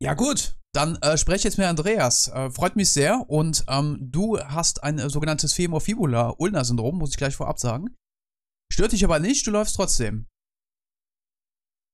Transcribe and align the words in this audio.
Ja 0.00 0.14
gut, 0.14 0.56
dann 0.74 0.98
äh, 1.00 1.16
spreche 1.16 1.48
jetzt 1.48 1.56
mit 1.56 1.66
Andreas. 1.66 2.28
Äh, 2.28 2.50
freut 2.50 2.76
mich 2.76 2.90
sehr. 2.90 3.24
Und 3.28 3.64
ähm, 3.68 3.98
du 4.00 4.38
hast 4.38 4.84
ein 4.84 4.98
äh, 4.98 5.08
sogenanntes 5.08 5.54
Femur-Fibula-Ulna-Syndrom, 5.54 6.98
muss 6.98 7.10
ich 7.10 7.16
gleich 7.16 7.34
vorab 7.34 7.58
sagen. 7.58 7.96
Stört 8.70 8.92
dich 8.92 9.04
aber 9.04 9.18
nicht, 9.18 9.46
du 9.46 9.50
läufst 9.50 9.76
trotzdem. 9.76 10.26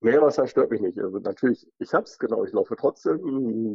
Nee, 0.00 0.20
was 0.20 0.36
heißt 0.36 0.50
stört 0.50 0.72
mich 0.72 0.80
nicht. 0.80 0.98
Also 0.98 1.20
natürlich, 1.20 1.64
ich 1.78 1.94
hab's, 1.94 2.18
genau, 2.18 2.44
ich 2.44 2.52
laufe 2.52 2.74
trotzdem, 2.74 3.20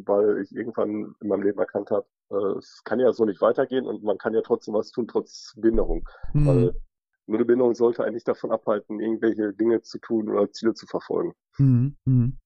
weil 0.06 0.42
ich 0.42 0.54
irgendwann 0.54 1.16
in 1.22 1.28
meinem 1.30 1.44
Leben 1.44 1.60
erkannt 1.60 1.90
habe, 1.90 2.06
äh, 2.30 2.58
es 2.58 2.82
kann 2.84 3.00
ja 3.00 3.14
so 3.14 3.24
nicht 3.24 3.40
weitergehen 3.40 3.86
und 3.86 4.04
man 4.04 4.18
kann 4.18 4.34
ja 4.34 4.42
trotzdem 4.42 4.74
was 4.74 4.92
tun, 4.92 5.08
trotz 5.08 5.54
Behinderung. 5.56 6.06
Mhm. 6.34 6.46
Weil 6.46 6.82
nur 7.28 7.38
eine 7.38 7.46
Behinderung 7.46 7.76
sollte 7.76 8.04
eigentlich 8.04 8.26
davon 8.26 8.52
abhalten, 8.52 9.00
irgendwelche 9.00 9.54
Dinge 9.54 9.82
zu 9.84 10.00
tun 10.00 10.30
oder 10.30 10.52
Ziele 10.52 10.74
zu 10.74 10.86
verfolgen. 10.86 11.34
Mhm. 11.58 11.96
Mhm. 12.04 12.38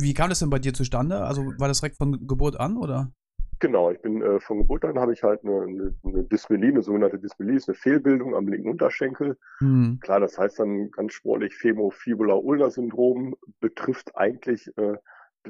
Wie 0.00 0.14
kam 0.14 0.28
das 0.28 0.40
denn 0.40 0.50
bei 0.50 0.58
dir 0.58 0.74
zustande? 0.74 1.22
Also 1.22 1.44
war 1.58 1.68
das 1.68 1.80
direkt 1.80 1.96
von 1.96 2.26
Geburt 2.26 2.58
an 2.58 2.76
oder? 2.76 3.12
Genau, 3.60 3.90
ich 3.90 4.00
bin 4.00 4.22
äh, 4.22 4.40
von 4.40 4.58
Geburt 4.58 4.84
an 4.86 4.98
habe 4.98 5.12
ich 5.12 5.22
halt 5.22 5.44
eine, 5.44 5.62
eine, 5.62 5.94
eine 6.02 6.24
Dysmelie, 6.24 6.70
eine 6.70 6.82
sogenannte 6.82 7.18
Dysmelie, 7.18 7.56
ist 7.56 7.68
eine 7.68 7.74
Fehlbildung 7.74 8.34
am 8.34 8.48
linken 8.48 8.70
Unterschenkel. 8.70 9.36
Mhm. 9.60 9.98
Klar, 10.00 10.20
das 10.20 10.38
heißt 10.38 10.58
dann 10.58 10.90
ganz 10.90 11.12
sportlich 11.12 11.54
Femofibula-Ulna-Syndrom, 11.56 13.36
betrifft 13.60 14.16
eigentlich 14.16 14.70
äh, 14.78 14.96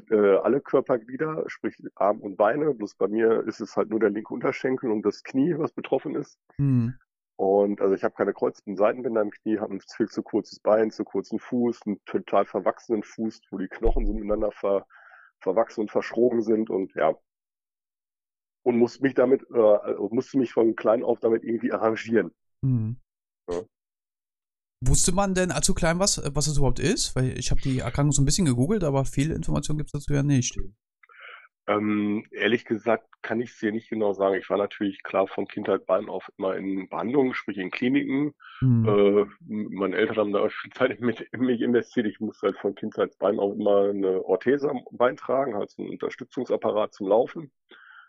äh, 0.09 0.37
alle 0.37 0.59
Körperglieder, 0.59 1.45
sprich 1.47 1.81
Arm 1.95 2.19
und 2.19 2.35
Beine. 2.35 2.73
Bloß 2.73 2.95
bei 2.95 3.07
mir 3.07 3.47
ist 3.47 3.61
es 3.61 3.77
halt 3.77 3.89
nur 3.89 4.01
der 4.01 4.09
linke 4.09 4.33
Unterschenkel 4.33 4.91
und 4.91 5.05
das 5.05 5.23
Knie, 5.23 5.57
was 5.57 5.71
betroffen 5.71 6.15
ist. 6.15 6.37
Mhm. 6.57 6.95
Und 7.37 7.81
also 7.81 7.95
ich 7.95 8.03
habe 8.03 8.13
keine 8.13 8.33
kreuzten 8.33 8.75
Seitenbänder 8.75 9.21
im 9.21 9.31
Knie, 9.31 9.59
habe 9.59 9.73
ein 9.73 9.81
viel 9.95 10.07
zu 10.07 10.21
kurzes 10.21 10.59
Bein, 10.59 10.91
zu 10.91 11.03
kurzen 11.03 11.39
Fuß, 11.39 11.79
einen 11.85 11.99
total 12.05 12.45
verwachsenen 12.45 13.03
Fuß, 13.03 13.41
wo 13.49 13.57
die 13.57 13.67
Knochen 13.67 14.05
so 14.05 14.13
miteinander 14.13 14.51
ver, 14.51 14.85
verwachsen 15.39 15.81
und 15.81 15.91
verschrogen 15.91 16.43
sind 16.43 16.69
und 16.69 16.93
ja. 16.95 17.15
Und 18.63 18.77
musste 18.77 19.01
mich 19.01 19.15
damit, 19.15 19.43
äh, 19.51 19.59
also 19.59 20.09
musste 20.11 20.37
mich 20.37 20.53
von 20.53 20.75
klein 20.75 21.03
auf 21.03 21.19
damit 21.19 21.43
irgendwie 21.43 21.71
arrangieren. 21.71 22.31
Mhm. 22.61 22.97
Ja. 23.49 23.61
Wusste 24.83 25.11
man 25.11 25.33
denn 25.33 25.51
allzu 25.51 25.73
klein 25.73 25.99
was, 25.99 26.21
was 26.33 26.47
es 26.47 26.57
überhaupt 26.57 26.79
ist? 26.79 27.15
Weil 27.15 27.37
ich 27.37 27.51
habe 27.51 27.61
die 27.61 27.79
Erkrankung 27.79 28.11
so 28.11 28.21
ein 28.21 28.25
bisschen 28.25 28.45
gegoogelt, 28.45 28.83
aber 28.83 29.05
viel 29.05 29.31
Information 29.31 29.77
gibt 29.77 29.89
es 29.89 29.93
dazu 29.93 30.13
ja 30.13 30.23
nicht. 30.23 30.59
Ähm, 31.67 32.25
ehrlich 32.31 32.65
gesagt 32.65 33.07
kann 33.21 33.39
ich 33.39 33.51
es 33.51 33.59
dir 33.59 33.71
nicht 33.71 33.89
genau 33.89 34.13
sagen. 34.13 34.35
Ich 34.35 34.49
war 34.49 34.57
natürlich 34.57 35.03
klar 35.03 35.27
von 35.27 35.47
Kindheit 35.47 35.87
an 35.89 36.09
auf 36.09 36.31
immer 36.37 36.55
in 36.55 36.89
Behandlungen, 36.89 37.35
sprich 37.35 37.57
in 37.57 37.69
Kliniken. 37.69 38.33
Mhm. 38.61 38.87
Äh, 38.87 39.25
meine 39.47 39.95
Eltern 39.95 40.17
haben 40.17 40.33
da 40.33 40.39
auch 40.39 40.51
viel 40.51 40.71
Zeit 40.71 40.99
mit 41.01 41.21
in 41.21 41.41
mich 41.41 41.61
investiert. 41.61 42.07
Ich 42.07 42.19
musste 42.19 42.47
halt 42.47 42.57
von 42.57 42.73
Kindheitsbein 42.73 43.39
auf 43.39 43.53
immer 43.53 43.89
eine 43.89 44.25
Orthese 44.25 44.69
am 44.69 44.83
Bein 44.91 45.17
tragen, 45.17 45.53
also 45.53 45.81
einen 45.81 45.91
Unterstützungsapparat 45.91 46.93
zum 46.93 47.07
Laufen, 47.07 47.51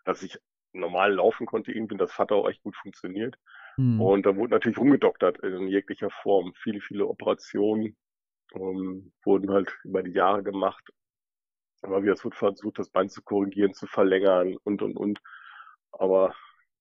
dass 0.05 0.23
ich 0.23 0.39
normal 0.73 1.12
laufen 1.12 1.47
konnte 1.47 1.73
irgendwie, 1.73 1.98
das 1.98 2.19
hat 2.19 2.33
auch 2.33 2.48
echt 2.48 2.62
gut 2.62 2.77
funktioniert. 2.77 3.36
Mhm. 3.77 4.00
Und 4.00 4.27
da 4.27 4.34
wurde 4.34 4.53
natürlich 4.53 4.78
rumgedoktert 4.78 5.39
in 5.39 5.69
jeglicher 5.69 6.08
Form. 6.08 6.55
Viele, 6.55 6.80
viele 6.80 7.06
Operationen 7.06 7.97
ähm, 8.55 9.12
wurden 9.25 9.50
halt 9.50 9.78
über 9.84 10.03
die 10.03 10.12
Jahre 10.12 10.42
gemacht 10.42 10.91
aber 11.83 12.03
wieder 12.03 12.15
es 12.15 12.25
wird 12.25 12.35
versucht, 12.35 12.79
das 12.79 12.91
Bein 12.91 13.09
zu 13.09 13.23
korrigieren, 13.23 13.75
zu 13.75 13.87
verlängern 13.87 14.57
und, 14.65 14.83
und, 14.83 14.97
und. 14.97 15.21
Aber, 15.93 16.35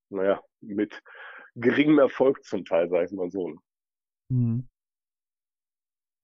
naja, 0.10 0.42
mit 0.62 1.02
geringem 1.56 2.00
Erfolg 2.00 2.44
zum 2.44 2.64
Teil, 2.64 2.90
sag 2.90 3.06
ich 3.06 3.12
mal 3.12 3.30
so. 3.30 3.56
Mhm. 4.30 4.68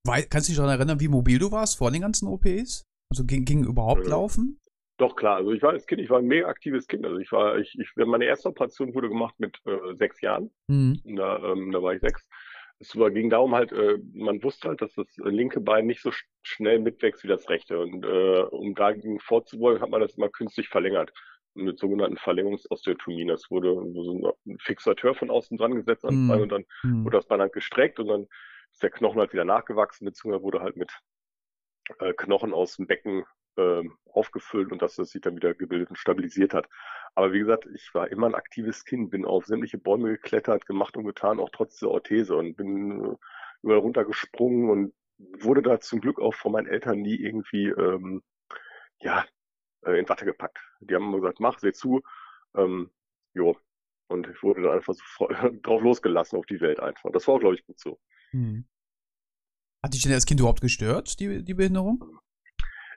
kannst 0.05 0.47
du 0.47 0.51
dich 0.51 0.57
daran 0.57 0.77
erinnern, 0.77 0.99
wie 0.99 1.09
mobil 1.09 1.39
du 1.39 1.51
warst 1.51 1.77
vor 1.77 1.91
den 1.91 2.01
ganzen 2.01 2.27
OPs? 2.27 2.83
Also 3.09 3.25
ging, 3.25 3.45
ging 3.45 3.65
überhaupt 3.65 4.03
ja. 4.03 4.11
laufen? 4.11 4.59
Doch, 4.97 5.15
klar. 5.15 5.37
Also 5.37 5.51
ich 5.51 5.61
war 5.61 5.71
als 5.71 5.85
Kind, 5.85 6.01
ich 6.01 6.09
war 6.09 6.19
ein 6.19 6.25
mega 6.25 6.47
aktives 6.47 6.87
Kind. 6.87 7.05
Also 7.05 7.19
ich 7.19 7.31
war, 7.31 7.57
ich, 7.57 7.77
ich 7.79 7.89
meine 7.95 8.25
erste 8.25 8.49
Operation 8.49 8.95
wurde 8.95 9.09
gemacht 9.09 9.35
mit 9.37 9.59
äh, 9.65 9.95
sechs 9.95 10.21
Jahren. 10.21 10.51
Mhm. 10.67 11.01
Da, 11.15 11.37
ähm, 11.51 11.71
da 11.71 11.81
war 11.81 11.93
ich 11.93 12.01
sechs 12.01 12.27
es 12.79 12.91
ging 12.91 13.29
darum 13.29 13.55
halt, 13.55 13.71
äh, 13.71 13.97
man 14.13 14.43
wusste 14.43 14.69
halt, 14.69 14.81
dass 14.81 14.93
das 14.93 15.07
linke 15.17 15.59
Bein 15.59 15.87
nicht 15.87 16.01
so 16.01 16.11
sch 16.11 16.25
schnell 16.43 16.79
mitwächst 16.79 17.23
wie 17.23 17.27
das 17.27 17.49
rechte. 17.49 17.79
Und 17.79 18.05
äh, 18.05 18.41
um 18.51 18.75
dagegen 18.75 19.19
vorzubeugen, 19.19 19.81
hat 19.81 19.89
man 19.89 20.01
das 20.01 20.15
immer 20.15 20.29
künstlich 20.29 20.69
verlängert. 20.69 21.11
Mit 21.55 21.79
sogenannten 21.79 22.17
Verlängerungsosteotomien. 22.17 23.29
Das 23.29 23.49
wurde 23.49 23.73
so 23.73 24.35
ein 24.45 24.57
Fixateur 24.59 25.15
von 25.15 25.31
außen 25.31 25.57
dran 25.57 25.73
gesetzt 25.73 26.05
an 26.05 26.25
mm. 26.25 26.27
Bein 26.27 26.41
und 26.41 26.51
dann 26.51 26.65
mm. 26.83 27.03
wurde 27.03 27.17
das 27.17 27.25
Bein 27.25 27.41
halt 27.41 27.53
gestreckt 27.53 27.99
und 27.99 28.07
dann 28.07 28.27
ist 28.71 28.83
der 28.83 28.91
Knochen 28.91 29.19
halt 29.19 29.33
wieder 29.33 29.43
nachgewachsen, 29.43 30.05
beziehungsweise 30.05 30.43
wurde 30.43 30.61
halt 30.61 30.77
mit 30.77 30.91
äh, 31.99 32.13
Knochen 32.13 32.53
aus 32.53 32.75
dem 32.75 32.85
Becken 32.85 33.25
aufgefüllt 34.11 34.71
und 34.71 34.81
dass 34.81 34.95
das 34.95 35.11
sich 35.11 35.21
dann 35.21 35.35
wieder 35.35 35.53
gebildet 35.53 35.89
und 35.89 35.97
stabilisiert 35.97 36.53
hat. 36.53 36.67
Aber 37.15 37.33
wie 37.33 37.39
gesagt, 37.39 37.67
ich 37.73 37.93
war 37.93 38.09
immer 38.09 38.27
ein 38.27 38.35
aktives 38.35 38.85
Kind, 38.85 39.09
bin 39.09 39.25
auf 39.25 39.45
sämtliche 39.45 39.77
Bäume 39.77 40.09
geklettert, 40.09 40.65
gemacht 40.65 40.97
und 40.97 41.05
getan, 41.05 41.39
auch 41.39 41.49
trotz 41.51 41.79
der 41.79 41.89
Orthese 41.89 42.35
und 42.35 42.55
bin 42.55 43.03
äh, 43.03 43.15
überall 43.63 43.79
runtergesprungen 43.79 44.69
und 44.69 44.93
wurde 45.43 45.61
da 45.61 45.79
zum 45.79 46.01
Glück 46.01 46.19
auch 46.19 46.35
von 46.35 46.51
meinen 46.51 46.67
Eltern 46.67 47.01
nie 47.01 47.15
irgendwie 47.15 47.69
ähm, 47.69 48.21
ja 49.01 49.25
äh, 49.81 49.99
in 49.99 50.07
Watte 50.09 50.25
gepackt. 50.25 50.59
Die 50.79 50.93
haben 50.93 51.05
immer 51.05 51.17
gesagt, 51.17 51.39
mach, 51.39 51.59
seh 51.59 51.73
zu, 51.73 52.01
ähm, 52.55 52.91
jo. 53.33 53.57
Und 54.09 54.27
ich 54.27 54.41
wurde 54.41 54.61
dann 54.61 54.71
einfach 54.71 54.93
so 54.93 55.27
drauf 55.63 55.81
losgelassen 55.81 56.37
auf 56.37 56.45
die 56.45 56.61
Welt 56.61 56.79
einfach. 56.79 57.11
Das 57.11 57.27
war 57.27 57.35
auch, 57.35 57.39
glaube 57.39 57.55
ich, 57.55 57.65
gut 57.65 57.79
so. 57.79 57.99
Hm. 58.31 58.65
Hat 59.83 59.93
dich 59.93 60.03
denn 60.03 60.13
als 60.13 60.25
Kind 60.25 60.39
überhaupt 60.39 60.61
gestört, 60.61 61.19
die, 61.19 61.43
die 61.43 61.53
Behinderung? 61.53 62.19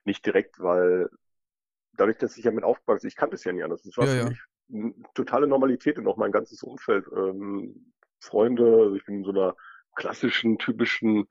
Nicht 0.05 0.25
direkt, 0.25 0.61
weil 0.61 1.09
dadurch, 1.93 2.19
dass 2.19 2.37
ich 2.37 2.45
ja 2.45 2.51
mit 2.51 2.65
aufgewachsen 2.65 3.07
ich 3.07 3.17
kannte 3.17 3.37
es 3.37 3.45
ja 3.45 3.53
nie 3.53 3.63
anders. 3.63 3.83
Das 3.83 3.97
war 3.97 4.07
ja, 4.07 4.13
für 4.13 4.19
ja. 4.19 4.29
mich 4.29 4.95
totale 5.15 5.47
Normalität 5.47 5.99
und 5.99 6.07
auch 6.07 6.17
mein 6.17 6.33
ganzes 6.33 6.63
Umfeld. 6.63 7.07
Ähm, 7.15 7.93
Freunde, 8.21 8.65
also 8.65 8.95
ich 8.97 9.05
bin 9.05 9.17
in 9.17 9.25
so 9.25 9.31
einer 9.31 9.57
klassischen, 9.97 10.59
typischen 10.59 11.27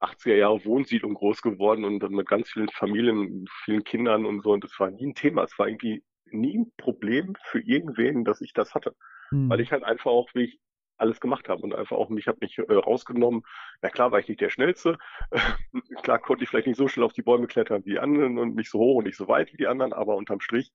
80er 0.00 0.34
Jahre 0.34 0.64
Wohnsiedlung 0.64 1.14
groß 1.14 1.42
geworden 1.42 1.84
und 1.84 2.00
dann 2.00 2.12
mit 2.12 2.28
ganz 2.28 2.50
vielen 2.50 2.68
Familien, 2.68 3.46
vielen 3.64 3.84
Kindern 3.84 4.26
und 4.26 4.42
so. 4.42 4.52
Und 4.52 4.64
das 4.64 4.78
war 4.78 4.90
nie 4.90 5.06
ein 5.06 5.14
Thema. 5.14 5.44
Es 5.44 5.58
war 5.58 5.68
irgendwie 5.68 6.04
nie 6.26 6.58
ein 6.58 6.72
Problem 6.76 7.34
für 7.44 7.60
irgendwen, 7.60 8.24
dass 8.24 8.40
ich 8.40 8.52
das 8.52 8.74
hatte. 8.74 8.94
Hm. 9.30 9.48
Weil 9.48 9.60
ich 9.60 9.72
halt 9.72 9.84
einfach 9.84 10.10
auch, 10.10 10.28
wie 10.34 10.44
ich 10.44 10.60
alles 10.96 11.20
gemacht 11.20 11.48
habe 11.48 11.62
und 11.62 11.74
einfach 11.74 11.96
auch 11.96 12.08
mich 12.08 12.28
habe 12.28 12.38
mich 12.40 12.58
äh, 12.58 12.72
rausgenommen. 12.72 13.42
Na 13.82 13.90
klar 13.90 14.12
war 14.12 14.18
ich 14.20 14.28
nicht 14.28 14.40
der 14.40 14.50
Schnellste. 14.50 14.98
klar 16.02 16.18
konnte 16.18 16.44
ich 16.44 16.50
vielleicht 16.50 16.66
nicht 16.66 16.76
so 16.76 16.88
schnell 16.88 17.04
auf 17.04 17.12
die 17.12 17.22
Bäume 17.22 17.46
klettern 17.46 17.84
wie 17.84 17.90
die 17.90 17.98
anderen 17.98 18.38
und 18.38 18.54
nicht 18.54 18.70
so 18.70 18.78
hoch 18.78 18.96
und 18.96 19.04
nicht 19.04 19.16
so 19.16 19.28
weit 19.28 19.52
wie 19.52 19.56
die 19.56 19.66
anderen, 19.66 19.92
aber 19.92 20.16
unterm 20.16 20.40
Strich 20.40 20.72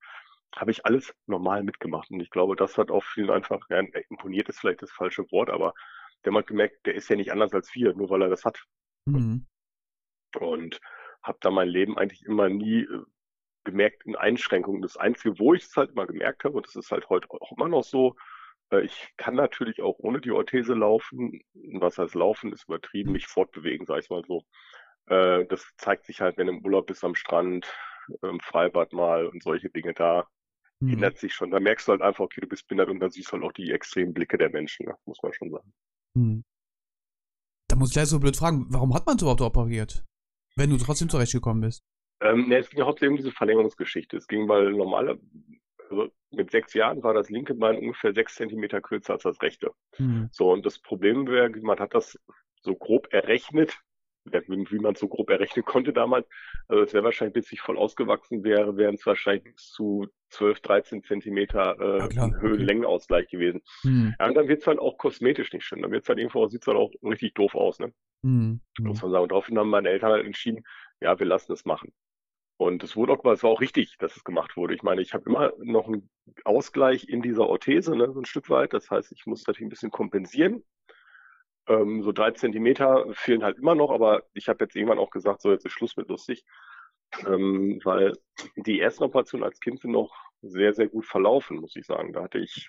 habe 0.54 0.70
ich 0.70 0.84
alles 0.84 1.14
normal 1.26 1.62
mitgemacht. 1.62 2.10
Und 2.10 2.20
ich 2.20 2.30
glaube, 2.30 2.56
das 2.56 2.76
hat 2.76 2.90
auch 2.90 3.04
vielen 3.04 3.30
einfach, 3.30 3.60
ja, 3.70 3.80
imponiert 4.08 4.48
ist 4.48 4.60
vielleicht 4.60 4.82
das 4.82 4.90
falsche 4.90 5.30
Wort, 5.30 5.48
aber 5.48 5.74
der 6.24 6.34
hat 6.34 6.46
gemerkt, 6.46 6.86
der 6.86 6.94
ist 6.94 7.08
ja 7.08 7.16
nicht 7.16 7.32
anders 7.32 7.54
als 7.54 7.74
wir, 7.74 7.94
nur 7.94 8.10
weil 8.10 8.22
er 8.22 8.28
das 8.28 8.44
hat. 8.44 8.62
Mhm. 9.06 9.46
Und 10.38 10.80
habe 11.22 11.38
da 11.40 11.50
mein 11.50 11.68
Leben 11.68 11.96
eigentlich 11.98 12.24
immer 12.24 12.48
nie 12.48 12.82
äh, 12.82 13.04
gemerkt 13.64 14.04
in 14.06 14.16
Einschränkungen. 14.16 14.82
Das 14.82 14.96
Einzige, 14.96 15.38
wo 15.38 15.54
ich 15.54 15.64
es 15.64 15.76
halt 15.76 15.92
immer 15.92 16.06
gemerkt 16.06 16.44
habe, 16.44 16.56
und 16.56 16.66
das 16.66 16.76
ist 16.76 16.90
halt 16.90 17.08
heute 17.08 17.30
auch 17.30 17.52
immer 17.52 17.68
noch 17.68 17.84
so, 17.84 18.16
äh, 18.16 18.29
ich 18.72 19.12
kann 19.16 19.34
natürlich 19.34 19.82
auch 19.82 19.98
ohne 19.98 20.20
die 20.20 20.30
Orthese 20.30 20.74
laufen. 20.74 21.40
Was 21.74 21.98
heißt 21.98 22.14
laufen, 22.14 22.52
ist 22.52 22.64
übertrieben, 22.64 23.12
mich 23.12 23.26
fortbewegen, 23.26 23.86
sag 23.86 24.02
ich 24.02 24.10
mal 24.10 24.22
so. 24.26 24.44
Äh, 25.06 25.46
das 25.46 25.66
zeigt 25.76 26.06
sich 26.06 26.20
halt, 26.20 26.36
wenn 26.38 26.46
du 26.46 26.54
im 26.54 26.64
Urlaub 26.64 26.86
bist 26.86 27.04
am 27.04 27.14
Strand, 27.14 27.66
im 28.22 28.40
Freibad 28.40 28.92
mal 28.92 29.26
und 29.26 29.42
solche 29.42 29.70
Dinge 29.70 29.94
da. 29.94 30.26
Mhm. 30.80 30.94
Ändert 30.94 31.18
sich 31.18 31.34
schon. 31.34 31.50
Da 31.50 31.60
merkst 31.60 31.88
du 31.88 31.92
halt 31.92 32.02
einfach, 32.02 32.24
okay, 32.24 32.40
du 32.40 32.48
bist 32.48 32.66
behindert 32.66 32.88
und 32.88 33.00
dann 33.00 33.10
siehst 33.10 33.28
du 33.28 33.32
halt 33.32 33.44
auch 33.44 33.52
die 33.52 33.70
extremen 33.70 34.14
Blicke 34.14 34.38
der 34.38 34.50
Menschen, 34.50 34.86
ne? 34.86 34.94
muss 35.04 35.18
man 35.22 35.32
schon 35.32 35.50
sagen. 35.50 35.72
Mhm. 36.14 36.44
Da 37.68 37.76
muss 37.76 37.90
ich 37.90 37.94
gleich 37.94 38.08
so 38.08 38.18
blöd 38.18 38.36
fragen, 38.36 38.66
warum 38.70 38.94
hat 38.94 39.06
man 39.06 39.18
so 39.18 39.26
überhaupt 39.26 39.42
operiert? 39.42 40.04
Wenn 40.56 40.70
du 40.70 40.76
trotzdem 40.76 41.08
zurechtgekommen 41.08 41.62
bist? 41.62 41.82
Ähm, 42.20 42.48
ne, 42.48 42.58
es 42.58 42.70
ging 42.70 42.82
hauptsächlich 42.82 43.10
um 43.10 43.16
diese 43.16 43.32
Verlängerungsgeschichte. 43.32 44.16
Es 44.16 44.26
ging, 44.26 44.48
weil 44.48 44.72
normale, 44.72 45.20
also 45.90 46.10
mit 46.30 46.50
sechs 46.50 46.74
Jahren 46.74 47.02
war 47.02 47.14
das 47.14 47.30
linke 47.30 47.54
Bein 47.54 47.76
ungefähr 47.76 48.12
sechs 48.14 48.36
Zentimeter 48.36 48.80
kürzer 48.80 49.14
als 49.14 49.24
das 49.24 49.42
rechte. 49.42 49.72
Mhm. 49.98 50.28
So, 50.30 50.52
und 50.52 50.64
das 50.64 50.78
Problem 50.78 51.26
wäre, 51.26 51.50
man 51.60 51.78
hat 51.78 51.94
das 51.94 52.18
so 52.62 52.74
grob 52.74 53.12
errechnet, 53.12 53.76
wie 54.24 54.78
man 54.78 54.94
es 54.94 55.00
so 55.00 55.08
grob 55.08 55.30
errechnen 55.30 55.64
konnte 55.64 55.92
damals. 55.92 56.28
Also 56.68 56.82
es 56.82 56.92
wäre 56.92 57.04
wahrscheinlich, 57.04 57.34
bis 57.34 57.52
ich 57.52 57.60
voll 57.60 57.78
ausgewachsen 57.78 58.44
wäre, 58.44 58.76
wären 58.76 58.94
es 58.94 59.06
wahrscheinlich 59.06 59.54
bis 59.54 59.70
zu 59.70 60.06
12, 60.28 60.60
13 60.60 61.02
Zentimeter 61.02 61.76
äh, 61.80 62.14
ja, 62.14 62.30
Höhenlängenausgleich 62.30 63.28
gewesen. 63.28 63.62
Mhm. 63.82 64.14
Ja, 64.18 64.28
und 64.28 64.34
dann 64.34 64.46
wird 64.46 64.60
es 64.60 64.66
halt 64.66 64.78
auch 64.78 64.98
kosmetisch 64.98 65.52
nicht 65.52 65.64
schön. 65.64 65.82
Dann 65.82 65.90
wird 65.90 66.04
es 66.04 66.08
halt 66.08 66.18
irgendwo, 66.18 66.46
sieht 66.46 66.62
es 66.62 66.66
halt 66.68 66.76
auch 66.76 66.92
richtig 67.02 67.34
doof 67.34 67.54
aus, 67.54 67.78
ne? 67.78 67.92
Mhm. 68.22 68.60
Muss 68.78 69.02
man 69.02 69.10
sagen. 69.10 69.22
Und 69.24 69.32
daraufhin 69.32 69.58
haben 69.58 69.70
meine 69.70 69.88
Eltern 69.88 70.12
halt 70.12 70.26
entschieden, 70.26 70.64
ja, 71.00 71.18
wir 71.18 71.26
lassen 71.26 71.52
es 71.52 71.64
machen. 71.64 71.92
Und 72.60 72.84
es 72.84 72.94
wurde 72.94 73.14
auch, 73.14 73.24
es 73.32 73.42
war 73.42 73.48
auch 73.48 73.62
richtig, 73.62 73.96
dass 74.00 74.18
es 74.18 74.22
gemacht 74.22 74.54
wurde. 74.54 74.74
Ich 74.74 74.82
meine, 74.82 75.00
ich 75.00 75.14
habe 75.14 75.30
immer 75.30 75.50
noch 75.62 75.86
einen 75.86 76.10
Ausgleich 76.44 77.08
in 77.08 77.22
dieser 77.22 77.48
Orthese, 77.48 77.96
ne, 77.96 78.12
so 78.12 78.20
ein 78.20 78.26
Stück 78.26 78.50
weit. 78.50 78.74
Das 78.74 78.90
heißt, 78.90 79.12
ich 79.12 79.24
muss 79.24 79.46
natürlich 79.46 79.68
ein 79.68 79.70
bisschen 79.70 79.90
kompensieren. 79.90 80.62
Ähm, 81.68 82.02
so 82.02 82.12
drei 82.12 82.32
Zentimeter 82.32 83.06
fehlen 83.14 83.44
halt 83.44 83.56
immer 83.56 83.74
noch, 83.74 83.90
aber 83.90 84.24
ich 84.34 84.50
habe 84.50 84.62
jetzt 84.62 84.76
irgendwann 84.76 84.98
auch 84.98 85.08
gesagt, 85.08 85.40
so 85.40 85.50
jetzt 85.50 85.64
ist 85.64 85.72
Schluss 85.72 85.96
mit 85.96 86.10
lustig. 86.10 86.44
ähm, 87.26 87.80
weil 87.82 88.12
die 88.56 88.78
ersten 88.78 89.04
Operationen 89.04 89.44
als 89.44 89.58
Kind 89.60 89.80
sind 89.80 89.92
noch 89.92 90.14
sehr, 90.42 90.74
sehr 90.74 90.88
gut 90.88 91.06
verlaufen, 91.06 91.60
muss 91.60 91.76
ich 91.76 91.86
sagen. 91.86 92.12
Da 92.12 92.24
hatte 92.24 92.40
ich 92.40 92.68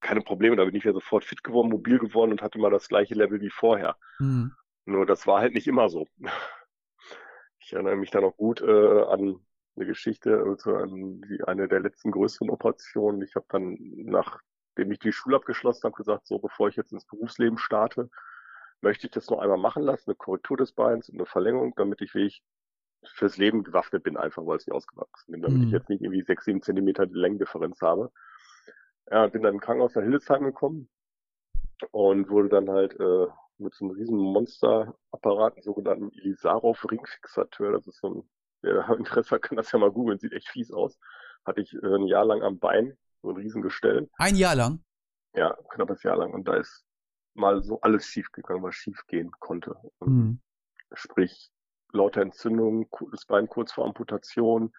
keine 0.00 0.20
Probleme, 0.20 0.54
da 0.54 0.64
bin 0.64 0.76
ich 0.76 0.84
ja 0.84 0.92
sofort 0.92 1.24
fit 1.24 1.42
geworden, 1.42 1.70
mobil 1.70 1.98
geworden 1.98 2.30
und 2.30 2.40
hatte 2.40 2.60
mal 2.60 2.70
das 2.70 2.86
gleiche 2.86 3.14
Level 3.14 3.40
wie 3.40 3.50
vorher. 3.50 3.96
Mhm. 4.20 4.52
Nur 4.84 5.06
das 5.06 5.26
war 5.26 5.40
halt 5.40 5.54
nicht 5.54 5.66
immer 5.66 5.88
so. 5.88 6.06
Ich 7.66 7.72
erinnere 7.72 7.96
mich 7.96 8.12
da 8.12 8.20
noch 8.20 8.36
gut 8.36 8.60
äh, 8.60 9.02
an 9.08 9.40
eine 9.74 9.86
Geschichte, 9.86 10.38
also 10.38 10.76
an 10.76 11.20
die, 11.22 11.42
eine 11.42 11.66
der 11.66 11.80
letzten 11.80 12.12
größeren 12.12 12.48
Operationen. 12.48 13.22
Ich 13.22 13.34
habe 13.34 13.46
dann, 13.48 13.76
nachdem 13.80 14.92
ich 14.92 15.00
die 15.00 15.10
Schule 15.10 15.34
abgeschlossen 15.34 15.82
habe, 15.82 15.96
gesagt, 15.96 16.28
so 16.28 16.38
bevor 16.38 16.68
ich 16.68 16.76
jetzt 16.76 16.92
ins 16.92 17.06
Berufsleben 17.06 17.58
starte, 17.58 18.08
möchte 18.82 19.08
ich 19.08 19.10
das 19.10 19.28
noch 19.30 19.40
einmal 19.40 19.58
machen 19.58 19.82
lassen, 19.82 20.10
eine 20.10 20.14
Korrektur 20.14 20.56
des 20.56 20.70
Beins 20.70 21.08
und 21.08 21.16
eine 21.16 21.26
Verlängerung, 21.26 21.74
damit 21.74 22.00
ich 22.02 22.14
wirklich 22.14 22.44
fürs 23.02 23.36
Leben 23.36 23.64
gewaffnet 23.64 24.04
bin, 24.04 24.16
einfach 24.16 24.46
weil 24.46 24.58
ich 24.58 24.66
nicht 24.68 24.74
ausgewachsen 24.76 25.32
bin, 25.32 25.42
damit 25.42 25.58
mhm. 25.58 25.64
ich 25.64 25.72
jetzt 25.72 25.88
nicht 25.88 26.02
irgendwie 26.02 26.22
sechs, 26.22 26.44
sieben 26.44 26.62
Zentimeter 26.62 27.06
Längendifferenz 27.06 27.82
habe. 27.82 28.12
Ja, 29.10 29.26
bin 29.26 29.42
dann 29.42 29.54
im 29.54 29.60
Krankenhaus 29.60 29.96
nach 29.96 30.02
Hildesheim 30.02 30.44
gekommen 30.44 30.88
und 31.90 32.30
wurde 32.30 32.48
dann 32.48 32.70
halt 32.70 32.92
äh, 33.00 33.26
mit 33.58 33.74
so 33.74 33.86
einem 33.86 33.96
riesen 33.96 34.16
Monsterapparat, 35.26 35.54
einem 35.54 35.62
sogenannten 35.62 36.10
Ilisarov-Ringfixateur, 36.10 37.72
das 37.72 37.86
ist 37.86 38.00
so 38.00 38.08
ein, 38.08 38.30
wer 38.62 38.88
Interesse 38.98 39.34
hat, 39.34 39.42
kann 39.42 39.56
das 39.56 39.72
ja 39.72 39.78
mal 39.78 39.90
googeln, 39.90 40.18
sieht 40.18 40.32
echt 40.32 40.48
fies 40.48 40.70
aus, 40.72 40.98
hatte 41.44 41.60
ich 41.60 41.74
äh, 41.74 41.94
ein 41.94 42.06
Jahr 42.06 42.24
lang 42.24 42.42
am 42.42 42.58
Bein, 42.58 42.96
so 43.22 43.30
ein 43.30 43.36
Riesengestell. 43.36 44.08
Ein 44.18 44.36
Jahr 44.36 44.54
lang? 44.54 44.82
Ja, 45.34 45.56
knappes 45.70 46.02
Jahr 46.02 46.16
lang. 46.16 46.32
Und 46.32 46.48
da 46.48 46.56
ist 46.56 46.84
mal 47.34 47.62
so 47.62 47.80
alles 47.80 48.06
schief 48.06 48.32
gegangen, 48.32 48.62
was 48.62 48.74
schief 48.74 49.06
gehen 49.06 49.30
konnte. 49.38 49.76
Mhm. 50.00 50.40
Sprich, 50.92 51.50
lauter 51.92 52.22
Entzündung, 52.22 52.88
das 53.10 53.26
Bein 53.26 53.48
kurz 53.48 53.72
vor 53.72 53.84
Amputation, 53.84 54.72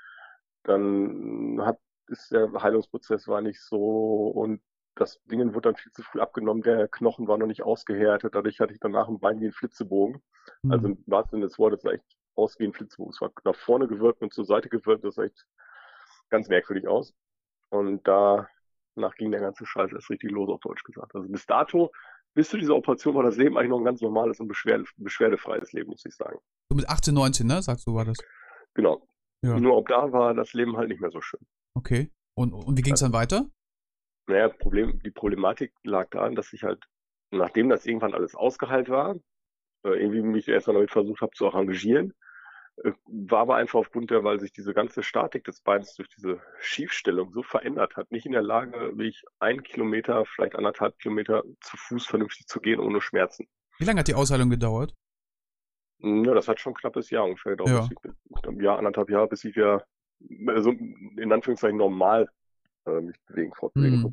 dann 0.63 1.61
hat 1.61 1.77
ist 2.09 2.31
der 2.31 2.49
Heilungsprozess 2.53 3.27
war 3.27 3.41
nicht 3.41 3.61
so 3.61 4.29
und 4.29 4.61
das 4.97 5.21
Ding 5.25 5.53
wurde 5.53 5.69
dann 5.69 5.75
viel 5.75 5.91
zu 5.91 6.03
früh 6.03 6.19
abgenommen, 6.19 6.63
der 6.63 6.87
Knochen 6.87 7.27
war 7.27 7.37
noch 7.37 7.47
nicht 7.47 7.63
ausgehärtet, 7.63 8.35
dadurch 8.35 8.59
hatte 8.59 8.73
ich 8.73 8.79
danach 8.79 9.07
ein 9.07 9.19
Bein 9.19 9.39
wie 9.39 9.45
ein 9.45 9.51
Flitzebogen. 9.51 10.21
Mhm. 10.63 10.71
Also 10.71 10.87
im 10.87 11.03
wahrsten 11.05 11.37
Sinne 11.37 11.47
des 11.47 11.59
Wortes 11.59 11.85
echt 11.85 12.03
aus 12.35 12.57
wie 12.59 12.65
ein 12.65 12.73
Flitzebogen. 12.73 13.13
Es 13.13 13.21
war 13.21 13.31
nach 13.43 13.55
vorne 13.55 13.87
gewirkt 13.87 14.21
und 14.21 14.33
zur 14.33 14.45
Seite 14.45 14.69
gewirkt, 14.69 15.03
das 15.03 15.15
sah 15.15 15.23
echt 15.23 15.45
ganz 16.29 16.49
merkwürdig 16.49 16.87
aus. 16.87 17.13
Und 17.69 18.07
danach 18.07 19.15
ging 19.17 19.31
der 19.31 19.41
ganze 19.41 19.65
Scheiß 19.65 19.91
erst 19.91 20.09
richtig 20.09 20.31
los, 20.31 20.49
auf 20.49 20.59
Deutsch 20.61 20.83
gesagt. 20.83 21.15
Also 21.15 21.27
bis 21.27 21.45
dato, 21.45 21.91
bis 22.33 22.49
zu 22.49 22.57
dieser 22.57 22.75
Operation 22.75 23.15
war 23.15 23.23
das 23.23 23.37
Leben 23.37 23.57
eigentlich 23.57 23.69
noch 23.69 23.79
ein 23.79 23.85
ganz 23.85 24.01
normales 24.01 24.39
und 24.39 24.47
beschwerde, 24.47 24.85
beschwerdefreies 24.97 25.73
Leben, 25.73 25.89
muss 25.89 26.05
ich 26.05 26.15
sagen. 26.15 26.37
So 26.69 26.75
mit 26.75 26.87
18, 26.87 27.13
19, 27.13 27.47
ne? 27.47 27.61
Sagst 27.61 27.87
du, 27.87 27.95
war 27.95 28.05
das? 28.05 28.17
Genau. 28.73 29.07
Ja. 29.41 29.59
Nur 29.59 29.77
ab 29.77 29.85
da 29.87 30.11
war 30.11 30.33
das 30.33 30.53
Leben 30.53 30.77
halt 30.77 30.89
nicht 30.89 31.01
mehr 31.01 31.11
so 31.11 31.21
schön. 31.21 31.39
Okay. 31.75 32.11
Und, 32.35 32.53
und 32.53 32.77
wie 32.77 32.81
ging 32.81 32.93
es 32.93 32.99
dann 32.99 33.13
weiter? 33.13 33.49
Naja, 34.27 34.49
Problem, 34.49 35.01
die 35.03 35.11
Problematik 35.11 35.73
lag 35.83 36.09
daran, 36.09 36.35
dass 36.35 36.51
ich 36.53 36.63
halt, 36.63 36.83
nachdem 37.31 37.69
das 37.69 37.85
irgendwann 37.85 38.13
alles 38.13 38.35
ausgeheilt 38.35 38.89
war, 38.89 39.15
äh, 39.83 39.89
irgendwie 39.89 40.21
mich 40.21 40.47
erstmal 40.47 40.75
damit 40.75 40.91
versucht 40.91 41.21
habe 41.21 41.31
zu 41.31 41.47
arrangieren, 41.47 42.13
äh, 42.83 42.91
war 43.05 43.39
aber 43.39 43.55
einfach 43.55 43.79
aufgrund 43.79 44.11
der, 44.11 44.25
weil 44.25 44.39
sich 44.39 44.51
diese 44.51 44.73
ganze 44.73 45.01
Statik 45.01 45.45
des 45.45 45.61
Beins 45.61 45.95
durch 45.95 46.09
diese 46.09 46.41
Schiefstellung 46.59 47.31
so 47.31 47.41
verändert 47.41 47.95
hat, 47.95 48.11
nicht 48.11 48.25
in 48.25 48.33
der 48.33 48.41
Lage, 48.41 48.91
wie 48.95 49.07
ich 49.07 49.23
einen 49.39 49.63
Kilometer, 49.63 50.25
vielleicht 50.25 50.55
anderthalb 50.55 50.99
Kilometer 50.99 51.43
zu 51.61 51.77
Fuß 51.77 52.05
vernünftig 52.05 52.47
zu 52.47 52.59
gehen 52.59 52.81
ohne 52.81 52.99
Schmerzen. 52.99 53.47
Wie 53.79 53.85
lange 53.85 54.01
hat 54.01 54.09
die 54.09 54.15
Ausheilung 54.15 54.49
gedauert? 54.49 54.93
Ja, 55.99 56.33
das 56.33 56.47
hat 56.47 56.59
schon 56.59 56.73
ein 56.73 56.75
knappes 56.75 57.09
Jahr 57.09 57.23
ungefähr 57.23 57.55
gedauert. 57.55 57.89
Ja. 58.03 58.11
Ein 58.45 58.59
Jahr, 58.59 58.77
anderthalb 58.77 59.09
Jahre, 59.09 59.27
bis 59.27 59.43
ich 59.45 59.55
wieder 59.55 59.85
also 60.47 60.71
in 60.71 61.31
Anführungszeichen 61.31 61.77
normal 61.77 62.29
äh, 62.87 63.01
mich 63.01 63.19
bewegen, 63.25 63.53
fortbewegen 63.53 64.11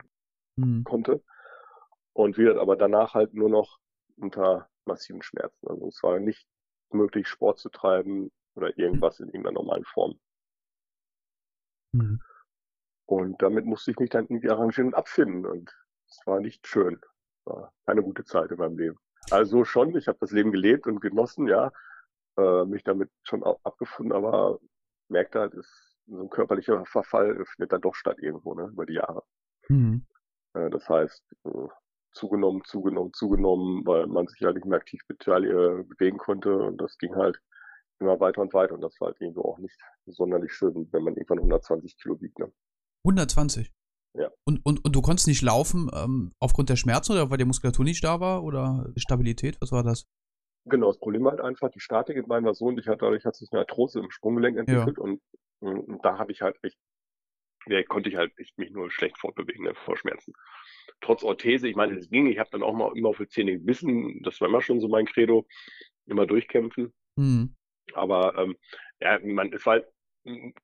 mhm. 0.56 0.84
konnte. 0.84 1.22
Und 2.12 2.36
wir 2.36 2.60
aber 2.60 2.76
danach 2.76 3.14
halt 3.14 3.34
nur 3.34 3.48
noch 3.48 3.78
unter 4.16 4.68
massiven 4.84 5.22
Schmerzen. 5.22 5.66
Also 5.68 5.88
es 5.88 6.02
war 6.02 6.18
nicht 6.20 6.46
möglich, 6.90 7.26
Sport 7.28 7.58
zu 7.58 7.70
treiben 7.70 8.30
oder 8.54 8.76
irgendwas 8.78 9.20
in 9.20 9.26
irgendeiner 9.26 9.54
normalen 9.54 9.84
Form. 9.84 10.18
Mhm. 11.92 12.20
Und 13.06 13.42
damit 13.42 13.64
musste 13.66 13.90
ich 13.90 13.98
mich 13.98 14.10
dann 14.10 14.24
irgendwie 14.24 14.50
arrangieren 14.50 14.88
und 14.88 14.94
abfinden. 14.94 15.46
Und 15.46 15.74
es 16.08 16.20
war 16.26 16.40
nicht 16.40 16.66
schön. 16.66 17.00
Es 17.40 17.46
war 17.46 17.72
keine 17.86 18.02
gute 18.02 18.24
Zeit 18.24 18.50
in 18.50 18.58
meinem 18.58 18.78
Leben. 18.78 18.98
Also 19.30 19.64
schon, 19.64 19.96
ich 19.96 20.06
habe 20.06 20.18
das 20.20 20.30
Leben 20.30 20.52
gelebt 20.52 20.86
und 20.86 21.00
genossen, 21.00 21.48
ja, 21.48 21.72
äh, 22.36 22.64
mich 22.64 22.84
damit 22.84 23.10
schon 23.22 23.42
abgefunden, 23.42 24.12
aber 24.12 24.60
merkte 25.08 25.40
halt, 25.40 25.54
es 25.54 25.93
so 26.06 26.22
ein 26.22 26.30
körperlicher 26.30 26.84
Verfall 26.86 27.44
findet 27.46 27.72
dann 27.72 27.80
doch 27.80 27.94
statt 27.94 28.18
irgendwo, 28.20 28.54
ne, 28.54 28.68
über 28.72 28.86
die 28.86 28.94
Jahre. 28.94 29.22
Mhm. 29.68 30.06
Äh, 30.54 30.70
das 30.70 30.88
heißt, 30.88 31.22
äh, 31.44 31.68
zugenommen, 32.12 32.62
zugenommen, 32.64 33.12
zugenommen, 33.12 33.86
weil 33.86 34.06
man 34.06 34.26
sich 34.26 34.40
halt 34.42 34.56
nicht 34.56 34.66
mehr 34.66 34.78
aktiv 34.78 35.00
äh, 35.08 35.14
bewegen 35.14 36.18
konnte 36.18 36.56
und 36.56 36.80
das 36.80 36.96
ging 36.98 37.14
halt 37.16 37.38
immer 38.00 38.18
weiter 38.20 38.40
und 38.40 38.52
weiter 38.54 38.74
und 38.74 38.80
das 38.80 38.94
war 39.00 39.08
halt 39.08 39.20
irgendwo 39.20 39.42
auch 39.42 39.58
nicht 39.58 39.78
sonderlich 40.06 40.52
schön, 40.52 40.88
wenn 40.92 41.04
man 41.04 41.14
irgendwann 41.14 41.38
120 41.38 41.96
Kilo 41.98 42.20
wiegt. 42.20 42.38
Ne? 42.38 42.52
120? 43.04 43.72
Ja. 44.16 44.30
Und, 44.46 44.64
und, 44.64 44.84
und 44.84 44.94
du 44.94 45.02
konntest 45.02 45.26
nicht 45.26 45.42
laufen 45.42 45.90
ähm, 45.92 46.32
aufgrund 46.38 46.68
der 46.68 46.76
Schmerzen 46.76 47.12
oder 47.12 47.30
weil 47.30 47.38
die 47.38 47.44
Muskulatur 47.44 47.84
nicht 47.84 48.04
da 48.04 48.20
war 48.20 48.44
oder 48.44 48.92
Stabilität? 48.96 49.56
Was 49.60 49.72
war 49.72 49.82
das? 49.82 50.06
Genau, 50.66 50.86
das 50.86 50.98
Problem 50.98 51.24
war 51.24 51.32
halt 51.32 51.40
einfach, 51.40 51.70
die 51.70 51.80
Statik 51.80 52.16
in 52.16 52.26
meinem 52.26 52.44
war 52.44 52.54
so 52.54 52.66
und 52.66 52.78
ich 52.78 52.86
hatte, 52.86 53.00
dadurch 53.00 53.24
hat 53.24 53.34
sich 53.34 53.52
eine 53.52 53.60
Arthrose 53.60 53.98
im 54.00 54.10
Sprunggelenk 54.10 54.56
entwickelt 54.56 54.96
ja. 54.96 55.02
und 55.02 55.20
und 55.66 56.04
da 56.04 56.18
habe 56.18 56.32
ich 56.32 56.42
halt 56.42 56.56
echt, 56.62 56.78
ja, 57.66 57.82
konnte 57.82 58.08
ich 58.08 58.16
halt 58.16 58.32
echt 58.38 58.58
mich 58.58 58.70
nur 58.70 58.90
schlecht 58.90 59.18
fortbewegen 59.18 59.64
ne, 59.64 59.74
vor 59.74 59.96
Schmerzen. 59.96 60.34
Trotz 61.00 61.22
Orthese, 61.22 61.68
ich 61.68 61.76
meine, 61.76 61.96
es 61.96 62.10
ging, 62.10 62.26
ich 62.26 62.38
habe 62.38 62.50
dann 62.50 62.62
auch 62.62 62.74
mal 62.74 62.96
immer 62.96 63.10
auf 63.10 63.18
die 63.18 63.28
Zähne 63.28 63.52
gebissen, 63.52 64.22
das 64.22 64.40
war 64.40 64.48
immer 64.48 64.60
schon 64.60 64.80
so 64.80 64.88
mein 64.88 65.06
Credo, 65.06 65.46
immer 66.06 66.26
durchkämpfen. 66.26 66.92
Mhm. 67.16 67.54
Aber 67.94 68.36
ähm, 68.38 68.56
ja, 69.00 69.18
man, 69.22 69.52
es 69.52 69.64
war 69.66 69.74
halt 69.74 69.86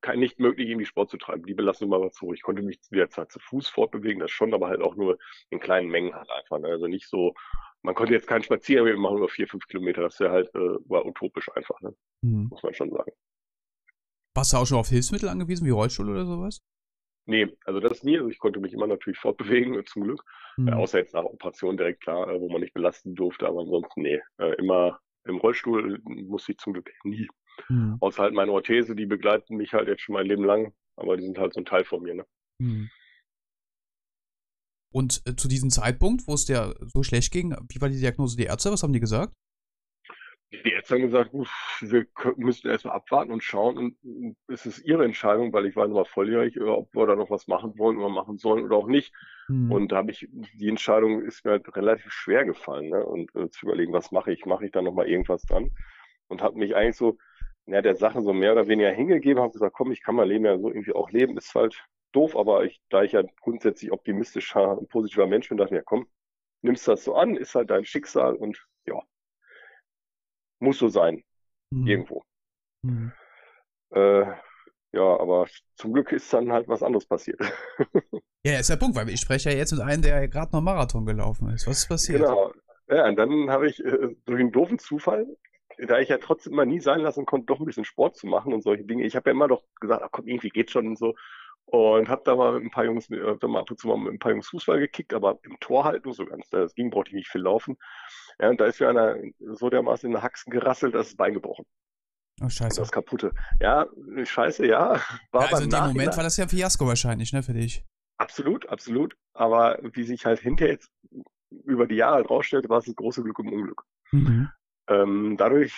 kein, 0.00 0.18
nicht 0.20 0.40
möglich, 0.40 0.68
irgendwie 0.68 0.86
Sport 0.86 1.10
zu 1.10 1.18
treiben. 1.18 1.44
Die 1.44 1.54
Belastung 1.54 1.90
war 1.90 2.10
zu 2.10 2.26
hoch. 2.26 2.34
Ich 2.34 2.42
konnte 2.42 2.62
mich 2.62 2.80
wieder 2.90 3.10
zwar 3.10 3.28
zu 3.28 3.38
Fuß 3.40 3.68
fortbewegen, 3.68 4.20
das 4.20 4.30
schon, 4.30 4.54
aber 4.54 4.68
halt 4.68 4.80
auch 4.80 4.96
nur 4.96 5.18
in 5.50 5.60
kleinen 5.60 5.88
Mengen 5.88 6.14
halt 6.14 6.30
einfach. 6.30 6.58
Ne? 6.58 6.68
Also 6.68 6.86
nicht 6.86 7.08
so, 7.08 7.34
man 7.82 7.94
konnte 7.94 8.14
jetzt 8.14 8.26
keinen 8.26 8.42
Spaziergang 8.42 8.98
machen 8.98 9.18
über 9.18 9.28
vier, 9.28 9.46
fünf 9.46 9.66
Kilometer. 9.66 10.02
Das 10.02 10.18
wäre 10.20 10.32
halt, 10.32 10.54
äh, 10.54 10.78
war 10.88 11.04
utopisch 11.04 11.50
einfach, 11.54 11.78
ne? 11.80 11.94
Mhm. 12.22 12.48
muss 12.50 12.62
man 12.62 12.74
schon 12.74 12.90
sagen. 12.90 13.12
Warst 14.34 14.52
du 14.52 14.56
auch 14.58 14.66
schon 14.66 14.78
auf 14.78 14.88
Hilfsmittel 14.88 15.28
angewiesen, 15.28 15.66
wie 15.66 15.70
Rollstuhl 15.70 16.08
oder 16.08 16.24
sowas? 16.24 16.60
Nee, 17.26 17.48
also 17.64 17.80
das 17.80 18.02
nie. 18.02 18.18
Also 18.18 18.28
ich 18.28 18.38
konnte 18.38 18.60
mich 18.60 18.72
immer 18.72 18.86
natürlich 18.86 19.18
fortbewegen, 19.18 19.80
zum 19.86 20.04
Glück. 20.04 20.24
Mhm. 20.56 20.68
Äh, 20.68 20.72
außer 20.72 20.98
jetzt 20.98 21.14
nach 21.14 21.24
Operation 21.24 21.76
direkt 21.76 22.02
klar, 22.02 22.28
äh, 22.28 22.40
wo 22.40 22.48
man 22.48 22.60
nicht 22.60 22.74
belasten 22.74 23.14
durfte, 23.14 23.46
aber 23.46 23.60
ansonsten 23.60 24.02
nee. 24.02 24.20
Äh, 24.38 24.54
immer 24.54 25.00
im 25.24 25.36
Rollstuhl 25.36 26.00
musste 26.04 26.52
ich 26.52 26.58
zum 26.58 26.72
Glück 26.72 26.90
nie. 27.04 27.28
Mhm. 27.68 27.98
Außer 28.00 28.22
halt 28.22 28.34
meine 28.34 28.52
Orthese, 28.52 28.96
die 28.96 29.06
begleiten 29.06 29.56
mich 29.56 29.72
halt 29.72 29.88
jetzt 29.88 30.02
schon 30.02 30.14
mein 30.14 30.26
Leben 30.26 30.44
lang, 30.44 30.72
aber 30.96 31.16
die 31.16 31.24
sind 31.24 31.38
halt 31.38 31.54
so 31.54 31.60
ein 31.60 31.66
Teil 31.66 31.84
von 31.84 32.02
mir, 32.02 32.14
ne? 32.14 32.26
Mhm. 32.58 32.90
Und 34.92 35.22
äh, 35.26 35.36
zu 35.36 35.46
diesem 35.46 35.70
Zeitpunkt, 35.70 36.26
wo 36.26 36.34
es 36.34 36.46
dir 36.46 36.74
so 36.80 37.02
schlecht 37.02 37.32
ging, 37.32 37.54
wie 37.68 37.80
war 37.80 37.88
die 37.88 38.00
Diagnose 38.00 38.36
der 38.36 38.46
Ärzte? 38.46 38.72
Was 38.72 38.82
haben 38.82 38.92
die 38.92 39.00
gesagt? 39.00 39.32
Die 40.52 40.72
Ärzte 40.72 40.96
haben 40.96 41.02
gesagt, 41.02 41.32
wir 41.32 42.06
müssten 42.36 42.68
erstmal 42.68 42.96
abwarten 42.96 43.30
und 43.30 43.42
schauen 43.42 43.78
und 43.78 44.36
es 44.48 44.66
ist 44.66 44.84
ihre 44.84 45.04
Entscheidung, 45.04 45.52
weil 45.52 45.66
ich 45.66 45.76
war 45.76 45.86
nochmal 45.86 46.06
volljährig, 46.06 46.56
äh, 46.56 46.62
ob 46.62 46.92
wir 46.92 47.06
da 47.06 47.14
noch 47.14 47.30
was 47.30 47.46
machen 47.46 47.78
wollen 47.78 47.98
oder 47.98 48.08
machen 48.08 48.36
sollen 48.36 48.64
oder 48.64 48.76
auch 48.76 48.88
nicht. 48.88 49.14
Mhm. 49.48 49.70
Und 49.70 49.92
da 49.92 49.98
habe 49.98 50.10
ich, 50.10 50.28
die 50.30 50.68
Entscheidung 50.68 51.22
ist 51.22 51.44
mir 51.44 51.52
halt 51.52 51.76
relativ 51.76 52.10
schwer 52.10 52.44
gefallen, 52.44 52.88
ne? 52.88 53.06
Und 53.06 53.34
äh, 53.36 53.48
zu 53.50 53.66
überlegen, 53.66 53.92
was 53.92 54.10
mache 54.10 54.32
ich? 54.32 54.44
Mache 54.44 54.64
ich 54.64 54.72
da 54.72 54.82
nochmal 54.82 55.08
irgendwas 55.08 55.44
dran? 55.44 55.70
Und 56.26 56.42
habe 56.42 56.58
mich 56.58 56.74
eigentlich 56.74 56.96
so, 56.96 57.16
ja, 57.66 57.80
der 57.80 57.94
Sache 57.94 58.20
so 58.20 58.32
mehr 58.32 58.52
oder 58.52 58.66
weniger 58.66 58.90
hingegeben, 58.90 59.42
habe 59.42 59.52
gesagt, 59.52 59.74
komm, 59.76 59.92
ich 59.92 60.02
kann 60.02 60.16
mein 60.16 60.28
Leben 60.28 60.44
ja 60.44 60.58
so 60.58 60.68
irgendwie 60.68 60.92
auch 60.92 61.10
leben, 61.10 61.36
ist 61.36 61.54
halt 61.54 61.80
doof, 62.12 62.36
aber 62.36 62.64
ich, 62.64 62.80
da 62.88 63.04
ich 63.04 63.12
ja 63.12 63.22
grundsätzlich 63.40 63.92
optimistischer 63.92 64.76
und 64.76 64.88
positiver 64.88 65.28
Mensch 65.28 65.48
bin, 65.48 65.58
dachte 65.58 65.74
ich, 65.74 65.78
ja 65.78 65.84
komm, 65.84 66.08
nimmst 66.62 66.88
das 66.88 67.04
so 67.04 67.14
an, 67.14 67.36
ist 67.36 67.54
halt 67.54 67.70
dein 67.70 67.84
Schicksal 67.84 68.34
und 68.34 68.66
ja, 68.86 69.00
muss 70.60 70.78
so 70.78 70.88
sein. 70.88 71.22
Mhm. 71.70 71.86
Irgendwo. 71.86 72.22
Mhm. 72.82 73.12
Äh, 73.90 74.24
ja, 74.92 75.20
aber 75.20 75.46
zum 75.76 75.92
Glück 75.92 76.12
ist 76.12 76.32
dann 76.32 76.52
halt 76.52 76.68
was 76.68 76.82
anderes 76.82 77.06
passiert. 77.06 77.40
ja, 78.44 78.58
ist 78.58 78.70
der 78.70 78.76
Punkt, 78.76 78.96
weil 78.96 79.08
ich 79.08 79.20
spreche 79.20 79.50
ja 79.50 79.56
jetzt 79.56 79.72
mit 79.72 79.80
einem, 79.80 80.02
der 80.02 80.28
gerade 80.28 80.52
noch 80.52 80.62
Marathon 80.62 81.06
gelaufen 81.06 81.48
ist. 81.50 81.66
Was 81.66 81.78
ist 81.78 81.88
passiert? 81.88 82.22
Genau. 82.22 82.52
Ja, 82.88 83.06
und 83.06 83.16
dann 83.16 83.50
habe 83.50 83.68
ich 83.68 83.78
äh, 83.84 84.16
durch 84.24 84.40
einen 84.40 84.50
doofen 84.50 84.80
Zufall, 84.80 85.26
da 85.78 86.00
ich 86.00 86.08
ja 86.08 86.18
trotzdem 86.18 86.54
mal 86.54 86.66
nie 86.66 86.80
sein 86.80 87.00
lassen 87.00 87.24
konnte, 87.24 87.46
doch 87.46 87.60
ein 87.60 87.66
bisschen 87.66 87.84
Sport 87.84 88.16
zu 88.16 88.26
machen 88.26 88.52
und 88.52 88.62
solche 88.62 88.84
Dinge. 88.84 89.04
Ich 89.04 89.14
habe 89.14 89.30
ja 89.30 89.34
immer 89.34 89.46
doch 89.46 89.62
gesagt, 89.80 90.02
ach 90.04 90.10
komm, 90.10 90.26
irgendwie 90.26 90.48
geht 90.48 90.72
schon 90.72 90.88
und 90.88 90.98
so. 90.98 91.14
Und 91.66 92.08
habe 92.08 92.22
da 92.24 92.34
mal 92.34 92.54
mit 92.54 92.64
ein 92.64 92.70
paar 92.72 92.84
Jungs, 92.84 93.08
äh, 93.10 93.36
da 93.38 93.46
mal 93.46 93.60
ab 93.60 93.70
und 93.70 93.78
zu 93.78 93.86
mal 93.86 93.96
mit 93.96 94.12
ein 94.12 94.18
paar 94.18 94.32
Jungs 94.32 94.48
Fußball 94.48 94.80
gekickt, 94.80 95.14
aber 95.14 95.38
im 95.44 95.56
Tor 95.60 95.84
halt 95.84 96.04
nur 96.04 96.14
so 96.14 96.24
ganz. 96.24 96.48
Das 96.50 96.74
ging, 96.74 96.90
brauchte 96.90 97.10
ich 97.10 97.14
nicht 97.14 97.28
viel 97.28 97.42
laufen. 97.42 97.78
Ja, 98.40 98.50
und 98.50 98.60
da 98.60 98.66
ist 98.66 98.80
mir 98.80 98.88
einer 98.88 99.16
so 99.38 99.68
dermaßen 99.68 100.08
in 100.08 100.14
den 100.14 100.22
Haxen 100.22 100.50
gerasselt, 100.50 100.94
dass 100.94 101.08
das 101.08 101.16
Bein 101.16 101.34
gebrochen. 101.34 101.66
Oh, 102.42 102.48
scheiße. 102.48 102.80
Das 102.80 102.90
kaputte. 102.90 103.32
Ja, 103.60 103.86
scheiße, 104.24 104.66
ja. 104.66 105.00
War 105.30 105.44
ja 105.44 105.50
also 105.50 105.64
in 105.64 105.70
dem 105.70 105.84
Moment 105.88 106.16
war 106.16 106.24
das 106.24 106.38
ja 106.38 106.44
ein 106.44 106.48
Fiasko 106.48 106.86
wahrscheinlich, 106.86 107.32
ne, 107.32 107.42
für 107.42 107.52
dich. 107.52 107.84
Absolut, 108.16 108.66
absolut. 108.68 109.14
Aber 109.34 109.78
wie 109.92 110.04
sich 110.04 110.24
halt 110.24 110.40
hinterher 110.40 110.72
jetzt 110.72 110.90
über 111.64 111.86
die 111.86 111.96
Jahre 111.96 112.24
rausstellte, 112.24 112.68
war 112.68 112.78
es 112.78 112.86
das 112.86 112.96
große 112.96 113.22
Glück 113.22 113.38
im 113.40 113.52
Unglück. 113.52 113.82
Mhm. 114.12 114.48
Ähm, 114.88 115.36
dadurch 115.36 115.74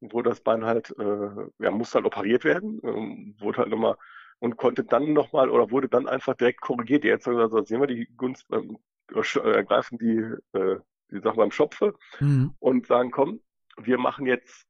wurde 0.00 0.30
das 0.30 0.40
Bein 0.40 0.64
halt, 0.64 0.94
äh, 0.98 1.64
ja, 1.64 1.70
musste 1.70 1.96
halt 1.96 2.06
operiert 2.06 2.44
werden, 2.44 2.80
ähm, 2.82 3.36
wurde 3.38 3.58
halt 3.58 3.68
nochmal 3.68 3.96
und 4.38 4.56
konnte 4.56 4.82
dann 4.84 5.12
nochmal 5.12 5.50
oder 5.50 5.70
wurde 5.70 5.88
dann 5.88 6.08
einfach 6.08 6.34
direkt 6.34 6.60
korrigiert. 6.60 7.04
Jetzt 7.04 7.28
also, 7.28 7.62
sehen 7.62 7.80
wir 7.80 7.86
die 7.86 8.08
Gunst, 8.16 8.46
ähm, 8.52 8.78
ergreifen 9.12 9.98
die, 9.98 10.58
äh, 10.58 10.78
die 11.10 11.20
Sache 11.20 11.36
beim 11.36 11.50
Schopfe 11.50 11.94
mhm. 12.20 12.54
und 12.58 12.86
sagen, 12.86 13.10
komm, 13.10 13.40
wir 13.76 13.98
machen 13.98 14.26
jetzt 14.26 14.66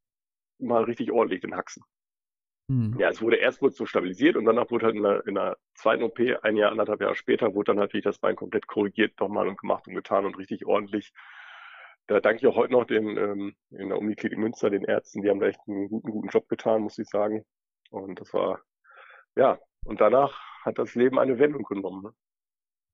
mal 0.58 0.84
richtig 0.84 1.10
ordentlich 1.10 1.40
den 1.40 1.56
Haxen. 1.56 1.82
Mhm. 2.68 2.96
Ja, 2.98 3.08
es 3.08 3.20
wurde 3.20 3.36
erst 3.36 3.60
wurde 3.62 3.74
so 3.74 3.84
stabilisiert 3.84 4.36
und 4.36 4.44
danach 4.44 4.70
wurde 4.70 4.86
halt 4.86 4.94
in 4.94 5.02
der, 5.02 5.26
in 5.26 5.34
der 5.34 5.56
zweiten 5.74 6.04
OP, 6.04 6.20
ein 6.42 6.56
Jahr, 6.56 6.70
anderthalb 6.70 7.00
Jahre 7.00 7.16
später, 7.16 7.54
wurde 7.54 7.72
dann 7.72 7.78
natürlich 7.78 8.04
das 8.04 8.18
Bein 8.18 8.36
komplett 8.36 8.68
korrigiert 8.68 9.18
nochmal 9.18 9.48
und 9.48 9.58
gemacht 9.58 9.88
und 9.88 9.94
getan 9.94 10.24
und 10.24 10.38
richtig 10.38 10.66
ordentlich. 10.66 11.12
Da 12.06 12.20
danke 12.20 12.38
ich 12.38 12.46
auch 12.46 12.56
heute 12.56 12.72
noch 12.72 12.84
den, 12.84 13.16
ähm, 13.16 13.56
in 13.70 13.88
der 13.88 13.98
Uniklinik 13.98 14.38
Münster, 14.38 14.70
den 14.70 14.84
Ärzten, 14.84 15.22
die 15.22 15.30
haben 15.30 15.40
da 15.40 15.46
echt 15.46 15.60
einen 15.66 15.88
guten, 15.88 16.10
guten 16.10 16.28
Job 16.28 16.48
getan, 16.48 16.82
muss 16.82 16.98
ich 16.98 17.08
sagen. 17.08 17.44
Und 17.90 18.20
das 18.20 18.32
war, 18.34 18.60
ja, 19.34 19.58
und 19.84 20.00
danach 20.00 20.38
hat 20.64 20.78
das 20.78 20.94
Leben 20.94 21.18
eine 21.18 21.38
Wendung 21.40 21.64
genommen. 21.64 22.02
Ne? 22.02 22.12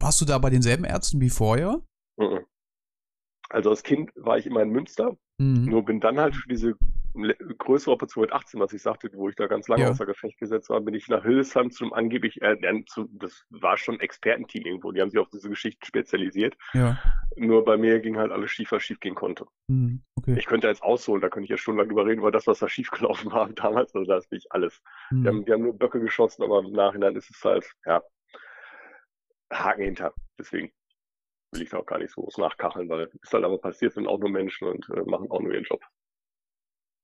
Warst 0.01 0.21
du 0.21 0.25
da 0.25 0.39
bei 0.39 0.51
denselben 0.51 0.85
Ärzten 0.85 1.21
wie 1.21 1.31
vorher? 1.31 1.83
Mhm. 2.17 2.47
Also 3.51 3.71
als 3.71 3.83
Kind 3.83 4.11
war 4.17 4.39
ich 4.39 4.47
immer 4.47 4.63
in 4.63 4.71
Münster, 4.71 5.17
mhm. 5.39 5.67
nur 5.67 5.85
bin 5.85 6.01
dann 6.01 6.19
halt 6.19 6.35
für 6.35 6.49
diese 6.49 6.77
größere 7.59 7.93
Operation 7.93 8.23
mit 8.23 8.33
18, 8.33 8.61
was 8.61 8.73
ich 8.73 8.83
sagte, 8.83 9.11
wo 9.15 9.29
ich 9.29 9.37
da 9.37 9.47
ganz 9.47 9.69
lange 9.69 9.83
ja. 9.83 9.91
außer 9.91 10.07
Gefecht 10.07 10.39
gesetzt 10.39 10.69
war, 10.69 10.81
bin 10.81 10.95
ich 10.95 11.09
nach 11.09 11.23
Hildesheim 11.23 11.71
zum 11.71 11.93
angeblich, 11.93 12.43
äh, 12.43 12.57
zu, 12.87 13.09
das 13.13 13.45
war 13.51 13.77
schon 13.77 13.97
ein 13.97 14.01
Expertenteam 14.01 14.67
irgendwo, 14.67 14.93
die 14.93 15.01
haben 15.01 15.11
sich 15.11 15.19
auf 15.19 15.31
diese 15.31 15.49
Geschichten 15.49 15.85
spezialisiert. 15.85 16.57
Ja. 16.75 16.99
Nur 17.37 17.65
bei 17.65 17.77
mir 17.77 18.01
ging 18.01 18.17
halt 18.17 18.33
alles 18.33 18.51
schief, 18.51 18.73
was 18.73 18.83
schief 18.83 19.01
gehen 19.01 19.15
konnte. 19.15 19.47
Mhm. 19.69 20.03
Okay. 20.17 20.37
Ich 20.39 20.47
könnte 20.47 20.69
jetzt 20.69 20.83
ausholen, 20.83 21.23
da 21.23 21.29
könnte 21.29 21.45
ich 21.45 21.51
ja 21.51 21.57
stundenlang 21.57 21.89
drüber 21.89 22.07
reden, 22.07 22.23
weil 22.23 22.33
das, 22.33 22.47
was 22.47 22.59
da 22.59 22.69
schief 22.69 22.91
gelaufen 22.91 23.33
war 23.33 23.49
damals, 23.55 23.95
also 23.95 24.07
da 24.07 24.19
ist 24.19 24.31
nicht 24.33 24.53
alles. 24.53 24.83
Mhm. 25.11 25.23
Die, 25.23 25.29
haben, 25.29 25.45
die 25.45 25.53
haben 25.53 25.63
nur 25.63 25.79
Böcke 25.79 26.01
geschossen, 26.01 26.43
aber 26.43 26.61
im 26.61 26.73
Nachhinein 26.73 27.17
ist 27.17 27.31
es 27.31 27.43
halt, 27.43 27.71
ja, 27.87 28.03
Haken 29.53 29.85
hinter. 29.85 30.13
Deswegen 30.39 30.73
will 31.53 31.63
ich 31.63 31.71
da 31.71 31.79
auch 31.79 31.87
gar 31.87 31.99
nicht 31.99 32.13
so 32.13 32.23
groß 32.23 32.39
nachkacheln, 32.39 32.89
weil 32.89 33.03
es 33.03 33.15
ist 33.15 33.33
halt 33.33 33.45
aber 33.45 33.59
passiert, 33.59 33.93
sind 33.93 34.07
auch 34.07 34.19
nur 34.19 34.31
Menschen 34.31 34.69
und 34.69 34.89
äh, 34.91 35.03
machen 35.03 35.31
auch 35.31 35.41
nur 35.41 35.53
ihren 35.53 35.65
Job. 35.65 35.81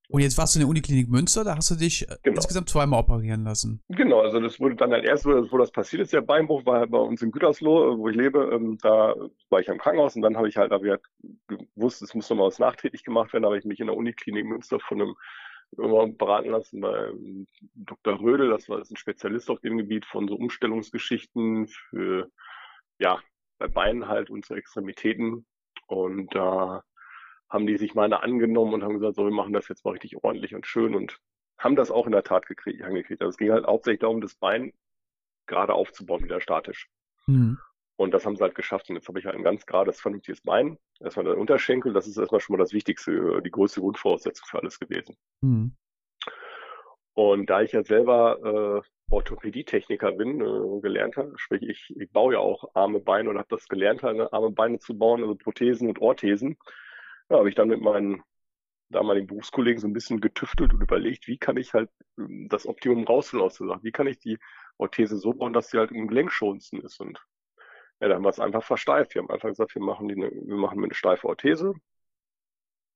Und 0.09 0.21
jetzt 0.21 0.37
warst 0.37 0.55
du 0.55 0.59
in 0.59 0.65
der 0.65 0.69
Uniklinik 0.69 1.09
Münster, 1.09 1.43
da 1.43 1.57
hast 1.57 1.71
du 1.71 1.75
dich 1.75 2.03
äh, 2.03 2.17
genau. 2.23 2.37
insgesamt 2.37 2.69
zweimal 2.69 3.01
operieren 3.01 3.45
lassen. 3.45 3.81
Genau, 3.89 4.21
also 4.21 4.41
das 4.41 4.61
wurde 4.61 4.75
dann 4.77 4.93
halt 4.93 5.05
erst, 5.05 5.25
wo 5.25 5.57
das 5.57 5.71
passiert 5.71 6.03
ist, 6.03 6.13
der 6.13 6.21
Beinbruch 6.21 6.67
war 6.67 6.87
bei 6.87 6.99
uns 6.99 7.23
in 7.23 7.31
Gütersloh, 7.31 7.95
äh, 7.95 7.99
wo 7.99 8.09
ich 8.09 8.17
lebe, 8.17 8.51
ähm, 8.53 8.77
da 8.83 9.15
war 9.49 9.61
ich 9.61 9.71
am 9.71 9.79
Krankenhaus 9.79 10.15
und 10.15 10.23
dann 10.23 10.37
habe 10.37 10.49
ich 10.49 10.57
halt, 10.59 10.71
hab 10.71 10.85
ich 10.85 10.91
halt 10.91 11.03
gewusst, 11.75 12.03
es 12.03 12.15
muss 12.15 12.29
nochmal 12.29 12.49
was 12.49 12.59
nachträglich 12.59 13.05
gemacht 13.05 13.33
werden, 13.33 13.45
da 13.45 13.49
habe 13.49 13.59
ich 13.59 13.65
mich 13.65 13.81
in 13.81 13.87
der 13.87 13.97
Uniklinik 13.97 14.45
Münster 14.45 14.79
von 14.81 15.01
einem 15.01 15.15
immer 15.79 16.07
beraten 16.07 16.51
lassen 16.51 16.83
bei 16.83 17.07
ähm, 17.07 17.47
Dr. 17.75 18.21
Rödel, 18.21 18.51
das 18.51 18.69
war 18.69 18.79
das 18.79 18.91
ein 18.91 18.97
Spezialist 18.97 19.49
auf 19.49 19.61
dem 19.61 19.79
Gebiet 19.79 20.05
von 20.05 20.29
so 20.29 20.35
Umstellungsgeschichten 20.35 21.69
für 21.69 22.31
ja, 22.99 23.19
bei 23.63 23.69
Beinen 23.69 24.09
halt 24.09 24.29
und 24.29 24.45
zu 24.45 24.55
Extremitäten. 24.55 25.47
Und 25.87 26.35
da 26.35 26.79
äh, 26.79 26.81
haben 27.49 27.67
die 27.67 27.77
sich 27.77 27.95
meine 27.95 28.23
angenommen 28.23 28.75
und 28.75 28.83
haben 28.83 28.95
gesagt, 28.95 29.15
so, 29.15 29.25
wir 29.25 29.31
machen 29.31 29.53
das 29.53 29.69
jetzt 29.69 29.85
mal 29.85 29.93
richtig 29.93 30.23
ordentlich 30.23 30.55
und 30.55 30.67
schön 30.67 30.95
und 30.95 31.19
haben 31.59 31.77
das 31.77 31.91
auch 31.91 32.07
in 32.07 32.13
der 32.13 32.25
Tat 32.25 32.47
gekriegt, 32.47 32.83
angekriegt. 32.83 33.21
Also 33.21 33.31
es 33.31 33.37
ging 33.37 33.53
halt 33.53 33.67
hauptsächlich 33.67 34.01
darum, 34.01 34.21
das 34.21 34.35
Bein 34.35 34.73
gerade 35.47 35.75
aufzubauen, 35.75 36.25
wieder 36.25 36.41
statisch. 36.41 36.89
Mhm. 37.27 37.59
Und 37.97 38.13
das 38.13 38.27
haben 38.27 38.37
sie 38.37 38.43
halt 38.43 38.57
geschafft. 38.57 38.89
Und 38.91 38.97
jetzt 38.97 39.07
habe 39.07 39.21
ich 39.21 39.27
halt 39.27 39.37
ein 39.37 39.45
ganz 39.45 39.65
gerades, 39.65 40.01
vernünftiges 40.01 40.41
Bein. 40.41 40.79
Erstmal 40.99 41.27
der 41.27 41.39
Unterschenkel, 41.39 41.93
das 41.93 42.09
ist 42.09 42.17
erstmal 42.17 42.41
schon 42.41 42.57
mal 42.57 42.63
das 42.63 42.73
Wichtigste, 42.73 43.43
die 43.43 43.51
größte 43.51 43.81
Grundvoraussetzung 43.81 44.47
für 44.49 44.59
alles 44.59 44.81
gewesen. 44.81 45.17
Mhm. 45.41 45.77
Und 47.15 47.51
da 47.51 47.61
ich 47.61 47.73
ja 47.73 47.85
selber 47.85 48.83
äh, 48.83 48.89
Orthopädietechniker 49.13 50.13
bin, 50.13 50.41
äh, 50.41 50.81
gelernter, 50.81 51.31
sprich 51.37 51.63
ich, 51.63 51.95
ich 51.97 52.11
baue 52.11 52.35
ja 52.35 52.41
auch 52.41 52.75
arme 52.75 53.01
Beine 53.01 53.31
und 53.31 53.39
habe 53.39 53.49
das 53.51 53.69
gelernt, 53.69 54.03
halt, 54.03 54.33
arme 54.33 54.51
Beine 54.51 54.79
zu 54.79 54.97
bauen, 54.97 55.23
also 55.23 55.35
Prothesen 55.35 55.89
und 55.89 56.01
Orthesen. 56.01 56.57
Ja, 57.29 57.39
habe 57.39 57.49
ich 57.49 57.55
dann 57.55 57.69
mit 57.69 57.81
meinen 57.81 58.23
damaligen 58.89 59.27
Berufskollegen 59.27 59.81
so 59.81 59.87
ein 59.87 59.93
bisschen 59.93 60.21
getüftelt 60.21 60.73
und 60.73 60.83
überlegt, 60.83 61.27
wie 61.27 61.39
kann 61.39 61.57
ich 61.57 61.73
halt 61.75 61.91
ähm, 62.19 62.49
das 62.49 62.67
Optimum 62.67 63.05
rausholen 63.05 63.45
aus 63.45 63.59
der 63.59 63.67
Sache. 63.67 63.83
Wie 63.83 63.93
kann 63.93 64.07
ich 64.07 64.19
die 64.19 64.39
Orthese 64.79 65.17
so 65.17 65.33
bauen, 65.33 65.53
dass 65.53 65.71
sie 65.71 65.79
halt 65.79 65.91
im 65.93 66.09
Gelenkschonsten 66.09 66.81
ist. 66.81 67.01
Und 67.01 67.19
ja, 68.01 68.09
da 68.09 68.15
haben 68.15 68.25
wir 68.25 68.31
es 68.31 68.41
einfach 68.41 68.65
versteift. 68.65 69.15
Wir 69.15 69.23
haben 69.23 69.31
einfach 69.31 69.49
gesagt, 69.49 69.75
wir 69.75 69.83
machen, 69.83 70.09
die 70.09 70.15
eine, 70.15 70.31
wir 70.31 70.57
machen 70.57 70.83
eine 70.83 70.95
steife 70.95 71.29
Orthese 71.29 71.75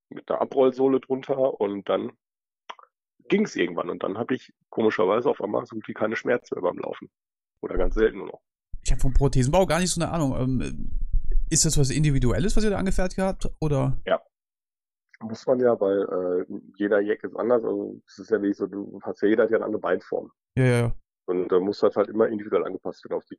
mit 0.08 0.30
einer 0.30 0.40
Abrollsohle 0.40 1.00
drunter 1.00 1.60
und 1.60 1.88
dann 1.88 2.12
ging 3.28 3.44
es 3.44 3.56
irgendwann. 3.56 3.90
Und 3.90 4.02
dann 4.02 4.18
habe 4.18 4.34
ich 4.34 4.52
komischerweise 4.70 5.30
auf 5.30 5.40
einmal 5.40 5.64
so 5.66 5.76
gut 5.76 5.88
wie 5.88 5.94
keine 5.94 6.16
Schmerzen 6.16 6.54
mehr 6.54 6.62
beim 6.62 6.78
Laufen. 6.78 7.10
Oder 7.60 7.76
ganz 7.76 7.94
selten 7.94 8.18
nur 8.18 8.28
noch. 8.28 8.40
Ich 8.82 8.90
habe 8.90 9.00
vom 9.00 9.12
Prothesenbau 9.12 9.66
gar 9.66 9.80
nicht 9.80 9.90
so 9.90 10.00
eine 10.00 10.12
Ahnung. 10.12 10.36
Ähm, 10.38 10.90
ist 11.50 11.64
das 11.64 11.78
was 11.78 11.90
Individuelles, 11.90 12.56
was 12.56 12.64
ihr 12.64 12.70
da 12.70 12.78
angefertigt 12.78 13.20
habt? 13.20 13.50
Oder? 13.60 13.96
Ja. 14.06 14.20
Muss 15.20 15.46
man 15.46 15.58
ja, 15.60 15.80
weil 15.80 16.02
äh, 16.02 16.60
jeder 16.76 17.00
Jack 17.00 17.24
ist 17.24 17.36
anders. 17.36 17.64
Also 17.64 18.00
es 18.06 18.18
ist 18.18 18.30
ja 18.30 18.42
wie 18.42 18.52
so, 18.52 18.66
du 18.66 19.00
hast 19.02 19.22
ja 19.22 19.28
jeder 19.28 19.44
hat 19.44 19.50
ja 19.50 19.56
eine 19.56 19.64
andere 19.64 19.80
Beinform. 19.80 20.30
Ja, 20.56 20.64
ja. 20.64 20.96
Und 21.26 21.48
da 21.50 21.58
muss 21.58 21.80
das 21.80 21.96
halt 21.96 22.08
immer 22.08 22.28
individuell 22.28 22.64
angepasst 22.64 23.04
werden 23.04 23.16
auf 23.16 23.24
die 23.24 23.36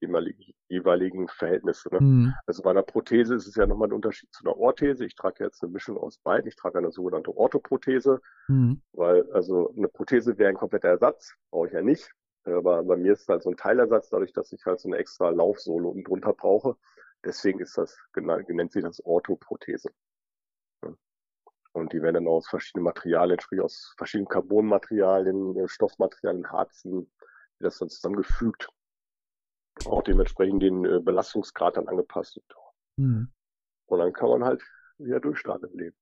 jeweiligen, 0.68 1.28
Verhältnisse. 1.30 1.90
Ne? 1.94 2.02
Mhm. 2.02 2.34
Also 2.46 2.62
bei 2.62 2.72
einer 2.72 2.84
Prothese 2.84 3.36
ist 3.36 3.48
es 3.48 3.56
ja 3.56 3.66
nochmal 3.66 3.88
ein 3.88 3.94
Unterschied 3.94 4.32
zu 4.34 4.44
einer 4.44 4.58
Orthese. 4.58 5.06
Ich 5.06 5.16
trage 5.16 5.46
jetzt 5.46 5.64
eine 5.64 5.72
Mischung 5.72 5.98
aus 5.98 6.18
beiden. 6.18 6.48
Ich 6.48 6.58
trage 6.58 6.78
eine 6.78 6.92
sogenannte 6.92 7.36
Orthoprothese, 7.36 8.20
mhm. 8.50 8.82
weil 8.92 9.32
also 9.32 9.74
eine 9.78 9.88
Prothese 9.88 10.38
wäre 10.38 10.50
ein 10.50 10.58
kompletter 10.58 10.90
Ersatz, 10.90 11.36
brauche 11.50 11.68
ich 11.68 11.74
ja 11.74 11.82
nicht. 11.82 12.12
Aber 12.44 12.84
bei 12.84 12.98
mir 12.98 13.14
ist 13.14 13.22
es 13.22 13.28
halt 13.30 13.44
so 13.44 13.50
ein 13.50 13.58
Teilersatz, 13.58 14.10
dadurch, 14.10 14.34
dass 14.34 14.52
ich 14.52 14.66
halt 14.66 14.80
so 14.80 14.90
eine 14.90 14.98
extra 14.98 15.30
Laufsohle 15.30 15.88
unten 15.88 16.04
drunter 16.04 16.34
brauche. 16.34 16.76
Deswegen 17.24 17.60
ist 17.60 17.78
das, 17.78 17.98
nennt 18.16 18.72
sich 18.72 18.84
das 18.84 19.04
Orthoprothese. 19.06 19.90
Und 21.74 21.94
die 21.94 22.02
werden 22.02 22.16
dann 22.16 22.28
aus 22.28 22.48
verschiedenen 22.48 22.86
Materialien, 22.86 23.40
sprich 23.40 23.62
aus 23.62 23.94
verschiedenen 23.98 24.28
Carbonmaterialien, 24.28 25.68
Stoffmaterialien, 25.68 26.50
Harzen, 26.52 27.12
das 27.60 27.78
dann 27.78 27.90
zusammengefügt, 27.90 28.70
auch 29.86 30.04
dementsprechend 30.04 30.64
den 30.64 30.86
äh, 30.86 31.00
Belastungsgrad 31.00 31.78
dann 31.78 31.88
angepasst. 31.88 32.40
Mhm. 32.98 33.32
Und 33.88 34.00
dann 34.00 34.14
kann 34.14 34.30
man 34.30 34.44
halt 34.44 34.64
wieder 34.98 35.20
durchstarten 35.20 35.70
im 35.72 35.80
Leben. 35.80 35.98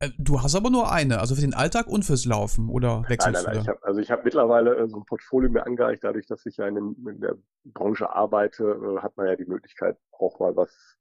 Äh, 0.00 0.10
du 0.18 0.40
hast 0.40 0.54
aber 0.54 0.70
nur 0.70 0.90
eine, 0.90 1.20
also 1.20 1.34
für 1.34 1.42
den 1.42 1.54
Alltag 1.54 1.86
und 1.86 2.04
fürs 2.04 2.24
Laufen, 2.24 2.68
oder 2.68 3.04
wechselst 3.08 3.44
nein, 3.44 3.44
nein, 3.44 3.54
nein, 3.54 3.62
Ich 3.62 3.68
hab, 3.68 3.84
also 3.84 4.00
ich 4.00 4.10
habe 4.10 4.22
mittlerweile 4.24 4.76
äh, 4.76 4.88
so 4.88 4.96
ein 4.96 5.04
Portfolio 5.04 5.50
mir 5.50 5.66
angereicht, 5.66 6.02
dadurch, 6.02 6.26
dass 6.26 6.46
ich 6.46 6.56
ja 6.56 6.66
in, 6.66 6.76
in 6.76 7.20
der 7.20 7.36
Branche 7.64 8.10
arbeite, 8.10 8.64
äh, 8.64 9.02
hat 9.02 9.16
man 9.16 9.26
ja 9.26 9.36
die 9.36 9.44
Möglichkeit, 9.44 9.98
auch 10.12 10.38
mal 10.40 10.56
was 10.56 10.96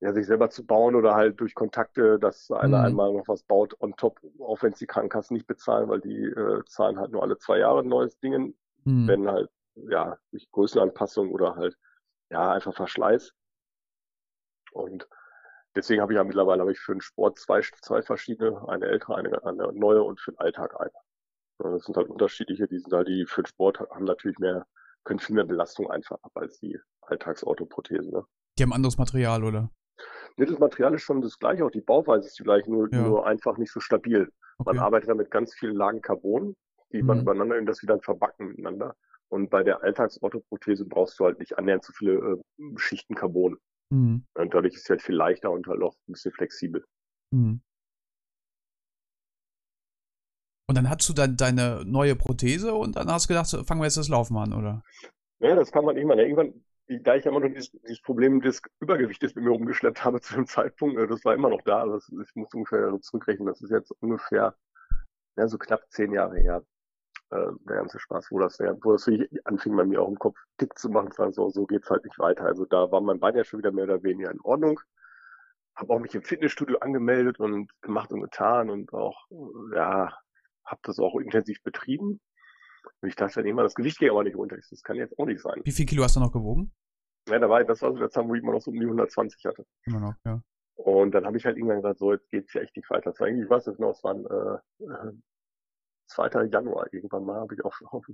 ja, 0.00 0.12
sich 0.12 0.26
selber 0.26 0.50
zu 0.50 0.66
bauen 0.66 0.94
oder 0.94 1.14
halt 1.14 1.40
durch 1.40 1.54
Kontakte, 1.54 2.18
dass 2.18 2.50
einer 2.50 2.80
mhm. 2.80 2.84
einmal 2.84 3.12
noch 3.14 3.28
was 3.28 3.42
baut 3.42 3.74
on 3.80 3.96
top, 3.96 4.20
auch 4.40 4.62
wenn 4.62 4.72
es 4.72 4.78
die 4.78 4.86
Krankenkassen 4.86 5.34
nicht 5.34 5.46
bezahlen, 5.46 5.88
weil 5.88 6.00
die 6.00 6.24
äh, 6.24 6.62
zahlen 6.66 6.98
halt 6.98 7.12
nur 7.12 7.22
alle 7.22 7.38
zwei 7.38 7.58
Jahre 7.58 7.80
ein 7.80 7.88
neues 7.88 8.18
Ding, 8.18 8.54
mhm. 8.86 9.08
wenn 9.08 9.28
halt, 9.28 9.50
ja, 9.74 10.18
durch 10.30 10.50
Größenanpassung 10.50 11.30
oder 11.30 11.56
halt, 11.56 11.76
ja, 12.30 12.52
einfach 12.52 12.74
Verschleiß. 12.74 13.32
Und 14.72 15.08
deswegen 15.74 16.00
habe 16.00 16.12
ich 16.12 16.16
ja 16.16 16.24
mittlerweile 16.24 16.60
habe 16.60 16.72
ich 16.72 16.78
für 16.78 16.92
den 16.92 17.00
Sport 17.00 17.38
zwei, 17.38 17.60
zwei 17.60 18.02
verschiedene, 18.02 18.66
eine 18.68 18.86
ältere, 18.86 19.16
eine, 19.16 19.44
eine 19.44 19.72
neue 19.72 20.02
und 20.02 20.20
für 20.20 20.32
den 20.32 20.38
Alltag 20.38 20.78
eine. 20.80 20.90
Das 21.58 21.84
sind 21.84 21.96
halt 21.96 22.08
unterschiedliche, 22.08 22.68
die 22.68 22.78
sind 22.78 22.92
halt, 22.92 23.08
die 23.08 23.24
für 23.26 23.42
den 23.42 23.46
Sport 23.46 23.80
haben 23.80 24.04
natürlich 24.04 24.38
mehr, 24.38 24.66
können 25.04 25.20
viel 25.20 25.36
mehr 25.36 25.44
Belastung 25.44 25.90
einfach 25.90 26.18
ab 26.22 26.32
als 26.34 26.58
die 26.58 26.78
Alltagsautoprothesen. 27.02 28.10
Ne? 28.10 28.24
Die 28.58 28.62
haben 28.62 28.72
anderes 28.72 28.98
Material, 28.98 29.44
oder? 29.44 29.70
Nee, 30.36 30.44
das 30.44 30.58
Material 30.58 30.94
ist 30.94 31.02
schon 31.02 31.22
das 31.22 31.38
gleiche, 31.38 31.64
auch 31.64 31.70
die 31.70 31.80
Bauweise 31.80 32.26
ist 32.26 32.38
die 32.38 32.42
gleiche, 32.42 32.70
nur, 32.70 32.92
ja. 32.92 33.00
nur 33.00 33.26
einfach 33.26 33.56
nicht 33.56 33.72
so 33.72 33.80
stabil. 33.80 34.30
Okay. 34.58 34.74
Man 34.74 34.78
arbeitet 34.78 35.08
ja 35.08 35.14
mit 35.14 35.30
ganz 35.30 35.54
vielen 35.54 35.74
Lagen 35.74 36.02
Carbon, 36.02 36.54
die 36.92 37.02
mhm. 37.02 37.06
man 37.06 37.20
übereinander 37.20 37.58
und 37.58 37.66
das 37.66 37.82
wieder 37.82 37.98
verbacken 38.00 38.48
miteinander. 38.48 38.94
Und 39.28 39.50
bei 39.50 39.62
der 39.62 39.82
Alltagsorthoprothese 39.82 40.84
brauchst 40.84 41.18
du 41.18 41.24
halt 41.24 41.38
nicht 41.40 41.58
annähernd 41.58 41.84
so 41.84 41.92
viele 41.92 42.12
äh, 42.14 42.78
Schichten 42.78 43.14
Carbon. 43.14 43.58
Mhm. 43.90 44.24
Und 44.34 44.54
dadurch 44.54 44.74
ist 44.74 44.82
es 44.82 44.90
halt 44.90 45.02
viel 45.02 45.16
leichter 45.16 45.50
und 45.50 45.66
halt 45.66 45.82
auch 45.82 45.94
ein 46.08 46.12
bisschen 46.12 46.32
flexibel. 46.32 46.84
Mhm. 47.32 47.60
Und 50.68 50.76
dann 50.76 50.90
hast 50.90 51.08
du 51.08 51.12
dann 51.12 51.36
deine 51.36 51.84
neue 51.84 52.16
Prothese 52.16 52.74
und 52.74 52.96
dann 52.96 53.08
hast 53.08 53.26
du 53.26 53.28
gedacht, 53.28 53.50
fangen 53.66 53.80
wir 53.80 53.86
jetzt 53.86 53.96
das 53.96 54.08
Laufen 54.08 54.36
an, 54.36 54.52
oder? 54.52 54.82
Ja, 55.38 55.54
das 55.54 55.70
kann 55.70 55.84
man 55.84 55.96
irgendwann. 55.96 56.18
Irgendwann, 56.18 56.64
da 57.02 57.14
ich 57.14 57.26
immer 57.26 57.40
noch 57.40 57.48
dieses, 57.48 57.70
dieses 57.82 58.02
Problem 58.02 58.40
des 58.40 58.62
Übergewichtes 58.80 59.34
mit 59.34 59.44
mir 59.44 59.50
rumgeschleppt 59.50 60.04
habe 60.04 60.20
zu 60.22 60.34
dem 60.34 60.46
Zeitpunkt, 60.46 60.98
äh, 60.98 61.06
das 61.06 61.24
war 61.24 61.34
immer 61.34 61.50
noch 61.50 61.62
da. 61.62 61.82
Also 61.82 62.20
ich 62.20 62.34
muss 62.34 62.52
ungefähr 62.52 62.98
zurückrechnen. 63.00 63.46
Das 63.46 63.60
ist 63.60 63.70
jetzt 63.70 63.92
ungefähr 64.00 64.56
ja, 65.36 65.48
so 65.48 65.58
knapp 65.58 65.84
zehn 65.90 66.12
Jahre 66.12 66.38
her, 66.38 66.64
äh, 67.30 67.50
der 67.68 67.76
ganze 67.76 67.98
Spaß, 67.98 68.30
wo 68.30 68.38
das, 68.38 68.58
wo 68.60 68.92
das 68.92 69.08
anfing 69.44 69.76
bei 69.76 69.84
mir 69.84 70.00
auch 70.00 70.08
im 70.08 70.18
Kopf 70.18 70.38
dick 70.60 70.78
zu 70.78 70.88
machen, 70.88 71.10
sagen 71.12 71.32
so, 71.32 71.48
so 71.50 71.66
geht's 71.66 71.90
halt 71.90 72.04
nicht 72.04 72.18
weiter. 72.18 72.44
Also 72.44 72.64
da 72.64 72.90
war 72.92 73.00
mein 73.00 73.18
Bein 73.18 73.36
ja 73.36 73.44
schon 73.44 73.58
wieder 73.58 73.72
mehr 73.72 73.84
oder 73.84 74.02
weniger 74.02 74.30
in 74.30 74.40
Ordnung. 74.40 74.80
Habe 75.74 75.92
auch 75.92 75.98
mich 75.98 76.14
im 76.14 76.22
Fitnessstudio 76.22 76.78
angemeldet 76.78 77.38
und 77.40 77.70
gemacht 77.82 78.12
und 78.12 78.22
getan 78.22 78.70
und 78.70 78.92
auch, 78.92 79.26
ja, 79.74 80.16
habe 80.64 80.80
das 80.84 80.98
auch 80.98 81.16
intensiv 81.16 81.62
betrieben. 81.62 82.20
Und 83.00 83.08
ich 83.08 83.16
dachte 83.16 83.40
dann 83.40 83.46
immer, 83.46 83.62
das 83.62 83.74
Gewicht 83.74 83.98
geht 83.98 84.10
aber 84.10 84.24
nicht 84.24 84.36
runter. 84.36 84.56
Das 84.56 84.82
kann 84.82 84.96
jetzt 84.96 85.18
auch 85.18 85.26
nicht 85.26 85.40
sein. 85.40 85.60
Wie 85.64 85.72
viel 85.72 85.86
Kilo 85.86 86.04
hast 86.04 86.16
du 86.16 86.20
noch 86.20 86.32
gewogen? 86.32 86.72
Ja, 87.28 87.38
da 87.38 87.48
war, 87.50 87.62
das 87.64 87.82
war 87.82 87.92
so 87.92 87.98
der 87.98 88.10
Zeit, 88.10 88.26
wo 88.26 88.34
ich 88.34 88.42
immer 88.42 88.52
noch 88.52 88.60
so 88.60 88.70
um 88.70 88.78
die 88.78 88.86
120 88.86 89.44
hatte. 89.44 89.66
Immer 89.84 90.00
noch, 90.00 90.14
ja. 90.24 90.40
Und 90.76 91.12
dann 91.12 91.24
habe 91.26 91.36
ich 91.36 91.44
halt 91.44 91.56
irgendwann 91.56 91.78
gesagt, 91.78 91.98
so, 91.98 92.12
jetzt 92.12 92.30
geht's 92.30 92.52
ja 92.52 92.60
echt 92.60 92.76
nicht 92.76 92.88
weiter. 92.90 93.10
Das 93.10 93.18
war 93.18 93.26
eigentlich, 93.26 93.44
ich 93.44 93.50
weiß 93.50 93.66
nicht 93.66 93.76
genau, 93.76 93.90
es 93.90 94.04
war 94.04 94.14
ein, 94.14 94.26
äh, 94.26 95.12
2. 96.06 96.48
Januar 96.50 96.92
irgendwann 96.92 97.24
mal, 97.24 97.40
habe 97.40 97.54
ich 97.54 97.64
auf, 97.64 97.80
auf, 97.86 98.06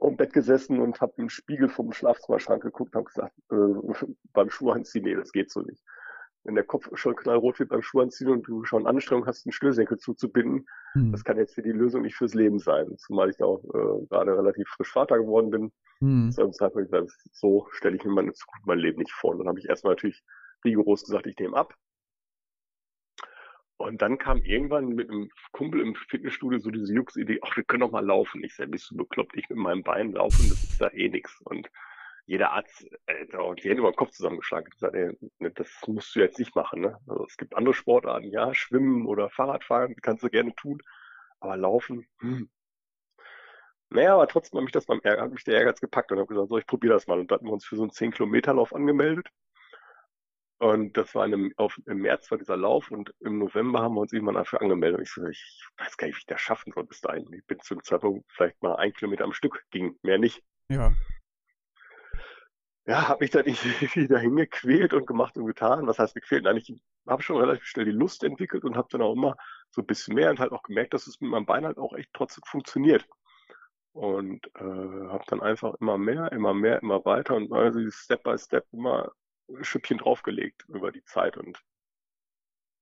auf 0.00 0.08
dem 0.08 0.16
Bett 0.16 0.32
gesessen 0.32 0.80
und 0.80 1.00
habe 1.00 1.14
im 1.16 1.28
Spiegel 1.28 1.68
vom 1.68 1.92
Schlafzimmerschrank 1.92 2.62
geguckt 2.62 2.94
und 2.94 3.00
habe 3.00 3.06
gesagt, 3.06 3.34
äh, 3.50 4.14
beim 4.32 4.50
Schuh 4.50 4.70
anziehen, 4.70 5.04
nee, 5.04 5.14
das 5.14 5.32
geht 5.32 5.50
so 5.50 5.60
nicht. 5.60 5.82
Wenn 6.44 6.54
der 6.54 6.64
Kopf 6.64 6.88
schon 6.94 7.16
knallrot 7.16 7.58
wird 7.58 7.68
beim 7.68 7.82
Schuh 7.82 8.00
anziehen 8.00 8.28
und 8.28 8.48
du 8.48 8.64
schon 8.64 8.86
Anstrengung 8.86 9.26
hast, 9.26 9.44
den 9.44 9.52
Schnürsenkel 9.52 9.98
zuzubinden, 9.98 10.66
hm. 10.92 11.12
das 11.12 11.22
kann 11.22 11.36
jetzt 11.36 11.54
für 11.54 11.62
die 11.62 11.72
Lösung 11.72 12.02
nicht 12.02 12.16
fürs 12.16 12.32
Leben 12.32 12.58
sein. 12.58 12.96
Zumal 12.96 13.28
ich 13.28 13.36
da 13.36 13.44
auch 13.44 13.62
äh, 13.62 14.06
gerade 14.06 14.38
relativ 14.38 14.66
frisch 14.68 14.90
Vater 14.90 15.18
geworden 15.18 15.50
bin. 15.50 15.72
Hm. 15.98 16.30
Zu 16.30 16.40
einem 16.40 16.52
Zeitpunkt 16.54 16.90
gesagt, 16.90 17.12
so 17.32 17.68
stelle 17.72 17.96
ich 17.96 18.04
mir 18.04 18.12
meine 18.12 18.32
Zukunft, 18.32 18.66
mein 18.66 18.78
Leben 18.78 18.98
nicht 18.98 19.12
vor. 19.12 19.32
Und 19.32 19.40
dann 19.40 19.48
habe 19.48 19.58
ich 19.58 19.68
erstmal 19.68 19.92
natürlich 19.92 20.24
rigoros 20.64 21.04
gesagt, 21.04 21.26
ich 21.26 21.38
nehme 21.38 21.56
ab. 21.56 21.74
Und 23.80 24.02
dann 24.02 24.18
kam 24.18 24.42
irgendwann 24.42 24.88
mit 24.88 25.08
einem 25.08 25.30
Kumpel 25.52 25.80
im 25.80 25.94
Fitnessstudio 25.94 26.58
so 26.58 26.70
diese 26.70 26.92
Jux-Idee, 26.92 27.40
ach, 27.42 27.56
wir 27.56 27.64
können 27.64 27.80
doch 27.80 27.90
mal 27.90 28.04
laufen. 28.04 28.44
Ich 28.44 28.54
sag, 28.54 28.70
bist 28.70 28.90
du 28.90 28.96
bekloppt, 28.98 29.34
ich 29.38 29.48
mit 29.48 29.56
meinem 29.56 29.82
Bein 29.82 30.12
laufen, 30.12 30.50
das 30.50 30.62
ist 30.62 30.80
da 30.82 30.90
eh 30.90 31.08
nix. 31.08 31.40
Und 31.44 31.70
jeder 32.26 32.52
Arzt, 32.52 32.86
äh, 33.06 33.24
die 33.26 33.68
Hände 33.70 33.78
über 33.78 33.90
den 33.90 33.96
Kopf 33.96 34.10
zusammengeschlagen, 34.10 34.68
gesagt, 34.68 34.94
ey, 34.94 35.16
ne, 35.38 35.50
das 35.52 35.68
musst 35.86 36.14
du 36.14 36.20
jetzt 36.20 36.38
nicht 36.38 36.54
machen. 36.54 36.82
Ne? 36.82 36.98
Also 37.06 37.24
es 37.24 37.38
gibt 37.38 37.56
andere 37.56 37.72
Sportarten, 37.72 38.30
ja, 38.30 38.52
Schwimmen 38.52 39.06
oder 39.06 39.30
Fahrradfahren, 39.30 39.96
kannst 40.02 40.22
du 40.22 40.28
gerne 40.28 40.54
tun, 40.54 40.82
aber 41.40 41.56
Laufen, 41.56 42.06
hm. 42.20 42.50
Naja, 43.88 44.14
aber 44.14 44.28
trotzdem 44.28 44.58
hat 44.58 44.64
mich 44.64 44.72
das 44.72 44.86
beim 44.86 45.00
Ärger, 45.02 45.22
hat 45.22 45.32
mich 45.32 45.44
der 45.44 45.54
Ehrgeiz 45.54 45.80
gepackt 45.80 46.12
und 46.12 46.18
habe 46.18 46.28
gesagt, 46.28 46.50
so, 46.50 46.58
ich 46.58 46.66
probiere 46.66 46.92
das 46.92 47.06
mal. 47.06 47.18
Und 47.18 47.30
da 47.30 47.36
hatten 47.36 47.46
wir 47.46 47.52
uns 47.52 47.64
für 47.64 47.76
so 47.76 47.82
einen 47.82 47.90
10-Kilometer-Lauf 47.90 48.74
angemeldet. 48.74 49.28
Und 50.60 50.94
das 50.98 51.14
war 51.14 51.24
im, 51.24 51.54
auf, 51.56 51.80
im 51.86 52.02
März 52.02 52.30
war 52.30 52.36
dieser 52.36 52.58
Lauf 52.58 52.90
und 52.90 53.14
im 53.20 53.38
November 53.38 53.80
haben 53.80 53.94
wir 53.94 54.02
uns 54.02 54.12
irgendwann 54.12 54.34
dafür 54.34 54.60
angemeldet. 54.60 54.98
Und 54.98 55.04
ich 55.04 55.10
so, 55.10 55.24
ich 55.24 55.64
weiß 55.78 55.96
gar 55.96 56.06
nicht, 56.06 56.16
wie 56.16 56.20
ich 56.20 56.26
das 56.26 56.42
schaffen 56.42 56.70
soll 56.74 56.84
bis 56.84 57.00
dahin. 57.00 57.32
Ich 57.32 57.46
bin 57.46 57.58
zu 57.60 57.72
einem 57.72 57.82
Zeitpunkt 57.82 58.30
vielleicht 58.30 58.62
mal 58.62 58.76
ein 58.76 58.92
Kilometer 58.92 59.24
am 59.24 59.32
Stück, 59.32 59.64
ging 59.70 59.98
mehr 60.02 60.18
nicht. 60.18 60.42
Ja. 60.68 60.92
Ja, 62.84 63.08
habe 63.08 63.24
mich 63.24 63.30
da 63.30 63.42
nicht 63.42 63.64
wieder 63.96 64.18
hingequält 64.18 64.92
und 64.92 65.06
gemacht 65.06 65.34
und 65.38 65.46
getan. 65.46 65.86
Was 65.86 65.98
heißt 65.98 66.14
gequält? 66.14 66.44
Nein, 66.44 66.58
ich 66.58 66.70
habe 67.08 67.22
schon 67.22 67.38
relativ 67.38 67.64
schnell 67.64 67.86
die 67.86 67.92
Lust 67.92 68.22
entwickelt 68.22 68.62
und 68.64 68.76
habe 68.76 68.88
dann 68.90 69.00
auch 69.00 69.14
immer 69.14 69.38
so 69.70 69.80
ein 69.80 69.86
bisschen 69.86 70.14
mehr 70.14 70.28
und 70.28 70.40
halt 70.40 70.52
auch 70.52 70.62
gemerkt, 70.62 70.92
dass 70.92 71.06
es 71.06 71.22
mit 71.22 71.30
meinem 71.30 71.46
Bein 71.46 71.64
halt 71.64 71.78
auch 71.78 71.94
echt 71.94 72.10
trotzdem 72.12 72.44
funktioniert. 72.46 73.08
Und 73.92 74.46
äh, 74.56 75.08
habe 75.08 75.24
dann 75.26 75.40
einfach 75.40 75.72
immer 75.80 75.96
mehr, 75.96 76.30
immer 76.32 76.52
mehr, 76.52 76.82
immer 76.82 77.02
weiter 77.06 77.34
und 77.34 77.50
also 77.50 77.80
Step 77.90 78.24
by 78.24 78.36
Step 78.36 78.66
immer 78.72 79.10
Schüppchen 79.62 79.98
draufgelegt 79.98 80.64
über 80.68 80.92
die 80.92 81.04
Zeit 81.04 81.36
und 81.36 81.62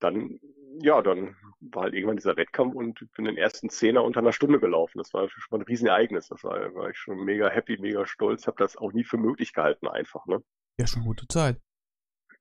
dann, 0.00 0.38
ja, 0.80 1.02
dann 1.02 1.36
war 1.60 1.84
halt 1.84 1.94
irgendwann 1.94 2.16
dieser 2.16 2.36
Wettkampf 2.36 2.74
und 2.74 3.06
bin 3.14 3.24
den 3.24 3.36
ersten 3.36 3.68
Zehner 3.68 4.04
unter 4.04 4.20
einer 4.20 4.32
Stunde 4.32 4.60
gelaufen. 4.60 4.98
Das 4.98 5.12
war 5.12 5.28
schon 5.28 5.42
mal 5.50 5.58
ein 5.58 5.66
Riesenereignis. 5.66 6.28
Das 6.28 6.44
war, 6.44 6.74
war 6.74 6.90
ich 6.90 6.96
schon 6.96 7.24
mega 7.24 7.48
happy, 7.48 7.78
mega 7.78 8.06
stolz. 8.06 8.46
Habe 8.46 8.58
das 8.58 8.76
auch 8.76 8.92
nie 8.92 9.04
für 9.04 9.16
möglich 9.16 9.52
gehalten 9.52 9.88
einfach, 9.88 10.26
ne? 10.26 10.42
Ja, 10.78 10.86
schon 10.86 11.02
gute 11.02 11.26
Zeit. 11.26 11.60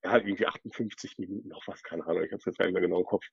Ja, 0.03 0.11
halt 0.11 0.27
irgendwie 0.27 0.45
58 0.45 1.17
Minuten, 1.17 1.49
noch 1.49 1.67
was, 1.67 1.81
keine 1.81 2.05
Ahnung, 2.05 2.23
ich 2.23 2.31
habe 2.31 2.37
es 2.37 2.45
jetzt 2.45 2.59
gar 2.59 2.65
nicht 2.65 2.73
mehr 2.73 2.83
genau 2.83 2.99
im 2.99 3.05
Kopf. 3.05 3.25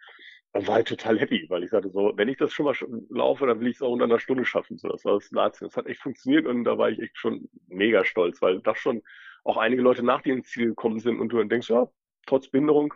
Dann 0.52 0.66
war 0.66 0.78
ich 0.80 0.86
total 0.86 1.18
happy, 1.18 1.44
weil 1.50 1.62
ich 1.62 1.70
sagte 1.70 1.90
so, 1.90 2.12
wenn 2.16 2.28
ich 2.28 2.38
das 2.38 2.52
schon 2.52 2.64
mal 2.64 2.74
laufe, 3.10 3.46
dann 3.46 3.60
will 3.60 3.68
ich 3.68 3.76
es 3.76 3.82
auch 3.82 3.90
unter 3.90 4.06
einer 4.06 4.18
Stunde 4.18 4.46
schaffen. 4.46 4.78
So, 4.78 4.88
das 4.88 5.04
war 5.04 5.14
das 5.14 5.30
Lazio. 5.30 5.66
Das 5.66 5.76
hat 5.76 5.86
echt 5.86 6.00
funktioniert 6.00 6.46
und 6.46 6.64
da 6.64 6.78
war 6.78 6.88
ich 6.88 6.98
echt 7.00 7.18
schon 7.18 7.50
mega 7.66 8.04
stolz, 8.06 8.40
weil 8.40 8.60
das 8.60 8.78
schon 8.78 9.02
auch 9.44 9.56
einige 9.56 9.82
Leute 9.82 10.02
nach 10.02 10.22
dir 10.22 10.34
ins 10.34 10.48
Ziel 10.48 10.68
gekommen 10.68 10.98
sind 10.98 11.20
und 11.20 11.28
du 11.28 11.38
dann 11.38 11.48
denkst, 11.48 11.70
ja, 11.70 11.86
trotz 12.26 12.48
Behinderung 12.48 12.94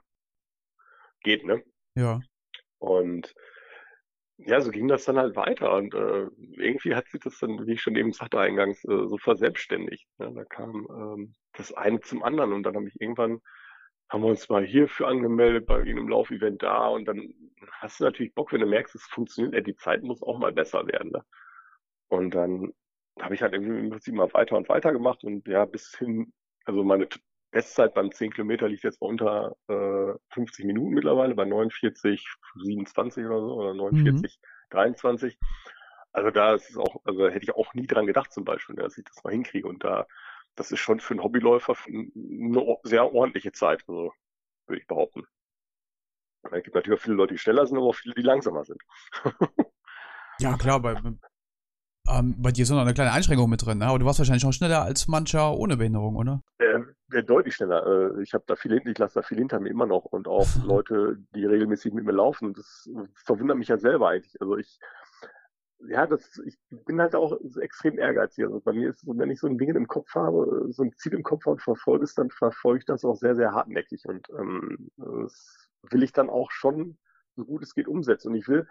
geht, 1.23 1.45
ne? 1.45 1.63
Ja. 1.95 2.21
Und 2.79 3.35
ja, 4.39 4.61
so 4.61 4.71
ging 4.71 4.87
das 4.87 5.05
dann 5.05 5.19
halt 5.19 5.35
weiter 5.35 5.75
und 5.75 5.95
äh, 5.95 6.27
irgendwie 6.53 6.95
hat 6.95 7.09
sich 7.09 7.21
das 7.21 7.39
dann, 7.39 7.67
wie 7.67 7.73
ich 7.73 7.83
schon 7.83 7.97
eben 7.97 8.13
sagte 8.13 8.39
eingangs, 8.39 8.85
äh, 8.85 9.09
so 9.09 9.19
verselbstständigt. 9.19 10.07
Ne? 10.19 10.33
Da 10.33 10.45
kam 10.45 10.87
ähm, 10.91 11.35
das 11.55 11.73
eine 11.73 12.01
zum 12.01 12.23
anderen 12.23 12.53
und 12.53 12.63
dann 12.63 12.77
habe 12.77 12.87
ich 12.87 13.01
irgendwann, 13.01 13.41
haben 14.09 14.23
wir 14.23 14.29
uns 14.29 14.49
mal 14.49 14.65
hierfür 14.65 15.09
angemeldet 15.09 15.67
bei 15.67 15.79
irgendeinem 15.79 16.09
Laufevent 16.09 16.63
da 16.63 16.87
und 16.87 17.07
dann 17.07 17.35
hast 17.73 17.99
du 17.99 18.05
natürlich 18.05 18.33
Bock, 18.33 18.53
wenn 18.53 18.61
du 18.61 18.67
merkst, 18.67 18.95
es 18.95 19.03
funktioniert, 19.07 19.55
ey, 19.55 19.63
die 19.63 19.77
Zeit 19.77 20.05
muss 20.05 20.23
auch 20.23 20.39
mal 20.39 20.53
besser 20.53 20.87
werden. 20.87 21.11
Ne? 21.11 21.25
Und 22.07 22.31
dann 22.35 22.73
habe 23.23 23.35
ich 23.35 23.43
halt 23.43 23.53
irgendwie 23.53 23.79
im 23.79 23.91
Prinzip 23.91 24.15
mal 24.15 24.33
weiter 24.33 24.57
und 24.57 24.69
weiter 24.69 24.93
gemacht 24.93 25.25
und 25.25 25.47
ja, 25.49 25.65
bis 25.65 25.97
hin, 25.97 26.33
also 26.65 26.85
meine 26.85 27.09
Bestzeit 27.51 27.95
beim 27.95 28.13
10 28.13 28.33
Kilometer 28.33 28.69
liegt 28.69 28.85
jetzt 28.85 29.01
bei 29.01 29.07
unter 29.07 29.57
äh, 29.69 30.15
50 30.35 30.67
Minuten 30.67 30.91
mittlerweile, 30.91 31.35
bei 31.35 31.45
49, 31.45 32.27
27 32.57 33.25
oder 33.25 33.41
so, 33.41 33.55
oder 33.55 33.75
49, 33.75 34.39
mhm. 34.39 34.47
23. 34.71 35.39
Also 36.13 36.31
da 36.31 36.55
ist 36.55 36.71
es 36.71 36.77
auch, 36.77 37.01
also 37.05 37.29
hätte 37.29 37.45
ich 37.45 37.55
auch 37.55 37.73
nie 37.75 37.87
dran 37.87 38.07
gedacht 38.07 38.33
zum 38.33 38.45
Beispiel, 38.45 38.77
dass 38.77 38.99
ich 38.99 39.05
das 39.05 39.23
mal 39.25 39.31
hinkriege. 39.31 39.67
Und 39.67 39.85
da, 39.85 40.07
das 40.57 40.73
ist 40.73 40.81
schon 40.81 41.01
für 41.01 41.15
einen 41.15 41.23
Hobbyläufer 41.23 41.75
eine 41.87 42.77
sehr 42.83 43.13
ordentliche 43.15 43.53
Zeit, 43.53 43.85
also, 43.89 44.13
würde 44.67 44.81
ich 44.81 44.87
behaupten. 44.87 45.25
Es 46.51 46.63
gibt 46.63 46.75
natürlich 46.75 46.99
auch 46.99 47.03
viele 47.03 47.17
Leute, 47.17 47.35
die 47.35 47.39
schneller 47.39 47.67
sind, 47.67 47.79
aber 47.79 47.87
auch 47.87 47.95
viele, 47.95 48.15
die 48.15 48.23
langsamer 48.23 48.65
sind. 48.65 48.81
ja, 50.39 50.57
klar, 50.57 50.81
bei, 50.81 50.95
ähm, 52.11 52.35
bei 52.39 52.53
dir 52.53 52.63
ist 52.63 52.71
noch 52.71 52.79
eine 52.79 52.95
kleine 52.95 53.13
Einschränkung 53.13 53.51
mit 53.51 53.65
drin, 53.65 53.79
ne? 53.79 53.87
aber 53.87 53.99
du 53.99 54.07
warst 54.07 54.19
wahrscheinlich 54.19 54.43
schon 54.43 54.53
schneller 54.53 54.83
als 54.83 55.09
mancher 55.09 55.55
ohne 55.55 55.77
Behinderung, 55.77 56.17
oder? 56.17 56.43
Äh, 56.59 57.23
deutlich 57.23 57.55
schneller. 57.55 58.17
Äh, 58.17 58.23
ich 58.23 58.35
habe 58.35 58.45
da 58.47 58.57
viel 58.57 58.73
hinter, 58.73 58.91
ich 58.91 58.99
lasse 58.99 59.15
da 59.15 59.23
viel 59.23 59.39
hinter 59.39 59.61
mir 59.61 59.71
immer 59.71 59.87
noch 59.87 60.05
und 60.05 60.29
auch 60.29 60.47
Leute, 60.65 61.19
die 61.35 61.45
regelmäßig 61.45 61.93
mit 61.93 62.05
mir 62.05 62.13
laufen. 62.13 62.53
Das 62.55 62.89
verwundert 63.25 63.59
mich 63.59 63.69
ja 63.69 63.79
selber 63.79 64.11
eigentlich. 64.11 64.41
Also 64.41 64.57
ich, 64.57 64.79
ja, 65.89 66.07
das, 66.07 66.41
ich 66.45 66.59
bin 66.71 67.01
halt 67.01 67.15
auch 67.15 67.39
extrem 67.61 67.99
ehrgeizig. 67.99 68.45
Also 68.45 68.61
bei 68.61 68.73
mir 68.73 68.91
ist 68.91 69.01
so, 69.01 69.17
wenn 69.17 69.31
ich 69.31 69.41
so 69.41 69.47
ein 69.47 69.59
Ding 69.59 69.75
im 69.75 69.87
Kopf 69.87 70.15
habe, 70.15 70.67
so 70.71 70.83
ein 70.83 70.93
Ziel 70.97 71.15
im 71.15 71.23
Kopf 71.23 71.45
habe 71.45 71.53
und 71.53 71.63
verfolge 71.63 72.05
es, 72.05 72.15
dann 72.15 72.31
verfolge 72.31 72.81
ich 72.81 72.85
das 72.85 73.05
auch 73.05 73.17
sehr, 73.17 73.37
sehr 73.37 73.53
hartnäckig 73.53 74.05
und 74.07 74.29
ähm, 74.39 74.91
das 74.97 75.69
will 75.91 76.03
ich 76.03 76.13
dann 76.13 76.29
auch 76.29 76.51
schon 76.51 76.99
so 77.37 77.45
gut 77.45 77.63
es 77.63 77.75
geht 77.75 77.89
umsetzen. 77.89 78.29
Und 78.29 78.35
ich 78.35 78.49
will 78.49 78.67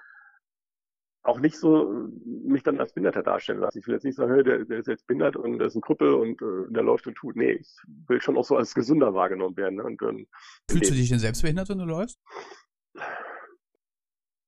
auch 1.28 1.40
nicht 1.40 1.58
so 1.58 1.92
äh, 1.92 2.08
mich 2.26 2.64
dann 2.64 2.80
als 2.80 2.94
Behinderter 2.94 3.22
darstellen 3.22 3.60
lassen. 3.60 3.80
Ich 3.80 3.88
will 3.88 3.96
jetzt 3.96 4.06
nicht 4.06 4.16
sagen, 4.16 4.44
der, 4.44 4.64
der 4.64 4.80
ist 4.80 4.88
jetzt 4.88 5.06
behindert 5.08 5.36
und 5.36 5.60
der 5.60 5.68
ist 5.68 5.76
ein 5.76 5.82
Krüppel 5.82 6.14
und 6.14 6.42
äh, 6.42 6.72
der 6.72 6.84
läuft 6.84 7.06
und 7.06 7.16
tut. 7.16 7.36
Nee, 7.36 7.52
ich 7.52 7.68
will 8.08 8.22
schon 8.22 8.38
auch 8.38 8.46
so 8.46 8.56
als 8.56 8.74
gesünder 8.74 9.14
wahrgenommen 9.14 9.58
werden. 9.58 9.76
Ne? 9.76 9.84
Und, 9.84 10.02
ähm, 10.04 10.28
Fühlst 10.70 10.90
du 10.90 10.96
dich 10.96 11.10
denn 11.10 11.20
selbst 11.20 11.42
behindert, 11.42 11.68
wenn 11.70 11.80
du 11.80 11.86
läufst? 11.86 12.20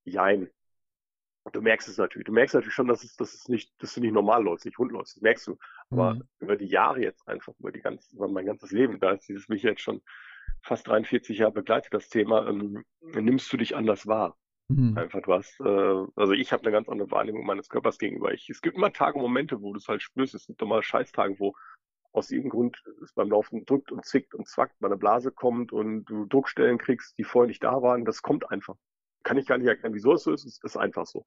Jein. 0.06 0.50
Du 1.52 1.62
merkst 1.62 1.90
es 1.90 1.98
natürlich. 1.98 2.26
Du 2.26 2.32
merkst 2.32 2.56
natürlich 2.56 2.76
schon, 2.76 2.88
dass 2.88 3.04
es, 3.04 3.16
dass 3.16 3.34
es 3.34 3.50
nicht, 3.50 3.74
dass 3.80 3.94
du 3.96 4.02
nicht 4.02 4.14
normal 4.14 4.44
läufst, 4.44 4.66
nicht 4.66 4.80
rund 4.80 4.92
läufst. 4.92 5.18
Das 5.18 5.22
merkst 5.22 5.48
du. 5.48 5.58
Aber 5.90 6.16
mhm. 6.16 6.24
über 6.40 6.56
die 6.56 6.68
Jahre 6.68 7.02
jetzt 7.02 7.28
einfach, 7.28 7.54
über 7.60 7.72
die 7.72 7.82
ganze, 7.82 8.16
über 8.16 8.28
mein 8.30 8.46
ganzes 8.46 8.72
Leben, 8.72 9.00
da 9.00 9.12
ist 9.12 9.28
dieses 9.28 9.50
mich 9.50 9.64
jetzt 9.64 9.82
schon 9.82 10.02
fast 10.62 10.88
43 10.88 11.38
Jahre 11.40 11.54
begleitet, 11.54 11.94
das 11.94 12.10
Thema, 12.10 12.48
ähm, 12.48 12.86
nimmst 13.02 13.52
du 13.52 13.58
dich 13.58 13.76
anders 13.76 14.08
wahr. 14.08 14.38
Mhm. 14.70 14.98
Einfach 14.98 15.22
du 15.22 15.34
hast, 15.34 15.60
äh, 15.60 16.06
also 16.16 16.34
ich 16.34 16.54
habe 16.54 16.64
eine 16.64 16.72
ganz 16.72 16.88
andere 16.88 17.10
Wahrnehmung 17.10 17.46
meines 17.46 17.70
Körpers 17.70 17.98
gegenüber. 17.98 18.34
Ich, 18.34 18.50
es 18.50 18.62
gibt 18.62 18.78
immer 18.78 18.94
Tage 18.94 19.18
und 19.18 19.24
Momente, 19.24 19.62
wo 19.62 19.74
du 19.74 19.80
es 19.80 19.88
halt 19.88 20.04
spürst. 20.04 20.36
Es 20.36 20.46
gibt 20.46 20.62
doch 20.62 20.68
mal 20.68 20.84
Scheißtagen, 20.84 21.40
wo 21.40 21.56
aus 22.12 22.32
irgendeinem 22.32 22.52
Grund 22.52 22.84
es 23.04 23.14
beim 23.14 23.30
Laufen 23.30 23.66
drückt 23.66 23.92
und 23.92 24.06
zickt 24.06 24.34
und 24.36 24.48
zwackt, 24.48 24.80
meine 24.80 24.98
Blase 24.98 25.32
kommt 25.32 25.72
und 25.72 26.06
du 26.06 26.26
Druckstellen 26.26 26.78
kriegst, 26.78 27.18
die 27.18 27.24
vorher 27.24 27.48
nicht 27.48 27.64
da 27.64 27.82
waren. 27.82 28.06
Das 28.06 28.22
kommt 28.22 28.50
einfach. 28.52 28.76
Kann 29.24 29.38
ich 29.38 29.48
gar 29.48 29.58
nicht 29.58 29.68
erklären, 29.68 29.94
wieso 29.94 30.14
es 30.14 30.24
so 30.24 30.32
ist. 30.32 30.46
Es 30.46 30.60
ist 30.64 30.78
einfach 30.78 31.06
so. 31.06 31.26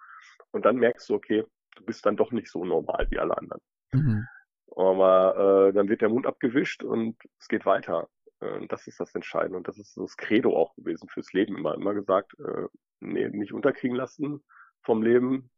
Und 0.52 0.64
dann 0.64 0.76
merkst 0.76 1.08
du, 1.08 1.14
okay, 1.14 1.44
du 1.76 1.84
bist 1.84 2.06
dann 2.06 2.16
doch 2.16 2.30
nicht 2.30 2.48
so 2.48 2.64
normal 2.64 3.06
wie 3.10 3.18
alle 3.18 3.36
anderen. 3.36 3.60
Mhm. 3.92 4.26
Aber 4.76 5.68
äh, 5.68 5.72
dann 5.72 5.88
wird 5.88 6.00
der 6.00 6.08
Mund 6.08 6.26
abgewischt 6.26 6.82
und 6.82 7.16
es 7.38 7.48
geht 7.48 7.66
weiter. 7.66 8.08
Äh, 8.42 8.66
das 8.68 8.86
ist 8.86 9.00
das 9.00 9.14
Entscheidende. 9.14 9.56
Und 9.56 9.68
das 9.68 9.78
ist 9.78 9.96
das 9.96 10.16
Credo 10.16 10.56
auch 10.56 10.74
gewesen 10.74 11.08
fürs 11.08 11.32
Leben. 11.32 11.56
Immer, 11.56 11.74
immer 11.74 11.94
gesagt, 11.94 12.34
äh, 12.40 12.66
nee, 13.00 13.28
nicht 13.28 13.52
unterkriegen 13.52 13.96
lassen 13.96 14.44
vom 14.82 15.02
Leben 15.02 15.50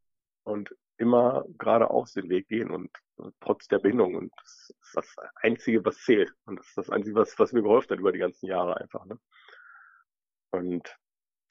und 0.45 0.75
immer 0.97 1.45
geradeaus 1.59 2.13
den 2.13 2.29
Weg 2.29 2.49
gehen 2.49 2.71
und, 2.71 2.91
und 3.17 3.35
trotz 3.41 3.67
der 3.67 3.79
Behinderung. 3.79 4.15
Und 4.15 4.33
das 4.37 4.71
ist 4.81 4.95
das 4.95 5.17
Einzige, 5.37 5.85
was 5.85 5.97
zählt. 5.99 6.33
Und 6.45 6.59
das 6.59 6.69
ist 6.69 6.79
das 6.79 6.91
Einzige, 6.91 7.17
was, 7.17 7.39
was 7.39 7.53
mir 7.53 7.63
geholfen 7.63 7.91
hat 7.91 7.99
über 7.99 8.13
die 8.13 8.19
ganzen 8.19 8.47
Jahre 8.47 8.77
einfach. 8.81 9.05
Ne? 9.07 9.19
Und 10.53 10.97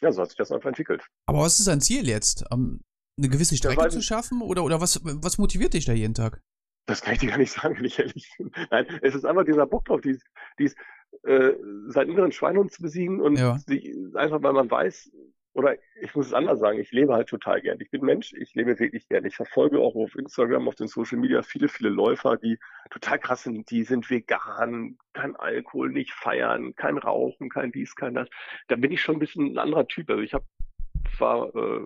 ja, 0.01 0.11
so 0.11 0.21
hat 0.21 0.29
sich 0.29 0.37
das 0.37 0.51
einfach 0.51 0.69
entwickelt. 0.69 1.05
Aber 1.25 1.39
was 1.39 1.59
ist 1.59 1.67
dein 1.67 1.81
Ziel 1.81 2.07
jetzt? 2.07 2.45
Um, 2.51 2.81
eine 3.17 3.29
gewisse 3.29 3.55
Strecke 3.55 3.89
zu 3.89 4.01
schaffen? 4.01 4.41
Oder, 4.41 4.63
oder 4.63 4.81
was, 4.81 4.99
was 5.03 5.37
motiviert 5.37 5.73
dich 5.73 5.85
da 5.85 5.93
jeden 5.93 6.13
Tag? 6.13 6.41
Das 6.85 7.01
kann 7.01 7.13
ich 7.13 7.19
dir 7.19 7.29
gar 7.29 7.37
nicht 7.37 7.51
sagen, 7.53 7.77
wenn 7.77 7.85
ich 7.85 7.99
ehrlich 7.99 8.31
bin. 8.37 8.51
Nein, 8.71 8.87
es 9.01 9.15
ist 9.15 9.25
einfach 9.25 9.45
dieser 9.45 9.65
Bock 9.65 9.85
drauf, 9.85 10.01
dies, 10.01 10.23
dies, 10.59 10.75
äh, 11.23 11.53
seinen 11.87 12.11
inneren 12.11 12.31
Schweinhund 12.31 12.71
zu 12.71 12.81
besiegen 12.81 13.21
und 13.21 13.37
ja. 13.37 13.57
die, 13.67 14.11
einfach, 14.15 14.41
weil 14.41 14.53
man 14.53 14.69
weiß, 14.69 15.11
oder 15.53 15.77
ich 16.01 16.15
muss 16.15 16.27
es 16.27 16.33
anders 16.33 16.59
sagen, 16.59 16.79
ich 16.79 16.91
lebe 16.91 17.13
halt 17.13 17.29
total 17.29 17.61
gern. 17.61 17.79
Ich 17.79 17.91
bin 17.91 18.01
Mensch, 18.01 18.33
ich 18.33 18.55
lebe 18.55 18.79
wirklich 18.79 19.07
gern. 19.07 19.23
Ich 19.25 19.35
verfolge 19.35 19.79
auch 19.79 19.93
auf 19.95 20.15
Instagram, 20.15 20.67
auf 20.67 20.75
den 20.75 20.87
Social 20.87 21.19
Media 21.19 21.43
viele, 21.43 21.67
viele 21.67 21.89
Läufer, 21.89 22.37
die 22.37 22.57
total 22.89 23.19
krass 23.19 23.43
sind. 23.43 23.69
Die 23.69 23.83
sind 23.83 24.09
vegan, 24.09 24.97
kein 25.13 25.35
Alkohol, 25.35 25.91
nicht 25.91 26.11
feiern, 26.11 26.75
kein 26.75 26.97
Rauchen, 26.97 27.49
kein 27.49 27.71
dies, 27.71 27.95
kein 27.95 28.15
das. 28.15 28.29
Da 28.67 28.75
bin 28.75 28.91
ich 28.91 29.01
schon 29.01 29.17
ein 29.17 29.19
bisschen 29.19 29.53
ein 29.53 29.57
anderer 29.59 29.87
Typ. 29.87 30.09
Also 30.09 30.23
ich 30.23 30.33
habe 30.33 30.45
zwar 31.15 31.55
äh, 31.55 31.85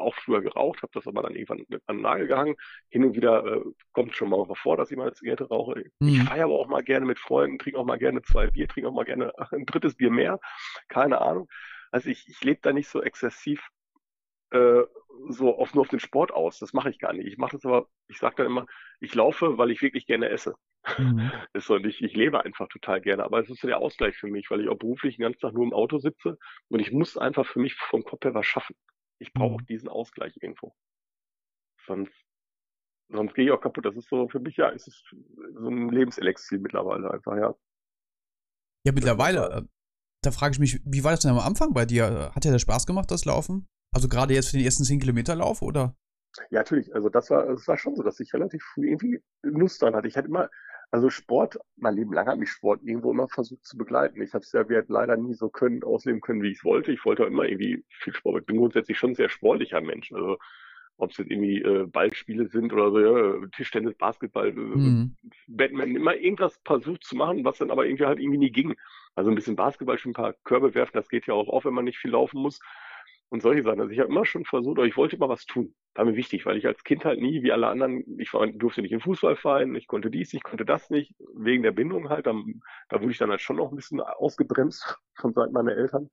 auch 0.00 0.14
früher 0.14 0.40
geraucht, 0.40 0.82
habe 0.82 0.92
das 0.94 1.06
aber 1.06 1.22
dann 1.22 1.34
irgendwann 1.34 1.64
mit 1.68 1.82
an 1.86 1.96
den 1.96 2.02
Nagel 2.02 2.26
gehangen. 2.26 2.56
Hin 2.88 3.04
und 3.04 3.14
wieder 3.14 3.44
äh, 3.44 3.62
kommt 3.92 4.14
schon 4.14 4.30
mal 4.30 4.46
vor, 4.54 4.76
dass 4.76 4.90
ich 4.90 4.96
mal 4.96 5.04
eine 5.04 5.12
Zigarette 5.14 5.48
rauche. 5.48 5.84
Mhm. 6.00 6.08
Ich 6.08 6.22
feiere 6.22 6.44
aber 6.44 6.58
auch 6.58 6.68
mal 6.68 6.82
gerne 6.82 7.06
mit 7.06 7.18
Freunden, 7.18 7.58
trinke 7.58 7.78
auch 7.78 7.84
mal 7.84 7.98
gerne 7.98 8.22
zwei 8.22 8.48
Bier, 8.48 8.68
trinke 8.68 8.88
auch 8.88 8.94
mal 8.94 9.04
gerne 9.04 9.32
ein 9.52 9.66
drittes 9.66 9.96
Bier 9.96 10.10
mehr. 10.10 10.40
Keine 10.88 11.20
Ahnung. 11.20 11.48
Also 11.90 12.08
ich, 12.08 12.28
ich 12.28 12.42
lebe 12.42 12.60
da 12.62 12.72
nicht 12.72 12.88
so 12.88 13.02
exzessiv 13.02 13.68
äh, 14.50 14.82
so 15.28 15.56
auf, 15.58 15.74
nur 15.74 15.82
auf 15.82 15.88
den 15.88 16.00
Sport 16.00 16.32
aus. 16.32 16.58
Das 16.58 16.72
mache 16.72 16.90
ich 16.90 16.98
gar 16.98 17.12
nicht. 17.12 17.26
Ich 17.26 17.38
mache 17.38 17.52
das 17.52 17.64
aber, 17.64 17.88
ich 18.08 18.18
sage 18.18 18.36
dann 18.38 18.46
immer, 18.46 18.66
ich 19.00 19.14
laufe, 19.14 19.58
weil 19.58 19.70
ich 19.70 19.82
wirklich 19.82 20.06
gerne 20.06 20.28
esse. 20.28 20.54
Mhm. 20.98 21.30
ist 21.52 21.66
so 21.66 21.78
nicht, 21.78 22.00
ich 22.00 22.14
lebe 22.14 22.44
einfach 22.44 22.68
total 22.68 23.00
gerne. 23.00 23.24
Aber 23.24 23.40
es 23.40 23.50
ist 23.50 23.60
so 23.60 23.68
der 23.68 23.78
Ausgleich 23.78 24.16
für 24.16 24.28
mich, 24.28 24.50
weil 24.50 24.60
ich 24.60 24.68
auch 24.68 24.78
beruflich 24.78 25.16
den 25.16 25.22
ganzen 25.22 25.40
Tag 25.40 25.52
nur 25.52 25.64
im 25.64 25.72
Auto 25.72 25.98
sitze 25.98 26.38
und 26.68 26.80
ich 26.80 26.92
muss 26.92 27.16
einfach 27.18 27.46
für 27.46 27.60
mich 27.60 27.74
vom 27.74 28.04
Kopf 28.04 28.24
her 28.24 28.34
was 28.34 28.46
schaffen. 28.46 28.74
Ich 29.20 29.32
brauche 29.32 29.60
mhm. 29.60 29.66
diesen 29.66 29.88
Ausgleich 29.88 30.36
irgendwo. 30.40 30.74
Sonst, 31.86 32.12
sonst 33.10 33.34
gehe 33.34 33.46
ich 33.46 33.50
auch 33.50 33.60
kaputt. 33.60 33.84
Das 33.84 33.96
ist 33.96 34.08
so, 34.08 34.28
für 34.28 34.40
mich 34.40 34.56
ja, 34.56 34.70
es 34.70 34.86
ist 34.86 35.14
so 35.54 35.68
ein 35.68 35.90
Lebenselixier 35.90 36.58
mittlerweile 36.58 37.10
einfach, 37.10 37.36
ja. 37.36 37.54
Ja, 38.86 38.92
mittlerweile, 38.92 39.50
äh, 39.50 39.62
da 40.22 40.30
frage 40.30 40.52
ich 40.52 40.58
mich, 40.58 40.80
wie 40.84 41.04
war 41.04 41.12
das 41.12 41.20
denn 41.20 41.30
am 41.30 41.38
Anfang 41.38 41.74
bei 41.74 41.84
dir? 41.84 42.32
Hat 42.34 42.44
dir 42.44 42.52
das 42.52 42.62
Spaß 42.62 42.86
gemacht, 42.86 43.10
das 43.10 43.24
Laufen? 43.24 43.68
Also 43.92 44.08
gerade 44.08 44.34
jetzt 44.34 44.50
für 44.50 44.56
den 44.56 44.64
ersten 44.64 44.84
10 44.84 45.00
Kilometer 45.00 45.34
Lauf, 45.34 45.62
oder? 45.62 45.96
Ja, 46.50 46.60
natürlich. 46.60 46.94
Also 46.94 47.08
das 47.08 47.30
war, 47.30 47.46
das 47.46 47.66
war 47.66 47.76
schon 47.76 47.96
so, 47.96 48.02
dass 48.02 48.20
ich 48.20 48.32
relativ 48.32 48.62
früh 48.62 48.88
irgendwie 48.88 49.22
Lust 49.42 49.82
dran 49.82 49.94
hatte. 49.94 50.08
Ich 50.08 50.16
hatte 50.16 50.28
immer, 50.28 50.48
also 50.90 51.08
Sport, 51.08 51.58
mein 51.76 51.94
Leben 51.94 52.12
lang 52.12 52.26
hat 52.26 52.38
mich 52.38 52.50
Sport 52.50 52.82
irgendwo 52.82 53.12
immer 53.12 53.28
versucht 53.28 53.64
zu 53.64 53.76
begleiten. 53.76 54.20
Ich 54.22 54.34
habe 54.34 54.42
es 54.42 54.52
ja 54.52 54.64
leider 54.88 55.16
nie 55.16 55.34
so 55.34 55.48
können, 55.48 55.84
ausleben 55.84 56.20
können, 56.20 56.42
wie 56.42 56.50
ich 56.50 56.58
es 56.58 56.64
wollte. 56.64 56.92
Ich 56.92 57.04
wollte 57.04 57.24
immer 57.24 57.44
irgendwie 57.44 57.84
viel 57.88 58.12
Sport. 58.12 58.40
Ich 58.40 58.46
bin 58.46 58.56
grundsätzlich 58.56 58.98
schon 58.98 59.10
ein 59.10 59.14
sehr 59.14 59.28
sportlicher 59.28 59.80
Mensch. 59.80 60.12
Also 60.12 60.38
ob 60.96 61.12
es 61.12 61.18
jetzt 61.18 61.30
irgendwie 61.30 61.62
äh, 61.62 61.86
Ballspiele 61.86 62.48
sind 62.48 62.72
oder 62.72 62.90
so, 62.90 63.00
ja, 63.00 63.46
Tischtennis, 63.56 63.94
Basketball, 63.94 64.48
äh, 64.48 64.52
mhm. 64.52 65.16
Batman, 65.46 65.96
immer 65.96 66.14
irgendwas 66.14 66.60
versucht 66.64 67.04
zu 67.04 67.16
machen, 67.16 67.44
was 67.44 67.58
dann 67.58 67.70
aber 67.70 67.86
irgendwie 67.86 68.04
halt 68.04 68.18
irgendwie 68.18 68.38
nie 68.38 68.52
ging. 68.52 68.74
Also 69.14 69.30
ein 69.30 69.34
bisschen 69.34 69.56
Basketball, 69.56 69.98
schon 69.98 70.10
ein 70.10 70.14
paar 70.14 70.34
Körbe 70.44 70.74
werfen, 70.74 70.92
das 70.94 71.08
geht 71.08 71.26
ja 71.26 71.34
auch 71.34 71.48
auf, 71.48 71.64
wenn 71.64 71.74
man 71.74 71.84
nicht 71.84 71.98
viel 71.98 72.10
laufen 72.10 72.42
muss. 72.42 72.60
Und 73.30 73.42
solche 73.42 73.62
Sachen. 73.62 73.80
Also 73.80 73.92
ich 73.92 74.00
habe 74.00 74.10
immer 74.10 74.26
schon 74.26 74.44
versucht, 74.44 74.78
aber 74.78 74.88
ich 74.88 74.96
wollte 74.96 75.14
immer 75.14 75.28
was 75.28 75.46
tun. 75.46 75.72
War 75.94 76.04
mir 76.04 76.16
wichtig, 76.16 76.46
weil 76.46 76.56
ich 76.56 76.66
als 76.66 76.82
Kind 76.82 77.04
halt 77.04 77.20
nie, 77.20 77.44
wie 77.44 77.52
alle 77.52 77.68
anderen, 77.68 78.18
ich 78.18 78.34
war, 78.34 78.44
durfte 78.48 78.82
nicht 78.82 78.90
in 78.90 79.00
Fußballverein, 79.00 79.76
ich 79.76 79.86
konnte 79.86 80.10
dies, 80.10 80.34
ich 80.34 80.42
konnte 80.42 80.64
das 80.64 80.90
nicht, 80.90 81.14
wegen 81.34 81.62
der 81.62 81.70
Bindung 81.70 82.08
halt. 82.08 82.26
Da, 82.26 82.34
da 82.88 83.00
wurde 83.00 83.12
ich 83.12 83.18
dann 83.18 83.30
halt 83.30 83.40
schon 83.40 83.56
noch 83.56 83.70
ein 83.70 83.76
bisschen 83.76 84.00
ausgebremst 84.00 84.98
von 85.14 85.32
Seiten 85.32 85.52
meiner 85.52 85.76
Eltern. 85.76 86.10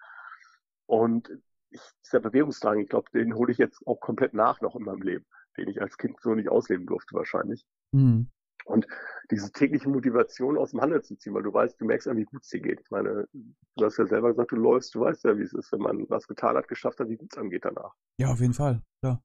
Und 0.86 1.32
ich, 1.72 1.82
dieser 2.06 2.20
Bewegungsdrang, 2.20 2.80
ich 2.80 2.90
glaube, 2.90 3.10
den 3.12 3.34
hole 3.34 3.52
ich 3.52 3.58
jetzt 3.58 3.86
auch 3.88 4.00
komplett 4.00 4.36
nach 4.36 4.62
noch 4.62 4.76
in 4.76 4.84
meinem 4.84 5.02
Leben, 5.02 5.26
den 5.58 5.68
ich 5.70 5.82
als 5.82 5.98
Kind 5.98 6.22
so 6.22 6.36
nicht 6.36 6.50
ausleben 6.50 6.86
durfte 6.86 7.16
wahrscheinlich. 7.16 7.66
Mhm. 7.92 8.30
Und 8.68 8.86
diese 9.32 9.52
tägliche 9.52 9.90
Motivation 9.90 10.58
aus 10.58 10.72
dem 10.72 10.82
Handel 10.82 11.02
zu 11.02 11.16
ziehen, 11.16 11.34
weil 11.34 11.44
du 11.44 11.54
weißt, 11.54 11.80
du 11.80 11.86
merkst 11.86 12.08
ja, 12.08 12.16
wie 12.16 12.26
gut 12.26 12.44
es 12.44 12.50
dir 12.50 12.60
geht. 12.60 12.82
Ich 12.82 12.92
meine, 12.92 13.26
du 13.32 13.86
hast 13.86 13.98
ja 13.98 14.06
selber 14.06 14.30
gesagt, 14.30 14.52
du 14.52 14.58
läufst, 14.58 14.94
du 14.94 15.02
weißt 15.02 15.24
ja, 15.24 15.38
wie 15.38 15.44
es 15.44 15.54
ist, 15.54 15.72
wenn 15.72 15.80
man 15.80 16.10
was 16.10 16.28
getan 16.28 16.58
hat, 16.58 16.68
geschafft 16.68 17.00
hat, 17.00 17.08
wie 17.08 17.16
gut 17.16 17.32
es 17.32 17.38
einem 17.38 17.50
geht 17.50 17.64
danach. 17.64 17.94
Ja, 18.20 18.28
auf 18.28 18.42
jeden 18.42 18.54
Fall, 18.54 18.82
klar. 19.02 19.24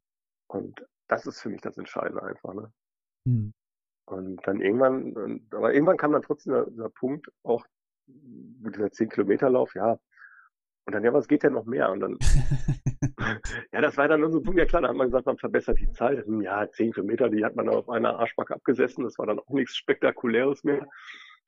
Und 0.49 0.87
das 1.09 1.27
ist 1.27 1.41
für 1.41 1.51
mich 1.51 1.61
das 1.61 1.77
Entscheidende 1.77 2.23
einfach, 2.23 2.55
ne? 2.55 2.73
Hm. 3.27 3.53
Und 4.07 4.47
dann 4.47 4.61
irgendwann, 4.61 5.47
aber 5.51 5.75
irgendwann 5.75 5.97
kam 5.97 6.13
dann 6.13 6.23
trotzdem 6.23 6.65
dieser, 6.71 6.91
Punkt, 6.91 7.29
auch 7.43 7.67
mit 8.07 8.77
dieser 8.77 8.87
10-Kilometer-Lauf, 8.87 9.75
ja, 9.75 9.99
und 10.85 10.95
dann, 10.95 11.05
ja, 11.05 11.13
was 11.13 11.29
geht 11.29 11.43
denn 11.43 11.53
noch 11.53 11.65
mehr? 11.65 11.91
Und 11.91 12.01
dann, 12.01 12.19
ja, 13.73 13.81
das 13.81 13.97
war 13.97 14.09
dann 14.09 14.31
so 14.33 14.39
ein 14.39 14.43
Punkt, 14.43 14.59
ja 14.59 14.67
klar, 14.67 14.83
da 14.83 14.89
hat 14.89 14.97
man 14.97 15.07
gesagt, 15.07 15.27
man 15.27 15.39
verbessert 15.39 15.79
die 15.79 15.91
Zeit. 15.93 16.27
Hm, 16.27 16.41
ja, 16.41 16.69
zehn 16.71 16.93
Kilometer, 16.93 17.29
die 17.29 17.45
hat 17.45 17.55
man 17.55 17.69
auf 17.69 17.89
einer 17.89 18.19
Arschbacke 18.19 18.55
abgesessen. 18.55 19.05
Das 19.05 19.19
war 19.19 19.27
dann 19.27 19.39
auch 19.39 19.51
nichts 19.51 19.77
Spektakuläres 19.77 20.65
mehr. 20.65 20.87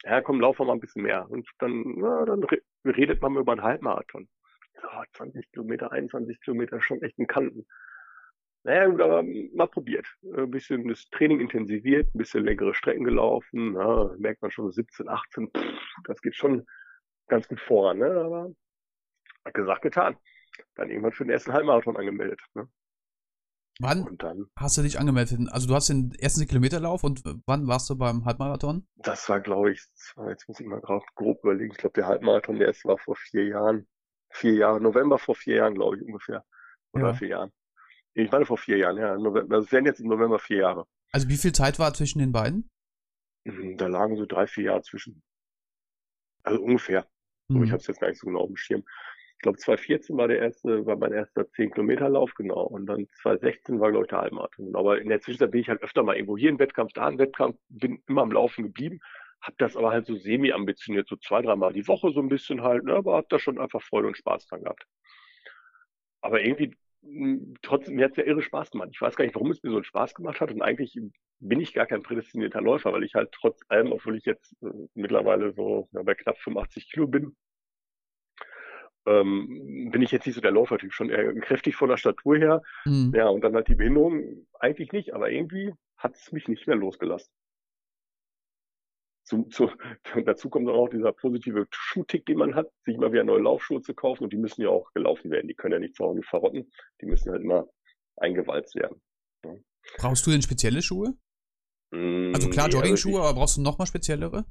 Ja, 0.04 0.20
komm, 0.20 0.40
wir 0.40 0.64
mal 0.64 0.72
ein 0.72 0.80
bisschen 0.80 1.02
mehr. 1.02 1.28
Und 1.30 1.48
dann, 1.58 1.82
na, 1.96 2.24
dann 2.24 2.44
redet 2.84 3.22
man 3.22 3.36
über 3.36 3.52
einen 3.52 3.62
Halbmarathon. 3.62 4.28
So, 4.80 4.88
20 5.14 5.50
Kilometer, 5.52 5.90
21 5.90 6.40
Kilometer, 6.40 6.80
schon 6.80 7.02
echt 7.02 7.18
ein 7.18 7.26
Kanten. 7.26 7.66
Naja, 8.64 8.86
gut, 8.86 9.00
aber 9.00 9.22
mal 9.54 9.66
probiert. 9.66 10.06
Ein 10.36 10.50
bisschen 10.50 10.88
das 10.88 11.08
Training 11.10 11.40
intensiviert, 11.40 12.14
ein 12.14 12.18
bisschen 12.18 12.44
längere 12.44 12.74
Strecken 12.74 13.04
gelaufen. 13.04 13.72
Na, 13.72 14.14
merkt 14.18 14.42
man 14.42 14.50
schon 14.50 14.70
17, 14.70 15.08
18, 15.08 15.50
pff, 15.50 15.64
das 16.04 16.20
geht 16.22 16.36
schon 16.36 16.66
ganz 17.28 17.48
gut 17.48 17.60
voran. 17.60 17.98
Ne? 17.98 18.10
Aber 18.10 18.50
gesagt, 19.52 19.82
getan. 19.82 20.16
Dann 20.74 20.88
irgendwann 20.88 21.12
für 21.12 21.24
den 21.24 21.30
ersten 21.30 21.52
Halbmarathon 21.52 21.96
angemeldet. 21.96 22.40
Ne? 22.54 22.68
Wann 23.80 24.16
dann, 24.18 24.46
hast 24.56 24.76
du 24.78 24.82
dich 24.82 25.00
angemeldet? 25.00 25.38
Also 25.50 25.66
du 25.66 25.74
hast 25.74 25.88
den 25.88 26.14
ersten 26.14 26.46
Kilometerlauf 26.46 27.02
und 27.02 27.22
wann 27.46 27.66
warst 27.66 27.90
du 27.90 27.96
beim 27.96 28.24
Halbmarathon? 28.24 28.86
Das 28.96 29.28
war, 29.28 29.40
glaube 29.40 29.72
ich, 29.72 29.80
jetzt 30.28 30.48
muss 30.48 30.60
ich 30.60 30.66
mal 30.66 30.80
gerade 30.80 31.04
grob 31.16 31.42
überlegen. 31.42 31.72
Ich 31.72 31.78
glaube, 31.78 31.94
der 31.94 32.06
Halbmarathon, 32.06 32.58
der 32.58 32.68
erste 32.68 32.88
war 32.88 32.98
vor 32.98 33.16
vier 33.16 33.46
Jahren. 33.46 33.88
Vier 34.30 34.54
Jahre, 34.54 34.80
November 34.80 35.18
vor 35.18 35.34
vier 35.34 35.56
Jahren, 35.56 35.74
glaube 35.74 35.96
ich, 35.96 36.02
ungefähr. 36.02 36.44
Oder 36.92 37.08
ja. 37.08 37.14
vier 37.14 37.28
Jahren. 37.28 37.52
Ich 38.14 38.30
meine 38.30 38.46
vor 38.46 38.58
vier 38.58 38.76
Jahren, 38.78 38.96
ja. 38.96 39.16
November, 39.16 39.60
das 39.60 39.72
wären 39.72 39.86
jetzt 39.86 40.00
im 40.00 40.08
November 40.08 40.38
vier 40.38 40.58
Jahre. 40.58 40.86
Also 41.10 41.28
wie 41.28 41.36
viel 41.36 41.52
Zeit 41.52 41.78
war 41.80 41.92
zwischen 41.94 42.20
den 42.20 42.32
beiden? 42.32 42.70
Mhm, 43.44 43.76
da 43.76 43.88
lagen 43.88 44.16
so 44.16 44.24
drei, 44.24 44.46
vier 44.46 44.64
Jahre 44.64 44.82
zwischen. 44.82 45.22
Also 46.44 46.62
ungefähr. 46.62 47.08
Mhm. 47.48 47.64
ich 47.64 47.70
habe 47.70 47.80
es 47.80 47.86
jetzt 47.88 48.00
gar 48.00 48.08
nicht 48.08 48.20
so 48.20 48.26
genau 48.26 48.40
auf 48.40 48.48
dem 48.48 48.56
Schirm 48.56 48.84
glaube 49.38 49.58
2014 49.58 50.16
war 50.16 50.28
der 50.28 50.38
erste, 50.38 50.86
war 50.86 50.96
mein 50.96 51.12
erster 51.12 51.48
10 51.50 51.72
Kilometer 51.72 52.08
Lauf, 52.08 52.34
genau. 52.34 52.62
Und 52.62 52.86
dann 52.86 53.06
2016 53.22 53.80
war, 53.80 53.90
glaube 53.90 54.06
ich, 54.06 54.10
der 54.10 54.20
Halbmarathon. 54.20 54.74
Aber 54.74 55.00
in 55.00 55.08
der 55.08 55.20
Zwischenzeit 55.20 55.50
bin 55.50 55.60
ich 55.60 55.68
halt 55.68 55.82
öfter 55.82 56.02
mal 56.02 56.16
irgendwo 56.16 56.36
hier 56.36 56.50
im 56.50 56.58
Wettkampf, 56.58 56.92
da 56.92 57.08
im 57.08 57.18
Wettkampf, 57.18 57.58
bin 57.68 58.02
immer 58.06 58.22
am 58.22 58.32
Laufen 58.32 58.64
geblieben. 58.64 59.00
Hab 59.40 59.58
das 59.58 59.76
aber 59.76 59.90
halt 59.90 60.06
so 60.06 60.16
semi-ambitioniert, 60.16 61.06
so 61.06 61.16
zwei, 61.16 61.42
dreimal 61.42 61.72
die 61.72 61.86
Woche 61.86 62.10
so 62.12 62.20
ein 62.20 62.28
bisschen 62.28 62.62
halt, 62.62 62.84
ne, 62.84 62.94
aber 62.94 63.16
hab 63.16 63.28
da 63.28 63.38
schon 63.38 63.58
einfach 63.58 63.82
Freude 63.82 64.08
und 64.08 64.16
Spaß 64.16 64.46
dran 64.46 64.62
gehabt. 64.62 64.86
Aber 66.22 66.42
irgendwie, 66.42 66.74
hm, 67.02 67.54
trotzdem, 67.62 67.96
mir 67.96 68.06
hat's 68.06 68.16
ja 68.16 68.24
irre 68.24 68.42
Spaß 68.42 68.70
gemacht. 68.70 68.88
Ich 68.92 69.00
weiß 69.00 69.16
gar 69.16 69.24
nicht, 69.24 69.34
warum 69.34 69.50
es 69.50 69.62
mir 69.62 69.70
so 69.70 69.76
einen 69.76 69.84
Spaß 69.84 70.14
gemacht 70.14 70.40
hat. 70.40 70.50
Und 70.50 70.62
eigentlich 70.62 70.98
bin 71.40 71.60
ich 71.60 71.74
gar 71.74 71.86
kein 71.86 72.02
prädestinierter 72.02 72.62
Läufer, 72.62 72.92
weil 72.92 73.04
ich 73.04 73.14
halt 73.14 73.32
trotz 73.32 73.60
allem, 73.68 73.92
obwohl 73.92 74.16
ich 74.16 74.24
jetzt 74.24 74.56
äh, 74.62 74.70
mittlerweile 74.94 75.52
so 75.52 75.88
ja, 75.92 76.02
bei 76.02 76.14
knapp 76.14 76.38
85 76.38 76.90
Kilo 76.90 77.06
bin, 77.06 77.36
ähm, 79.06 79.90
bin 79.90 80.02
ich 80.02 80.10
jetzt 80.10 80.26
nicht 80.26 80.34
so 80.34 80.40
der 80.40 80.50
Läufertyp, 80.50 80.92
schon 80.92 81.10
eher 81.10 81.34
kräftig 81.40 81.76
von 81.76 81.88
der 81.88 81.96
Statur 81.96 82.36
her. 82.36 82.62
Mhm. 82.84 83.12
Ja, 83.14 83.28
und 83.28 83.42
dann 83.42 83.54
hat 83.54 83.68
die 83.68 83.74
Behinderung 83.74 84.46
eigentlich 84.58 84.92
nicht, 84.92 85.14
aber 85.14 85.30
irgendwie 85.30 85.72
hat 85.96 86.14
es 86.16 86.32
mich 86.32 86.48
nicht 86.48 86.66
mehr 86.66 86.76
losgelassen. 86.76 87.30
Zu, 89.24 89.44
zu, 89.50 89.70
dazu 90.24 90.50
kommt 90.50 90.68
dann 90.68 90.74
auch 90.74 90.88
dieser 90.88 91.12
positive 91.12 91.66
Schuhtick, 91.70 92.26
den 92.26 92.38
man 92.38 92.54
hat, 92.54 92.68
sich 92.84 92.96
mal 92.96 93.12
wieder 93.12 93.24
neue 93.24 93.42
Laufschuhe 93.42 93.82
zu 93.82 93.94
kaufen 93.94 94.24
und 94.24 94.32
die 94.32 94.38
müssen 94.38 94.62
ja 94.62 94.68
auch 94.68 94.92
gelaufen 94.92 95.30
werden. 95.30 95.48
Die 95.48 95.54
können 95.54 95.74
ja 95.74 95.78
nicht 95.80 95.96
zu 95.96 96.04
Hause 96.04 96.22
verrotten, 96.22 96.70
die 97.00 97.06
müssen 97.06 97.32
halt 97.32 97.42
immer 97.42 97.66
eingewalzt 98.16 98.74
werden. 98.74 99.00
Ja. 99.44 99.54
Brauchst 99.98 100.26
du 100.26 100.30
denn 100.30 100.42
spezielle 100.42 100.82
Schuhe? 100.82 101.14
Also 101.92 102.50
klar, 102.50 102.66
nee, 102.66 102.74
Jogging-Schuhe, 102.74 103.18
also 103.18 103.28
aber 103.28 103.38
brauchst 103.38 103.56
du 103.56 103.60
nochmal 103.62 103.86
speziellere? 103.86 104.44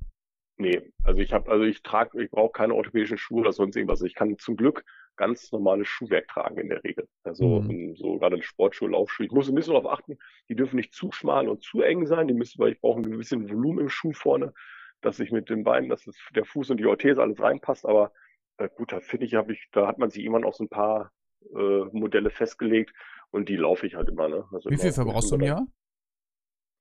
Nee, 0.57 0.81
also 1.03 1.19
ich 1.19 1.33
habe, 1.33 1.49
also 1.51 1.63
ich 1.63 1.81
trage, 1.81 2.21
ich 2.23 2.29
brauche 2.29 2.51
keine 2.51 2.75
orthopädischen 2.75 3.17
Schuhe 3.17 3.41
oder 3.41 3.53
sonst 3.53 3.75
irgendwas. 3.75 4.01
Ich 4.03 4.13
kann 4.13 4.37
zum 4.37 4.55
Glück 4.55 4.83
ganz 5.15 5.51
normales 5.51 5.87
Schuhwerk 5.87 6.27
tragen 6.27 6.57
in 6.57 6.69
der 6.69 6.83
Regel. 6.83 7.07
Also 7.23 7.61
mhm. 7.61 7.95
so 7.95 8.17
gerade 8.19 8.41
Sportschuhe, 8.41 8.89
Laufschuhe. 8.89 9.25
Ich 9.25 9.31
muss 9.31 9.49
ein 9.49 9.55
bisschen 9.55 9.73
darauf 9.73 9.91
achten, 9.91 10.17
die 10.49 10.55
dürfen 10.55 10.75
nicht 10.75 10.93
zu 10.93 11.11
schmal 11.11 11.47
und 11.47 11.63
zu 11.63 11.81
eng 11.81 12.05
sein. 12.05 12.27
Die 12.27 12.33
müssen, 12.33 12.59
weil 12.59 12.73
ich 12.73 12.81
brauche 12.81 13.01
ein 13.01 13.17
bisschen 13.17 13.49
Volumen 13.49 13.79
im 13.79 13.89
Schuh 13.89 14.13
vorne, 14.13 14.53
dass 15.01 15.19
ich 15.19 15.31
mit 15.31 15.49
den 15.49 15.63
Beinen, 15.63 15.89
dass 15.89 16.05
es 16.05 16.17
der 16.35 16.45
Fuß 16.45 16.69
und 16.69 16.77
die 16.77 16.85
Orthese 16.85 17.21
alles 17.21 17.41
reinpasst. 17.41 17.85
Aber 17.85 18.11
äh, 18.57 18.69
gut, 18.75 18.91
da 18.91 18.99
finde 18.99 19.25
ich, 19.25 19.33
habe 19.33 19.53
ich, 19.53 19.67
da 19.71 19.87
hat 19.87 19.97
man 19.97 20.11
sich 20.11 20.23
irgendwann 20.23 20.45
auch 20.45 20.53
so 20.53 20.63
ein 20.63 20.69
paar 20.69 21.11
äh, 21.55 21.83
Modelle 21.91 22.29
festgelegt 22.29 22.93
und 23.31 23.49
die 23.49 23.55
laufe 23.55 23.87
ich 23.87 23.95
halt 23.95 24.09
immer. 24.09 24.29
Ne? 24.29 24.45
Also 24.51 24.69
Wie 24.69 24.77
viel 24.77 24.91
verbrauchst 24.91 25.31
du 25.31 25.35
im 25.35 25.41
Jahr? 25.41 25.67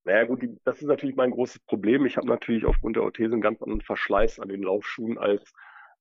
Naja 0.05 0.25
gut, 0.25 0.43
die, 0.43 0.57
das 0.65 0.81
ist 0.81 0.89
natürlich 0.89 1.17
mein 1.17 1.31
großes 1.31 1.61
Problem. 1.61 2.07
Ich 2.07 2.17
habe 2.17 2.27
natürlich 2.27 2.65
aufgrund 2.65 2.97
der 2.97 3.05
Orthese 3.05 3.33
einen 3.33 3.41
ganz 3.41 3.63
anderen 3.63 3.83
Verschleiß 3.83 4.41
an 4.41 4.49
den 4.49 4.63
Laufschuhen 4.63 5.19
als 5.19 5.53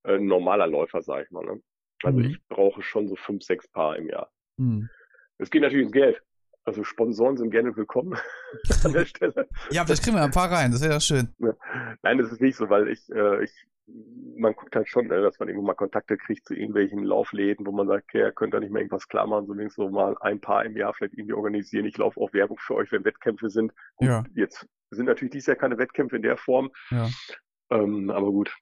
äh, 0.03 0.15
ein 0.15 0.25
normaler 0.25 0.67
Läufer, 0.67 1.01
sag 1.01 1.25
ich 1.25 1.31
mal. 1.31 1.45
Ne? 1.45 1.61
Also 2.03 2.19
mhm. 2.19 2.25
ich 2.25 2.47
brauche 2.47 2.81
schon 2.81 3.07
so 3.07 3.15
fünf, 3.15 3.43
sechs 3.43 3.67
Paar 3.67 3.97
im 3.97 4.07
Jahr. 4.07 4.31
Mhm. 4.57 4.89
Es 5.37 5.49
geht 5.49 5.61
natürlich 5.61 5.85
ins 5.85 5.93
Geld. 5.93 6.21
Also 6.63 6.83
Sponsoren 6.83 7.37
sind 7.37 7.49
gerne 7.49 7.75
willkommen 7.75 8.17
an 8.83 8.93
der 8.93 9.05
Stelle. 9.05 9.47
Ja, 9.71 9.83
vielleicht 9.83 10.03
kriegen 10.03 10.15
wir 10.15 10.23
ein 10.23 10.31
paar 10.31 10.51
rein, 10.51 10.71
das 10.71 10.81
wäre 10.81 10.93
ja 10.93 10.99
schön. 10.99 11.33
Nein, 12.03 12.17
das 12.19 12.31
ist 12.31 12.41
nicht 12.41 12.55
so, 12.55 12.69
weil 12.69 12.87
ich, 12.87 13.09
äh, 13.09 13.43
ich 13.43 13.51
man 14.37 14.53
guckt 14.53 14.75
halt 14.75 14.87
schon, 14.87 15.07
ne, 15.07 15.21
dass 15.21 15.39
man 15.39 15.49
irgendwo 15.49 15.65
mal 15.65 15.73
Kontakte 15.73 16.17
kriegt 16.17 16.45
zu 16.45 16.55
irgendwelchen 16.55 17.03
Laufläden, 17.03 17.65
wo 17.65 17.71
man 17.71 17.87
sagt, 17.87 18.05
okay, 18.05 18.19
ihr 18.19 18.31
könnt 18.31 18.53
da 18.53 18.59
nicht 18.59 18.71
mehr 18.71 18.81
irgendwas 18.81 19.07
klar 19.07 19.27
machen, 19.27 19.47
so 19.47 19.53
wenigstens 19.53 19.85
so 19.85 19.89
mal 19.89 20.15
ein 20.21 20.39
paar 20.39 20.65
im 20.65 20.77
Jahr 20.77 20.93
vielleicht 20.93 21.13
irgendwie 21.13 21.33
organisieren. 21.33 21.85
Ich 21.85 21.97
laufe 21.97 22.19
auch 22.19 22.33
Werbung 22.33 22.57
für 22.59 22.75
euch, 22.75 22.91
wenn 22.91 23.05
Wettkämpfe 23.05 23.49
sind. 23.49 23.73
Gut, 23.95 24.07
ja. 24.07 24.23
Jetzt 24.35 24.67
sind 24.91 25.05
natürlich 25.05 25.31
dieses 25.31 25.47
Jahr 25.47 25.57
keine 25.57 25.77
Wettkämpfe 25.77 26.15
in 26.15 26.21
der 26.21 26.37
Form. 26.37 26.71
Ja. 26.89 27.09
Ähm, 27.71 28.09
aber 28.09 28.31
gut. 28.31 28.55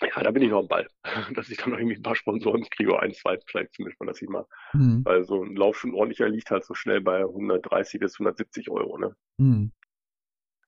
Ja, 0.00 0.22
da 0.22 0.30
bin 0.30 0.42
ich 0.42 0.50
noch 0.50 0.60
am 0.60 0.68
Ball, 0.68 0.88
dass 1.34 1.48
ich 1.50 1.58
dann 1.58 1.70
noch 1.70 1.78
irgendwie 1.78 1.96
ein 1.96 2.02
paar 2.02 2.14
Sponsoren 2.14 2.62
kriege, 2.70 2.92
oder 2.92 3.02
ein, 3.02 3.14
zwei 3.14 3.38
vielleicht 3.46 3.74
zumindest 3.74 4.00
mal, 4.00 4.06
dass 4.06 4.22
ich 4.22 4.28
mal, 4.28 4.46
mhm. 4.72 5.04
weil 5.04 5.24
so 5.24 5.42
ein 5.42 5.56
Lauf 5.56 5.78
schon 5.78 5.94
ordentlicher 5.94 6.28
liegt 6.28 6.50
halt 6.50 6.64
so 6.64 6.74
schnell 6.74 7.00
bei 7.00 7.20
130 7.20 8.00
bis 8.00 8.14
170 8.14 8.70
Euro, 8.70 8.98
ne? 8.98 9.16
Mhm. 9.38 9.72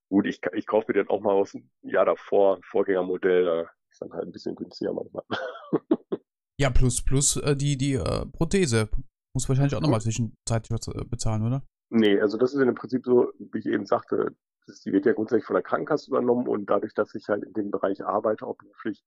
Gut, 0.09 0.27
ich, 0.27 0.41
ich 0.55 0.67
kaufe 0.67 0.87
mir 0.89 0.95
den 0.95 1.09
auch 1.09 1.21
mal 1.21 1.33
aus 1.33 1.53
dem 1.53 1.71
Jahr 1.83 2.05
davor, 2.05 2.57
ein 2.57 2.63
Vorgängermodell, 2.65 3.45
da 3.45 3.71
ist 3.91 4.03
dann 4.03 4.13
halt 4.13 4.25
ein 4.25 4.33
bisschen 4.33 4.57
günstiger 4.57 4.93
manchmal. 4.93 5.23
ja, 6.59 6.71
plus, 6.71 7.05
plus 7.05 7.37
äh, 7.37 7.55
die, 7.55 7.77
die 7.77 7.95
äh, 7.95 8.27
Prothese. 8.27 8.89
Muss 9.33 9.49
wahrscheinlich 9.49 9.77
auch 9.77 9.81
nochmal 9.81 10.01
zwischenzeitlich 10.01 10.73
was 10.73 10.89
äh, 10.89 11.05
bezahlen, 11.05 11.47
oder? 11.47 11.63
Nee, 11.91 12.21
also 12.21 12.37
das 12.37 12.53
ist 12.53 12.61
im 12.61 12.75
Prinzip 12.75 13.05
so, 13.05 13.33
wie 13.39 13.59
ich 13.59 13.67
eben 13.67 13.87
sagte, 13.87 14.35
die 14.81 14.93
wird 14.93 15.07
ja 15.07 15.13
grundsätzlich 15.13 15.47
von 15.47 15.55
der 15.55 15.63
Krankenkasse 15.63 16.11
übernommen 16.11 16.47
und 16.47 16.67
dadurch, 16.69 16.95
dass 16.95 17.15
ich 17.15 17.29
halt 17.29 17.45
in 17.45 17.53
dem 17.53 17.71
Bereich 17.71 18.05
arbeite, 18.05 18.47
auch 18.47 18.57
beruflich, 18.57 19.03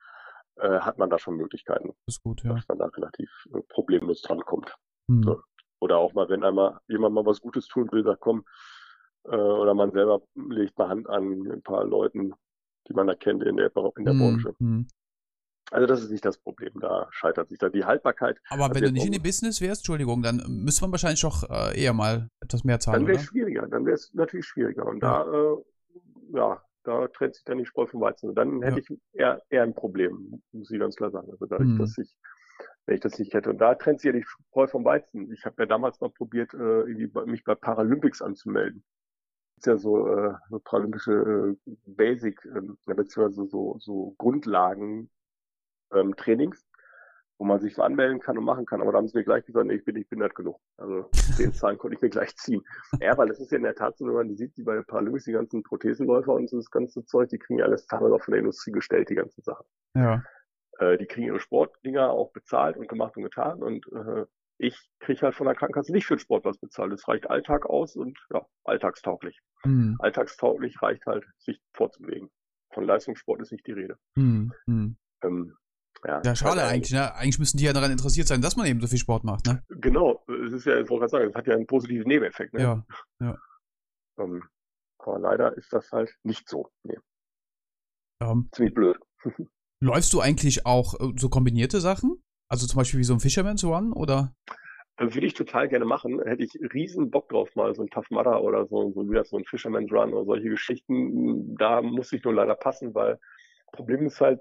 äh, 0.57 0.79
hat 0.79 0.97
man 0.97 1.09
da 1.09 1.17
schon 1.17 1.37
Möglichkeiten. 1.37 1.93
Das 2.05 2.15
ist 2.15 2.23
gut, 2.23 2.43
ja. 2.43 2.53
Dass 2.53 2.67
man 2.67 2.79
da 2.79 2.85
relativ 2.85 3.29
äh, 3.53 3.61
problemlos 3.69 4.21
drankommt. 4.21 4.75
Hm. 5.07 5.23
So. 5.23 5.41
Oder 5.79 5.97
auch 5.97 6.13
mal, 6.13 6.29
wenn 6.29 6.43
einmal 6.43 6.79
jemand 6.87 7.15
mal 7.15 7.25
was 7.25 7.41
Gutes 7.41 7.67
tun 7.67 7.91
will, 7.91 8.03
sagt, 8.03 8.21
komm, 8.21 8.45
äh, 9.25 9.35
oder 9.35 9.73
man 9.73 9.91
selber 9.91 10.21
legt 10.35 10.77
mal 10.77 10.89
Hand 10.89 11.09
an 11.09 11.51
ein 11.51 11.61
paar 11.61 11.85
Leuten, 11.85 12.33
die 12.87 12.93
man 12.93 13.07
da 13.07 13.15
kennt 13.15 13.43
in 13.43 13.57
der, 13.57 13.71
in 13.97 14.05
der 14.05 14.13
hm, 14.13 14.19
Branche. 14.19 14.55
Hm. 14.59 14.87
Also 15.73 15.87
das 15.87 16.03
ist 16.03 16.11
nicht 16.11 16.23
das 16.23 16.37
Problem, 16.37 16.71
da 16.79 17.07
scheitert 17.09 17.49
sich 17.49 17.57
da 17.57 17.67
die 17.67 17.83
Haltbarkeit. 17.83 18.39
Aber 18.49 18.73
wenn 18.75 18.83
du 18.83 18.91
nicht 18.91 19.07
in 19.07 19.11
dem 19.11 19.23
Business 19.23 19.59
wärst, 19.59 19.81
Entschuldigung, 19.81 20.21
dann 20.21 20.43
müsste 20.47 20.83
man 20.83 20.91
wahrscheinlich 20.91 21.21
doch 21.21 21.49
äh, 21.49 21.81
eher 21.81 21.93
mal 21.93 22.29
etwas 22.41 22.63
mehr 22.63 22.79
zahlen. 22.79 22.99
Dann 22.99 23.07
wäre 23.07 23.17
es 23.17 23.25
schwieriger, 23.25 23.67
dann 23.67 23.83
wäre 23.83 23.95
es 23.95 24.13
natürlich 24.13 24.45
schwieriger. 24.45 24.85
Und 24.85 25.01
ja. 25.01 25.23
da, 25.23 25.33
äh, 25.33 26.37
ja, 26.37 26.61
da 26.83 27.07
trennt 27.07 27.33
sich 27.33 27.43
dann 27.45 27.57
die 27.57 27.65
Spreu 27.65 27.87
vom 27.87 28.01
Weizen. 28.01 28.29
Und 28.29 28.35
dann 28.35 28.61
hätte 28.61 28.81
ja. 28.81 28.83
ich 28.87 28.99
eher, 29.13 29.41
eher 29.49 29.63
ein 29.63 29.73
Problem, 29.73 30.43
muss 30.51 30.69
ich 30.69 30.79
ganz 30.79 30.95
klar 30.95 31.09
sagen. 31.09 31.31
Also 31.31 31.47
dadurch, 31.47 31.69
mhm. 31.69 31.79
dass 31.79 31.97
ich, 31.97 32.15
wenn 32.85 32.93
ich 32.95 33.01
das 33.01 33.17
nicht 33.17 33.33
hätte. 33.33 33.49
Und 33.49 33.57
da 33.57 33.73
trennt 33.73 33.99
sich 33.99 34.13
ja 34.13 34.19
die 34.19 34.23
Spreu 34.23 34.67
vom 34.67 34.85
Weizen. 34.85 35.31
Ich 35.33 35.43
habe 35.43 35.55
ja 35.63 35.65
damals 35.65 35.99
mal 35.99 36.11
probiert, 36.11 36.53
äh, 36.53 36.83
mich 37.25 37.43
bei 37.43 37.55
Paralympics 37.55 38.21
anzumelden 38.21 38.83
ist 39.57 39.67
ja 39.67 39.77
so, 39.77 40.07
äh, 40.07 40.33
so 40.49 40.59
paralympische 40.59 41.55
äh, 41.65 41.71
Basic, 41.85 42.43
äh, 42.45 42.93
beziehungsweise 42.93 43.47
so, 43.47 43.77
so 43.79 44.13
Grundlagen 44.17 45.09
ähm, 45.93 46.15
Trainings, 46.15 46.65
wo 47.37 47.45
man 47.45 47.59
sich 47.59 47.75
so 47.75 47.81
anmelden 47.81 48.19
kann 48.19 48.37
und 48.37 48.45
machen 48.45 48.65
kann. 48.65 48.81
Aber 48.81 48.91
da 48.91 48.97
haben 48.97 49.07
sie 49.07 49.17
mir 49.17 49.23
gleich 49.23 49.45
gesagt, 49.45 49.67
nee, 49.67 49.75
ich 49.75 49.85
bin 49.85 49.95
nicht 49.95 50.09
behindert 50.09 50.35
genug. 50.35 50.59
Also 50.77 51.09
den 51.39 51.53
Zahlen 51.53 51.77
konnte 51.77 51.95
ich 51.95 52.01
mir 52.01 52.09
gleich 52.09 52.35
ziehen. 52.35 52.63
Ja, 52.99 53.17
weil 53.17 53.27
das 53.27 53.39
ist 53.39 53.51
ja 53.51 53.57
in 53.57 53.63
der 53.63 53.75
Tat 53.75 53.97
so, 53.97 54.05
wenn 54.05 54.13
man 54.13 54.35
sieht, 54.35 54.55
die 54.57 54.63
bei 54.63 54.81
Paralympics, 54.81 55.25
die 55.25 55.31
ganzen 55.31 55.63
Prothesenläufer 55.63 56.33
und 56.33 56.49
so 56.49 56.57
das 56.57 56.71
ganze 56.71 57.05
Zeug, 57.05 57.29
die 57.29 57.39
kriegen 57.39 57.59
ja 57.59 57.65
alles 57.65 57.85
teilweise 57.87 58.15
auch 58.15 58.23
von 58.23 58.33
der 58.33 58.39
Industrie 58.39 58.71
gestellt, 58.71 59.09
die 59.09 59.15
ganzen 59.15 59.41
Sachen. 59.41 59.65
Ja. 59.95 60.23
Äh, 60.79 60.97
die 60.97 61.05
kriegen 61.05 61.27
ihre 61.27 61.39
Sportdinger 61.39 62.09
auch 62.11 62.31
bezahlt 62.31 62.77
und 62.77 62.87
gemacht 62.87 63.15
und 63.17 63.23
getan 63.23 63.61
und 63.61 63.85
äh, 63.91 64.25
ich 64.57 64.89
kriege 64.99 65.21
halt 65.21 65.35
von 65.35 65.45
der 65.45 65.55
Krankenkasse 65.55 65.91
nicht 65.91 66.05
für 66.05 66.15
den 66.15 66.19
Sport 66.19 66.45
was 66.45 66.57
bezahlt. 66.57 66.93
Es 66.93 67.07
reicht 67.07 67.29
Alltag 67.29 67.65
aus 67.65 67.95
und 67.95 68.17
ja, 68.31 68.45
alltagstauglich. 68.63 69.39
Mhm. 69.65 69.97
Alltagstauglich 69.99 70.81
reicht 70.81 71.05
halt, 71.05 71.25
sich 71.37 71.59
vorzubewegen. 71.73 72.29
Von 72.71 72.85
Leistungssport 72.85 73.41
ist 73.41 73.51
nicht 73.51 73.67
die 73.67 73.73
Rede. 73.73 73.97
Mhm. 74.15 74.53
Ähm, 75.21 75.57
ja, 76.05 76.21
ja, 76.23 76.35
schade 76.35 76.61
also, 76.61 76.73
eigentlich, 76.73 76.91
ne? 76.91 77.13
Eigentlich 77.15 77.39
müssen 77.39 77.57
die 77.57 77.65
ja 77.65 77.73
daran 77.73 77.91
interessiert 77.91 78.27
sein, 78.27 78.41
dass 78.41 78.55
man 78.55 78.65
eben 78.65 78.81
so 78.81 78.87
viel 78.87 78.97
Sport 78.97 79.23
macht, 79.23 79.45
ne? 79.45 79.63
Genau, 79.69 80.23
es 80.45 80.53
ist 80.53 80.65
ja, 80.65 80.79
ich 80.79 80.89
wollte 80.89 81.01
gerade 81.01 81.09
sagen, 81.09 81.29
es 81.29 81.35
hat 81.35 81.47
ja 81.47 81.55
einen 81.55 81.67
positiven 81.67 82.07
Nebeneffekt, 82.07 82.53
ne? 82.53 82.61
Ja, 82.61 82.85
ja. 83.19 83.37
Ähm, 84.19 84.43
aber 84.97 85.19
leider 85.19 85.55
ist 85.57 85.71
das 85.71 85.91
halt 85.91 86.13
nicht 86.23 86.47
so. 86.47 86.69
Nee. 86.83 86.97
Ähm. 88.21 88.49
Ziemlich 88.51 88.73
blöd. 88.73 88.97
läufst 89.83 90.13
du 90.13 90.21
eigentlich 90.21 90.65
auch 90.65 90.99
äh, 90.99 91.13
so 91.17 91.29
kombinierte 91.29 91.81
Sachen? 91.81 92.23
Also 92.47 92.65
zum 92.65 92.77
Beispiel 92.77 92.99
wie 92.99 93.03
so 93.03 93.13
ein 93.13 93.19
Fisherman's 93.19 93.63
Run 93.63 93.93
oder? 93.93 94.33
Würde 94.97 95.25
ich 95.25 95.33
total 95.33 95.67
gerne 95.67 95.85
machen. 95.85 96.21
Hätte 96.23 96.43
ich 96.43 96.53
riesen 96.73 97.09
Bock 97.09 97.29
drauf, 97.29 97.49
mal 97.55 97.73
so 97.75 97.81
ein 97.81 97.89
Tough 97.89 98.09
Mudder 98.11 98.41
oder 98.41 98.67
so, 98.67 98.91
so 98.93 99.09
wie 99.09 99.15
das 99.15 99.29
so 99.29 99.37
ein 99.37 99.45
Fisherman's 99.45 99.91
Run 99.91 100.13
oder 100.13 100.25
solche 100.25 100.49
Geschichten. 100.49 101.55
Da 101.57 101.81
muss 101.81 102.13
ich 102.13 102.23
nur 102.23 102.33
leider 102.33 102.55
passen, 102.55 102.93
weil 102.93 103.19
Problem 103.71 104.05
ist 104.05 104.21
halt, 104.21 104.39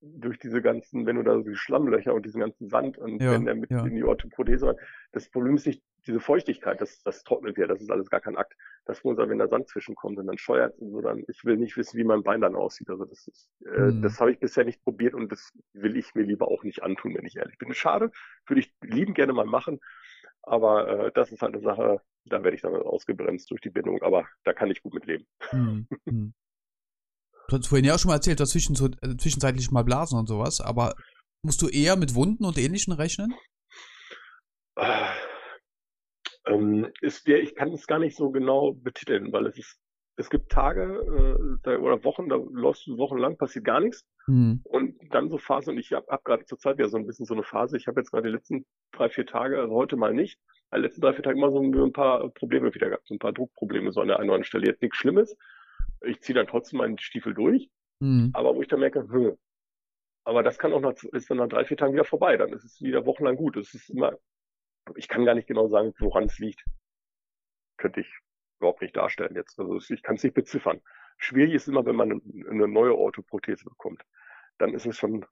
durch 0.00 0.38
diese 0.38 0.62
ganzen, 0.62 1.06
wenn 1.06 1.16
du 1.16 1.22
da 1.22 1.34
so 1.34 1.42
die 1.42 1.56
Schlammlöcher 1.56 2.14
und 2.14 2.24
diesen 2.24 2.40
ganzen 2.40 2.68
Sand 2.68 2.98
und 2.98 3.20
ja, 3.20 3.32
wenn 3.32 3.44
der 3.44 3.54
mit 3.54 3.70
ja. 3.70 3.84
in 3.84 3.94
die 3.94 4.04
Orthoprothese 4.04 4.76
das 5.12 5.28
Problem 5.28 5.56
ist 5.56 5.66
nicht 5.66 5.82
diese 6.06 6.20
Feuchtigkeit, 6.20 6.80
das, 6.80 7.02
das 7.02 7.22
trocknet 7.24 7.58
ja, 7.58 7.66
das 7.66 7.82
ist 7.82 7.90
alles 7.90 8.08
gar 8.08 8.20
kein 8.20 8.36
Akt. 8.36 8.54
Das 8.86 9.04
muss 9.04 9.18
aber, 9.18 9.28
wenn 9.28 9.38
da 9.38 9.48
Sand 9.48 9.68
zwischenkommt 9.68 10.18
und 10.18 10.26
dann 10.26 10.38
scheuert 10.38 10.74
es 10.80 10.90
so, 10.90 11.00
dann, 11.02 11.22
ich 11.28 11.44
will 11.44 11.56
nicht 11.56 11.76
wissen, 11.76 11.98
wie 11.98 12.04
mein 12.04 12.22
Bein 12.22 12.40
dann 12.40 12.54
aussieht. 12.54 12.88
Also 12.88 13.04
das 13.04 13.26
ist, 13.26 13.50
äh, 13.66 13.80
mhm. 13.80 14.02
das 14.02 14.18
habe 14.18 14.32
ich 14.32 14.38
bisher 14.38 14.64
nicht 14.64 14.82
probiert 14.82 15.14
und 15.14 15.30
das 15.30 15.52
will 15.74 15.96
ich 15.96 16.14
mir 16.14 16.22
lieber 16.22 16.48
auch 16.48 16.62
nicht 16.62 16.82
antun, 16.82 17.14
wenn 17.14 17.26
ich 17.26 17.36
ehrlich 17.36 17.58
bin. 17.58 17.74
Schade, 17.74 18.10
würde 18.46 18.60
ich 18.60 18.72
lieben 18.82 19.12
gerne 19.12 19.34
mal 19.34 19.44
machen, 19.44 19.80
aber 20.42 21.06
äh, 21.06 21.12
das 21.12 21.30
ist 21.32 21.42
halt 21.42 21.54
eine 21.54 21.62
Sache, 21.62 22.00
da 22.24 22.42
werde 22.42 22.54
ich 22.54 22.62
dann 22.62 22.74
ausgebremst 22.74 23.50
durch 23.50 23.60
die 23.60 23.70
Bindung, 23.70 24.02
aber 24.02 24.26
da 24.44 24.54
kann 24.54 24.70
ich 24.70 24.82
gut 24.82 24.94
mit 24.94 25.06
leben. 25.06 25.26
Mhm. 25.52 25.86
Du 27.48 27.56
hast 27.56 27.68
vorhin 27.68 27.86
ja 27.86 27.94
auch 27.94 27.98
schon 27.98 28.10
mal 28.10 28.16
erzählt, 28.16 28.40
dazwischen 28.40 28.74
so, 28.74 28.88
äh, 29.00 29.16
zwischenzeitlich 29.16 29.70
mal 29.70 29.82
Blasen 29.82 30.18
und 30.18 30.26
sowas, 30.26 30.60
aber 30.60 30.94
musst 31.42 31.62
du 31.62 31.68
eher 31.68 31.96
mit 31.96 32.14
Wunden 32.14 32.44
und 32.44 32.58
Ähnlichen 32.58 32.92
rechnen? 32.92 33.34
Äh, 34.76 35.06
ähm, 36.46 36.88
ist 37.00 37.26
ich 37.26 37.54
kann 37.54 37.72
es 37.72 37.86
gar 37.86 38.00
nicht 38.00 38.16
so 38.16 38.30
genau 38.30 38.72
betiteln, 38.72 39.32
weil 39.32 39.46
es 39.46 39.56
ist, 39.56 39.78
es 40.16 40.28
gibt 40.28 40.52
Tage 40.52 41.60
äh, 41.64 41.76
oder 41.76 42.04
Wochen, 42.04 42.28
da 42.28 42.36
läufst 42.36 42.86
du 42.86 42.98
wochenlang, 42.98 43.38
passiert 43.38 43.64
gar 43.64 43.80
nichts. 43.80 44.04
Mhm. 44.26 44.60
Und 44.64 44.96
dann 45.10 45.30
so 45.30 45.38
Phase, 45.38 45.70
und 45.70 45.78
ich 45.78 45.92
habe 45.92 46.06
hab 46.10 46.24
gerade 46.24 46.44
zur 46.44 46.58
Zeit 46.58 46.76
wieder 46.76 46.90
so 46.90 46.98
ein 46.98 47.06
bisschen 47.06 47.24
so 47.24 47.32
eine 47.32 47.44
Phase, 47.44 47.78
ich 47.78 47.86
habe 47.86 47.98
jetzt 48.00 48.10
gerade 48.10 48.28
die 48.28 48.34
letzten 48.34 48.66
drei, 48.92 49.08
vier 49.08 49.24
Tage, 49.24 49.58
also 49.58 49.74
heute 49.74 49.96
mal 49.96 50.12
nicht, 50.12 50.38
die 50.74 50.80
letzten 50.80 51.00
drei, 51.00 51.14
vier 51.14 51.22
Tage 51.22 51.38
immer 51.38 51.50
so 51.50 51.62
ein 51.62 51.92
paar 51.94 52.28
Probleme 52.28 52.74
wieder 52.74 52.88
gehabt, 52.88 53.06
so 53.06 53.14
ein 53.14 53.18
paar 53.18 53.32
Druckprobleme 53.32 53.90
so 53.90 54.02
an 54.02 54.08
der 54.08 54.18
einen 54.18 54.28
oder 54.28 54.34
anderen 54.34 54.44
Stelle. 54.44 54.66
Jetzt 54.66 54.82
nichts 54.82 54.98
Schlimmes, 54.98 55.34
ich 56.02 56.20
ziehe 56.20 56.34
dann 56.34 56.46
trotzdem 56.46 56.78
meinen 56.78 56.98
Stiefel 56.98 57.34
durch, 57.34 57.70
mhm. 58.00 58.30
aber 58.32 58.54
wo 58.54 58.62
ich 58.62 58.68
dann 58.68 58.80
merke, 58.80 59.00
hm, 59.00 59.36
aber 60.28 60.42
das 60.42 60.58
kann 60.58 60.74
auch 60.74 60.80
nach, 60.80 60.92
ist 61.12 61.30
dann 61.30 61.38
nach 61.38 61.48
drei, 61.48 61.64
vier 61.64 61.78
Tagen 61.78 61.94
wieder 61.94 62.04
vorbei. 62.04 62.36
Dann 62.36 62.52
ist 62.52 62.62
es 62.62 62.82
wieder 62.82 63.06
wochenlang 63.06 63.36
gut. 63.36 63.56
Es 63.56 63.72
ist 63.72 63.88
immer, 63.88 64.12
ich 64.94 65.08
kann 65.08 65.24
gar 65.24 65.34
nicht 65.34 65.48
genau 65.48 65.68
sagen, 65.68 65.94
woran 66.00 66.24
es 66.24 66.38
liegt. 66.38 66.62
Könnte 67.78 68.00
ich 68.00 68.12
überhaupt 68.58 68.82
nicht 68.82 68.94
darstellen 68.94 69.34
jetzt. 69.34 69.58
Also 69.58 69.78
ich 69.78 70.02
kann 70.02 70.16
es 70.16 70.22
nicht 70.22 70.34
beziffern. 70.34 70.82
Schwierig 71.16 71.54
ist 71.54 71.66
immer, 71.66 71.86
wenn 71.86 71.96
man 71.96 72.20
eine 72.46 72.68
neue 72.68 72.94
Orthoprothese 72.94 73.64
bekommt. 73.64 74.02
Dann 74.58 74.74
ist 74.74 74.84
es 74.84 74.98
schon, 74.98 75.24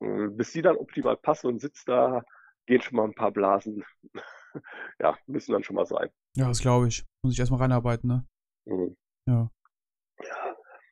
äh, 0.00 0.28
bis 0.28 0.52
die 0.52 0.62
dann 0.62 0.78
optimal 0.78 1.18
passt 1.18 1.44
und 1.44 1.60
sitzt 1.60 1.86
da, 1.86 2.24
gehen 2.64 2.80
schon 2.80 2.96
mal 2.96 3.04
ein 3.04 3.14
paar 3.14 3.32
Blasen. 3.32 3.84
ja, 5.00 5.18
müssen 5.26 5.52
dann 5.52 5.64
schon 5.64 5.76
mal 5.76 5.84
sein. 5.84 6.08
Ja, 6.34 6.48
das 6.48 6.60
glaube 6.60 6.88
ich. 6.88 7.04
Muss 7.22 7.34
ich 7.34 7.40
erstmal 7.40 7.60
reinarbeiten, 7.60 8.08
ne? 8.08 8.26
Mhm. 8.64 8.96
Ja. 9.26 9.50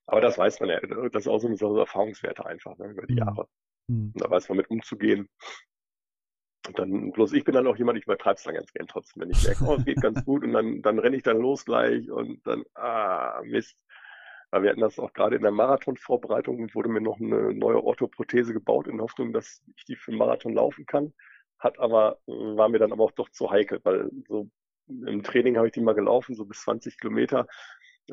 Aber 0.07 0.21
das 0.21 0.38
weiß 0.38 0.61
man 0.61 0.71
ja, 0.71 0.81
das 0.81 1.23
ist 1.23 1.29
auch 1.29 1.38
so 1.38 1.49
eine 1.49 1.57
Sache 1.57 1.79
Erfahrungswerte 1.79 2.47
einfach 2.47 2.77
ne, 2.79 2.88
über 2.88 3.07
die 3.07 3.12
mhm. 3.12 3.19
Jahre. 3.19 3.49
Mhm. 3.88 4.12
Da 4.14 4.31
weiß 4.31 4.49
man 4.49 4.59
mit 4.59 4.71
umzugehen. 4.71 5.29
Und 6.67 6.79
dann, 6.79 7.12
bloß 7.12 7.33
ich 7.33 7.45
bin 7.45 7.55
dann 7.55 7.67
auch 7.67 7.77
jemand, 7.77 7.99
ich 7.99 8.05
übertreibe 8.05 8.37
es 8.37 8.43
dann 8.43 8.55
ganz 8.55 8.73
gern 8.73 8.87
trotzdem, 8.87 9.23
wenn 9.23 9.31
ich 9.31 9.45
merke, 9.45 9.64
oh, 9.64 9.77
es 9.77 9.85
geht 9.85 10.01
ganz 10.01 10.25
gut 10.25 10.45
und 10.45 10.53
dann, 10.53 10.83
dann 10.83 10.99
renne 10.99 11.17
ich 11.17 11.23
dann 11.23 11.38
los 11.38 11.64
gleich 11.64 12.11
und 12.11 12.47
dann, 12.47 12.64
ah, 12.75 13.41
Mist. 13.45 13.77
Weil 14.51 14.62
wir 14.62 14.71
hatten 14.71 14.81
das 14.81 14.99
auch 14.99 15.12
gerade 15.12 15.37
in 15.37 15.43
der 15.43 15.51
Marathonvorbereitung, 15.51 16.75
wurde 16.75 16.88
mir 16.88 17.03
noch 17.03 17.21
eine 17.21 17.53
neue 17.53 17.83
Orthoprothese 17.83 18.55
gebaut 18.55 18.87
in 18.87 19.01
Hoffnung, 19.01 19.33
dass 19.33 19.62
ich 19.77 19.85
die 19.85 19.97
für 19.97 20.11
den 20.11 20.19
Marathon 20.19 20.55
laufen 20.55 20.87
kann. 20.87 21.12
Hat 21.59 21.79
aber, 21.79 22.19
war 22.27 22.69
mir 22.69 22.79
dann 22.79 22.93
aber 22.93 23.05
auch 23.05 23.12
doch 23.12 23.29
zu 23.31 23.51
heikel, 23.51 23.81
weil 23.83 24.11
so 24.27 24.49
im 24.88 25.23
Training 25.23 25.57
habe 25.57 25.67
ich 25.67 25.73
die 25.73 25.83
mal 25.83 25.95
gelaufen, 25.95 26.35
so 26.35 26.47
bis 26.47 26.62
20 26.62 26.99
Kilometer. 26.99 27.47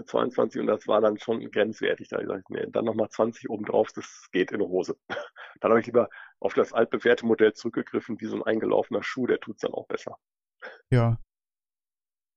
22 0.03 0.61
und 0.61 0.67
das 0.67 0.87
war 0.87 1.01
dann 1.01 1.17
schon 1.17 1.39
grenzwertig. 1.51 2.09
Da 2.09 2.17
habe 2.17 2.39
ich 2.39 2.49
nee, 2.49 2.65
dann 2.69 2.85
nochmal 2.85 3.09
20 3.09 3.49
obendrauf, 3.49 3.91
das 3.93 4.27
geht 4.31 4.51
in 4.51 4.61
Hose. 4.61 4.97
dann 5.61 5.71
habe 5.71 5.79
ich 5.79 5.85
lieber 5.85 6.09
auf 6.39 6.53
das 6.53 6.73
altbewährte 6.73 7.25
Modell 7.25 7.53
zurückgegriffen, 7.53 8.19
wie 8.19 8.25
so 8.25 8.35
ein 8.35 8.43
eingelaufener 8.43 9.03
Schuh, 9.03 9.27
der 9.27 9.39
tut 9.39 9.55
es 9.55 9.61
dann 9.61 9.73
auch 9.73 9.87
besser. 9.87 10.17
Ja. 10.91 11.19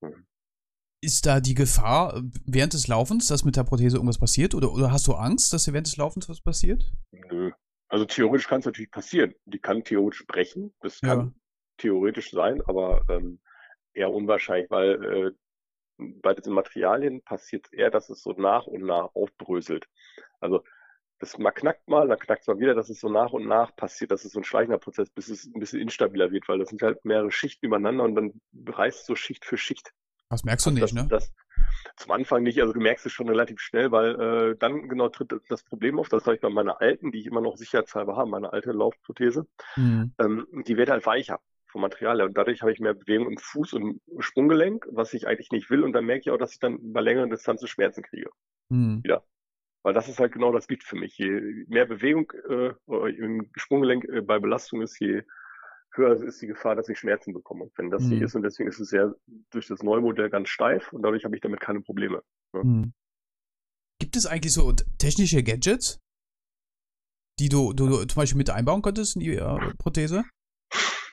Hm. 0.03 0.27
Ist 1.01 1.27
da 1.27 1.41
die 1.41 1.55
Gefahr 1.55 2.17
äh, 2.17 2.23
während 2.45 2.75
des 2.75 2.89
Laufens, 2.89 3.29
dass 3.29 3.45
mit 3.45 3.57
der 3.57 3.65
Prothese 3.65 3.97
irgendwas 3.97 4.19
passiert? 4.19 4.55
Oder, 4.55 4.73
oder 4.73 4.91
hast 4.91 5.07
du 5.07 5.15
Angst, 5.15 5.53
dass 5.53 5.71
während 5.73 5.87
des 5.87 5.97
Laufens 5.97 6.29
was 6.29 6.41
passiert? 6.41 6.93
Nö. 7.13 7.53
Also 7.89 8.05
theoretisch 8.05 8.49
kann 8.49 8.61
es 8.61 8.67
natürlich 8.67 8.91
passieren. 8.91 9.35
Die 9.47 9.61
kann 9.61 9.85
theoretisch 9.85 10.27
brechen. 10.27 10.75
Das 10.81 11.01
kann 11.01 11.19
ja. 11.19 11.33
theoretisch 11.79 12.31
sein, 12.31 12.61
aber 12.67 13.03
ähm, 13.09 13.41
eher 13.95 14.13
unwahrscheinlich, 14.13 14.71
weil 14.71 15.05
äh, 15.05 15.31
bei 15.99 16.35
diesen 16.35 16.55
Materialien 16.55 17.23
passiert 17.23 17.67
es 17.67 17.73
eher, 17.73 17.91
dass 17.91 18.09
es 18.09 18.23
so 18.23 18.33
nach 18.33 18.67
und 18.67 18.83
nach 18.83 19.15
aufbröselt. 19.15 19.89
Also 20.41 20.63
das 21.19 21.37
mal 21.37 21.51
knackt 21.51 21.89
mal, 21.89 22.07
dann 22.07 22.19
knackt 22.19 22.43
es 22.43 22.47
mal 22.47 22.61
wieder, 22.61 22.75
dass 22.75 22.89
es 22.91 23.01
so 23.01 23.09
nach 23.09 23.33
und 23.33 23.47
nach 23.47 23.75
passiert. 23.75 24.13
Das 24.13 24.25
ist 24.25 24.33
so 24.33 24.41
ein 24.41 24.45
schleichender 24.45 24.79
Prozess, 24.79 25.11
bis 25.11 25.29
es 25.29 25.47
ein 25.47 25.59
bisschen 25.59 25.81
instabiler 25.81 26.31
wird, 26.31 26.49
weil 26.49 26.59
das 26.59 26.69
sind 26.69 26.83
halt 26.83 27.05
mehrere 27.05 27.33
Schichten 27.33 27.67
übereinander 27.67 28.05
und 28.05 28.15
dann 28.15 28.41
reißt 28.67 29.05
so 29.05 29.17
Schicht 29.17 29.45
für 29.45 29.59
Schicht. 29.59 29.93
Das 30.31 30.45
merkst 30.45 30.67
du 30.67 30.71
also 30.71 30.81
nicht, 30.81 30.93
das, 30.95 31.03
ne? 31.03 31.09
Das, 31.09 31.33
zum 31.97 32.13
Anfang 32.13 32.43
nicht, 32.43 32.61
also 32.61 32.73
du 32.73 32.81
merkst 32.81 33.07
es 33.07 33.13
schon 33.13 33.29
relativ 33.29 33.61
schnell, 33.61 33.91
weil 33.91 34.21
äh, 34.21 34.57
dann 34.59 34.89
genau 34.89 35.09
tritt 35.09 35.35
das 35.49 35.65
Problem 35.65 35.99
auf, 35.99 36.09
das 36.09 36.25
habe 36.27 36.37
ich 36.37 36.41
bei 36.41 36.51
meiner 36.51 36.81
alten, 36.81 37.11
die 37.11 37.21
ich 37.21 37.27
immer 37.27 37.41
noch 37.41 37.57
sicherheitshalber 37.57 38.17
habe, 38.17 38.31
meine 38.31 38.53
alte 38.53 38.73
Laufprothese, 38.73 39.47
mhm. 39.77 40.13
ähm, 40.19 40.47
die 40.67 40.77
wird 40.77 40.91
halt 40.91 41.05
weicher 41.07 41.41
vom 41.69 41.83
Material 41.83 42.23
und 42.23 42.37
dadurch 42.37 42.63
habe 42.63 42.73
ich 42.73 42.81
mehr 42.81 42.95
Bewegung 42.95 43.31
im 43.31 43.39
Fuß 43.39 43.75
und 43.75 44.01
im 44.07 44.21
Sprunggelenk, 44.21 44.87
was 44.91 45.15
ich 45.15 45.27
eigentlich 45.27 45.51
nicht 45.51 45.71
will 45.71 45.85
und 45.85 45.93
dann 45.93 46.05
merke 46.05 46.21
ich 46.21 46.31
auch, 46.31 46.39
dass 46.39 46.53
ich 46.53 46.59
dann 46.59 46.93
bei 46.93 47.01
längeren 47.01 47.31
Distanzen 47.31 47.69
Schmerzen 47.69 48.03
kriege. 48.03 48.31
Mhm. 48.69 49.03
Wieder. 49.05 49.25
Weil 49.83 49.95
das 49.95 50.09
ist 50.09 50.19
halt 50.19 50.33
genau 50.33 50.53
das 50.53 50.67
Gift 50.67 50.85
für 50.85 50.97
mich. 50.97 51.17
Je 51.19 51.65
mehr 51.69 51.87
Bewegung 51.87 52.33
äh, 52.49 52.75
im 53.17 53.51
Sprunggelenk 53.55 54.05
äh, 54.05 54.21
bei 54.23 54.39
Belastung 54.39 54.83
ist, 54.83 54.99
je 54.99 55.23
höher 55.95 56.23
ist 56.23 56.43
die 56.43 56.47
Gefahr, 56.47 56.75
dass 56.75 56.89
ich 56.89 56.99
Schmerzen 56.99 57.33
bekomme. 57.33 57.65
Und 57.65 57.79
wenn 57.79 57.91
das 57.91 58.03
mhm. 58.05 58.23
ist 58.23 58.35
und 58.35 58.43
deswegen 58.43 58.69
ist 58.69 58.81
es 58.81 58.91
ja 58.91 59.13
durch 59.51 59.69
das 59.69 59.83
neue 59.83 60.01
Modell 60.01 60.31
ganz 60.31 60.49
steif 60.49 60.93
und 60.93 61.03
dadurch 61.03 61.25
habe 61.25 61.35
ich 61.35 61.41
damit 61.41 61.61
keine 61.61 61.81
Probleme. 61.81 62.23
Ja. 62.55 62.65
Mhm. 62.65 62.93
Gibt 64.01 64.17
es 64.17 64.27
eigentlich 64.27 64.53
so 64.53 64.73
technische 64.99 65.43
Gadgets, 65.43 66.01
die 67.39 67.49
du, 67.49 67.73
du, 67.73 67.89
du, 67.89 68.05
zum 68.05 68.21
Beispiel 68.21 68.39
mit 68.39 68.51
einbauen 68.51 68.83
könntest 68.83 69.17
in 69.17 69.21
die 69.21 69.37
äh, 69.37 69.75
Prothese? 69.79 70.25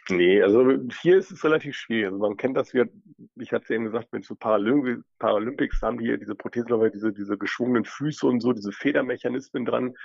Nee, 0.09 0.41
also 0.41 0.77
hier 1.01 1.17
ist 1.17 1.31
es 1.31 1.43
relativ 1.43 1.75
schwierig. 1.75 2.05
Also 2.05 2.19
man 2.19 2.37
kennt 2.37 2.55
das, 2.55 2.73
wir, 2.73 2.89
ich 3.37 3.51
hatte 3.51 3.73
eben 3.73 3.85
gesagt, 3.85 4.13
mit 4.13 4.23
so 4.23 4.35
Paralymp 4.35 5.03
Paralympics 5.17 5.81
haben 5.81 5.97
die 5.97 6.05
hier 6.05 6.17
diese 6.17 6.35
Prothesen, 6.35 6.91
diese, 6.93 7.11
diese 7.11 7.37
geschwungenen 7.37 7.85
Füße 7.85 8.25
und 8.27 8.39
so, 8.39 8.53
diese 8.53 8.71
Federmechanismen 8.71 9.65
dran. 9.65 9.95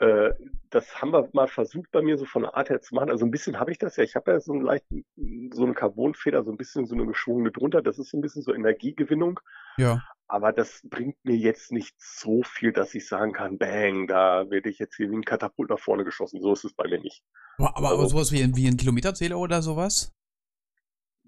Äh, 0.00 0.32
das 0.70 1.00
haben 1.00 1.12
wir 1.12 1.28
mal 1.32 1.46
versucht 1.46 1.90
bei 1.92 2.00
mir 2.00 2.16
so 2.16 2.24
von 2.24 2.42
der 2.42 2.56
Art 2.56 2.70
her 2.70 2.80
zu 2.80 2.94
machen. 2.94 3.10
Also 3.10 3.26
ein 3.26 3.30
bisschen 3.30 3.60
habe 3.60 3.70
ich 3.70 3.78
das 3.78 3.96
ja. 3.96 4.04
Ich 4.04 4.16
habe 4.16 4.32
ja 4.32 4.40
so 4.40 4.52
einen 4.52 4.62
leichten, 4.62 5.04
so 5.52 5.64
eine 5.64 5.74
Carbonfeder, 5.74 6.42
so 6.42 6.50
ein 6.50 6.56
bisschen 6.56 6.86
so 6.86 6.94
eine 6.94 7.06
geschwungene 7.06 7.50
drunter. 7.50 7.82
Das 7.82 7.98
ist 7.98 8.10
so 8.10 8.16
ein 8.16 8.22
bisschen 8.22 8.42
so 8.42 8.54
Energiegewinnung. 8.54 9.40
Ja. 9.76 10.02
Aber 10.26 10.52
das 10.52 10.80
bringt 10.84 11.16
mir 11.24 11.36
jetzt 11.36 11.70
nicht 11.70 11.94
so 11.98 12.42
viel, 12.42 12.72
dass 12.72 12.94
ich 12.94 13.06
sagen 13.06 13.32
kann, 13.32 13.58
bang, 13.58 14.06
da 14.06 14.48
werde 14.48 14.70
ich 14.70 14.78
jetzt 14.78 14.96
hier 14.96 15.10
wie 15.10 15.16
ein 15.16 15.24
Katapult 15.24 15.68
nach 15.68 15.78
vorne 15.78 16.04
geschossen. 16.04 16.40
So 16.40 16.52
ist 16.52 16.64
es 16.64 16.72
bei 16.72 16.88
mir 16.88 17.00
nicht. 17.00 17.22
Aber, 17.58 17.76
aber 17.76 17.90
also, 17.90 18.06
sowas 18.06 18.32
wie 18.32 18.42
ein, 18.42 18.56
wie 18.56 18.68
ein 18.68 18.76
Kilometerzähler 18.76 19.38
oder 19.38 19.60
sowas? 19.60 20.14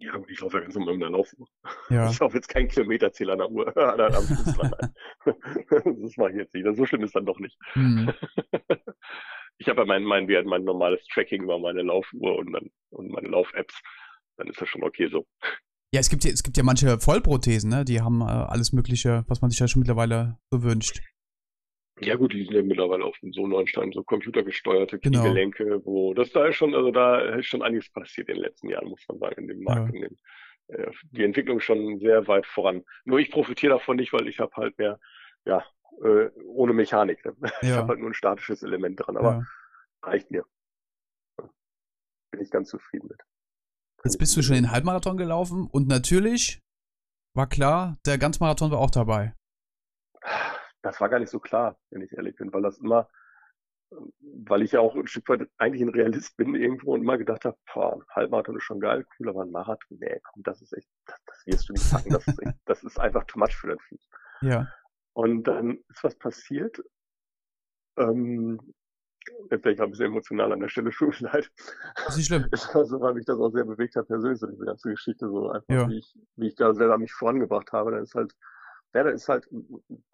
Ja, 0.02 0.20
ich 0.26 0.40
laufe 0.40 0.56
ja 0.56 0.64
ganz 0.64 0.74
normal 0.74 0.94
mit 0.94 1.02
der 1.02 1.10
Laufuhr. 1.10 1.46
Ja. 1.88 2.06
Ich 2.10 2.18
laufe 2.18 2.36
jetzt 2.36 2.48
keinen 2.48 2.68
Kilometerzähler 2.68 3.34
an 3.34 3.38
der 3.38 3.50
Uhr. 3.50 3.66
das 3.74 4.26
mache 6.16 6.30
ich 6.30 6.36
jetzt 6.36 6.54
nicht. 6.54 6.76
So 6.76 6.86
schlimm 6.86 7.04
ist 7.04 7.14
dann 7.14 7.26
doch 7.26 7.38
nicht. 7.38 7.56
Mhm. 7.74 8.12
Ich 9.58 9.68
habe 9.68 9.82
ja 9.82 9.86
mein, 9.86 10.02
mein, 10.02 10.26
mein 10.26 10.64
normales 10.64 11.06
Tracking 11.06 11.44
über 11.44 11.58
meine 11.58 11.82
Laufuhr 11.82 12.36
und, 12.36 12.52
dann, 12.52 12.70
und 12.90 13.12
meine 13.12 13.28
Lauf-Apps. 13.28 13.80
Dann 14.36 14.48
ist 14.48 14.60
das 14.60 14.68
schon 14.68 14.82
okay 14.82 15.08
so. 15.08 15.24
Ja, 15.94 16.00
es 16.00 16.08
gibt 16.08 16.24
ja, 16.24 16.32
es 16.32 16.42
gibt 16.42 16.56
ja 16.56 16.64
manche 16.64 16.98
Vollprothesen, 16.98 17.70
ne? 17.70 17.84
Die 17.84 18.00
haben 18.00 18.22
äh, 18.22 18.24
alles 18.24 18.72
Mögliche, 18.72 19.24
was 19.28 19.42
man 19.42 19.50
sich 19.50 19.60
ja 19.60 19.68
schon 19.68 19.80
mittlerweile 19.80 20.38
so 20.50 20.62
wünscht. 20.62 21.00
Ja 22.06 22.16
gut, 22.16 22.32
die 22.32 22.44
sind 22.44 22.54
ja 22.54 22.62
mittlerweile 22.62 23.04
auf 23.04 23.16
so 23.20 23.46
neuen 23.46 23.66
Stand, 23.66 23.94
so 23.94 24.02
computergesteuerte 24.02 24.98
genau. 24.98 25.20
Kniegelenke, 25.20 25.64
genau. 25.64 25.84
wo 25.84 26.14
das 26.14 26.30
da 26.32 26.46
ist 26.46 26.56
schon, 26.56 26.74
also 26.74 26.90
da 26.90 27.20
ist 27.36 27.46
schon 27.46 27.62
einiges 27.62 27.90
passiert 27.90 28.28
in 28.28 28.36
den 28.36 28.44
letzten 28.44 28.68
Jahren, 28.68 28.88
muss 28.88 29.04
man 29.08 29.18
sagen, 29.18 29.42
in 29.42 29.48
dem 29.48 29.62
Markt, 29.62 29.94
ja. 29.94 30.00
in 30.00 30.02
dem, 30.02 30.16
äh, 30.68 30.90
die 31.10 31.24
Entwicklung 31.24 31.58
ist 31.58 31.64
schon 31.64 31.98
sehr 31.98 32.26
weit 32.28 32.46
voran. 32.46 32.84
Nur 33.04 33.18
ich 33.18 33.30
profitiere 33.30 33.74
davon 33.74 33.96
nicht, 33.96 34.12
weil 34.12 34.28
ich 34.28 34.38
habe 34.38 34.52
halt 34.56 34.78
mehr, 34.78 34.98
ja, 35.44 35.64
äh, 36.02 36.30
ohne 36.46 36.72
Mechanik. 36.72 37.24
Ne? 37.24 37.34
Ja. 37.42 37.50
Ich 37.62 37.70
habe 37.72 37.88
halt 37.88 38.00
nur 38.00 38.10
ein 38.10 38.14
statisches 38.14 38.62
Element 38.62 39.00
dran, 39.00 39.16
aber 39.16 39.30
ja. 39.32 39.46
reicht 40.02 40.30
mir. 40.30 40.44
Bin 42.30 42.40
ich 42.40 42.50
ganz 42.50 42.70
zufrieden 42.70 43.08
mit. 43.08 43.20
Jetzt 44.04 44.18
bist 44.18 44.36
du 44.36 44.42
schon 44.42 44.56
den 44.56 44.72
Halbmarathon 44.72 45.16
gelaufen 45.16 45.68
und 45.70 45.86
natürlich 45.86 46.60
war 47.34 47.48
klar, 47.48 47.98
der 48.04 48.18
Ganzmarathon 48.18 48.70
war 48.70 48.78
auch 48.78 48.90
dabei. 48.90 49.34
Das 50.82 51.00
war 51.00 51.08
gar 51.08 51.18
nicht 51.18 51.30
so 51.30 51.40
klar, 51.40 51.78
wenn 51.90 52.02
ich 52.02 52.12
ehrlich 52.12 52.36
bin, 52.36 52.52
weil 52.52 52.62
das 52.62 52.78
immer, 52.78 53.08
weil 54.20 54.62
ich 54.62 54.72
ja 54.72 54.80
auch 54.80 54.94
ein 54.94 55.06
Stück 55.06 55.28
weit 55.28 55.48
eigentlich 55.58 55.82
ein 55.82 55.90
Realist 55.90 56.36
bin 56.36 56.54
irgendwo 56.54 56.94
und 56.94 57.02
immer 57.02 57.18
gedacht 57.18 57.44
habe, 57.44 57.56
boah, 57.72 57.94
ein 57.94 58.02
Halbmarathon 58.10 58.56
ist 58.56 58.64
schon 58.64 58.80
geil, 58.80 59.06
cool, 59.18 59.28
aber 59.28 59.42
ein 59.42 59.50
Marathon, 59.50 59.98
nee, 59.98 60.20
komm, 60.24 60.42
das 60.42 60.62
ist 60.62 60.72
echt, 60.72 60.88
das, 61.06 61.18
das 61.26 61.46
wirst 61.46 61.68
du 61.68 61.72
nicht 61.72 61.90
packen, 61.90 62.10
das 62.10 62.26
ist, 62.26 62.42
echt, 62.42 62.56
das 62.66 62.84
ist 62.84 63.00
einfach 63.00 63.24
too 63.24 63.38
much 63.38 63.54
für 63.54 63.68
den 63.68 63.78
Fuß. 63.78 64.08
Ja. 64.42 64.68
Und 65.14 65.44
dann 65.44 65.78
ist 65.88 66.02
was 66.02 66.16
passiert. 66.16 66.82
Ähm, 67.96 68.58
jetzt 69.50 69.62
bin 69.62 69.74
ich 69.74 69.80
ein 69.80 69.90
bisschen 69.90 70.06
emotional 70.06 70.52
an 70.52 70.60
der 70.60 70.68
Stelle, 70.68 70.90
tut 70.90 71.20
mir 71.20 71.28
leid. 71.28 71.50
Das 71.96 72.08
ist 72.10 72.16
nicht 72.16 72.26
schlimm. 72.26 72.48
Also, 72.74 73.00
weil 73.00 73.14
mich 73.14 73.26
das 73.26 73.38
auch 73.38 73.50
sehr 73.50 73.64
bewegt 73.64 73.96
hat, 73.96 74.08
persönlich, 74.08 74.40
so 74.40 74.46
diese 74.46 74.64
ganze 74.64 74.90
Geschichte, 74.90 75.28
so 75.28 75.50
einfach, 75.50 75.74
ja. 75.74 75.88
wie, 75.88 75.98
ich, 75.98 76.14
wie 76.36 76.48
ich 76.48 76.54
da 76.54 76.74
selber 76.74 76.98
mich 76.98 77.12
vorangebracht 77.12 77.72
habe. 77.72 77.92
Dann 77.92 78.02
ist 78.02 78.14
halt, 78.14 78.34
ja, 78.94 79.02
da 79.04 79.10
ist 79.10 79.28
halt 79.28 79.48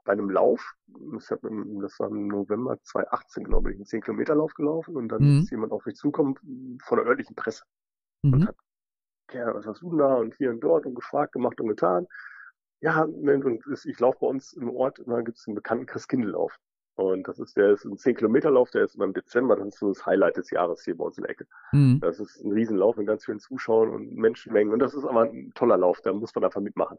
bei 0.05 0.13
einem 0.13 0.31
Lauf, 0.31 0.75
das 0.87 1.31
war 1.31 2.09
im 2.09 2.29
November 2.29 2.79
2018, 2.83 3.45
glaube 3.45 3.71
ich, 3.71 3.77
einen 3.77 3.87
10 3.87 4.03
Kilometer 4.03 4.35
Lauf 4.35 4.55
gelaufen 4.55 4.97
und 4.97 5.09
dann 5.09 5.23
mhm. 5.23 5.41
ist 5.41 5.51
jemand 5.51 5.73
auf 5.73 5.85
mich 5.85 5.97
zukommen 5.97 6.37
von 6.83 6.99
der 6.99 7.07
örtlichen 7.07 7.35
Presse 7.35 7.65
mhm. 8.23 8.35
und 8.35 8.47
hat, 8.49 8.57
ja, 9.33 9.53
was 9.55 9.67
hast 9.67 9.83
du 9.83 9.91
denn 9.91 9.99
da 9.99 10.15
und 10.15 10.35
hier 10.37 10.51
und 10.51 10.61
dort 10.61 10.87
und 10.87 10.95
gefragt, 10.95 11.33
gemacht 11.33 11.61
und 11.61 11.69
getan. 11.69 12.07
Ja, 12.81 13.03
und 13.03 13.65
ich 13.85 13.99
laufe 13.99 14.19
bei 14.21 14.27
uns 14.29 14.53
im 14.53 14.71
Ort, 14.71 15.01
und 15.01 15.13
dann 15.13 15.25
gibt 15.25 15.39
es 15.39 15.49
einen 15.49 15.57
bekannten 15.57 15.87
Christkindelauf. 15.87 16.57
Und 16.95 17.29
das 17.29 17.39
ist, 17.39 17.57
der 17.57 17.71
ist 17.71 17.85
ein 17.85 17.97
10-Kilometer-Lauf, 17.97 18.71
der 18.71 18.85
ist 18.85 18.95
immer 18.95 19.05
im 19.05 19.15
Dezember, 19.15 19.57
das 19.57 19.69
ist 19.69 19.79
so 19.79 19.89
das 19.89 20.05
Highlight 20.05 20.37
des 20.37 20.51
Jahres 20.51 20.85
hier 20.85 20.97
bei 20.97 21.05
uns 21.05 21.19
in 21.19 21.23
der 21.23 21.31
Ecke. 21.31 21.47
Mhm. 21.73 22.01
Das 22.01 22.19
ist 22.19 22.43
ein 22.45 22.53
Riesenlauf 22.53 22.97
mit 22.97 23.07
ganz 23.07 23.25
vielen 23.25 23.41
Zuschauern 23.41 23.91
und 23.91 24.15
Menschenmengen. 24.15 24.73
Und 24.73 24.79
das 24.81 24.95
ist 24.95 25.05
aber 25.05 25.23
ein 25.23 25.53
toller 25.55 25.77
Lauf, 25.77 26.01
da 26.01 26.13
muss 26.13 26.35
man 26.35 26.45
einfach 26.45 26.61
mitmachen. 26.61 26.97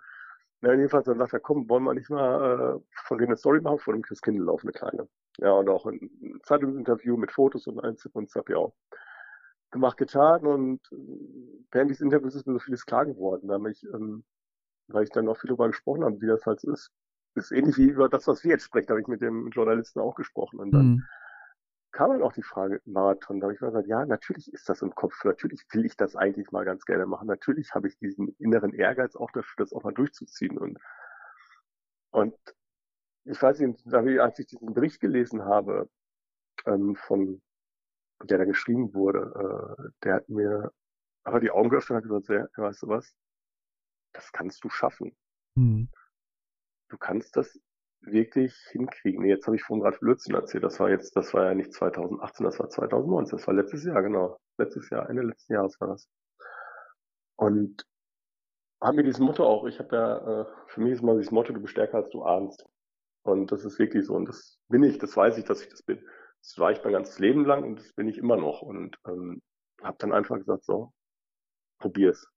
Na, 0.61 0.73
jedenfalls 0.73 1.05
dann 1.05 1.17
sagt 1.17 1.33
er, 1.33 1.39
komm, 1.39 1.69
wollen 1.69 1.83
wir 1.83 1.93
nicht 1.93 2.09
mal 2.09 2.75
äh, 2.77 2.81
von 3.05 3.17
denen 3.17 3.29
eine 3.29 3.37
Story 3.37 3.61
machen, 3.61 3.79
von 3.79 3.95
dem 3.95 4.01
Christkindelauf 4.01 4.63
eine 4.63 4.73
kleine. 4.73 5.07
Ja, 5.37 5.51
und 5.53 5.69
auch 5.69 5.85
ein 5.85 6.09
Zeitungsinterview 6.43 7.15
mit 7.15 7.31
Fotos 7.31 7.67
und 7.67 7.79
eins 7.79 8.05
und 8.05 8.33
habe 8.35 8.51
ich 8.51 8.57
auch 8.57 8.73
gemacht, 9.71 9.97
getan. 9.97 10.45
Und 10.45 10.81
äh, 10.91 10.95
während 11.71 11.91
dieses 11.91 12.01
Interviews 12.01 12.35
ist 12.35 12.45
mir 12.45 12.53
so 12.53 12.59
vieles 12.59 12.85
klar 12.85 13.05
geworden, 13.05 13.47
nämlich, 13.47 13.83
ähm, 13.93 14.25
weil 14.87 15.03
ich 15.03 15.11
dann 15.11 15.29
auch 15.29 15.37
viel 15.37 15.47
darüber 15.47 15.67
gesprochen 15.67 16.03
habe, 16.03 16.19
wie 16.19 16.27
das 16.27 16.45
halt 16.45 16.63
ist 16.63 16.91
ist 17.35 17.51
ähnlich 17.51 17.77
wie 17.77 17.89
über 17.89 18.09
das, 18.09 18.27
was 18.27 18.43
wir 18.43 18.51
jetzt 18.51 18.65
sprechen, 18.65 18.89
habe 18.89 19.01
ich 19.01 19.07
mit 19.07 19.21
dem 19.21 19.49
Journalisten 19.49 19.99
auch 19.99 20.15
gesprochen. 20.15 20.59
Und 20.59 20.71
dann 20.71 20.85
mhm. 20.85 21.03
Kam 21.91 22.11
dann 22.11 22.21
auch 22.21 22.33
die 22.33 22.43
Frage 22.43 22.81
Marathon. 22.85 23.39
Da 23.39 23.45
habe 23.45 23.53
ich 23.53 23.61
mal 23.61 23.69
gesagt, 23.69 23.87
ja, 23.87 24.05
natürlich 24.05 24.51
ist 24.53 24.69
das 24.69 24.81
im 24.81 24.93
Kopf. 24.95 25.23
Natürlich 25.23 25.65
will 25.71 25.85
ich 25.85 25.95
das 25.95 26.15
eigentlich 26.15 26.51
mal 26.51 26.65
ganz 26.65 26.85
gerne 26.85 27.05
machen. 27.05 27.27
Natürlich 27.27 27.73
habe 27.73 27.87
ich 27.87 27.97
diesen 27.97 28.29
inneren 28.39 28.73
Ehrgeiz 28.73 29.15
auch 29.15 29.31
dafür, 29.31 29.55
das 29.57 29.73
auch 29.73 29.83
mal 29.83 29.93
durchzuziehen. 29.93 30.57
Und, 30.57 30.79
und 32.11 32.35
ich 33.25 33.41
weiß 33.41 33.59
nicht, 33.59 33.93
als 33.93 34.39
ich 34.39 34.47
diesen 34.47 34.73
Bericht 34.73 34.99
gelesen 34.99 35.45
habe, 35.45 35.89
ähm, 36.65 36.95
von, 36.95 37.41
der 38.23 38.37
da 38.39 38.45
geschrieben 38.45 38.93
wurde, 38.93 39.77
äh, 39.77 39.91
der 40.03 40.15
hat 40.15 40.29
mir 40.29 40.71
aber 41.23 41.39
die 41.39 41.51
Augen 41.51 41.69
geöffnet 41.69 42.03
und 42.05 42.15
hat 42.15 42.25
gesagt, 42.25 42.51
ja, 42.57 42.63
weißt 42.63 42.83
du 42.83 42.87
was? 42.87 43.13
Das 44.13 44.31
kannst 44.31 44.63
du 44.63 44.69
schaffen. 44.69 45.15
Mhm 45.55 45.89
du 46.89 46.97
kannst 46.97 47.37
das 47.37 47.57
wirklich 48.01 48.55
hinkriegen. 48.71 49.25
Jetzt 49.25 49.45
habe 49.47 49.55
ich 49.55 49.63
vorhin 49.63 49.83
gerade 49.83 49.97
Blödsinn 49.99 50.35
erzählt. 50.35 50.63
Das 50.63 50.79
war 50.79 50.89
jetzt, 50.89 51.15
das 51.15 51.33
war 51.33 51.45
ja 51.45 51.53
nicht 51.53 51.73
2018, 51.73 52.43
das 52.45 52.59
war 52.59 52.69
2019. 52.69 53.37
Das 53.37 53.47
war 53.47 53.53
letztes 53.53 53.83
Jahr, 53.85 54.01
genau. 54.01 54.39
Letztes 54.57 54.89
Jahr, 54.89 55.09
Ende 55.09 55.23
letzten 55.23 55.53
Jahres 55.53 55.79
war 55.79 55.89
das. 55.89 56.07
Und 57.35 57.85
habe 58.81 58.97
mir 58.97 59.03
dieses 59.03 59.19
Motto 59.19 59.45
auch, 59.45 59.65
ich 59.65 59.79
habe 59.79 59.95
ja, 59.95 60.41
äh, 60.41 60.45
für 60.67 60.81
mich 60.81 60.93
ist 60.93 61.03
mal 61.03 61.17
dieses 61.17 61.31
Motto, 61.31 61.53
du 61.53 61.61
bist 61.61 61.71
stärker 61.71 61.97
als 61.97 62.09
du 62.09 62.23
ahnst. 62.23 62.65
Und 63.23 63.51
das 63.51 63.65
ist 63.65 63.79
wirklich 63.79 64.05
so. 64.05 64.15
Und 64.15 64.27
das 64.27 64.59
bin 64.69 64.83
ich, 64.83 64.97
das 64.97 65.15
weiß 65.15 65.37
ich, 65.37 65.45
dass 65.45 65.61
ich 65.61 65.69
das 65.69 65.83
bin. 65.83 66.01
Das 66.41 66.57
war 66.57 66.71
ich 66.71 66.83
mein 66.83 66.93
ganzes 66.93 67.19
Leben 67.19 67.45
lang 67.45 67.63
und 67.63 67.79
das 67.79 67.93
bin 67.93 68.07
ich 68.07 68.17
immer 68.17 68.37
noch. 68.37 68.61
Und 68.61 68.97
ähm, 69.07 69.41
habe 69.83 69.97
dann 69.99 70.13
einfach 70.13 70.37
gesagt, 70.37 70.63
so, 70.63 70.93
probier's. 71.79 72.27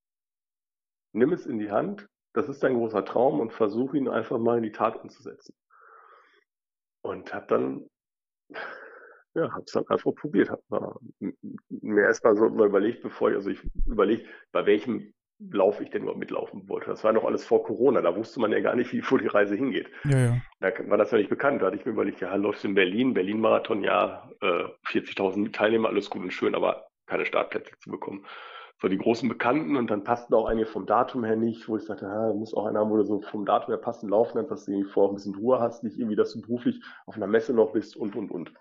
Nimm 1.13 1.33
es 1.33 1.47
in 1.47 1.59
die 1.59 1.71
Hand, 1.71 2.09
das 2.33 2.49
ist 2.49 2.63
dein 2.63 2.75
großer 2.75 3.05
Traum 3.05 3.41
und 3.41 3.53
versuch 3.53 3.95
ihn 3.95 4.09
einfach 4.09 4.39
mal 4.39 4.57
in 4.57 4.63
die 4.63 4.73
Tat 4.73 5.03
umzusetzen. 5.03 5.55
Und 7.03 7.35
habe 7.35 7.47
dann, 7.49 7.87
ja, 9.35 9.53
hab's 9.53 9.73
dann 9.73 9.87
einfach 9.89 10.15
probiert, 10.15 10.51
hab 10.51 10.61
mal, 10.69 10.95
mir 11.69 12.05
erstmal 12.05 12.37
so 12.37 12.49
mal 12.49 12.67
überlegt, 12.67 13.03
bevor 13.03 13.31
ich, 13.31 13.37
also 13.37 13.51
ich 13.51 13.61
überlegt, 13.87 14.29
bei 14.53 14.65
welchem 14.67 15.13
Lauf 15.51 15.81
ich 15.81 15.91
denn 15.91 16.03
überhaupt 16.03 16.21
mitlaufen 16.21 16.69
wollte. 16.69 16.87
Das 16.87 17.03
war 17.03 17.13
noch 17.13 17.25
alles 17.25 17.45
vor 17.45 17.65
Corona, 17.65 18.01
da 18.01 18.15
wusste 18.15 18.39
man 18.39 18.53
ja 18.53 18.61
gar 18.61 18.77
nicht, 18.77 18.93
wie, 18.93 19.03
wo 19.11 19.17
die 19.17 19.27
Reise 19.27 19.57
hingeht. 19.57 19.91
Ja, 20.05 20.19
ja. 20.19 20.43
Da 20.61 20.71
war 20.89 20.99
das 20.99 21.11
ja 21.11 21.19
nicht 21.19 21.31
bekannt. 21.31 21.61
Da 21.61 21.67
hatte 21.67 21.77
ich 21.77 21.85
mir 21.85 21.93
überlegt, 21.93 22.21
ja, 22.21 22.33
läufst 22.37 22.63
du 22.63 22.69
in 22.69 22.75
Berlin, 22.75 23.15
Berlin-Marathon, 23.15 23.83
ja, 23.83 24.31
äh, 24.41 24.65
40.000 24.87 25.53
Teilnehmer, 25.53 25.89
alles 25.89 26.11
gut 26.11 26.23
und 26.23 26.31
schön, 26.31 26.55
aber 26.55 26.87
keine 27.07 27.27
Startplätze 27.27 27.73
zu 27.81 27.91
bekommen. 27.91 28.25
So 28.83 28.89
die 28.89 28.99
großen 28.99 29.29
Bekannten 29.29 29.77
und 29.77 29.93
dann 29.93 30.03
passten 30.03 30.35
auch 30.35 30.47
einige 30.47 30.67
vom 30.67 30.87
Datum 30.87 31.23
her 31.23 31.37
nicht, 31.37 31.69
wo 31.69 31.77
ich 31.77 31.85
sagte, 31.85 32.05
ja, 32.05 32.33
muss 32.33 32.53
auch 32.53 32.67
einer 32.67 32.81
haben, 32.81 32.91
wo 32.91 32.97
du 32.97 33.05
so 33.05 33.21
vom 33.21 33.47
Datum 33.47 33.69
her 33.69 33.79
passend 33.81 34.11
laufen 34.11 34.35
kannst, 34.35 34.51
dass 34.51 34.65
du 34.65 34.73
irgendwie 34.73 34.91
vorher 34.91 35.13
ein 35.13 35.15
bisschen 35.15 35.37
Ruhe 35.37 35.61
hast, 35.61 35.85
nicht 35.85 35.97
irgendwie, 35.97 36.17
dass 36.17 36.33
du 36.33 36.43
beruflich 36.43 36.83
auf 37.07 37.15
einer 37.15 37.29
Messe 37.29 37.55
noch 37.55 37.73
bist 37.73 37.97
und, 37.97 38.17
und, 38.17 38.33
und. 38.33 38.53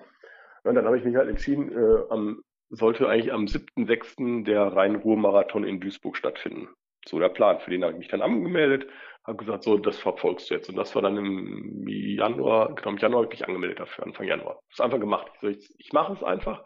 Und 0.63 0.75
dann 0.75 0.85
habe 0.85 0.99
ich 0.99 1.03
mich 1.03 1.15
halt 1.15 1.27
entschieden, 1.27 1.71
äh, 1.71 2.03
am, 2.11 2.43
sollte 2.69 3.09
eigentlich 3.09 3.33
am 3.33 3.45
7.6. 3.45 4.45
der 4.45 4.67
Rhein-Ruhr-Marathon 4.67 5.63
in 5.63 5.79
Duisburg 5.79 6.15
stattfinden. 6.15 6.69
So 7.07 7.17
der 7.17 7.29
Plan. 7.29 7.59
Für 7.59 7.71
den 7.71 7.83
habe 7.83 7.93
ich 7.93 7.99
mich 7.99 8.09
dann 8.09 8.21
angemeldet, 8.21 8.85
habe 9.23 9.37
gesagt, 9.37 9.63
so, 9.63 9.79
das 9.79 9.97
verfolgst 9.97 10.51
du 10.51 10.53
jetzt. 10.53 10.69
Und 10.69 10.75
das 10.75 10.93
war 10.93 11.01
dann 11.01 11.17
im 11.17 11.87
Januar, 11.87 12.75
genau 12.75 12.91
im 12.91 12.97
Januar 12.97 13.23
habe 13.23 13.33
ich 13.33 13.39
mich 13.39 13.47
angemeldet 13.47 13.79
dafür, 13.79 14.05
Anfang 14.05 14.27
Januar. 14.27 14.59
Das 14.69 14.77
ist 14.77 14.81
einfach 14.81 14.99
gemacht. 14.99 15.31
Ich, 15.33 15.39
so, 15.39 15.47
ich, 15.47 15.75
ich 15.79 15.93
mache 15.93 16.13
es 16.13 16.21
einfach, 16.21 16.63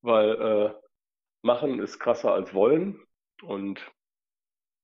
weil 0.00 0.30
äh, 0.30 0.89
machen 1.42 1.80
ist 1.80 1.98
krasser 1.98 2.32
als 2.32 2.54
wollen. 2.54 3.00
Und 3.42 3.80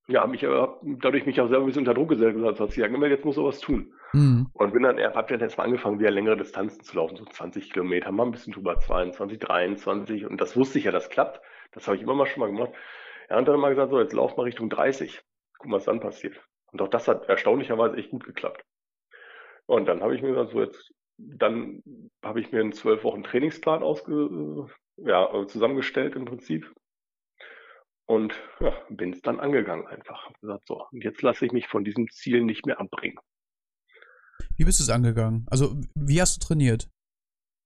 ja, 0.08 0.20
habe 0.20 0.30
mich 0.30 0.46
aber 0.46 0.80
dadurch 0.82 1.26
mich 1.26 1.40
auch 1.40 1.48
selber 1.48 1.64
ein 1.64 1.66
bisschen 1.66 1.80
unter 1.80 1.94
Druck 1.94 2.10
gesetzt 2.10 2.36
und 2.36 2.42
gesagt, 2.44 2.76
ja, 2.76 2.84
angemeldet, 2.84 3.18
jetzt 3.18 3.24
muss 3.24 3.34
sowas 3.34 3.58
tun. 3.58 3.92
Mhm. 4.12 4.48
Und 4.52 4.72
bin 4.72 4.84
dann, 4.84 4.98
habe 5.00 5.28
dann 5.28 5.40
erstmal 5.40 5.66
angefangen, 5.66 5.98
wieder 5.98 6.10
längere 6.10 6.36
Distanzen 6.36 6.82
zu 6.82 6.96
laufen, 6.96 7.16
so 7.16 7.24
20 7.24 7.72
Kilometer, 7.72 8.12
mal 8.12 8.24
ein 8.24 8.30
bisschen 8.30 8.52
drüber, 8.52 8.78
22, 8.78 9.38
23. 9.38 10.26
Und 10.26 10.40
das 10.40 10.56
wusste 10.56 10.78
ich 10.78 10.84
ja, 10.84 10.92
das 10.92 11.10
klappt. 11.10 11.40
Das 11.72 11.86
habe 11.86 11.96
ich 11.96 12.02
immer 12.02 12.14
mal 12.14 12.26
schon 12.26 12.40
mal 12.40 12.46
gemacht. 12.46 12.72
Ja, 13.28 13.38
und 13.38 13.48
dann 13.48 13.58
mal 13.58 13.70
gesagt, 13.70 13.90
so, 13.90 14.00
jetzt 14.00 14.12
lauf 14.12 14.36
mal 14.36 14.44
Richtung 14.44 14.70
30. 14.70 15.20
Guck 15.58 15.66
mal, 15.66 15.76
was 15.76 15.84
dann 15.84 16.00
passiert. 16.00 16.40
Und 16.70 16.80
auch 16.82 16.88
das 16.88 17.08
hat 17.08 17.28
erstaunlicherweise 17.28 17.96
echt 17.96 18.10
gut 18.10 18.24
geklappt. 18.24 18.64
Und 19.66 19.86
dann 19.86 20.02
habe 20.02 20.14
ich 20.14 20.22
mir 20.22 20.28
gesagt, 20.28 20.50
so 20.52 20.60
jetzt, 20.60 20.94
dann 21.18 21.82
habe 22.22 22.40
ich 22.40 22.52
mir 22.52 22.60
einen 22.60 22.72
zwölf 22.72 23.02
Wochen 23.02 23.24
Trainingsplan 23.24 23.82
ausge, 23.82 24.68
ja, 24.96 25.28
zusammengestellt 25.46 26.16
im 26.16 26.24
Prinzip. 26.24 26.72
Und 28.06 28.34
ja, 28.60 28.72
bin 28.88 29.12
es 29.12 29.20
dann 29.20 29.40
angegangen 29.40 29.86
einfach. 29.86 30.26
Hab 30.26 30.40
gesagt, 30.40 30.66
so, 30.66 30.86
und 30.92 31.02
jetzt 31.02 31.22
lasse 31.22 31.44
ich 31.44 31.52
mich 31.52 31.66
von 31.66 31.84
diesem 31.84 32.08
Ziel 32.08 32.42
nicht 32.42 32.64
mehr 32.64 32.80
abbringen. 32.80 33.18
Wie 34.56 34.64
bist 34.64 34.78
du 34.78 34.84
es 34.84 34.90
angegangen? 34.90 35.46
Also, 35.50 35.76
wie 35.94 36.20
hast 36.20 36.36
du 36.36 36.46
trainiert? 36.46 36.88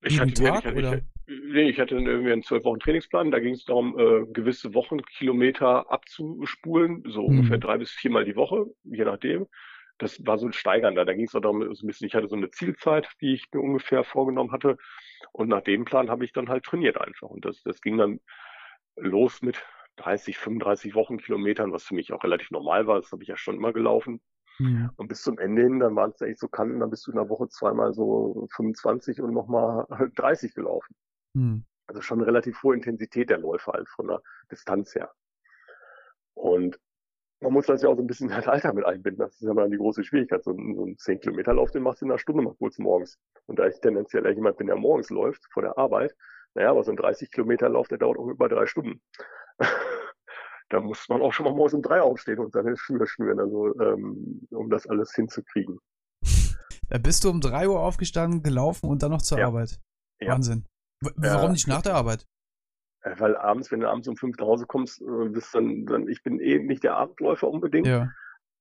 Ich 0.03 0.19
hatte, 0.19 0.33
Tag, 0.33 0.65
ich, 0.65 0.73
oder? 0.73 0.97
Ich, 0.97 1.03
nee, 1.27 1.69
ich 1.69 1.79
hatte 1.79 1.95
irgendwie 1.95 2.33
einen 2.33 2.43
zwölf 2.43 2.65
Wochen 2.65 2.81
Trainingsplan. 2.81 3.31
Da 3.31 3.39
ging 3.39 3.55
es 3.55 3.65
darum, 3.65 3.99
äh, 3.99 4.25
gewisse 4.33 4.73
Wochenkilometer 4.73 5.91
abzuspulen, 5.91 7.05
so 7.07 7.23
hm. 7.23 7.29
ungefähr 7.29 7.59
drei 7.59 7.77
bis 7.79 7.91
viermal 7.91 8.25
die 8.25 8.37
Woche, 8.37 8.65
je 8.85 9.05
nachdem. 9.05 9.47
Das 10.01 10.27
war 10.27 10.39
so 10.39 10.47
ein 10.47 10.53
steigernder. 10.53 11.05
Da 11.05 11.13
ging 11.13 11.27
es 11.27 11.35
auch 11.35 11.41
darum, 11.41 11.75
so 11.75 11.85
ein 11.85 11.87
bisschen, 11.87 12.07
ich 12.07 12.15
hatte 12.15 12.27
so 12.27 12.35
eine 12.35 12.51
Zielzeit, 12.51 13.09
die 13.21 13.35
ich 13.35 13.47
mir 13.53 13.61
ungefähr 13.61 14.03
vorgenommen 14.03 14.51
hatte. 14.51 14.79
Und 15.33 15.49
nach 15.49 15.61
dem 15.61 15.85
Plan 15.85 16.11
habe 16.11 16.25
ich 16.25 16.33
dann 16.33 16.49
halt 16.49 16.65
trainiert 16.65 16.99
einfach. 16.99 17.29
Und 17.29 17.45
das, 17.45 17.63
das 17.63 17.81
ging 17.83 17.99
dann 17.99 18.21
los 18.97 19.43
mit 19.43 19.63
30, 19.97 20.39
35 20.39 20.95
Wochenkilometern, 20.95 21.73
was 21.73 21.85
für 21.85 21.95
mich 21.95 22.13
auch 22.13 22.25
relativ 22.25 22.51
normal 22.51 22.87
war. 22.87 23.01
Das 23.01 23.13
habe 23.13 23.23
ich 23.23 23.29
ja 23.29 23.37
schon 23.37 23.57
immer 23.57 23.75
gelaufen. 23.75 24.23
Ja. 24.59 24.93
Und 24.97 25.09
bis 25.09 25.23
zum 25.23 25.39
Ende 25.39 25.63
hin, 25.63 25.81
dann 25.81 25.97
waren 25.97 26.13
es 26.15 26.21
echt 26.21 26.39
so 26.39 26.49
Kanten, 26.49 26.81
dann 26.81 26.91
bist 26.91 27.07
du 27.07 27.11
in 27.11 27.17
der 27.17 27.29
Woche 27.29 27.49
zweimal 27.49 27.93
so 27.93 28.47
25 28.55 29.21
und 29.21 29.33
nochmal 29.33 29.87
30 30.17 30.55
gelaufen. 30.55 30.95
Mhm. 31.35 31.65
Also 31.87 32.03
schon 32.03 32.19
eine 32.19 32.27
relativ 32.27 32.63
hohe 32.63 32.75
Intensität 32.75 33.31
der 33.31 33.39
Läufe 33.39 33.73
halt 33.73 33.89
von 33.89 34.09
der 34.09 34.23
Distanz 34.51 34.95
her. 34.95 35.11
Und 36.35 36.79
man 37.41 37.53
muss 37.53 37.67
das 37.67 37.83
ja 37.83 37.89
auch 37.89 37.97
so 37.97 38.03
ein 38.03 38.07
bisschen 38.07 38.29
das 38.29 38.47
Alter 38.47 38.73
mit 38.73 38.85
einbinden. 38.85 39.21
Das 39.21 39.35
ist 39.35 39.43
ja 39.43 39.55
mal 39.55 39.71
die 39.71 39.77
große 39.77 40.05
Schwierigkeit. 40.05 40.45
So 40.45 40.53
ein, 40.53 40.75
so 40.75 40.85
ein 40.85 40.97
10-Kilometer-Lauf, 40.97 41.71
den 41.71 41.83
machst 41.83 42.01
du 42.01 42.07
in 42.07 42.11
einer 42.11 42.19
Stunde 42.19 42.43
mal 42.43 42.55
kurz 42.55 42.79
morgens. 42.79 43.19
Und 43.47 43.59
da 43.59 43.67
ich 43.67 43.81
tendenziell 43.81 44.27
eher 44.27 44.35
jemand 44.35 44.59
bin, 44.59 44.67
der 44.67 44.77
morgens 44.77 45.11
läuft, 45.11 45.43
vor 45.53 45.63
der 45.63 45.79
Arbeit, 45.79 46.15
naja, 46.55 46.71
aber 46.71 46.85
so 46.85 46.91
ein 46.91 46.99
30-Kilometer-Lauf, 46.99 47.89
der 47.89 47.99
dauert 47.99 48.19
auch 48.19 48.29
über 48.29 48.49
drei 48.49 48.67
Stunden. 48.67 49.01
da 50.69 50.81
muss 50.81 51.09
man 51.09 51.23
auch 51.23 51.33
schon 51.33 51.45
mal 51.45 51.55
morgens 51.55 51.75
um 51.75 51.83
drei 51.83 52.01
aufstehen 52.03 52.39
und 52.39 52.53
seine 52.53 52.77
Schuhe 52.77 53.07
schnüren, 53.07 53.41
also 53.41 53.79
ähm, 53.81 54.47
um 54.51 54.69
das 54.69 54.87
alles 54.87 55.15
hinzukriegen. 55.15 55.79
Da 56.89 56.99
bist 56.99 57.25
du 57.25 57.31
um 57.31 57.41
drei 57.41 57.69
Uhr 57.69 57.81
aufgestanden, 57.81 58.43
gelaufen 58.43 58.89
und 58.89 59.03
dann 59.03 59.13
noch 59.13 59.23
zur 59.23 59.39
ja. 59.39 59.47
Arbeit. 59.47 59.81
Ja. 60.21 60.33
Wahnsinn. 60.33 60.67
W 61.01 61.11
warum 61.17 61.47
ja. 61.47 61.53
nicht 61.53 61.69
nach 61.69 61.83
der 61.83 61.95
Arbeit? 61.95 62.27
Äh, 63.03 63.19
weil 63.19 63.37
abends, 63.37 63.71
wenn 63.71 63.81
du 63.81 63.89
abends 63.89 64.09
um 64.09 64.17
fünf 64.17 64.37
nach 64.39 64.47
Hause 64.47 64.67
kommst, 64.67 65.01
äh, 65.01 65.29
bist 65.29 65.55
dann, 65.55 65.87
dann, 65.87 66.09
ich 66.09 66.23
bin 66.23 66.39
eh 66.41 66.59
nicht 66.59 66.83
der 66.83 66.97
Abendläufer 66.97 67.49
unbedingt. 67.49 67.87
Ja. 67.87 68.11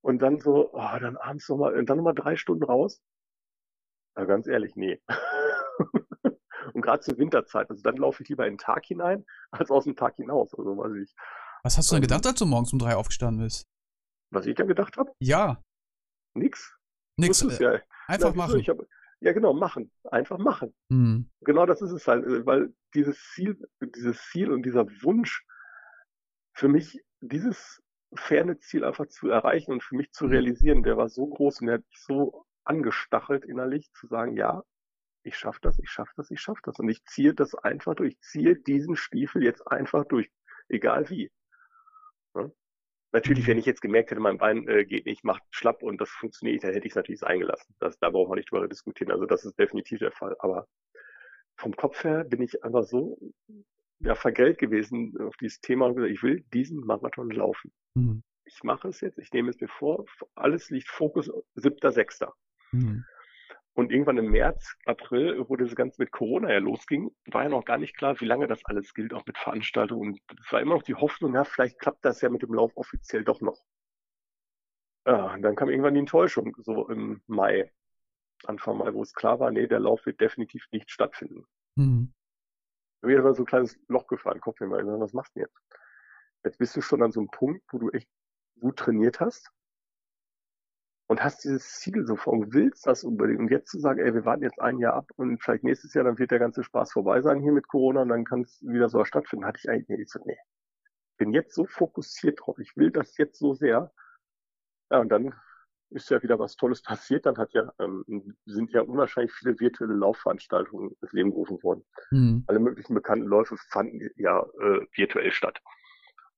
Und 0.01 0.21
dann 0.21 0.39
so, 0.39 0.71
oh, 0.73 0.99
dann 0.99 1.17
abends 1.17 1.49
nochmal, 1.49 1.83
dann 1.83 1.97
nochmal 1.97 2.15
drei 2.15 2.35
Stunden 2.37 2.63
raus. 2.63 3.01
Na, 4.15 4.25
ganz 4.25 4.47
ehrlich, 4.47 4.75
nee. 4.75 5.01
und 6.73 6.81
gerade 6.81 7.01
zur 7.01 7.17
Winterzeit, 7.17 7.69
also 7.69 7.81
dann 7.81 7.97
laufe 7.97 8.23
ich 8.23 8.29
lieber 8.29 8.45
in 8.47 8.53
den 8.53 8.57
Tag 8.59 8.85
hinein, 8.85 9.25
als 9.51 9.69
aus 9.71 9.83
dem 9.83 9.95
Tag 9.95 10.15
hinaus, 10.15 10.53
also 10.53 10.77
weiß 10.77 10.93
ich. 11.03 11.13
Was 11.63 11.77
hast 11.77 11.91
du 11.91 11.95
denn 11.95 12.01
gedacht, 12.01 12.25
als 12.25 12.39
du 12.39 12.45
morgens 12.45 12.71
um 12.71 12.79
drei 12.79 12.95
aufgestanden 12.95 13.43
bist? 13.43 13.67
Was 14.31 14.45
ich 14.45 14.55
dann 14.55 14.67
gedacht 14.67 14.95
habe? 14.97 15.11
Ja. 15.19 15.61
Nix. 16.33 16.77
Nix. 17.17 17.41
Äh, 17.41 17.63
ja. 17.63 17.81
Einfach 18.07 18.31
Na, 18.31 18.37
machen. 18.37 18.59
Ich 18.59 18.69
hab, 18.69 18.77
ja, 19.19 19.33
genau, 19.33 19.53
machen. 19.53 19.91
Einfach 20.05 20.37
machen. 20.37 20.73
Mhm. 20.89 21.29
Genau 21.41 21.65
das 21.65 21.81
ist 21.81 21.91
es 21.91 22.07
halt, 22.07 22.25
äh, 22.25 22.45
weil 22.45 22.73
dieses 22.93 23.21
Ziel, 23.33 23.57
dieses 23.81 24.21
Ziel 24.29 24.51
und 24.51 24.63
dieser 24.63 24.85
Wunsch 25.03 25.45
für 26.53 26.67
mich, 26.67 27.01
dieses 27.21 27.81
ferne 28.15 28.57
Ziel 28.59 28.83
einfach 28.83 29.07
zu 29.07 29.29
erreichen 29.29 29.71
und 29.71 29.83
für 29.83 29.95
mich 29.95 30.11
zu 30.11 30.25
mhm. 30.25 30.31
realisieren, 30.31 30.83
der 30.83 30.97
war 30.97 31.09
so 31.09 31.27
groß 31.27 31.61
und 31.61 31.67
der 31.67 31.75
hat 31.75 31.85
mich 31.87 32.01
so 32.01 32.45
angestachelt 32.63 33.45
innerlich 33.45 33.91
zu 33.93 34.07
sagen, 34.07 34.35
ja, 34.35 34.63
ich 35.23 35.37
schaffe 35.37 35.59
das, 35.61 35.79
ich 35.79 35.89
schaffe 35.89 36.13
das, 36.15 36.31
ich 36.31 36.39
schaffe 36.39 36.61
das. 36.63 36.79
Und 36.79 36.89
ich 36.89 37.03
ziehe 37.05 37.33
das 37.33 37.55
einfach 37.55 37.95
durch. 37.95 38.13
Ich 38.13 38.21
ziehe 38.21 38.55
diesen 38.55 38.95
Stiefel 38.95 39.43
jetzt 39.43 39.65
einfach 39.67 40.05
durch. 40.05 40.29
Egal 40.69 41.09
wie. 41.09 41.31
Ja? 42.35 42.49
Natürlich, 43.11 43.47
wenn 43.47 43.57
ich 43.57 43.65
jetzt 43.65 43.81
gemerkt 43.81 44.11
hätte, 44.11 44.21
mein 44.21 44.37
Bein 44.37 44.67
äh, 44.67 44.85
geht 44.85 45.05
nicht, 45.05 45.23
macht 45.23 45.43
schlapp 45.49 45.81
und 45.83 45.99
das 45.99 46.09
funktioniert 46.09 46.55
nicht, 46.55 46.63
dann 46.63 46.73
hätte 46.73 46.85
ich 46.85 46.91
es 46.91 46.95
natürlich 46.95 47.23
eingelassen. 47.23 47.75
Das, 47.79 47.97
da 47.99 48.09
brauchen 48.11 48.31
wir 48.31 48.35
nicht 48.35 48.51
drüber 48.51 48.67
diskutieren. 48.67 49.11
Also 49.11 49.25
das 49.25 49.45
ist 49.45 49.57
definitiv 49.57 49.99
der 49.99 50.11
Fall. 50.11 50.35
Aber 50.39 50.67
vom 51.59 51.75
Kopf 51.75 52.03
her 52.03 52.23
bin 52.23 52.41
ich 52.41 52.63
einfach 52.63 52.83
so 52.83 53.17
ja, 53.99 54.15
vergelt 54.15 54.57
gewesen 54.57 55.15
auf 55.19 55.35
dieses 55.37 55.59
Thema 55.59 55.87
und 55.87 55.95
gesagt, 55.95 56.13
ich 56.13 56.23
will 56.23 56.41
diesen 56.53 56.79
Marathon 56.85 57.29
laufen. 57.29 57.71
Mhm. 57.95 58.23
Ich 58.45 58.63
mache 58.63 58.87
es 58.87 59.01
jetzt, 59.01 59.19
ich 59.19 59.31
nehme 59.33 59.49
es 59.49 59.59
mir 59.59 59.67
vor, 59.67 60.05
alles 60.35 60.69
liegt 60.69 60.87
Fokus 60.87 61.29
7.6. 61.55 62.31
Mhm. 62.71 63.05
Und 63.73 63.91
irgendwann 63.91 64.17
im 64.17 64.31
März, 64.31 64.75
April, 64.85 65.45
wo 65.47 65.55
das 65.55 65.75
Ganze 65.75 66.01
mit 66.01 66.11
Corona 66.11 66.51
ja 66.51 66.59
losging, 66.59 67.11
war 67.27 67.43
ja 67.43 67.49
noch 67.49 67.65
gar 67.65 67.77
nicht 67.77 67.95
klar, 67.95 68.19
wie 68.19 68.25
lange 68.25 68.47
das 68.47 68.65
alles 68.65 68.93
gilt, 68.93 69.13
auch 69.13 69.25
mit 69.25 69.37
Veranstaltungen. 69.37 70.13
Und 70.13 70.21
es 70.39 70.51
war 70.51 70.61
immer 70.61 70.75
noch 70.75 70.83
die 70.83 70.95
Hoffnung, 70.95 71.35
ja, 71.35 71.43
vielleicht 71.43 71.79
klappt 71.79 72.03
das 72.03 72.21
ja 72.21 72.29
mit 72.29 72.41
dem 72.41 72.53
Lauf 72.53 72.71
offiziell 72.75 73.23
doch 73.23 73.41
noch. 73.41 73.59
Ja, 75.05 75.33
und 75.33 75.41
dann 75.41 75.55
kam 75.55 75.69
irgendwann 75.69 75.93
die 75.93 76.01
Enttäuschung, 76.01 76.55
so 76.59 76.89
im 76.89 77.21
Mai, 77.27 77.71
Anfang 78.45 78.77
Mai, 78.77 78.93
wo 78.93 79.01
es 79.01 79.13
klar 79.13 79.39
war, 79.39 79.51
nee, 79.51 79.67
der 79.67 79.79
Lauf 79.79 80.05
wird 80.05 80.21
definitiv 80.21 80.65
nicht 80.71 80.89
stattfinden. 80.91 81.45
Mhm. 81.75 82.13
Mir 83.01 83.23
war 83.23 83.33
so 83.33 83.43
ein 83.43 83.45
kleines 83.45 83.79
Loch 83.87 84.07
gefahren, 84.07 84.41
Kopf 84.41 84.59
mir 84.59 84.67
mal, 84.67 84.85
was 84.99 85.13
machst 85.13 85.35
du 85.35 85.39
denn 85.39 85.47
jetzt? 85.47 85.59
Jetzt 86.43 86.57
bist 86.57 86.75
du 86.75 86.81
schon 86.81 87.01
an 87.01 87.11
so 87.11 87.19
einem 87.19 87.29
Punkt, 87.29 87.63
wo 87.71 87.77
du 87.77 87.89
echt 87.89 88.09
gut 88.59 88.77
trainiert 88.77 89.19
hast 89.19 89.51
und 91.07 91.23
hast 91.23 91.43
dieses 91.43 91.79
Ziel 91.79 92.05
so 92.05 92.15
vor 92.15 92.33
und 92.33 92.53
willst 92.53 92.85
das 92.85 93.03
unbedingt. 93.03 93.39
Und 93.39 93.51
jetzt 93.51 93.71
zu 93.71 93.79
sagen, 93.79 93.99
ey, 93.99 94.13
wir 94.13 94.25
warten 94.25 94.43
jetzt 94.43 94.59
ein 94.59 94.77
Jahr 94.77 94.93
ab 94.93 95.09
und 95.15 95.41
vielleicht 95.41 95.63
nächstes 95.63 95.93
Jahr, 95.93 96.03
dann 96.03 96.19
wird 96.19 96.31
der 96.31 96.39
ganze 96.39 96.63
Spaß 96.63 96.91
vorbei 96.91 97.21
sein 97.21 97.41
hier 97.41 97.51
mit 97.51 97.67
Corona 97.67 98.03
und 98.03 98.09
dann 98.09 98.25
kann 98.25 98.41
es 98.41 98.61
wieder 98.61 98.89
so 98.89 99.03
stattfinden, 99.05 99.45
hatte 99.45 99.59
ich 99.61 99.69
eigentlich 99.69 99.97
nicht 99.97 100.11
so, 100.11 100.19
nee. 100.25 100.37
Bin 101.17 101.33
jetzt 101.33 101.55
so 101.55 101.65
fokussiert 101.65 102.39
drauf, 102.41 102.59
ich 102.59 102.77
will 102.77 102.91
das 102.91 103.17
jetzt 103.17 103.39
so 103.39 103.53
sehr. 103.53 103.91
Ja, 104.91 104.99
und 104.99 105.09
dann 105.09 105.33
ist 105.91 106.09
ja 106.09 106.21
wieder 106.21 106.39
was 106.39 106.55
Tolles 106.55 106.81
passiert. 106.81 107.25
Dann 107.25 107.37
hat 107.37 107.53
ja, 107.53 107.71
ähm, 107.79 108.35
sind 108.45 108.71
ja 108.71 108.81
unwahrscheinlich 108.81 109.33
viele 109.33 109.59
virtuelle 109.59 109.93
Laufveranstaltungen 109.93 110.95
ins 111.01 111.13
Leben 111.13 111.31
gerufen 111.31 111.61
worden. 111.63 111.85
Mhm. 112.11 112.43
Alle 112.47 112.59
möglichen 112.59 112.93
bekannten 112.93 113.27
Läufe 113.27 113.57
fanden 113.69 114.09
ja 114.15 114.41
äh, 114.61 114.85
virtuell 114.93 115.31
statt. 115.31 115.59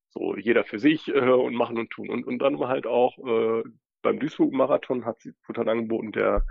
So, 0.10 0.36
jeder 0.36 0.64
für 0.64 0.80
sich 0.80 1.08
äh, 1.08 1.20
und 1.20 1.56
machen 1.56 1.78
und 1.78 1.90
tun. 1.90 2.10
Und, 2.10 2.26
und 2.26 2.40
dann 2.40 2.60
halt 2.60 2.86
auch 2.86 3.18
äh, 3.20 3.64
beim 4.02 4.20
Duisburg-Marathon 4.20 5.06
hat 5.06 5.22
sie 5.22 5.34
wurde 5.46 5.62
dann 5.62 5.70
angeboten 5.70 6.12
der 6.12 6.46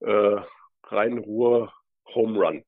äh, 0.00 0.40
Rhein-Ruhr 0.84 1.72
Home 2.14 2.38
Run. 2.38 2.64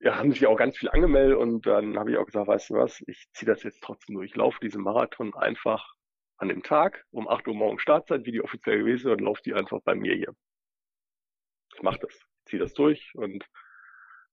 Ja, 0.00 0.16
haben 0.16 0.32
sich 0.32 0.46
auch 0.46 0.56
ganz 0.56 0.76
viel 0.76 0.90
angemeldet 0.90 1.38
und 1.38 1.66
dann 1.66 1.98
habe 1.98 2.10
ich 2.10 2.18
auch 2.18 2.26
gesagt, 2.26 2.46
weißt 2.46 2.70
du 2.70 2.74
was, 2.74 3.02
ich 3.06 3.26
ziehe 3.32 3.50
das 3.50 3.62
jetzt 3.62 3.82
trotzdem 3.82 4.16
durch. 4.16 4.30
Ich 4.30 4.36
laufe 4.36 4.60
diesen 4.60 4.82
Marathon 4.82 5.34
einfach 5.34 5.94
an 6.44 6.50
dem 6.50 6.62
Tag 6.62 7.06
um 7.10 7.26
8 7.26 7.48
Uhr 7.48 7.54
morgens 7.54 7.80
Startzeit, 7.80 8.26
wie 8.26 8.32
die 8.32 8.42
offiziell 8.42 8.78
gewesen 8.78 9.08
ist, 9.08 9.12
und 9.12 9.20
laufe 9.22 9.40
die 9.42 9.54
einfach 9.54 9.80
bei 9.82 9.94
mir 9.94 10.14
hier. 10.14 10.34
Ich 11.74 11.82
mache 11.82 11.98
das, 12.00 12.20
ziehe 12.44 12.60
das 12.60 12.74
durch 12.74 13.12
und 13.14 13.46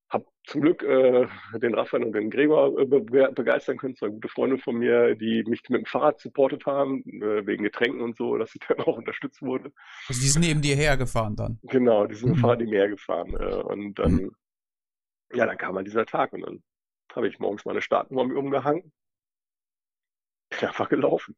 habe 0.09 0.25
zum 0.43 0.59
Glück 0.59 0.83
äh, 0.83 1.25
den 1.59 1.73
Raphael 1.73 2.03
und 2.03 2.11
den 2.11 2.29
Gregor 2.29 2.77
äh, 2.77 2.85
be 2.85 3.01
begeistern 3.01 3.77
können, 3.77 3.95
zwei 3.95 4.09
gute 4.09 4.27
Freunde 4.27 4.57
von 4.57 4.75
mir, 4.75 5.15
die 5.15 5.41
mich 5.47 5.61
mit 5.69 5.79
dem 5.79 5.85
Fahrrad 5.85 6.19
supportet 6.19 6.65
haben, 6.65 7.01
äh, 7.05 7.47
wegen 7.47 7.63
Getränken 7.63 8.01
und 8.01 8.17
so, 8.17 8.37
dass 8.37 8.53
ich 8.53 8.61
dann 8.67 8.81
auch 8.81 8.97
unterstützt 8.97 9.41
wurde. 9.41 9.71
Also 10.09 10.21
die 10.21 10.27
sind 10.27 10.41
neben 10.41 10.61
dir 10.61 10.75
hergefahren 10.75 11.37
dann? 11.37 11.59
Genau, 11.63 12.07
die 12.07 12.15
sind 12.15 12.27
mit 12.27 12.35
dem 12.35 12.39
mhm. 12.39 12.41
Fahrrad 12.41 12.59
neben 12.59 12.71
mir 12.71 12.79
hergefahren. 12.79 13.33
Äh, 13.35 13.55
und 13.55 13.93
dann, 13.99 14.13
mhm. 14.15 14.35
ja, 15.33 15.45
dann 15.45 15.57
kam 15.57 15.75
halt 15.75 15.87
dieser 15.87 16.05
Tag 16.05 16.33
und 16.33 16.41
dann 16.41 16.61
habe 17.15 17.29
ich 17.29 17.39
morgens 17.39 17.63
meine 17.63 17.81
Startnummer 17.81 18.35
umgehangen 18.35 18.91
bin 20.51 20.67
einfach 20.67 20.89
gelaufen. 20.89 21.35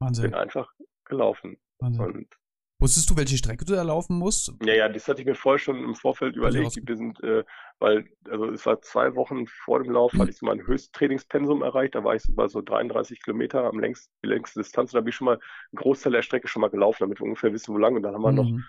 Wahnsinn. 0.00 0.24
Bin 0.24 0.34
einfach 0.34 0.72
gelaufen. 1.04 1.58
Wahnsinn. 1.78 2.04
Und 2.04 2.40
Wusstest 2.80 3.10
du, 3.10 3.16
welche 3.16 3.36
Strecke 3.36 3.66
du 3.66 3.74
da 3.74 3.82
laufen 3.82 4.16
musst? 4.16 4.54
Ja, 4.62 4.72
ja, 4.72 4.88
das 4.88 5.06
hatte 5.06 5.20
ich 5.20 5.26
mir 5.26 5.34
vorher 5.34 5.58
schon 5.58 5.84
im 5.84 5.94
Vorfeld 5.94 6.34
überlegt. 6.34 6.78
Wir 6.82 6.96
sind, 6.96 7.22
äh, 7.22 7.44
weil, 7.78 8.06
also 8.30 8.46
es 8.46 8.64
war 8.64 8.80
zwei 8.80 9.14
Wochen 9.16 9.46
vor 9.46 9.82
dem 9.82 9.92
Lauf, 9.92 10.14
mhm. 10.14 10.20
hatte 10.20 10.30
ich 10.30 10.38
so 10.38 10.46
mein 10.46 10.66
Höchsttrainingspensum 10.66 11.62
erreicht. 11.62 11.94
Da 11.94 12.04
war 12.04 12.14
ich 12.14 12.22
so 12.22 12.32
bei 12.32 12.48
so 12.48 12.62
33 12.62 13.22
Kilometer 13.22 13.64
am 13.64 13.78
längsten, 13.78 14.10
die 14.24 14.28
längste 14.28 14.60
Distanz. 14.60 14.92
Da 14.92 15.00
bin 15.00 15.10
ich 15.10 15.14
schon 15.14 15.26
mal 15.26 15.34
einen 15.34 15.76
Großteil 15.76 16.12
der 16.12 16.22
Strecke 16.22 16.48
schon 16.48 16.62
mal 16.62 16.70
gelaufen, 16.70 17.00
damit 17.00 17.20
wir 17.20 17.24
ungefähr 17.24 17.52
wissen, 17.52 17.74
wo 17.74 17.78
lang. 17.78 17.96
Und 17.96 18.02
dann 18.02 18.14
haben 18.14 18.22
wir 18.22 18.32
mhm. 18.32 18.64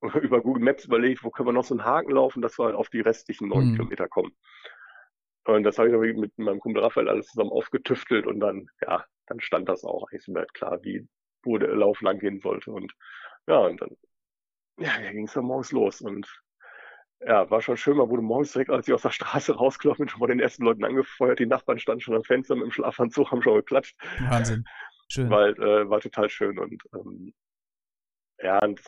noch 0.00 0.14
über 0.20 0.42
Google 0.42 0.64
Maps 0.64 0.86
überlegt, 0.86 1.22
wo 1.22 1.30
können 1.30 1.48
wir 1.48 1.52
noch 1.52 1.64
so 1.64 1.74
einen 1.74 1.84
Haken 1.84 2.10
laufen, 2.10 2.42
dass 2.42 2.58
wir 2.58 2.64
halt 2.64 2.74
auf 2.74 2.88
die 2.88 3.00
restlichen 3.00 3.48
neun 3.48 3.68
mhm. 3.68 3.72
Kilometer 3.76 4.08
kommen. 4.08 4.32
Und 5.46 5.62
das 5.64 5.78
habe 5.78 6.08
ich 6.08 6.16
mit 6.16 6.36
meinem 6.38 6.60
Kumpel 6.60 6.82
Raphael 6.82 7.08
alles 7.08 7.26
zusammen 7.26 7.50
aufgetüftelt 7.50 8.26
und 8.26 8.40
dann, 8.40 8.66
ja, 8.82 9.04
dann 9.26 9.40
stand 9.40 9.68
das 9.68 9.84
auch 9.84 10.08
eigentlich 10.08 10.24
so 10.24 10.32
klar, 10.54 10.82
wie, 10.82 11.06
wo 11.42 11.58
der 11.58 11.74
Lauf 11.74 12.00
lang 12.00 12.18
gehen 12.18 12.40
sollte. 12.40 12.70
Und 12.70 12.92
ja, 13.46 13.58
und 13.58 13.80
dann, 13.80 13.90
ja, 14.78 14.92
da 15.00 15.12
ging 15.12 15.26
es 15.26 15.34
dann 15.34 15.44
morgens 15.44 15.72
los. 15.72 16.00
Und 16.00 16.26
ja, 17.20 17.48
war 17.50 17.60
schon 17.60 17.76
schön, 17.76 17.96
man 17.96 18.08
wurde 18.08 18.22
morgens 18.22 18.52
direkt, 18.52 18.70
als 18.70 18.88
ich 18.88 18.94
aus 18.94 19.02
der 19.02 19.10
Straße 19.10 19.54
rausgelaufen 19.54 20.04
bin, 20.04 20.08
schon 20.08 20.20
mal 20.20 20.26
den 20.28 20.40
ersten 20.40 20.64
Leuten 20.64 20.84
angefeuert. 20.84 21.38
Die 21.38 21.46
Nachbarn 21.46 21.78
standen 21.78 22.00
schon 22.00 22.14
am 22.16 22.24
Fenster 22.24 22.54
mit 22.54 22.64
dem 22.64 22.72
Schlafanzug, 22.72 23.30
haben 23.30 23.42
schon 23.42 23.56
geklatscht. 23.56 23.96
Wahnsinn. 24.28 24.64
Schön. 25.08 25.30
Weil, 25.30 25.52
äh, 25.62 25.88
war 25.88 26.00
total 26.00 26.30
schön. 26.30 26.58
Und 26.58 26.82
ähm, 26.94 27.34
ja, 28.38 28.58
und 28.60 28.80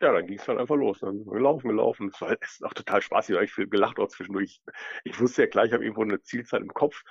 ja, 0.00 0.12
dann 0.12 0.26
ging 0.26 0.38
es 0.38 0.46
dann 0.46 0.58
einfach 0.58 0.76
los. 0.76 1.00
Dann 1.00 1.24
gelaufen, 1.24 1.68
gelaufen. 1.68 2.10
Es 2.12 2.20
war 2.20 2.28
halt 2.28 2.40
auch 2.62 2.74
total 2.74 3.02
spaßig, 3.02 3.36
weil 3.36 3.44
ich 3.44 3.52
viel 3.52 3.68
gelacht 3.68 3.98
auch 3.98 4.08
zwischendurch. 4.08 4.60
Ich 5.04 5.20
wusste 5.20 5.42
ja 5.42 5.48
gleich, 5.48 5.68
ich 5.68 5.72
habe 5.72 5.84
irgendwo 5.84 6.02
eine 6.02 6.20
Zielzeit 6.20 6.62
im 6.62 6.72
Kopf. 6.72 7.02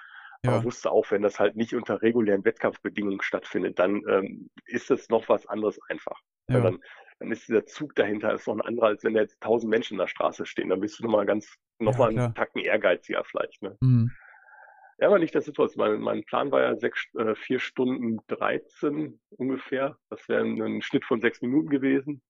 Ja. 0.44 0.52
Aber 0.52 0.64
wusste 0.66 0.92
auch, 0.92 1.10
wenn 1.12 1.22
das 1.22 1.40
halt 1.40 1.56
nicht 1.56 1.74
unter 1.74 2.02
regulären 2.02 2.46
Wettkampfbedingungen 2.46 3.22
stattfindet, 3.22 3.80
dann 3.80 4.04
ähm, 4.08 4.50
ist 4.66 4.92
es 4.92 5.10
noch 5.10 5.28
was 5.30 5.48
anderes 5.48 5.80
einfach. 5.90 6.20
Ja. 6.50 6.62
Dann, 6.62 6.80
dann 7.20 7.32
ist 7.32 7.48
dieser 7.48 7.66
Zug 7.66 7.96
dahinter 7.96 8.34
ist 8.34 8.48
noch 8.48 8.56
ein 8.56 8.62
anderer, 8.62 8.88
als 8.88 9.04
wenn 9.04 9.16
da 9.16 9.22
jetzt 9.22 9.42
tausend 9.42 9.72
Menschen 9.72 9.96
in 9.96 10.00
der 10.00 10.08
Straße 10.08 10.46
stehen. 10.46 10.70
Dann 10.70 10.80
bist 10.80 11.00
du 11.00 11.04
nochmal 11.04 11.26
ganz, 11.26 11.56
nochmal 11.80 12.14
ja, 12.14 12.26
einen 12.26 12.36
Tacken 12.36 12.62
ehrgeiziger 12.62 13.24
vielleicht. 13.24 13.62
Ne? 13.64 13.78
Mhm. 13.82 14.12
Ja, 15.00 15.08
aber 15.08 15.20
nicht 15.20 15.36
das 15.36 15.48
ist 15.48 15.58
was. 15.58 15.76
Mein, 15.76 16.00
mein 16.00 16.24
Plan 16.24 16.52
war 16.52 16.62
ja 16.62 16.76
sechs, 16.76 17.06
äh, 17.16 17.36
vier 17.36 17.60
Stunden 17.60 18.20
13 18.28 19.20
ungefähr. 19.32 19.98
Das 20.10 20.28
wäre 20.30 20.44
ein 20.44 20.82
Schnitt 20.82 21.06
von 21.06 21.22
sechs 21.22 21.42
Minuten 21.42 21.70
gewesen. 21.70 22.22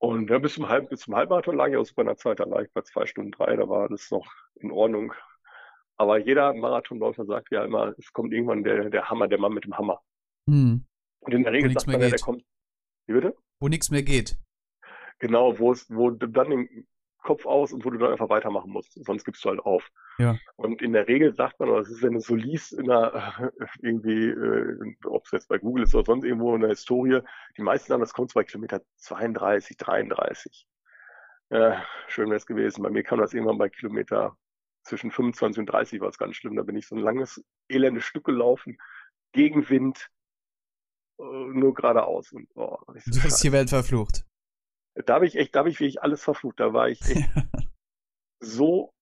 Und 0.00 0.30
ja, 0.30 0.38
bis 0.38 0.54
zum, 0.54 0.68
Halb, 0.68 0.90
bis 0.90 1.00
zum 1.00 1.16
Halbmarathon 1.16 1.56
lag 1.56 1.68
ich 1.68 1.96
in 1.96 2.06
der 2.06 2.16
Zeit. 2.16 2.40
Da 2.40 2.44
lag 2.44 2.62
ich 2.62 2.72
bei 2.72 2.82
zwei 2.82 3.06
Stunden 3.06 3.32
drei, 3.32 3.56
da 3.56 3.68
war 3.68 3.88
alles 3.88 4.10
noch 4.10 4.26
in 4.56 4.70
Ordnung. 4.70 5.12
Aber 5.96 6.18
jeder 6.18 6.54
Marathonläufer 6.54 7.24
sagt 7.24 7.50
ja 7.50 7.64
immer, 7.64 7.94
es 7.98 8.12
kommt 8.12 8.32
irgendwann 8.32 8.62
der, 8.62 8.88
der 8.90 9.10
Hammer, 9.10 9.26
der 9.26 9.38
Mann 9.38 9.52
mit 9.52 9.64
dem 9.64 9.76
Hammer. 9.76 10.00
Hm. 10.48 10.86
Und 11.20 11.34
in 11.34 11.42
der 11.42 11.52
Regel 11.52 11.72
sagt 11.72 11.88
man 11.88 12.00
ja, 12.00 12.08
der 12.08 12.18
kommt. 12.20 12.44
Wie 13.06 13.14
bitte? 13.14 13.36
Wo 13.60 13.68
nichts 13.68 13.90
mehr 13.90 14.04
geht. 14.04 14.36
Genau, 15.18 15.58
wo 15.58 15.72
es, 15.72 15.90
wo 15.90 16.10
dann 16.10 16.50
den 16.50 16.86
Kopf 17.18 17.46
aus 17.46 17.72
und 17.72 17.84
wo 17.84 17.90
du 17.90 17.98
dann 17.98 18.12
einfach 18.12 18.28
weitermachen 18.28 18.70
musst. 18.70 18.92
Sonst 19.04 19.24
gibst 19.24 19.44
du 19.44 19.50
halt 19.50 19.60
auf. 19.60 19.90
Ja. 20.18 20.38
Und 20.56 20.82
in 20.82 20.92
der 20.92 21.08
Regel 21.08 21.34
sagt 21.34 21.60
man, 21.60 21.68
oder 21.68 21.80
das 21.80 21.90
ist, 21.90 22.02
wenn 22.02 22.14
du 22.14 22.20
so 22.20 22.34
liest 22.34 22.72
in 22.72 22.86
der, 22.86 23.52
irgendwie, 23.82 24.28
äh, 24.28 24.94
ob 25.04 25.24
es 25.26 25.32
jetzt 25.32 25.48
bei 25.48 25.58
Google 25.58 25.84
ist 25.84 25.94
oder 25.94 26.04
sonst 26.04 26.24
irgendwo 26.24 26.54
in 26.54 26.60
der 26.60 26.70
Historie, 26.70 27.20
die 27.56 27.62
meisten 27.62 27.88
sagen, 27.88 28.00
das 28.00 28.12
kommt 28.12 28.34
bei 28.34 28.44
Kilometer 28.44 28.82
32, 28.96 29.76
33. 29.76 30.66
Ja, 31.50 31.84
schön 32.08 32.26
wäre 32.26 32.36
es 32.36 32.46
gewesen. 32.46 32.82
Bei 32.82 32.90
mir 32.90 33.02
kam 33.02 33.20
das 33.20 33.32
irgendwann 33.32 33.58
bei 33.58 33.68
Kilometer 33.68 34.36
zwischen 34.82 35.10
25 35.10 35.60
und 35.60 35.66
30 35.66 36.00
war 36.00 36.08
es 36.08 36.18
ganz 36.18 36.36
schlimm. 36.36 36.56
Da 36.56 36.62
bin 36.62 36.76
ich 36.76 36.86
so 36.86 36.94
ein 36.94 37.02
langes, 37.02 37.42
elendes 37.68 38.04
Stück 38.04 38.24
gelaufen, 38.24 38.78
gegen 39.32 39.68
Wind, 39.68 40.08
äh, 41.18 41.22
nur 41.22 41.74
geradeaus. 41.74 42.32
Und, 42.32 42.48
oh, 42.54 42.78
du 42.86 43.12
so 43.12 43.22
hast 43.22 43.42
die 43.42 43.52
Welt 43.52 43.70
verflucht. 43.70 44.24
Da 45.06 45.14
habe 45.14 45.26
ich 45.26 45.36
echt, 45.36 45.54
da 45.54 45.60
habe 45.60 45.70
ich 45.70 45.80
wirklich 45.80 46.02
alles 46.02 46.22
verflucht. 46.22 46.60
Da 46.60 46.72
war 46.72 46.88
ich 46.88 47.00
echt 47.02 47.28
so 48.40 48.92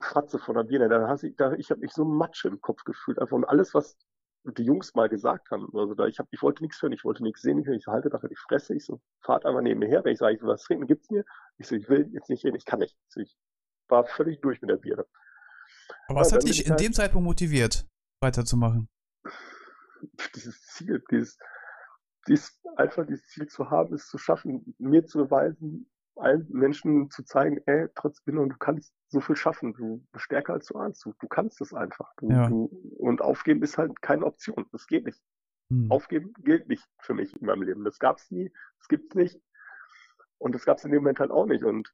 Kratze 0.00 0.38
von 0.38 0.54
der 0.54 0.64
Birne. 0.64 0.88
Da, 0.88 1.14
ich, 1.14 1.36
da, 1.36 1.52
ich 1.54 1.70
habe 1.70 1.80
mich 1.80 1.92
so 1.92 2.04
Matsche 2.04 2.48
im 2.48 2.60
Kopf 2.60 2.84
gefühlt. 2.84 3.18
Einfach 3.18 3.36
und 3.36 3.44
alles, 3.44 3.74
was 3.74 3.96
die 4.44 4.64
Jungs 4.64 4.94
mal 4.94 5.08
gesagt 5.08 5.50
haben. 5.50 5.68
Also 5.74 5.94
da, 5.94 6.06
ich, 6.06 6.18
hab, 6.18 6.28
ich 6.30 6.42
wollte 6.42 6.62
nichts 6.62 6.80
hören, 6.82 6.92
ich 6.92 7.04
wollte 7.04 7.22
nichts 7.22 7.42
sehen. 7.42 7.58
Ich, 7.58 7.66
ich 7.66 7.86
halte 7.86 8.10
nachher 8.10 8.28
die 8.28 8.36
Fresse. 8.36 8.74
Ich 8.74 8.84
so, 8.84 9.00
fahrt 9.22 9.46
einfach 9.46 9.62
neben 9.62 9.80
mir 9.80 9.88
her. 9.88 10.04
Wenn 10.04 10.12
ich 10.12 10.18
sage, 10.18 10.34
ich 10.34 10.40
so, 10.40 10.46
was 10.46 10.62
trinken 10.62 10.86
gibt's 10.86 11.10
mir? 11.10 11.24
Ich 11.56 11.66
so, 11.66 11.74
ich 11.74 11.88
will 11.88 12.08
jetzt 12.12 12.28
nicht 12.28 12.44
reden, 12.44 12.56
ich 12.56 12.64
kann 12.64 12.80
nicht. 12.80 12.96
Ich, 13.08 13.12
so, 13.12 13.20
ich 13.20 13.36
war 13.88 14.04
völlig 14.04 14.40
durch 14.40 14.60
mit 14.60 14.70
der 14.70 14.76
Biere. 14.76 15.06
Aber 16.08 16.20
was 16.20 16.32
hat 16.32 16.42
dich 16.42 16.64
in 16.64 16.70
halt 16.70 16.80
dem 16.80 16.92
Zeitpunkt 16.92 17.24
motiviert, 17.24 17.86
weiterzumachen? 18.20 18.88
Dieses 20.34 20.60
Ziel, 20.66 21.02
dieses, 21.10 21.38
dieses, 22.28 22.60
einfach 22.76 23.06
dieses 23.06 23.26
Ziel 23.28 23.46
zu 23.46 23.70
haben, 23.70 23.94
es 23.94 24.08
zu 24.08 24.18
schaffen, 24.18 24.74
mir 24.78 25.04
zu 25.06 25.18
beweisen, 25.18 25.90
allen 26.16 26.46
Menschen 26.50 27.10
zu 27.10 27.24
zeigen, 27.24 27.60
ey, 27.66 27.88
trotzdem, 27.94 28.38
und 28.38 28.50
du 28.50 28.56
kannst 28.56 28.94
so 29.08 29.20
viel 29.20 29.36
schaffen, 29.36 29.74
du 29.74 30.04
bist 30.12 30.24
stärker 30.24 30.54
als 30.54 30.66
du 30.66 30.76
ahnst, 30.76 31.04
du, 31.04 31.12
du 31.18 31.28
kannst 31.28 31.60
es 31.60 31.74
einfach. 31.74 32.12
Du, 32.16 32.30
ja. 32.30 32.48
du, 32.48 32.66
und 32.98 33.20
aufgeben 33.20 33.62
ist 33.62 33.78
halt 33.78 34.00
keine 34.00 34.24
Option, 34.24 34.66
das 34.72 34.86
geht 34.86 35.06
nicht. 35.06 35.20
Hm. 35.70 35.90
Aufgeben 35.90 36.32
gilt 36.38 36.68
nicht 36.68 36.86
für 36.98 37.14
mich 37.14 37.34
in 37.40 37.46
meinem 37.46 37.62
Leben. 37.62 37.84
Das 37.84 37.98
gab 37.98 38.18
es 38.18 38.30
nie, 38.30 38.52
das 38.78 38.88
gibt 38.88 39.10
es 39.10 39.14
nicht. 39.14 39.40
Und 40.38 40.54
das 40.54 40.64
gab 40.64 40.78
es 40.78 40.84
in 40.84 40.90
dem 40.90 41.02
Moment 41.02 41.20
halt 41.20 41.30
auch 41.30 41.46
nicht. 41.46 41.64
Und 41.64 41.92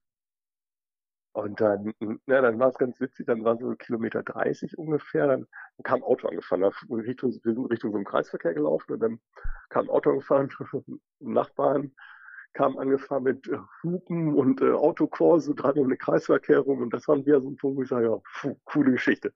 und 1.32 1.60
dann, 1.60 1.94
ja, 2.26 2.40
dann 2.40 2.58
war 2.58 2.70
es 2.70 2.78
ganz 2.78 3.00
witzig, 3.00 3.26
dann 3.26 3.44
war 3.44 3.56
so 3.56 3.74
Kilometer 3.76 4.22
30 4.22 4.76
ungefähr, 4.76 5.28
dann 5.28 5.46
kam 5.84 6.00
ein 6.00 6.02
Auto 6.02 6.26
angefahren, 6.28 6.64
Richtung, 6.90 7.32
wir 7.44 7.54
sind 7.54 7.66
Richtung 7.66 7.92
so 7.92 7.96
einem 7.96 8.04
Kreisverkehr 8.04 8.52
gelaufen 8.54 8.92
und 8.94 9.00
dann 9.00 9.20
kam 9.68 9.86
ein 9.86 9.90
Auto 9.90 10.10
angefahren, 10.10 10.50
Nachbarn 11.20 11.92
kam 12.52 12.78
angefahren 12.78 13.22
mit 13.22 13.46
äh, 13.48 13.58
Hupen 13.84 14.34
und 14.34 14.60
äh, 14.60 14.72
Autokurse 14.72 15.54
dran 15.54 15.78
um 15.78 15.88
den 15.88 15.98
Kreisverkehr 15.98 16.58
rum 16.58 16.82
und 16.82 16.92
das 16.92 17.06
war 17.06 17.24
wieder 17.24 17.40
so 17.40 17.48
ein 17.48 17.56
Punkt, 17.56 17.78
wo 17.78 17.82
ich 17.82 17.88
sage, 17.88 18.06
ja, 18.06 18.18
pfuh, 18.34 18.56
coole 18.64 18.90
Geschichte. 18.92 19.32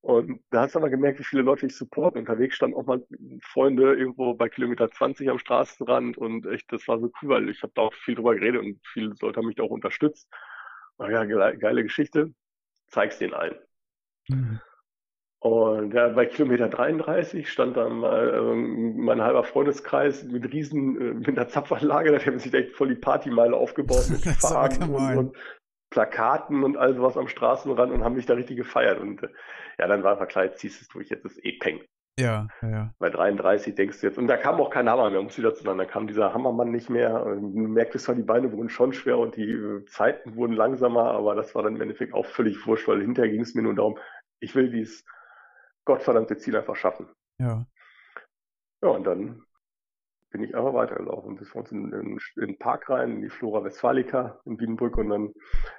Und 0.00 0.40
da 0.50 0.62
hast 0.62 0.76
du 0.76 0.78
aber 0.78 0.88
gemerkt, 0.88 1.18
wie 1.18 1.24
viele 1.24 1.42
Leute 1.42 1.66
ich 1.66 1.76
supporten. 1.76 2.20
Unterwegs 2.20 2.54
standen 2.54 2.76
auch 2.76 2.86
mal 2.86 3.04
Freunde 3.42 3.96
irgendwo 3.96 4.34
bei 4.34 4.48
Kilometer 4.48 4.88
20 4.88 5.28
am 5.28 5.38
Straßenrand 5.38 6.16
und 6.16 6.46
echt, 6.46 6.72
das 6.72 6.86
war 6.88 7.00
so 7.00 7.10
cool, 7.20 7.28
weil 7.28 7.48
ich 7.50 7.62
habe 7.62 7.72
da 7.74 7.82
auch 7.82 7.92
viel 7.92 8.14
drüber 8.14 8.34
geredet 8.34 8.62
und 8.62 8.80
viele 8.86 9.12
Leute 9.20 9.38
haben 9.38 9.46
mich 9.46 9.56
da 9.56 9.64
auch 9.64 9.70
unterstützt 9.70 10.28
ja, 10.98 11.24
geile 11.24 11.82
Geschichte, 11.82 12.32
zeig's 12.88 13.18
denen 13.18 13.34
allen. 13.34 13.56
Mhm. 14.28 14.60
Und 15.38 15.94
ja, 15.94 16.08
bei 16.08 16.26
Kilometer 16.26 16.68
33 16.68 17.48
stand 17.48 17.76
dann 17.76 18.00
mal 18.00 18.34
ähm, 18.34 18.96
mein 18.96 19.22
halber 19.22 19.44
Freundeskreis 19.44 20.24
mit 20.24 20.52
riesen, 20.52 21.00
äh, 21.00 21.14
mit 21.14 21.28
einer 21.28 21.46
Zapfanlage, 21.46 22.10
da 22.10 22.18
haben 22.18 22.38
sich 22.38 22.52
echt 22.52 22.72
voll 22.72 22.88
die 22.88 22.96
Partymeile 22.96 23.56
aufgebaut 23.56 24.08
mit 24.10 24.24
Farben 24.40 24.94
und, 24.94 25.16
und, 25.16 25.36
Plakaten 25.90 26.64
und 26.64 26.76
all 26.76 26.94
sowas 26.94 27.16
am 27.16 27.28
Straßenrand 27.28 27.92
und 27.92 28.02
haben 28.02 28.16
mich 28.16 28.26
da 28.26 28.34
richtig 28.34 28.56
gefeiert. 28.56 28.98
Und 28.98 29.22
äh, 29.22 29.28
ja, 29.78 29.86
dann 29.86 30.02
war 30.02 30.12
einfach 30.12 30.26
klar, 30.26 30.44
jetzt 30.44 30.58
ziehst 30.58 30.80
du 30.80 30.82
es 30.82 30.88
durch, 30.88 31.10
jetzt 31.10 31.24
ist 31.24 31.44
eh 31.44 31.52
Peng. 31.58 31.80
Ja, 32.18 32.48
ja. 32.62 32.94
Bei 32.98 33.10
33 33.10 33.74
denkst 33.74 34.00
du 34.00 34.06
jetzt, 34.06 34.16
und 34.16 34.26
da 34.26 34.38
kam 34.38 34.58
auch 34.58 34.70
kein 34.70 34.88
Hammer 34.88 35.10
mehr, 35.10 35.20
muss 35.20 35.36
ich 35.36 35.44
dazu 35.44 35.62
sagen, 35.62 35.78
da 35.78 35.84
kam 35.84 36.06
dieser 36.06 36.32
Hammermann 36.32 36.70
nicht 36.70 36.88
mehr. 36.88 37.24
Du 37.24 37.40
merktest 37.40 38.06
zwar, 38.06 38.14
die 38.14 38.22
Beine 38.22 38.50
wurden 38.52 38.70
schon 38.70 38.94
schwer 38.94 39.18
und 39.18 39.36
die 39.36 39.50
äh, 39.50 39.84
Zeiten 39.84 40.34
wurden 40.34 40.54
langsamer, 40.54 41.10
aber 41.10 41.34
das 41.34 41.54
war 41.54 41.62
dann 41.62 41.76
im 41.76 41.82
Endeffekt 41.82 42.14
auch 42.14 42.24
völlig 42.24 42.66
wurscht, 42.66 42.88
weil 42.88 43.02
hinterher 43.02 43.30
ging 43.30 43.42
es 43.42 43.54
mir 43.54 43.62
nur 43.62 43.74
darum, 43.74 43.98
ich 44.40 44.54
will 44.54 44.70
dieses 44.70 45.04
gottverdammte 45.84 46.38
Ziel 46.38 46.56
einfach 46.56 46.76
schaffen. 46.76 47.06
Ja. 47.38 47.66
Ja, 48.82 48.88
und 48.88 49.04
dann 49.04 49.42
bin 50.30 50.42
ich 50.42 50.54
einfach 50.56 50.74
weitergelaufen 50.74 51.36
bis 51.36 51.50
vor 51.50 51.62
uns 51.62 51.72
in, 51.72 51.92
in, 51.92 52.18
in, 52.36 52.46
den 52.46 52.58
Park 52.58 52.88
rein, 52.88 53.12
in 53.12 53.22
die 53.22 53.30
Flora 53.30 53.62
Westfalica 53.62 54.40
in 54.44 54.58
Wiedenbrück 54.58 54.96
und 54.96 55.10
dann, 55.10 55.32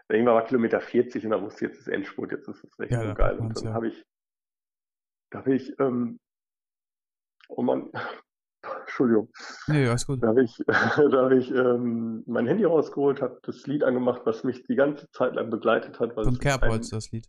dann 0.08 0.16
irgendwann 0.18 0.36
war 0.36 0.46
Kilometer 0.46 0.82
40 0.82 1.26
und 1.26 1.32
da 1.32 1.42
wusste 1.42 1.66
ich, 1.66 1.72
jetzt 1.72 1.82
ist 1.82 1.88
Endspurt, 1.88 2.32
jetzt 2.32 2.48
ist 2.48 2.64
es 2.64 2.80
echt 2.80 2.92
ja, 2.92 3.08
so 3.08 3.14
geil. 3.14 3.38
Und 3.38 3.58
dann 3.58 3.66
ja. 3.66 3.74
habe 3.74 3.88
ich, 3.88 4.06
da 5.32 5.40
habe 5.40 5.56
ich 5.56 5.78
ähm, 5.80 6.20
Oh 7.50 7.62
Mann. 7.62 7.92
Entschuldigung. 8.82 9.30
Nee, 9.68 9.88
alles 9.88 10.08
gut. 10.08 10.24
Da 10.24 10.28
habe 10.28 10.44
ich, 10.44 10.58
da 10.68 11.24
hab 11.24 11.32
ich 11.32 11.52
ähm, 11.52 12.24
mein 12.26 12.48
Handy 12.48 12.66
rausgeholt, 12.66 13.22
habe 13.22 13.40
das 13.44 13.66
Lied 13.68 13.84
angemacht, 13.84 14.22
was 14.26 14.44
mich 14.44 14.64
die 14.64 14.76
ganze 14.76 15.10
Zeit 15.12 15.36
lang 15.36 15.50
begleitet 15.50 16.00
hat. 16.00 16.14
Von 16.14 16.38
Kerbholz 16.40 16.90
das 16.90 17.12
Lied. 17.12 17.28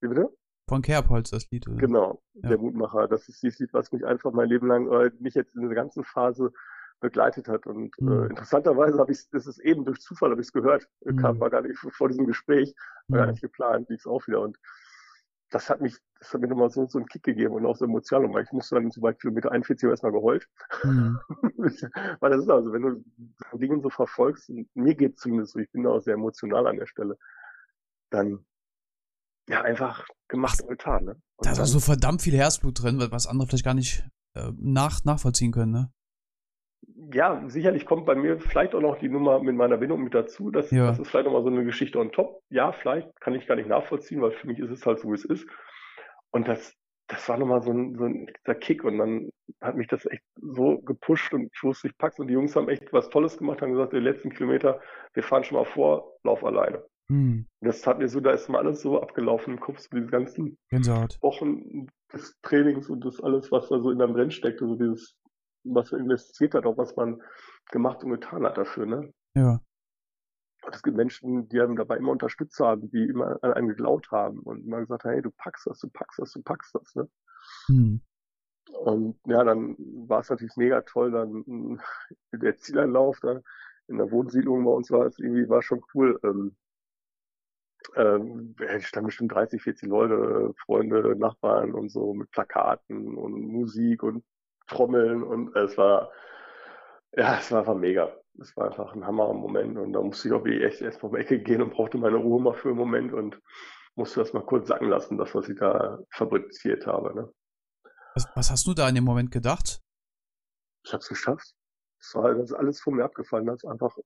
Wie 0.00 0.08
bitte? 0.08 0.28
Von 0.68 0.82
Kerbholz 0.82 1.30
das 1.30 1.48
Lied. 1.50 1.68
Oder? 1.68 1.76
Genau, 1.76 2.22
ja. 2.34 2.48
der 2.48 2.58
Mutmacher. 2.58 3.06
Das 3.08 3.28
ist 3.28 3.42
dieses 3.42 3.58
Lied, 3.60 3.72
was 3.72 3.92
mich 3.92 4.04
einfach 4.04 4.32
mein 4.32 4.48
Leben 4.48 4.66
lang, 4.66 4.90
äh, 4.90 5.10
mich 5.20 5.34
jetzt 5.34 5.54
in 5.54 5.62
der 5.62 5.74
ganzen 5.74 6.02
Phase 6.02 6.52
begleitet 7.00 7.48
hat. 7.48 7.66
Und 7.66 7.92
äh, 7.98 8.04
mhm. 8.04 8.22
äh, 8.22 8.26
interessanterweise 8.26 8.98
habe 8.98 9.12
ich 9.12 9.28
das 9.30 9.46
ist 9.46 9.58
eben 9.60 9.84
durch 9.84 10.00
Zufall 10.00 10.30
habe 10.30 10.40
ich 10.40 10.48
es 10.48 10.52
gehört. 10.52 10.88
Mhm. 11.04 11.16
Kam 11.16 11.40
war 11.40 11.50
gar 11.50 11.62
nicht 11.62 11.78
vor 11.78 12.08
diesem 12.08 12.26
Gespräch, 12.26 12.74
war 13.08 13.18
mhm. 13.18 13.24
gar 13.24 13.32
nicht 13.32 13.42
geplant, 13.42 13.88
lief 13.90 14.00
es 14.00 14.06
auch 14.06 14.26
wieder. 14.26 14.40
Und 14.40 14.58
das 15.50 15.70
hat 15.70 15.80
mich, 15.80 15.96
das 16.18 16.32
hat 16.32 16.40
mir 16.40 16.48
nochmal 16.48 16.70
so, 16.70 16.86
so 16.86 16.98
einen 16.98 17.06
Kick 17.08 17.22
gegeben 17.22 17.54
und 17.54 17.66
auch 17.66 17.76
so 17.76 17.84
emotional, 17.84 18.32
weil 18.32 18.44
ich 18.44 18.52
musste 18.52 18.76
dann 18.76 18.90
so 18.90 19.00
bei 19.00 19.12
Kilometer 19.12 19.52
41 19.52 19.88
erstmal 19.88 20.12
geheult. 20.12 20.48
Mhm. 20.82 21.18
weil 22.20 22.30
das 22.30 22.42
ist 22.42 22.50
also, 22.50 22.72
wenn 22.72 22.82
du 22.82 23.04
Dinge 23.58 23.80
so 23.80 23.90
verfolgst, 23.90 24.48
und 24.48 24.68
mir 24.74 24.94
geht 24.94 25.18
zumindest 25.18 25.52
so, 25.52 25.58
ich 25.58 25.70
bin 25.70 25.82
da 25.82 25.90
auch 25.90 26.00
sehr 26.00 26.14
emotional 26.14 26.66
an 26.66 26.76
der 26.76 26.86
Stelle, 26.86 27.18
dann, 28.10 28.44
ja, 29.48 29.62
einfach 29.62 30.06
gemacht 30.28 30.60
und 30.62 30.68
getan, 30.68 31.04
ne? 31.04 31.20
Und 31.36 31.46
da 31.46 31.52
ist 31.52 31.60
auch 31.60 31.66
so 31.66 31.80
verdammt 31.80 32.22
viel 32.22 32.36
Herzblut 32.36 32.82
drin, 32.82 33.04
was 33.10 33.26
andere 33.26 33.48
vielleicht 33.48 33.64
gar 33.64 33.74
nicht 33.74 34.04
äh, 34.34 34.52
nach, 34.56 35.04
nachvollziehen 35.04 35.52
können, 35.52 35.72
ne? 35.72 35.92
Ja, 37.12 37.42
sicherlich 37.46 37.84
kommt 37.84 38.06
bei 38.06 38.14
mir 38.14 38.40
vielleicht 38.40 38.74
auch 38.74 38.80
noch 38.80 38.98
die 38.98 39.08
Nummer 39.08 39.42
mit 39.42 39.54
meiner 39.54 39.76
Bindung 39.76 40.02
mit 40.02 40.14
dazu. 40.14 40.50
Das, 40.50 40.70
ja. 40.70 40.86
das 40.86 40.98
ist 40.98 41.08
vielleicht 41.08 41.26
nochmal 41.26 41.42
so 41.42 41.48
eine 41.48 41.64
Geschichte 41.64 41.98
on 41.98 42.10
top. 42.10 42.42
Ja, 42.48 42.72
vielleicht 42.72 43.20
kann 43.20 43.34
ich 43.34 43.46
gar 43.46 43.56
nicht 43.56 43.68
nachvollziehen, 43.68 44.22
weil 44.22 44.32
für 44.32 44.46
mich 44.46 44.58
ist 44.58 44.70
es 44.70 44.86
halt 44.86 45.00
so, 45.00 45.10
wie 45.10 45.14
es 45.14 45.24
ist. 45.24 45.46
Und 46.36 46.46
das, 46.48 46.74
das 47.08 47.26
war 47.30 47.38
nochmal 47.38 47.62
so 47.62 47.72
ein, 47.72 47.96
so 47.96 48.04
ein 48.04 48.26
dieser 48.26 48.54
Kick 48.56 48.84
und 48.84 48.98
dann 48.98 49.30
hat 49.62 49.74
mich 49.74 49.86
das 49.86 50.04
echt 50.04 50.22
so 50.36 50.78
gepusht 50.82 51.32
und 51.32 51.50
ich 51.50 51.62
wusste, 51.62 51.88
ich 51.88 51.96
pack's 51.96 52.18
und 52.18 52.28
die 52.28 52.34
Jungs 52.34 52.54
haben 52.54 52.68
echt 52.68 52.92
was 52.92 53.08
Tolles 53.08 53.38
gemacht, 53.38 53.62
haben 53.62 53.72
gesagt, 53.72 53.94
die 53.94 54.00
letzten 54.00 54.28
Kilometer, 54.28 54.78
wir 55.14 55.22
fahren 55.22 55.44
schon 55.44 55.56
mal 55.56 55.64
vor, 55.64 56.12
lauf 56.24 56.44
alleine. 56.44 56.84
Hm. 57.08 57.46
Das 57.62 57.86
hat 57.86 58.00
mir 58.00 58.08
so, 58.08 58.20
da 58.20 58.32
ist 58.32 58.50
mal 58.50 58.58
alles 58.58 58.82
so 58.82 59.00
abgelaufen 59.00 59.54
im 59.54 59.60
Kopf, 59.60 59.78
so 59.78 59.88
diese 59.96 60.10
ganzen 60.10 60.58
Gänsehaut. 60.68 61.16
Wochen 61.22 61.86
des 62.12 62.36
Trainings 62.42 62.90
und 62.90 63.02
das 63.02 63.18
alles, 63.22 63.50
was 63.50 63.70
da 63.70 63.80
so 63.80 63.90
in 63.90 63.98
deinem 63.98 64.14
Rennen 64.14 64.30
steckt, 64.30 64.60
also 64.60 64.76
dieses, 64.76 65.16
was 65.64 65.90
man 65.90 66.02
investiert 66.02 66.52
hat, 66.52 66.66
auch 66.66 66.76
was 66.76 66.94
man 66.96 67.22
gemacht 67.70 68.04
und 68.04 68.10
getan 68.10 68.44
hat 68.44 68.58
dafür, 68.58 68.84
ne? 68.84 69.10
Ja. 69.34 69.62
Und 70.66 70.74
es 70.74 70.82
gibt 70.82 70.96
Menschen, 70.96 71.48
die 71.48 71.60
einem 71.60 71.76
dabei 71.76 71.96
immer 71.96 72.10
unterstützt 72.10 72.58
haben, 72.58 72.90
die 72.90 73.04
immer 73.04 73.38
an 73.42 73.52
einen 73.52 73.68
geglaubt 73.68 74.10
haben 74.10 74.40
und 74.40 74.64
immer 74.64 74.80
gesagt 74.80 75.04
haben, 75.04 75.12
hey, 75.12 75.22
du 75.22 75.30
packst 75.30 75.64
das, 75.68 75.78
du 75.78 75.88
packst 75.88 76.18
das, 76.18 76.32
du 76.32 76.42
packst 76.42 76.74
das, 76.74 76.94
ne? 76.96 77.08
Hm. 77.66 78.00
Und 78.80 79.16
ja, 79.26 79.44
dann 79.44 79.76
war 80.08 80.20
es 80.20 80.28
natürlich 80.28 80.56
mega 80.56 80.80
toll, 80.80 81.12
dann 81.12 81.80
der 82.32 82.56
Zieleinlauf 82.56 83.20
da 83.20 83.40
in 83.86 83.98
der 83.98 84.10
Wohnsiedlung 84.10 84.64
bei 84.64 84.72
uns 84.72 84.90
war 84.90 85.06
es 85.06 85.20
irgendwie, 85.20 85.48
war 85.48 85.62
schon 85.62 85.84
cool. 85.94 86.18
Ähm, 86.24 86.56
ähm, 87.94 88.56
ich 88.76 88.88
stand 88.88 89.06
bestimmt 89.06 89.32
30, 89.32 89.62
40 89.62 89.88
Leute, 89.88 90.52
Freunde, 90.64 91.14
Nachbarn 91.16 91.74
und 91.74 91.90
so 91.90 92.12
mit 92.12 92.28
Plakaten 92.32 93.16
und 93.16 93.40
Musik 93.40 94.02
und 94.02 94.24
Trommeln 94.66 95.22
und 95.22 95.54
es 95.54 95.78
war, 95.78 96.10
ja, 97.16 97.38
es 97.38 97.52
war 97.52 97.60
einfach 97.60 97.76
mega. 97.76 98.12
Es 98.40 98.56
war 98.56 98.66
einfach 98.66 98.94
ein 98.94 99.06
Hammer-Moment 99.06 99.78
und 99.78 99.92
da 99.92 100.02
musste 100.02 100.28
ich 100.28 100.34
auch 100.34 100.44
echt 100.44 100.82
erst 100.82 101.00
vom 101.00 101.16
Ecke 101.16 101.38
gehen 101.40 101.62
und 101.62 101.72
brauchte 101.72 101.98
meine 101.98 102.16
Ruhe 102.16 102.40
mal 102.40 102.54
für 102.54 102.68
einen 102.68 102.78
Moment 102.78 103.12
und 103.12 103.40
musste 103.94 104.20
das 104.20 104.32
mal 104.32 104.44
kurz 104.44 104.68
sacken 104.68 104.88
lassen, 104.88 105.16
das, 105.16 105.34
was 105.34 105.48
ich 105.48 105.58
da 105.58 105.98
fabriziert 106.10 106.86
habe. 106.86 107.14
Ne? 107.14 107.32
Was, 108.14 108.28
was 108.34 108.50
hast 108.50 108.66
du 108.66 108.74
da 108.74 108.88
in 108.88 108.94
dem 108.94 109.04
Moment 109.04 109.30
gedacht? 109.30 109.80
Ich 110.84 110.92
hab's 110.92 111.08
geschafft. 111.08 111.54
Es 111.98 112.14
war 112.14 112.34
das 112.34 112.50
ist 112.50 112.56
alles 112.56 112.80
von 112.80 112.94
mir 112.94 113.04
abgefallen. 113.04 113.46
Das 113.46 113.64
ist 113.64 113.70
einfach, 113.70 113.96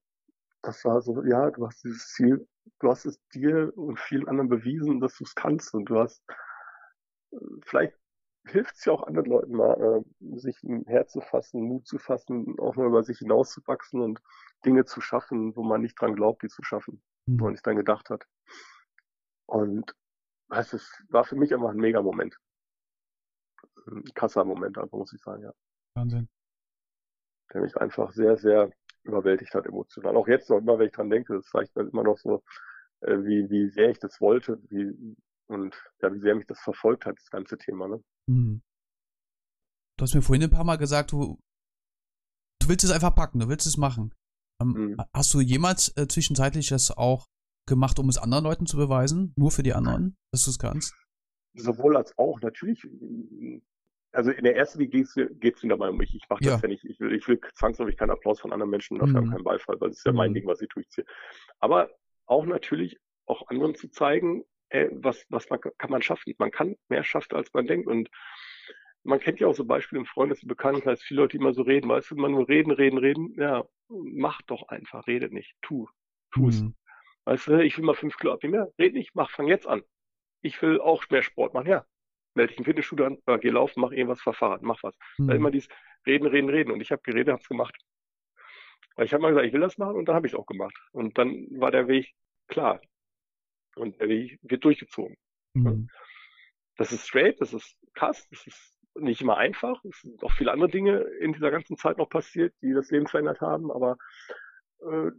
das 0.63 0.85
war 0.85 1.03
so, 1.03 1.23
ja, 1.25 1.51
du 1.51 1.67
hast 1.67 1.83
dieses 1.83 2.13
Ziel, 2.13 2.49
du 2.79 2.89
hast 2.89 3.05
es 3.05 3.21
dir 3.35 3.77
und 3.77 3.99
vielen 3.99 4.29
anderen 4.29 4.49
bewiesen, 4.49 5.01
dass 5.01 5.17
du 5.17 5.25
es 5.25 5.35
kannst 5.35 5.75
und 5.75 5.87
du 5.87 5.99
hast 5.99 6.23
vielleicht 7.65 8.00
hilft 8.45 8.77
es 8.77 8.85
ja 8.85 8.93
auch 8.93 9.07
anderen 9.07 9.29
Leuten 9.31 9.53
mal, 9.53 10.05
äh, 10.21 10.39
sich 10.39 10.63
ein 10.63 10.85
Herz 10.87 11.13
zu 11.13 11.21
fassen, 11.21 11.63
Mut 11.63 11.87
zu 11.87 11.99
fassen, 11.99 12.59
auch 12.59 12.77
mal 12.77 12.87
über 12.87 13.03
sich 13.03 13.19
hinauszuwachsen 13.19 14.01
und 14.01 14.21
Dinge 14.65 14.85
zu 14.85 15.01
schaffen, 15.01 15.55
wo 15.57 15.63
man 15.63 15.83
nicht 15.83 16.01
dran 16.01 16.15
glaubt, 16.15 16.43
die 16.43 16.49
zu 16.49 16.63
schaffen, 16.63 17.03
mhm. 17.27 17.41
wo 17.41 17.45
man 17.45 17.53
nicht 17.53 17.65
dran 17.65 17.77
gedacht 17.77 18.11
hat. 18.11 18.27
Und 19.47 19.95
es 20.49 20.73
war 21.11 21.25
für 21.25 21.37
mich 21.37 21.53
einfach 21.55 21.71
ein 21.71 21.77
Mega-Moment. 21.77 22.37
Ein 23.87 24.05
Kassa-Moment, 24.15 24.79
einfach 24.79 24.99
muss 24.99 25.13
ich 25.13 25.23
sagen, 25.23 25.43
ja. 25.43 25.53
Wahnsinn. 25.95 26.29
Der 27.53 27.63
mich 27.63 27.77
einfach 27.77 28.13
sehr, 28.13 28.37
sehr 28.37 28.71
überwältigt 29.03 29.55
hat 29.55 29.67
emotional. 29.67 30.17
Auch 30.17 30.29
jetzt 30.29 30.51
noch 30.51 30.59
immer, 30.59 30.79
wenn 30.79 30.87
ich 30.87 30.93
dran 30.93 31.11
denke, 31.11 31.35
das 31.35 31.47
zeigt 31.47 31.77
dann 31.77 31.89
immer 31.89 32.05
noch 32.05 32.19
so, 32.19 32.43
äh, 33.01 33.19
wie, 33.19 33.49
wie 33.51 33.69
sehr 33.69 33.91
ich 33.91 33.99
das 33.99 34.21
wollte, 34.21 34.61
wie, 34.69 35.17
und 35.51 35.75
ja, 36.01 36.13
wie 36.13 36.21
sehr 36.21 36.35
mich 36.35 36.47
das 36.47 36.61
verfolgt 36.61 37.07
hat, 37.07 37.17
das 37.19 37.31
ganze 37.31 37.59
Thema, 37.59 37.89
ne? 37.89 38.03
Mhm. 38.27 38.63
Du 39.99 40.03
hast 40.03 40.15
mir 40.15 40.23
vorhin 40.23 40.45
ein 40.45 40.51
paar 40.51 40.65
Mal 40.65 40.77
gesagt, 40.77 41.13
du, 41.13 41.39
du 42.61 42.69
willst 42.69 42.85
es 42.85 42.91
einfach 42.91 43.15
packen, 43.15 43.41
du 43.41 43.49
willst 43.49 43.67
es 43.67 43.77
machen. 43.77 44.15
Ähm, 44.61 44.69
mhm. 44.69 44.97
Hast 45.15 45.35
du 45.35 45.41
jemals 45.41 45.95
äh, 45.97 46.07
zwischenzeitlich 46.09 46.69
das 46.69 46.91
auch 46.91 47.27
gemacht, 47.67 47.99
um 47.99 48.09
es 48.09 48.19
anderen 48.19 48.45
Leuten 48.45 48.67
zu 48.67 48.77
beweisen? 48.77 49.35
Nur 49.37 49.51
für 49.51 49.63
die 49.63 49.75
anderen, 49.75 50.17
dass 50.33 50.45
du 50.45 50.51
es 50.51 50.59
kannst? 50.59 50.95
Sowohl 51.55 51.97
als 51.97 52.17
auch, 52.17 52.41
natürlich. 52.41 52.87
Also 54.13 54.31
in 54.31 54.45
der 54.45 54.57
ersten 54.57 54.79
Liga 54.81 55.03
geht 55.39 55.57
es 55.57 55.63
wieder 55.63 55.77
mal 55.77 55.91
um 55.91 55.97
mich. 55.97 56.15
Ich 56.15 56.29
mache 56.29 56.45
das 56.45 56.63
ja. 56.63 56.69
nicht. 56.69 56.85
Ich 56.85 56.99
will, 57.01 57.15
ich 57.15 57.27
will 57.29 57.41
zwangsläufig 57.55 57.97
keinen 57.97 58.11
Applaus 58.11 58.41
von 58.41 58.53
anderen 58.53 58.71
Menschen, 58.71 58.99
dafür 58.99 59.23
mhm. 59.23 59.31
keinen 59.31 59.45
Beifall, 59.45 59.81
weil 59.81 59.91
das 59.91 59.99
ist 59.99 60.07
ja 60.07 60.13
mhm. 60.13 60.19
mein 60.19 60.35
Ding, 60.35 60.47
was 60.47 60.61
ich 60.61 60.69
durchziehe. 60.69 61.07
Aber 61.59 61.91
auch 62.27 62.47
natürlich 62.47 62.99
auch 63.27 63.49
anderen 63.49 63.75
zu 63.75 63.89
zeigen, 63.89 64.45
ey, 64.71 64.89
was, 64.93 65.25
was 65.29 65.49
man, 65.51 65.61
kann 65.61 65.91
man 65.91 66.03
schaffen. 66.03 66.35
Man 66.39 66.51
kann 66.51 66.77
mehr 66.89 67.05
schaffen, 67.05 67.37
als 67.37 67.53
man 67.53 67.67
denkt. 67.67 67.87
Und 67.87 68.09
man 69.03 69.21
kennt 69.21 69.41
ja 69.41 69.47
auch 69.47 69.55
so 69.55 69.65
Beispiele 69.65 70.01
im 70.01 70.07
Freundes- 70.07 70.43
und 70.43 70.49
Bekanntenkreis, 70.49 71.03
viele 71.03 71.23
Leute, 71.23 71.37
die 71.37 71.43
immer 71.43 71.53
so 71.53 71.63
reden, 71.63 71.89
weißt 71.89 72.11
du, 72.11 72.17
immer 72.17 72.29
nur 72.29 72.49
reden, 72.49 72.71
reden, 72.71 72.99
reden. 72.99 73.35
Ja, 73.37 73.65
mach 73.89 74.43
doch 74.43 74.69
einfach, 74.69 75.07
rede 75.07 75.33
nicht, 75.33 75.55
tu, 75.63 75.89
tu's. 76.31 76.63
Mhm. 76.63 76.75
Weißt 77.25 77.49
du, 77.49 77.65
ich 77.65 77.77
will 77.77 77.85
mal 77.85 77.95
fünf 77.95 78.17
Kilo 78.17 78.33
abnehmen, 78.33 78.55
ja, 78.55 78.67
red 78.79 78.95
nicht, 78.95 79.15
mach, 79.15 79.31
fang 79.31 79.47
jetzt 79.47 79.67
an. 79.67 79.83
Ich 80.43 80.61
will 80.63 80.81
auch 80.81 81.05
mehr 81.11 81.23
Sport 81.23 81.55
machen, 81.55 81.69
ja. 81.69 81.87
Melde 82.35 82.51
dich 82.51 82.59
im 82.59 82.65
Fitnessstudio 82.65 83.07
an, 83.07 83.19
ja, 83.27 83.37
geh 83.37 83.51
laufen, 83.51 83.81
mach 83.81 83.91
irgendwas, 83.91 84.23
fahr 84.23 84.35
Fahrrad, 84.35 84.63
mach 84.63 84.83
was. 84.83 84.95
Mhm. 85.19 85.29
Da 85.29 85.35
immer 85.35 85.51
dieses 85.51 85.69
Reden, 86.07 86.27
Reden, 86.27 86.49
Reden. 86.49 86.71
Und 86.71 86.81
ich 86.81 86.93
habe 86.93 87.03
geredet, 87.03 87.33
hab's 87.33 87.49
gemacht. 87.49 87.77
Weil 88.97 89.07
ich 89.07 89.13
habe 89.13 89.23
mal 89.23 89.31
gesagt, 89.31 89.47
ich 89.47 89.53
will 89.53 89.61
das 89.61 89.79
machen 89.79 89.97
und 89.97 90.07
dann 90.07 90.15
habe 90.15 90.27
ich 90.27 90.33
es 90.33 90.39
auch 90.39 90.47
gemacht. 90.47 90.77
Und 90.93 91.19
dann 91.19 91.47
war 91.51 91.71
der 91.71 91.89
Weg 91.89 92.13
klar. 92.49 92.81
Und 93.77 94.01
der 94.01 94.09
wird 94.09 94.65
durchgezogen. 94.65 95.17
Mhm. 95.55 95.89
Das 96.77 96.93
ist 96.93 97.07
straight, 97.07 97.41
das 97.41 97.53
ist 97.53 97.77
krass, 97.95 98.27
das 98.31 98.47
ist 98.47 98.79
nicht 98.99 99.21
immer 99.21 99.37
einfach. 99.37 99.83
Es 99.85 100.01
sind 100.01 100.23
auch 100.23 100.33
viele 100.33 100.53
andere 100.53 100.71
Dinge 100.71 101.01
in 101.21 101.33
dieser 101.33 101.51
ganzen 101.51 101.77
Zeit 101.77 101.99
noch 101.99 102.09
passiert, 102.09 102.55
die 102.63 102.73
das 102.73 102.91
Leben 102.91 103.07
verändert 103.07 103.41
haben, 103.41 103.71
aber 103.71 103.97
äh, 104.81 105.11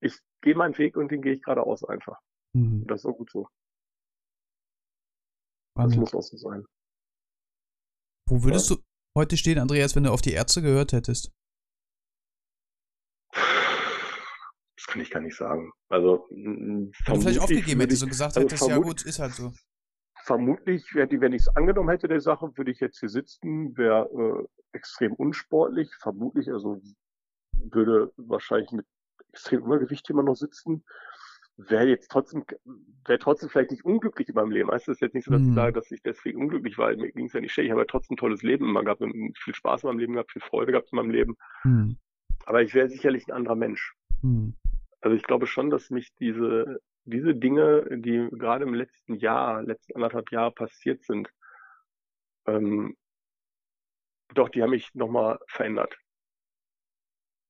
ich 0.00 0.18
gehe 0.42 0.54
meinen 0.54 0.76
Weg 0.78 0.96
und 0.96 1.10
den 1.10 1.22
gehe 1.22 1.32
ich 1.32 1.42
geradeaus 1.42 1.84
einfach. 1.84 2.18
Mhm. 2.54 2.86
Das 2.86 3.00
ist 3.00 3.06
auch 3.06 3.16
gut 3.16 3.30
so. 3.30 3.48
Wahnsinn. 5.74 6.00
Das 6.00 6.12
muss 6.12 6.24
auch 6.24 6.28
so 6.28 6.36
sein. 6.36 6.64
Wo 8.28 8.42
würdest 8.42 8.70
ja. 8.70 8.76
du 8.76 8.82
heute 9.16 9.36
stehen, 9.36 9.58
Andreas, 9.58 9.94
wenn 9.94 10.04
du 10.04 10.12
auf 10.12 10.22
die 10.22 10.32
Ärzte 10.32 10.62
gehört 10.62 10.92
hättest? 10.92 11.32
Das 14.75 14.75
kann 14.86 15.00
ich 15.00 15.10
gar 15.10 15.20
nicht 15.20 15.36
sagen. 15.36 15.72
Also, 15.88 16.26
du 16.30 16.90
vielleicht 17.04 17.40
aufgegeben 17.40 17.80
hättest 17.80 18.02
und 18.02 18.10
gesagt 18.10 18.36
also 18.36 18.40
hättest, 18.40 18.68
ja 18.68 18.78
gut, 18.78 19.04
ist 19.04 19.18
halt 19.18 19.32
so. 19.32 19.52
Vermutlich, 20.24 20.84
wenn 20.94 21.32
ich 21.32 21.42
es 21.42 21.56
angenommen 21.56 21.90
hätte, 21.90 22.08
der 22.08 22.20
Sache, 22.20 22.50
würde 22.56 22.70
ich 22.70 22.80
jetzt 22.80 22.98
hier 22.98 23.08
sitzen, 23.08 23.76
wäre 23.76 24.08
äh, 24.12 24.76
extrem 24.76 25.12
unsportlich, 25.12 25.88
vermutlich, 26.00 26.50
also 26.50 26.80
würde 27.52 28.12
wahrscheinlich 28.16 28.72
mit 28.72 28.86
extrem 29.32 29.60
Übergewicht 29.60 30.08
immer 30.10 30.22
noch 30.22 30.34
sitzen, 30.34 30.84
wäre 31.56 31.86
jetzt 31.86 32.10
trotzdem, 32.10 32.44
wäre 33.06 33.18
trotzdem 33.18 33.48
vielleicht 33.48 33.70
nicht 33.70 33.84
unglücklich 33.84 34.28
in 34.28 34.34
meinem 34.34 34.50
Leben. 34.50 34.70
Heißt 34.70 34.88
das 34.88 35.00
jetzt 35.00 35.14
nicht 35.14 35.24
so, 35.24 35.30
dass 35.30 35.40
mhm. 35.40 35.50
ich 35.50 35.54
sage, 35.54 35.72
dass 35.72 35.90
ich 35.90 36.02
deswegen 36.02 36.40
unglücklich 36.40 36.76
war. 36.76 36.94
Mir 36.94 37.12
ging 37.12 37.26
es 37.26 37.32
ja 37.32 37.40
nicht 37.40 37.52
schlecht. 37.52 37.66
Ich 37.66 37.70
habe 37.70 37.82
ja 37.82 37.86
trotzdem 37.86 38.14
ein 38.14 38.18
tolles 38.18 38.42
Leben 38.42 38.68
immer 38.68 38.84
gehabt 38.84 39.00
und 39.00 39.36
viel 39.38 39.54
Spaß 39.54 39.82
in 39.82 39.88
meinem 39.88 39.98
Leben 39.98 40.12
gehabt, 40.14 40.32
viel 40.32 40.42
Freude 40.42 40.72
gehabt 40.72 40.92
in 40.92 40.96
meinem 40.96 41.10
Leben. 41.10 41.36
Mhm. 41.64 41.98
Aber 42.44 42.62
ich 42.62 42.74
wäre 42.74 42.88
sicherlich 42.88 43.26
ein 43.28 43.32
anderer 43.32 43.56
Mensch. 43.56 43.94
Mhm. 44.22 44.54
Also 45.00 45.16
ich 45.16 45.22
glaube 45.22 45.46
schon, 45.46 45.70
dass 45.70 45.90
mich 45.90 46.14
diese, 46.16 46.80
diese 47.04 47.34
Dinge, 47.34 47.86
die 47.90 48.28
gerade 48.32 48.64
im 48.64 48.74
letzten 48.74 49.14
Jahr, 49.14 49.62
letzten 49.62 49.94
anderthalb 49.94 50.30
Jahre 50.32 50.52
passiert 50.52 51.04
sind, 51.04 51.30
ähm, 52.46 52.96
doch, 54.34 54.48
die 54.48 54.62
haben 54.62 54.70
mich 54.70 54.92
nochmal 54.94 55.38
verändert. 55.46 55.96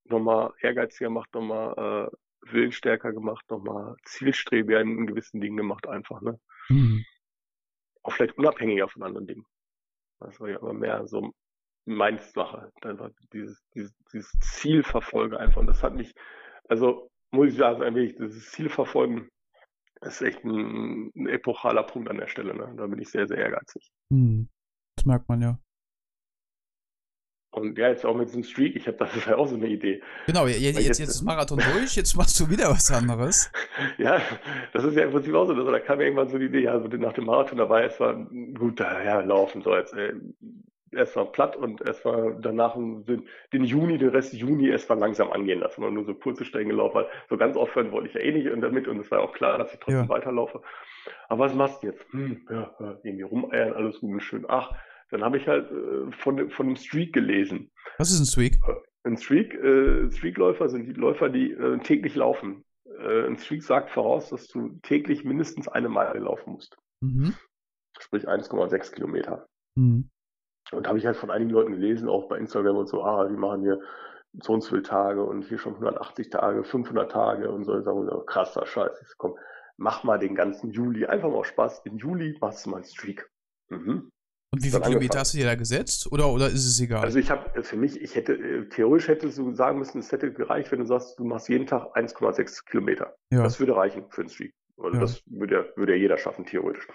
Nochmal 0.05 0.53
ehrgeiziger 0.61 1.09
gemacht, 1.09 1.33
nochmal 1.35 2.11
äh, 2.13 2.17
willensstärker 2.53 3.13
gemacht, 3.13 3.45
nochmal 3.51 3.97
zielstrebiger 4.05 4.81
in 4.81 5.07
gewissen 5.07 5.41
Dingen 5.41 5.57
gemacht, 5.57 5.87
einfach, 5.87 6.21
ne? 6.21 6.39
Mhm. 6.69 7.05
Auch 8.03 8.13
vielleicht 8.13 8.39
unabhängiger 8.39 8.89
von 8.89 9.03
anderen 9.03 9.27
Dingen. 9.27 9.47
Das 10.21 10.39
war 10.39 10.49
ja 10.49 10.57
aber 10.57 10.73
mehr 10.73 11.07
so 11.07 11.33
meins 11.87 12.33
Sache. 12.33 12.73
Einfach 12.83 13.11
dieses, 13.33 13.63
dieses, 13.75 13.95
dieses 14.13 14.33
Ziel 14.41 14.83
verfolge 14.83 15.39
einfach. 15.39 15.61
Und 15.61 15.67
das 15.67 15.83
hat 15.83 15.95
mich, 15.95 16.15
also 16.69 17.11
muss 17.31 17.49
ich 17.49 17.57
sagen, 17.57 17.83
ein 17.83 17.95
wenig 17.95 18.17
dieses 18.17 18.51
Ziel 18.51 18.69
verfolgen, 18.69 19.29
ist 20.03 20.23
echt 20.23 20.45
ein, 20.45 21.11
ein, 21.17 21.29
epochaler 21.29 21.83
Punkt 21.83 22.09
an 22.09 22.19
der 22.19 22.29
Stelle. 22.29 22.55
Ne? 22.55 22.73
Da 22.77 22.87
bin 22.87 23.01
ich 23.01 23.09
sehr, 23.09 23.27
sehr 23.27 23.39
ehrgeizig. 23.39 23.91
Hm. 24.13 24.49
Das 24.97 25.07
merkt 25.07 25.29
man 25.29 25.43
ja. 25.43 25.59
Und 27.57 27.79
ja, 27.79 27.89
jetzt 27.89 28.05
auch 28.05 28.15
mit 28.15 28.29
diesem 28.29 28.45
Streak, 28.45 28.77
ich 28.77 28.87
habe 28.87 28.97
das 28.99 29.17
ist 29.17 29.27
ja 29.27 29.37
auch 29.37 29.49
so 29.49 29.55
eine 29.55 29.67
Idee. 29.69 30.03
Genau, 30.27 30.47
jetzt, 30.47 30.61
jetzt, 30.61 30.99
jetzt, 30.99 31.01
ist 31.01 31.23
Marathon 31.23 31.59
durch, 31.59 31.97
jetzt 31.97 32.15
machst 32.15 32.39
du 32.39 32.51
wieder 32.51 32.69
was 32.71 32.91
anderes. 32.91 33.51
ja, 33.99 34.21
das 34.75 34.85
ist 34.85 34.95
ja 34.95 35.05
im 35.05 35.13
Prinzip 35.13 35.35
auch 35.35 35.47
so. 35.47 35.55
Da 35.55 35.81
kam 35.81 36.01
irgendwann 36.01 36.29
so 36.29 36.39
die 36.39 36.47
Idee, 36.47 36.65
ja, 36.65 36.79
so 36.79 36.87
nach 36.89 37.15
dem 37.15 37.25
Marathon 37.25 37.57
dabei, 37.57 37.85
es 37.85 37.99
war 37.99 38.15
gut, 38.15 38.81
ja, 38.81 39.21
laufen, 39.21 39.63
so 39.63 39.75
jetzt, 39.75 39.95
erstmal 40.97 41.27
platt 41.27 41.57
und 41.57 41.81
erstmal 41.81 42.37
danach 42.41 42.75
den, 42.75 43.29
den 43.53 43.65
Juni, 43.65 43.99
den 43.99 44.11
Rest 44.11 44.33
Juni 44.33 44.69
erstmal 44.69 44.99
langsam 44.99 45.31
angehen 45.31 45.61
lassen 45.61 45.85
und 45.85 45.95
nur 45.95 46.05
so 46.05 46.15
kurze 46.15 46.45
Strecken 46.45 46.71
gelaufen, 46.71 46.97
weil 46.97 47.09
so 47.29 47.37
ganz 47.37 47.57
aufhören 47.57 47.93
wollte 47.93 48.09
ich 48.09 48.15
ja 48.15 48.21
eh 48.21 48.33
nicht 48.33 48.63
damit 48.63 48.89
und 48.89 48.99
es 49.01 49.11
war 49.11 49.21
auch 49.21 49.33
klar, 49.33 49.59
dass 49.59 49.73
ich 49.73 49.81
trotzdem 49.81 50.05
ja. 50.05 50.09
weiterlaufe. 50.09 50.63
Aber 51.29 51.45
was 51.45 51.55
machst 51.55 51.83
du 51.83 51.89
jetzt? 51.89 52.05
Hm, 52.13 52.47
ja, 52.51 52.75
irgendwie 53.03 53.23
rumeiern, 53.23 53.75
alles 53.75 54.01
gut 54.01 54.13
und 54.13 54.21
schön. 54.21 54.45
Ach, 54.49 54.73
dann 55.11 55.23
habe 55.23 55.37
ich 55.37 55.47
halt 55.47 55.71
äh, 55.71 56.11
von, 56.13 56.51
von 56.51 56.67
einem 56.67 56.77
Streak 56.77 57.13
gelesen. 57.13 57.71
Was 57.99 58.11
ist 58.11 58.21
ein 58.21 58.27
Streak? 58.27 58.59
Äh, 58.67 58.75
ein 59.05 59.17
Streak, 59.17 59.55
äh, 59.55 60.11
Streakläufer 60.11 60.69
sind 60.69 60.87
die 60.87 60.93
Läufer, 60.93 61.29
die 61.29 61.53
äh, 61.53 61.79
täglich 61.79 62.17
laufen. 62.17 62.65
Äh, 62.85 63.27
ein 63.27 63.37
Streak 63.37 63.63
sagt 63.63 63.91
voraus, 63.91 64.31
dass 64.31 64.49
du 64.49 64.79
täglich 64.83 65.25
mindestens 65.25 65.69
eine 65.69 65.89
Meile 65.89 66.19
laufen 66.19 66.53
musst. 66.53 66.77
Mhm. 67.01 67.35
Sprich 67.99 68.29
1,6 68.29 68.93
Kilometer. 68.93 69.47
Mhm. 69.77 70.11
Und 70.73 70.89
habe 70.89 70.99
ich 70.99 71.07
halt 71.07 71.17
von 71.17 71.31
einigen 71.31 71.51
Leuten 71.51 71.73
gelesen, 71.73 72.09
auch 72.09 72.29
bei 72.29 72.39
Instagram 72.39 72.77
und 72.77 72.89
so, 72.89 73.03
ah, 73.03 73.27
die 73.29 73.37
machen 73.37 73.63
hier 73.63 73.81
so 74.43 74.53
und 74.53 74.63
so 74.63 74.71
viele 74.71 74.83
Tage 74.83 75.23
und 75.23 75.43
hier 75.43 75.59
schon 75.59 75.75
180 75.75 76.31
Tage, 76.31 76.65
500 76.65 77.11
Tage 77.11 77.51
und 77.51 77.65
so. 77.65 77.79
Ich 77.79 77.85
sage, 77.85 77.97
oh, 77.97 78.21
krasser 78.23 78.67
Scheiß. 78.67 78.99
Ich 79.01 79.09
sag, 79.09 79.19
komm, 79.19 79.37
mach 79.77 80.05
mal 80.05 80.19
den 80.19 80.35
ganzen 80.35 80.71
Juli, 80.71 81.07
einfach 81.07 81.31
mal 81.31 81.45
Spaß. 81.45 81.83
Im 81.85 81.97
Juli 81.97 82.37
machst 82.41 82.67
du 82.67 82.71
mal 82.71 82.77
einen 82.77 82.85
Streak. 82.85 83.31
Mhm. 83.69 84.11
Und 84.53 84.63
wie 84.63 84.71
viele 84.71 84.83
Kilometer 84.83 85.19
hast 85.19 85.35
du 85.35 85.39
dir 85.39 85.47
da 85.47 85.55
gesetzt? 85.55 86.11
Oder, 86.11 86.29
oder 86.29 86.47
ist 86.47 86.67
es 86.67 86.81
egal? 86.81 87.03
Also 87.03 87.19
ich 87.19 87.31
habe, 87.31 87.63
für 87.63 87.77
mich, 87.77 88.01
ich 88.01 88.15
hätte, 88.15 88.35
äh, 88.35 88.69
theoretisch 88.69 89.09
hättest 89.09 89.39
du 89.39 89.55
sagen 89.55 89.79
müssen, 89.79 89.99
es 89.99 90.13
hätte 90.13 90.33
gereicht, 90.33 90.73
wenn 90.73 90.79
du 90.79 90.87
sagst, 90.87 91.19
du 91.19 91.25
machst 91.25 91.49
jeden 91.49 91.67
Tag 91.67 91.95
1,6 91.97 92.65
Kilometer. 92.65 93.15
Ja. 93.31 93.43
Das 93.43 93.61
würde 93.61 93.77
reichen 93.77 94.05
für 94.09 94.23
einen 94.23 94.31
Streak. 94.31 94.55
Also 94.79 94.95
ja. 94.95 95.01
das 95.01 95.23
würde, 95.27 95.73
würde 95.77 95.93
ja 95.93 95.99
jeder 95.99 96.19
schaffen, 96.19 96.47
theoretisch. 96.47 96.87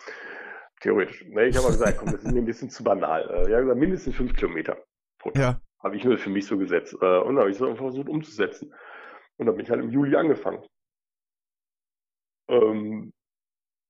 Theoretisch. 0.82 1.26
Ne, 1.28 1.48
ich 1.48 1.56
habe 1.56 1.68
aber 1.68 1.78
gesagt, 1.78 1.98
komm, 1.98 2.12
das 2.12 2.24
ist 2.24 2.32
mir 2.32 2.42
ein 2.42 2.46
bisschen 2.46 2.70
zu 2.70 2.84
banal. 2.84 3.30
Äh, 3.30 3.52
ja, 3.52 3.60
gesagt, 3.62 3.80
mindestens 3.80 4.16
5 4.16 4.34
Kilometer 4.34 4.84
pro 5.20 5.30
Tag. 5.32 5.42
Ja. 5.42 5.62
Habe 5.84 5.96
ich 5.96 6.04
nur 6.04 6.18
für 6.18 6.30
mich 6.30 6.46
so 6.46 6.58
gesetzt. 6.58 6.94
Äh, 7.02 7.20
und 7.20 7.36
da 7.36 7.42
habe 7.42 7.52
ich 7.52 7.58
es 7.58 7.62
einfach 7.62 7.84
versucht 7.84 8.10
umzusetzen. 8.10 8.74
Und 9.38 9.46
da 9.46 9.52
bin 9.52 9.64
ich 9.64 9.70
halt 9.70 9.82
im 9.82 9.92
Juli 9.92 10.16
angefangen. 10.16 10.64
Ähm, 12.50 13.14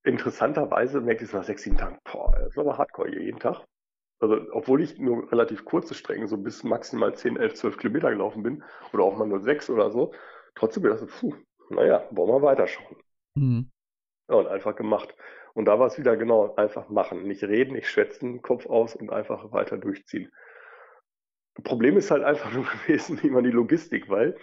interessanterweise 0.03 1.01
merke 1.01 1.23
ich 1.23 1.29
es 1.29 1.33
nach 1.33 1.43
sechs, 1.43 1.63
sieben 1.63 1.77
Tagen, 1.77 1.99
boah, 2.03 2.31
das 2.37 2.49
ist 2.49 2.57
aber 2.57 2.77
hardcore 2.77 3.09
hier 3.09 3.23
jeden 3.23 3.39
Tag. 3.39 3.65
Also, 4.19 4.39
obwohl 4.51 4.81
ich 4.83 4.99
nur 4.99 5.31
relativ 5.31 5.65
kurze 5.65 5.95
Strecken, 5.95 6.27
so 6.27 6.37
bis 6.37 6.63
maximal 6.63 7.15
10, 7.15 7.37
11, 7.37 7.55
12 7.55 7.77
Kilometer 7.77 8.11
gelaufen 8.11 8.43
bin, 8.43 8.63
oder 8.93 9.03
auch 9.03 9.17
mal 9.17 9.27
nur 9.27 9.41
sechs 9.41 9.69
oder 9.69 9.89
so, 9.89 10.13
trotzdem 10.53 10.83
bin 10.83 10.93
ich 10.93 10.99
so, 10.99 11.07
puh, 11.07 11.33
naja, 11.69 12.07
wollen 12.11 12.29
wir 12.29 12.41
weiterschauen. 12.47 12.97
Mhm. 13.35 13.71
Ja, 14.29 14.35
und 14.35 14.47
einfach 14.47 14.75
gemacht. 14.75 15.15
Und 15.53 15.65
da 15.65 15.79
war 15.79 15.87
es 15.87 15.97
wieder 15.97 16.15
genau, 16.17 16.55
einfach 16.55 16.89
machen. 16.89 17.23
Nicht 17.23 17.43
reden, 17.43 17.73
nicht 17.73 17.89
schwätzen, 17.89 18.41
Kopf 18.41 18.65
aus 18.65 18.95
und 18.95 19.11
einfach 19.11 19.51
weiter 19.51 19.77
durchziehen. 19.77 20.31
Problem 21.63 21.97
ist 21.97 22.11
halt 22.11 22.23
einfach 22.23 22.51
nur 22.53 22.65
gewesen, 22.65 23.19
immer 23.23 23.41
die 23.41 23.51
Logistik, 23.51 24.09
weil 24.09 24.37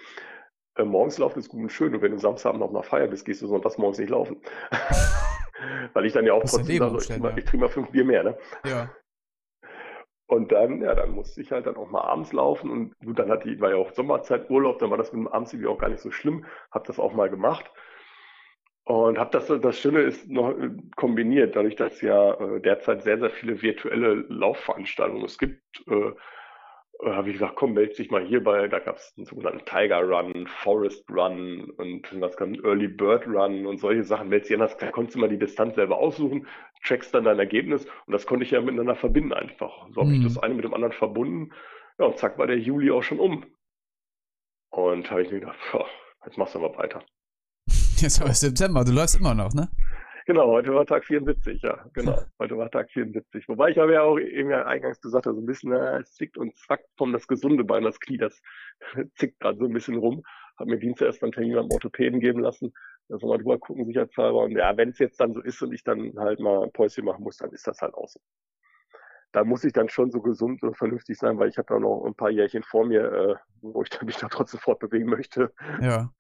äh, 0.76 0.84
morgens 0.84 1.18
laufen 1.18 1.38
ist 1.38 1.48
gut 1.48 1.60
und 1.62 1.72
schön 1.72 1.94
und 1.94 2.02
wenn 2.02 2.12
du 2.12 2.18
Samstagabend 2.18 2.60
noch 2.60 2.72
mal 2.72 2.82
feiern 2.82 3.10
bist, 3.10 3.24
gehst 3.24 3.42
du 3.42 3.46
sonntags 3.46 3.78
morgens 3.78 3.98
nicht 3.98 4.10
laufen. 4.10 4.40
Weil 5.92 6.06
ich 6.06 6.12
dann 6.12 6.24
ja 6.24 6.34
auch 6.34 6.42
das 6.42 6.52
trotzdem 6.52 6.78
sage, 6.78 6.96
ich, 6.96 7.06
trinke 7.06 7.22
mal, 7.22 7.38
ich 7.38 7.44
trinke 7.44 7.64
mal 7.64 7.68
fünf 7.68 7.90
Bier 7.90 8.04
mehr, 8.04 8.22
ne? 8.22 8.38
Ja. 8.64 8.90
Und 10.26 10.52
dann, 10.52 10.82
ja, 10.82 10.94
dann 10.94 11.12
musste 11.12 11.40
ich 11.40 11.50
halt 11.50 11.66
dann 11.66 11.76
auch 11.76 11.90
mal 11.90 12.02
abends 12.02 12.32
laufen 12.32 12.70
und 12.70 12.98
gut, 13.00 13.18
dann 13.18 13.30
hatte 13.30 13.50
ich, 13.50 13.60
war 13.60 13.70
ja 13.70 13.76
auch 13.76 13.92
Sommerzeit 13.92 14.50
Urlaub, 14.50 14.78
dann 14.78 14.90
war 14.90 14.98
das 14.98 15.12
mit 15.12 15.20
dem 15.20 15.28
abends 15.28 15.52
irgendwie 15.52 15.68
auch 15.68 15.78
gar 15.78 15.88
nicht 15.88 16.02
so 16.02 16.10
schlimm, 16.10 16.44
habe 16.70 16.86
das 16.86 16.98
auch 16.98 17.12
mal 17.12 17.30
gemacht. 17.30 17.70
Und 18.88 19.18
habe 19.18 19.30
das, 19.32 19.48
das 19.48 19.78
Schöne 19.78 20.00
ist 20.00 20.30
noch 20.30 20.58
äh, 20.58 20.70
kombiniert, 20.96 21.54
dadurch, 21.54 21.76
dass 21.76 22.00
ja 22.00 22.32
äh, 22.40 22.58
derzeit 22.58 23.02
sehr, 23.02 23.18
sehr 23.18 23.28
viele 23.28 23.60
virtuelle 23.60 24.24
Laufveranstaltungen 24.30 25.26
es 25.26 25.36
gibt, 25.36 25.60
äh, 25.88 25.94
äh, 25.94 27.10
habe 27.10 27.28
ich 27.28 27.34
gesagt, 27.34 27.56
komm, 27.56 27.74
melde 27.74 27.92
dich 27.92 28.10
mal 28.10 28.24
hierbei. 28.24 28.66
Da 28.66 28.78
gab 28.78 28.96
es 28.96 29.12
einen 29.18 29.26
sogenannten 29.26 29.66
Tiger 29.66 30.00
Run, 30.00 30.46
Forest 30.46 31.04
Run 31.10 31.70
und 31.76 32.08
was 32.18 32.38
kam, 32.38 32.54
Early 32.64 32.88
Bird 32.88 33.26
Run 33.26 33.66
und 33.66 33.76
solche 33.76 34.04
Sachen. 34.04 34.30
Melde 34.30 34.46
dich 34.46 34.58
an, 34.58 34.66
da 34.78 34.90
konntest 34.90 35.16
du 35.16 35.20
mal 35.20 35.28
die 35.28 35.38
Distanz 35.38 35.74
selber 35.74 35.98
aussuchen, 35.98 36.46
checkst 36.82 37.14
dann 37.14 37.24
dein 37.24 37.38
Ergebnis 37.38 37.84
und 38.06 38.14
das 38.14 38.26
konnte 38.26 38.44
ich 38.44 38.52
ja 38.52 38.62
miteinander 38.62 38.94
verbinden 38.94 39.34
einfach. 39.34 39.86
So 39.90 40.00
habe 40.00 40.08
mhm. 40.08 40.16
ich 40.16 40.22
das 40.22 40.38
eine 40.38 40.54
mit 40.54 40.64
dem 40.64 40.72
anderen 40.72 40.94
verbunden. 40.94 41.52
Ja, 41.98 42.06
und 42.06 42.16
zack 42.16 42.38
war 42.38 42.46
der 42.46 42.58
Juli 42.58 42.90
auch 42.90 43.02
schon 43.02 43.20
um. 43.20 43.44
Und 44.70 45.10
habe 45.10 45.20
ich 45.20 45.30
mir 45.30 45.40
gedacht, 45.40 45.58
boah, 45.72 45.86
jetzt 46.24 46.38
machst 46.38 46.54
du 46.54 46.60
mal 46.60 46.74
weiter. 46.78 47.04
Jetzt 48.00 48.20
haben 48.20 48.28
wir 48.28 48.34
September, 48.34 48.84
du 48.84 48.92
läufst 48.92 49.18
immer 49.18 49.34
noch, 49.34 49.52
ne? 49.54 49.68
Genau, 50.26 50.46
heute 50.52 50.72
war 50.72 50.86
Tag 50.86 51.04
74, 51.04 51.62
ja, 51.62 51.84
genau. 51.94 52.20
Heute 52.38 52.56
war 52.56 52.70
Tag 52.70 52.90
74. 52.90 53.48
Wobei 53.48 53.70
ich 53.70 53.78
habe 53.78 53.94
ja 53.94 54.02
auch 54.02 54.18
eben 54.18 54.50
ja 54.50 54.66
eingangs 54.66 55.00
gesagt, 55.00 55.24
so 55.24 55.32
ein 55.32 55.46
bisschen, 55.46 55.72
äh, 55.72 56.00
es 56.00 56.12
zickt 56.12 56.36
und 56.36 56.54
zwackt 56.54 56.86
vom 56.96 57.12
das 57.12 57.26
gesunde 57.26 57.64
Bein, 57.64 57.82
das 57.82 57.98
Knie, 57.98 58.18
das 58.18 58.40
zickt 59.16 59.40
gerade 59.40 59.58
so 59.58 59.64
ein 59.64 59.72
bisschen 59.72 59.96
rum. 59.96 60.22
Habe 60.58 60.70
mir 60.70 60.78
Dienstag 60.78 61.06
erst 61.06 61.22
einen 61.22 61.32
Termin 61.32 61.54
beim 61.54 61.70
Orthopäden 61.70 62.20
geben 62.20 62.40
lassen. 62.40 62.72
Da 63.08 63.18
soll 63.18 63.30
mal 63.30 63.38
drüber 63.38 63.58
gucken, 63.58 63.86
sicherheitshalber. 63.86 64.42
Und 64.42 64.52
ja, 64.52 64.76
wenn 64.76 64.90
es 64.90 64.98
jetzt 64.98 65.18
dann 65.18 65.32
so 65.32 65.40
ist 65.40 65.60
und 65.62 65.72
ich 65.72 65.82
dann 65.82 66.12
halt 66.18 66.38
mal 66.38 66.62
ein 66.62 66.72
Päuschen 66.72 67.06
machen 67.06 67.24
muss, 67.24 67.38
dann 67.38 67.50
ist 67.50 67.66
das 67.66 67.80
halt 67.80 67.94
auch 67.94 68.08
so. 68.08 68.20
Da 69.32 69.44
muss 69.44 69.62
ich 69.64 69.72
dann 69.74 69.88
schon 69.88 70.10
so 70.10 70.22
gesund 70.22 70.62
und 70.62 70.76
vernünftig 70.76 71.18
sein, 71.18 71.38
weil 71.38 71.48
ich 71.48 71.58
habe 71.58 71.68
da 71.68 71.78
noch 71.78 72.04
ein 72.06 72.14
paar 72.14 72.30
Jährchen 72.30 72.62
vor 72.62 72.86
mir, 72.86 73.12
äh, 73.12 73.34
wo 73.60 73.82
ich 73.82 74.02
mich 74.02 74.16
da 74.16 74.28
trotzdem 74.28 74.60
fortbewegen 74.60 75.08
möchte. 75.08 75.52
Ja. 75.80 76.12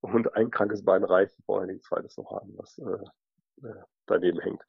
Und 0.00 0.34
ein 0.34 0.50
krankes 0.50 0.84
Bein 0.84 1.04
reicht, 1.04 1.38
ich 1.38 1.44
brauche 1.44 1.64
ein 1.64 1.80
zweites 1.82 2.16
noch 2.16 2.30
haben. 2.30 2.56
Das 2.56 2.78
äh, 2.78 3.66
äh, 3.66 3.74
daneben 4.06 4.40
hängt. 4.40 4.62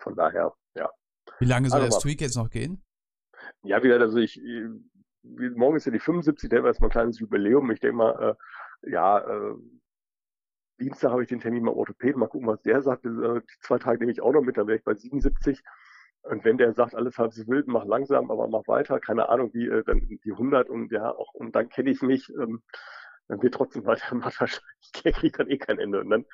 Von 0.00 0.14
daher, 0.14 0.54
ja. 0.74 0.90
Wie 1.38 1.46
lange 1.46 1.68
soll 1.68 1.80
also 1.80 1.92
der 1.92 2.00
Streak 2.00 2.20
jetzt 2.20 2.36
noch 2.36 2.50
gehen? 2.50 2.84
Ja, 3.62 3.82
wieder, 3.82 3.98
also 4.00 4.18
ich, 4.18 4.40
morgen 5.22 5.76
ist 5.76 5.86
ja 5.86 5.92
die 5.92 5.98
75, 5.98 6.48
der 6.50 6.62
war 6.62 6.70
jetzt 6.70 6.80
mal 6.80 6.88
ein 6.88 6.92
kleines 6.92 7.18
Jubiläum. 7.18 7.70
Ich 7.70 7.80
denke 7.80 7.96
mal, 7.96 8.36
äh, 8.84 8.90
ja, 8.90 9.18
äh, 9.18 9.54
Dienstag 10.78 11.10
habe 11.10 11.22
ich 11.22 11.28
den 11.28 11.40
Termin 11.40 11.64
beim 11.64 11.74
Orthopäden, 11.74 12.20
mal 12.20 12.28
gucken, 12.28 12.48
was 12.48 12.62
der 12.62 12.82
sagt. 12.82 13.04
Äh, 13.06 13.40
die 13.40 13.60
zwei 13.60 13.78
Tage 13.78 13.98
nehme 13.98 14.12
ich 14.12 14.20
auch 14.20 14.32
noch 14.32 14.42
mit, 14.42 14.56
dann 14.56 14.66
wäre 14.66 14.78
ich 14.78 14.84
bei 14.84 14.94
77. 14.94 15.62
Und 16.28 16.44
wenn 16.44 16.58
der 16.58 16.72
sagt, 16.72 16.94
alles 16.94 17.18
halb 17.18 17.32
so 17.32 17.46
wild, 17.46 17.68
mach 17.68 17.84
langsam, 17.84 18.30
aber 18.30 18.48
mach 18.48 18.66
weiter, 18.66 18.98
keine 19.00 19.28
Ahnung, 19.28 19.50
wie, 19.54 19.66
äh, 19.66 19.84
dann 19.84 20.00
die 20.24 20.32
100 20.32 20.68
und 20.68 20.90
ja, 20.90 21.10
auch, 21.10 21.34
und 21.34 21.54
dann 21.54 21.68
kenne 21.68 21.90
ich 21.90 22.02
mich, 22.02 22.28
ähm, 22.30 22.62
dann 23.28 23.42
wird 23.42 23.54
trotzdem 23.54 23.84
weitermachen. 23.86 24.32
Wahrscheinlich 24.40 24.92
kriege 24.92 25.26
ich 25.26 25.32
dann 25.32 25.48
eh 25.48 25.58
kein 25.58 25.78
Ende. 25.78 26.00
Und 26.00 26.10
dann 26.10 26.24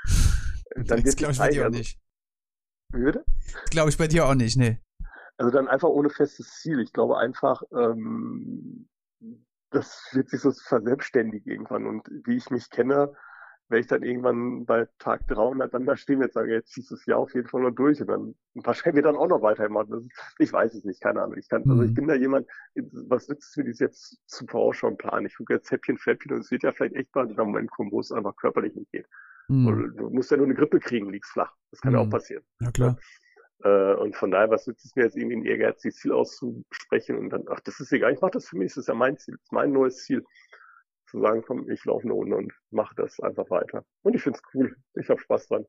dann 0.76 1.02
das 1.02 1.16
glaube 1.16 1.32
ich 1.32 1.38
bei 1.38 1.50
dir 1.50 1.66
auch 1.66 1.70
nicht. 1.70 1.98
Wie 2.92 3.04
bitte? 3.04 3.24
Glaube 3.70 3.90
ich 3.90 3.98
bei 3.98 4.06
dir 4.06 4.26
auch 4.26 4.34
nicht, 4.34 4.56
nee. 4.56 4.78
Also 5.36 5.50
dann 5.50 5.68
einfach 5.68 5.88
ohne 5.88 6.10
festes 6.10 6.60
Ziel. 6.60 6.80
Ich 6.80 6.92
glaube 6.92 7.18
einfach, 7.18 7.62
ähm, 7.72 8.88
das 9.70 10.08
wird 10.12 10.28
sich 10.28 10.40
so 10.40 10.52
verselbstständigen 10.52 11.50
irgendwann. 11.50 11.86
Und 11.86 12.06
wie 12.24 12.36
ich 12.36 12.50
mich 12.50 12.70
kenne, 12.70 13.14
werde 13.72 13.80
ich 13.80 13.86
dann 13.88 14.02
irgendwann 14.02 14.64
bei 14.64 14.86
Tag 14.98 15.26
300 15.26 15.72
dann 15.74 15.86
da 15.86 15.96
stehen 15.96 16.22
und 16.22 16.32
sage, 16.32 16.52
jetzt 16.52 16.72
ziehst 16.72 16.90
du 16.90 16.94
das 16.94 17.06
Jahr 17.06 17.18
auf 17.18 17.34
jeden 17.34 17.48
Fall 17.48 17.62
noch 17.62 17.72
durch 17.72 18.00
und 18.00 18.06
dann 18.06 18.34
wahrscheinlich 18.54 18.96
wir 18.96 19.02
dann 19.02 19.16
auch 19.16 19.28
noch 19.28 19.42
weitermachen. 19.42 20.06
Ist, 20.06 20.34
ich 20.38 20.52
weiß 20.52 20.74
es 20.74 20.84
nicht, 20.84 21.00
keine 21.00 21.22
Ahnung. 21.22 21.36
Ich 21.38 21.48
kann, 21.48 21.68
also 21.68 21.82
ich 21.82 21.90
mhm. 21.90 21.94
bin 21.94 22.08
da 22.08 22.14
jemand, 22.14 22.46
was 22.74 23.28
nützt 23.28 23.50
es 23.50 23.56
mir 23.56 23.64
dies 23.64 23.80
jetzt 23.80 24.20
zu 24.26 24.46
vorausschauen 24.46 24.96
planen? 24.96 25.26
Ich 25.26 25.36
gucke 25.36 25.54
jetzt 25.54 25.70
Häppchen, 25.70 25.98
Fäppchen 25.98 26.32
und 26.32 26.40
es 26.40 26.50
wird 26.50 26.62
ja 26.62 26.72
vielleicht 26.72 26.94
echt 26.94 27.10
bald 27.12 27.30
in 27.30 27.38
einem 27.38 27.48
Moment 27.48 27.70
kommen, 27.70 27.90
wo 27.90 28.00
es 28.00 28.12
einfach 28.12 28.36
körperlich 28.36 28.74
nicht 28.74 28.92
geht. 28.92 29.06
Mhm. 29.48 29.94
Du 29.96 30.10
musst 30.10 30.30
ja 30.30 30.36
nur 30.36 30.46
eine 30.46 30.54
Grippe 30.54 30.78
kriegen, 30.78 31.10
liegst 31.10 31.32
flach. 31.32 31.52
Das 31.70 31.80
kann 31.80 31.92
mhm. 31.92 31.96
ja 31.96 32.02
auch 32.02 32.06
mhm. 32.06 32.10
passieren. 32.10 32.44
Ja, 32.60 32.70
klar. 32.70 32.98
Äh, 33.64 33.94
und 33.94 34.16
von 34.16 34.30
daher, 34.30 34.50
was 34.50 34.66
nützt 34.66 34.84
es 34.84 34.96
mir 34.96 35.04
jetzt 35.04 35.16
irgendwie 35.16 35.36
ein 35.36 35.44
ehrgeiziges 35.44 35.96
Ziel 35.96 36.12
auszusprechen 36.12 37.16
und 37.16 37.30
dann, 37.30 37.44
ach, 37.48 37.60
das 37.60 37.80
ist 37.80 37.92
egal, 37.92 38.12
ich 38.12 38.20
mache 38.20 38.32
das 38.32 38.48
für 38.48 38.56
mich, 38.58 38.72
das 38.72 38.78
ist 38.78 38.88
ja 38.88 38.94
mein 38.94 39.16
Ziel, 39.18 39.34
das 39.34 39.44
ist 39.44 39.52
mein 39.52 39.72
neues 39.72 40.04
Ziel. 40.04 40.24
Zu 41.12 41.20
sagen, 41.20 41.44
komm, 41.46 41.70
ich 41.70 41.84
laufe 41.84 42.04
eine 42.04 42.14
Runde 42.14 42.36
und 42.36 42.52
mache 42.70 42.94
das 42.96 43.20
einfach 43.20 43.48
weiter. 43.50 43.84
Und 44.02 44.14
ich 44.14 44.22
finde 44.22 44.38
es 44.38 44.54
cool. 44.54 44.74
Ich 44.94 45.10
habe 45.10 45.20
Spaß 45.20 45.46
dran. 45.46 45.66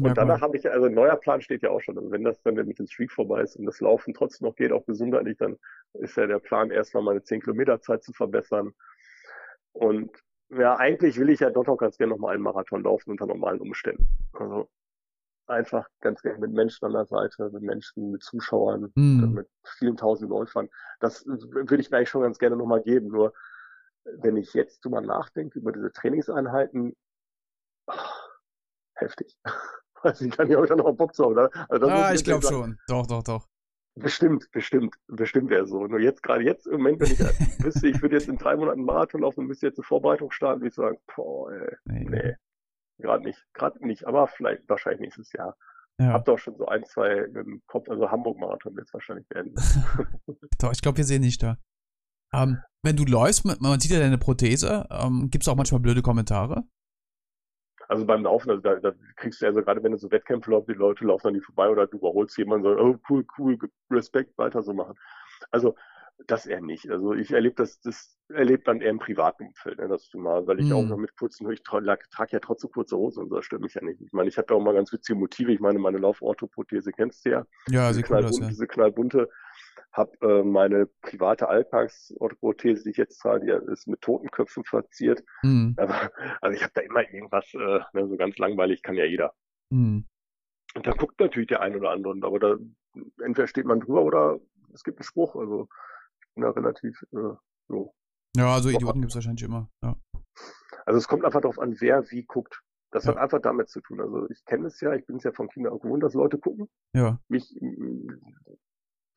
und 0.00 0.18
danach 0.18 0.40
habe 0.40 0.56
ich, 0.56 0.68
also 0.68 0.86
ein 0.86 0.94
neuer 0.94 1.14
Plan 1.14 1.40
steht 1.40 1.62
ja 1.62 1.70
auch 1.70 1.80
schon. 1.80 1.96
Also 1.96 2.10
wenn 2.10 2.24
das 2.24 2.42
dann 2.42 2.54
mit 2.54 2.76
dem 2.76 2.88
Streak 2.88 3.12
vorbei 3.12 3.42
ist 3.42 3.54
und 3.54 3.66
das 3.66 3.80
Laufen 3.80 4.14
trotzdem 4.14 4.48
noch 4.48 4.56
geht, 4.56 4.72
auch 4.72 4.84
gesundheitlich, 4.84 5.38
dann 5.38 5.56
ist 5.92 6.16
ja 6.16 6.26
der 6.26 6.40
Plan, 6.40 6.72
erstmal 6.72 7.04
meine 7.04 7.22
10 7.22 7.40
Kilometer 7.40 7.80
Zeit 7.80 8.02
zu 8.02 8.12
verbessern. 8.12 8.72
Und 9.70 10.10
ja, 10.50 10.76
eigentlich 10.76 11.16
will 11.20 11.30
ich 11.30 11.38
ja 11.38 11.50
doch 11.50 11.66
noch 11.66 11.76
ganz 11.76 11.98
gerne 11.98 12.14
nochmal 12.14 12.34
einen 12.34 12.42
Marathon 12.42 12.82
laufen 12.82 13.12
unter 13.12 13.26
normalen 13.26 13.60
Umständen. 13.60 14.08
Also 14.32 14.68
einfach 15.46 15.86
ganz 16.00 16.20
gerne 16.20 16.40
mit 16.40 16.52
Menschen 16.52 16.84
an 16.84 16.92
der 16.94 17.06
Seite, 17.06 17.48
mit 17.52 17.62
Menschen, 17.62 18.10
mit 18.10 18.22
Zuschauern, 18.24 18.90
mm. 18.94 19.34
mit 19.34 19.48
vielen 19.78 19.96
tausend 19.96 20.30
Läufern. 20.30 20.68
Das 21.00 21.24
würde 21.26 21.80
ich 21.80 21.90
mir 21.90 21.98
eigentlich 21.98 22.10
schon 22.10 22.22
ganz 22.22 22.38
gerne 22.38 22.56
nochmal 22.56 22.82
geben. 22.82 23.08
Nur 23.08 23.32
wenn 24.16 24.36
ich 24.36 24.54
jetzt 24.54 24.84
drüber 24.84 25.00
nachdenke, 25.00 25.58
über 25.58 25.72
diese 25.72 25.92
Trainingseinheiten, 25.92 26.94
ach, 27.86 28.28
heftig. 28.94 29.36
Weiß 30.02 30.20
ich, 30.20 30.30
kann 30.30 30.48
ich 30.48 30.56
auch 30.56 30.68
noch 30.68 30.92
Bock 30.92 31.14
zu 31.14 31.24
haben, 31.24 31.32
oder? 31.32 31.50
Also 31.68 31.88
ah, 31.88 32.12
ich 32.12 32.22
glaube 32.22 32.46
schon. 32.46 32.78
Doch, 32.86 33.06
doch, 33.06 33.22
doch. 33.24 33.48
Bestimmt, 33.96 34.48
bestimmt, 34.52 34.94
bestimmt 35.08 35.50
wäre 35.50 35.66
so. 35.66 35.88
Nur 35.88 35.98
jetzt, 35.98 36.22
gerade 36.22 36.44
jetzt 36.44 36.68
im 36.68 36.74
Moment, 36.74 37.00
wenn 37.00 37.10
ich 37.10 37.18
wüsste, 37.64 37.88
ich 37.88 38.00
würde 38.00 38.14
jetzt 38.14 38.28
in 38.28 38.38
drei 38.38 38.54
Monaten 38.54 38.84
Marathon 38.84 39.22
laufen 39.22 39.40
und 39.40 39.46
müsste 39.46 39.66
jetzt 39.66 39.78
eine 39.78 39.84
Vorbereitung 39.84 40.30
starten, 40.30 40.60
würde 40.60 40.68
ich 40.68 40.74
sagen, 40.74 40.98
boah, 41.16 41.50
ey, 41.50 41.76
nee, 41.86 42.04
nee 42.08 42.36
gerade 42.98 43.24
nicht, 43.24 43.44
gerade 43.54 43.86
nicht, 43.86 44.06
aber 44.06 44.26
vielleicht 44.26 44.68
wahrscheinlich 44.68 45.00
nächstes 45.00 45.32
Jahr. 45.32 45.56
Ja. 46.00 46.12
Hab 46.12 46.26
doch 46.26 46.38
schon 46.38 46.56
so 46.56 46.66
ein, 46.66 46.84
zwei 46.84 47.12
im 47.16 47.62
Kopf, 47.66 47.88
also 47.88 48.10
Hamburg-Marathon 48.10 48.76
wird 48.76 48.86
es 48.86 48.94
wahrscheinlich 48.94 49.28
werden. 49.30 49.54
doch, 50.58 50.72
ich 50.72 50.80
glaube, 50.80 50.98
wir 50.98 51.04
sehen 51.04 51.22
nicht 51.22 51.42
da. 51.42 51.58
Ähm, 52.32 52.58
wenn 52.82 52.96
du 52.96 53.04
läufst, 53.04 53.44
man 53.44 53.80
sieht 53.80 53.90
ja 53.90 53.98
deine 53.98 54.18
Prothese, 54.18 54.86
ähm, 54.90 55.28
gibt 55.30 55.44
es 55.44 55.48
auch 55.48 55.56
manchmal 55.56 55.80
blöde 55.80 56.02
Kommentare? 56.02 56.64
Also 57.88 58.04
beim 58.04 58.22
Laufen, 58.22 58.50
also 58.50 58.60
da, 58.62 58.76
da 58.76 58.92
kriegst 59.16 59.40
du 59.40 59.46
ja 59.46 59.52
so 59.52 59.62
gerade, 59.62 59.82
wenn 59.82 59.92
du 59.92 59.98
so 59.98 60.10
Wettkämpfe 60.10 60.50
läufst, 60.50 60.68
die 60.68 60.74
Leute 60.74 61.06
laufen 61.06 61.28
an 61.28 61.34
die 61.34 61.40
vorbei 61.40 61.70
oder 61.70 61.86
du 61.86 61.96
überholst 61.96 62.36
jemanden, 62.36 62.64
so, 62.64 62.78
oh 62.78 62.98
cool, 63.08 63.26
cool, 63.38 63.58
Respekt, 63.90 64.36
weiter 64.36 64.62
so 64.62 64.74
machen. 64.74 64.94
Also 65.50 65.74
das 66.26 66.46
eher 66.46 66.60
nicht. 66.60 66.90
Also 66.90 67.14
ich 67.14 67.30
erlebe 67.30 67.54
das, 67.54 67.80
das 67.80 68.18
erlebt 68.28 68.68
dann 68.68 68.80
eher 68.80 68.90
im 68.90 68.98
privaten 68.98 69.46
Umfeld, 69.46 69.78
ne, 69.78 69.88
das 69.88 70.08
du 70.10 70.18
mal, 70.18 70.46
weil 70.46 70.60
ich 70.60 70.68
mm. 70.68 70.72
auch 70.72 70.84
noch 70.84 70.96
mit 70.96 71.16
kurzen, 71.16 71.50
ich 71.50 71.62
trage 71.62 71.96
trag 72.10 72.32
ja 72.32 72.40
trotzdem 72.40 72.70
kurze 72.70 72.96
Hosen 72.96 73.22
und 73.22 73.28
so, 73.30 73.36
das 73.36 73.44
stört 73.44 73.62
mich 73.62 73.74
ja 73.74 73.82
nicht. 73.82 74.00
Ich 74.00 74.12
meine, 74.12 74.28
ich 74.28 74.36
habe 74.36 74.52
ja 74.52 74.58
auch 74.58 74.62
mal 74.62 74.74
ganz 74.74 74.92
witzige 74.92 75.18
Motive. 75.18 75.52
Ich 75.52 75.60
meine, 75.60 75.78
meine 75.78 75.98
Lauforthoprothese 75.98 76.92
kennst 76.92 77.24
du 77.24 77.30
ja. 77.30 77.46
Ja, 77.70 77.92
sie 77.92 78.02
knallbunt, 78.02 78.34
das, 78.34 78.40
ja. 78.40 78.48
Diese 78.48 78.66
knallbunte, 78.66 79.28
habe 79.98 80.16
äh, 80.22 80.42
meine 80.42 80.86
private 81.02 81.48
Alltagsorthoprothese, 81.48 82.84
die 82.84 82.90
ich 82.90 82.96
jetzt 82.96 83.18
trage, 83.18 83.44
die 83.44 83.72
ist 83.72 83.86
mit 83.86 84.00
Totenköpfen 84.00 84.64
verziert. 84.64 85.22
Mm. 85.42 85.72
Aber, 85.76 86.10
also 86.40 86.56
ich 86.56 86.62
habe 86.62 86.72
da 86.74 86.80
immer 86.80 87.02
irgendwas, 87.02 87.52
äh, 87.54 87.80
ne, 87.92 88.08
so 88.08 88.16
ganz 88.16 88.38
langweilig 88.38 88.82
kann 88.82 88.94
ja 88.94 89.04
jeder. 89.04 89.34
Mm. 89.70 90.00
Und 90.74 90.86
da 90.86 90.92
guckt 90.92 91.18
natürlich 91.20 91.48
der 91.48 91.60
ein 91.60 91.76
oder 91.76 91.90
andere, 91.90 92.14
aber 92.22 92.38
da 92.38 92.56
entweder 93.22 93.46
steht 93.46 93.66
man 93.66 93.80
drüber 93.80 94.02
oder 94.02 94.40
es 94.72 94.84
gibt 94.84 94.98
einen 94.98 95.04
Spruch. 95.04 95.36
Also 95.36 95.68
ja, 96.36 96.50
relativ 96.50 97.02
äh, 97.12 97.34
so. 97.68 97.94
Ja, 98.36 98.54
also 98.54 98.68
Idioten 98.68 99.00
gibt 99.00 99.10
es 99.10 99.16
wahrscheinlich 99.16 99.42
immer. 99.42 99.68
Ja. 99.82 99.96
Also 100.86 100.98
es 100.98 101.08
kommt 101.08 101.24
einfach 101.24 101.40
darauf 101.40 101.58
an, 101.58 101.76
wer 101.80 102.10
wie 102.10 102.24
guckt. 102.24 102.62
Das 102.90 103.04
ja. 103.04 103.10
hat 103.10 103.18
einfach 103.18 103.40
damit 103.40 103.68
zu 103.68 103.80
tun. 103.80 104.00
Also 104.00 104.28
ich 104.30 104.44
kenne 104.44 104.68
es 104.68 104.80
ja, 104.80 104.94
ich 104.94 105.04
bin 105.04 105.16
es 105.16 105.24
ja 105.24 105.32
von 105.32 105.48
Kindern 105.48 105.72
auch 105.72 105.80
gewohnt, 105.80 106.02
dass 106.02 106.14
Leute 106.14 106.38
gucken. 106.38 106.68
Ja. 106.94 107.18
Mich, 107.28 107.54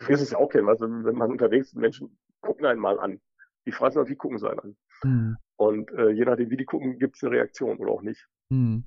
will 0.08 0.16
es 0.16 0.32
ja 0.32 0.38
auch 0.38 0.50
kennen, 0.50 0.70
also 0.70 0.86
wenn 0.86 1.16
man 1.16 1.32
unterwegs 1.32 1.68
ist, 1.68 1.76
Menschen 1.76 2.18
gucken 2.42 2.66
einen 2.66 2.80
mal 2.80 3.00
an. 3.00 3.22
Die 3.66 3.72
Frage 3.72 3.92
ist 3.92 3.96
noch, 3.96 4.10
wie 4.10 4.16
gucken 4.16 4.40
sie 4.40 4.50
einen 4.50 4.60
an? 4.60 4.78
Mhm. 5.04 5.38
Und 5.58 5.92
äh, 5.92 6.10
je 6.10 6.26
nachdem, 6.26 6.50
wie 6.50 6.58
die 6.58 6.66
gucken, 6.66 6.98
gibt 6.98 7.16
es 7.16 7.24
eine 7.24 7.34
Reaktion 7.34 7.78
oder 7.78 7.92
auch 7.92 8.02
nicht. 8.02 8.28
Mhm. 8.50 8.86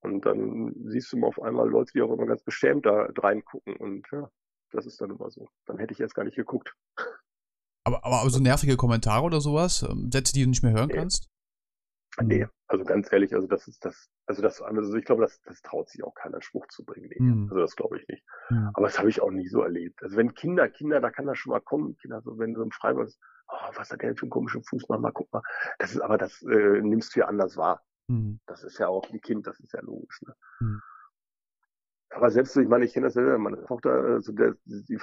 Und 0.00 0.26
dann 0.26 0.74
siehst 0.86 1.12
du 1.12 1.16
mal 1.16 1.28
auf 1.28 1.40
einmal 1.40 1.68
Leute, 1.68 1.92
die 1.94 2.02
auch 2.02 2.12
immer 2.12 2.26
ganz 2.26 2.42
beschämt 2.42 2.84
da 2.84 3.08
reingucken. 3.16 3.76
Und 3.76 4.06
ja, 4.12 4.28
das 4.70 4.86
ist 4.86 5.00
dann 5.00 5.10
immer 5.10 5.30
so. 5.30 5.48
Dann 5.66 5.78
hätte 5.78 5.94
ich 5.94 6.00
erst 6.00 6.14
gar 6.14 6.24
nicht 6.24 6.36
geguckt. 6.36 6.74
Aber, 7.84 8.04
aber 8.04 8.28
so 8.28 8.40
nervige 8.40 8.76
Kommentare 8.76 9.24
oder 9.24 9.40
sowas, 9.40 9.82
ähm, 9.82 10.10
Sätze, 10.10 10.32
die 10.32 10.42
du 10.42 10.48
nicht 10.48 10.62
mehr 10.62 10.72
hören 10.72 10.88
nee. 10.88 10.94
kannst? 10.94 11.28
Nee, 12.22 12.46
also 12.68 12.84
ganz 12.84 13.12
ehrlich, 13.12 13.34
also 13.34 13.46
das 13.46 13.66
ist 13.66 13.84
das, 13.84 14.08
also 14.26 14.40
das, 14.40 14.62
also 14.62 14.94
ich 14.94 15.04
glaube, 15.04 15.22
das, 15.22 15.40
das 15.42 15.62
traut 15.62 15.88
sich 15.88 16.04
auch 16.04 16.14
keiner 16.14 16.40
Spruch 16.42 16.66
zu 16.68 16.84
bringen. 16.84 17.08
Nee. 17.08 17.20
Mhm. 17.20 17.48
Also 17.50 17.60
das 17.60 17.74
glaube 17.74 17.98
ich 17.98 18.06
nicht. 18.08 18.24
Mhm. 18.50 18.70
Aber 18.74 18.86
das 18.86 18.98
habe 18.98 19.08
ich 19.08 19.20
auch 19.20 19.30
nie 19.30 19.48
so 19.48 19.62
erlebt. 19.62 20.02
Also 20.02 20.16
wenn 20.16 20.34
Kinder, 20.34 20.68
Kinder, 20.68 21.00
da 21.00 21.10
kann 21.10 21.26
das 21.26 21.38
schon 21.38 21.50
mal 21.50 21.60
kommen, 21.60 21.96
Kinder, 21.96 22.20
so 22.22 22.38
wenn 22.38 22.54
du 22.54 22.62
im 22.62 22.70
Freibad 22.70 23.06
bist, 23.06 23.20
oh, 23.48 23.70
was 23.74 23.90
hat 23.90 24.00
der 24.00 24.10
denn 24.10 24.16
für 24.16 24.24
einen 24.24 24.30
komischen 24.30 24.62
Fuß, 24.62 24.88
mal, 24.88 25.12
guck 25.12 25.32
mal. 25.32 25.42
Das 25.78 25.92
ist 25.92 26.00
aber, 26.00 26.18
das 26.18 26.42
äh, 26.42 26.80
nimmst 26.80 27.14
du 27.14 27.20
ja 27.20 27.26
anders 27.26 27.56
wahr. 27.56 27.82
Mhm. 28.08 28.40
Das 28.46 28.62
ist 28.62 28.78
ja 28.78 28.88
auch 28.88 29.10
ein 29.10 29.20
Kind, 29.20 29.46
das 29.46 29.58
ist 29.60 29.72
ja 29.72 29.80
logisch. 29.80 30.22
Ne? 30.22 30.34
Aber 32.14 32.30
selbst 32.30 32.52
so, 32.52 32.60
ich 32.60 32.68
meine, 32.68 32.84
ich 32.84 32.92
kenne 32.92 33.06
das 33.06 33.14
selber, 33.14 33.36
meine 33.38 33.64
Tochter, 33.66 33.90
also 33.90 34.32
der, 34.32 34.54
die 34.66 34.98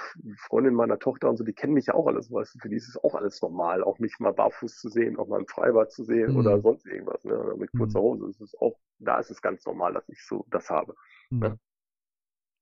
Freundin 0.46 0.72
meiner 0.72 0.98
Tochter 0.98 1.28
und 1.28 1.36
so, 1.36 1.44
die 1.44 1.52
kennen 1.52 1.74
mich 1.74 1.86
ja 1.86 1.94
auch 1.94 2.06
alles, 2.06 2.32
weißt 2.32 2.54
du, 2.54 2.58
für 2.58 2.70
die 2.70 2.76
ist 2.76 2.88
es 2.88 2.96
auch 2.96 3.14
alles 3.14 3.40
normal, 3.42 3.84
auch 3.84 3.98
mich 3.98 4.18
mal 4.18 4.32
barfuß 4.32 4.78
zu 4.78 4.88
sehen, 4.88 5.18
auch 5.18 5.28
mal 5.28 5.40
im 5.40 5.46
Freibad 5.46 5.92
zu 5.92 6.04
sehen 6.04 6.32
mhm. 6.32 6.38
oder 6.38 6.58
sonst 6.62 6.86
irgendwas, 6.86 7.22
ne, 7.22 7.38
oder 7.38 7.56
mit 7.56 7.70
kurzer 7.72 7.98
mhm. 7.98 8.04
Hose. 8.04 8.26
Es 8.30 8.40
ist 8.40 8.58
auch, 8.60 8.78
da 8.98 9.18
ist 9.18 9.30
es 9.30 9.42
ganz 9.42 9.62
normal, 9.66 9.92
dass 9.92 10.08
ich 10.08 10.24
so 10.24 10.46
das 10.50 10.70
habe. 10.70 10.94
Ne? 11.28 11.36
Mhm. 11.36 11.40
Ne? 11.40 11.58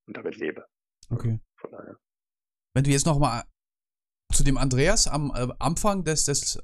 Und 0.09 0.17
damit 0.17 0.37
lebe. 0.37 0.67
Okay. 1.11 1.39
Von 1.55 1.71
daher. 1.71 1.97
Wenn 2.75 2.83
du 2.83 2.91
jetzt 2.91 3.07
nochmal 3.07 3.45
zu 4.33 4.43
dem 4.43 4.59
Andreas 4.59 5.07
am 5.07 5.31
äh, 5.33 5.47
Anfang 5.61 6.03
des, 6.03 6.25
des, 6.25 6.61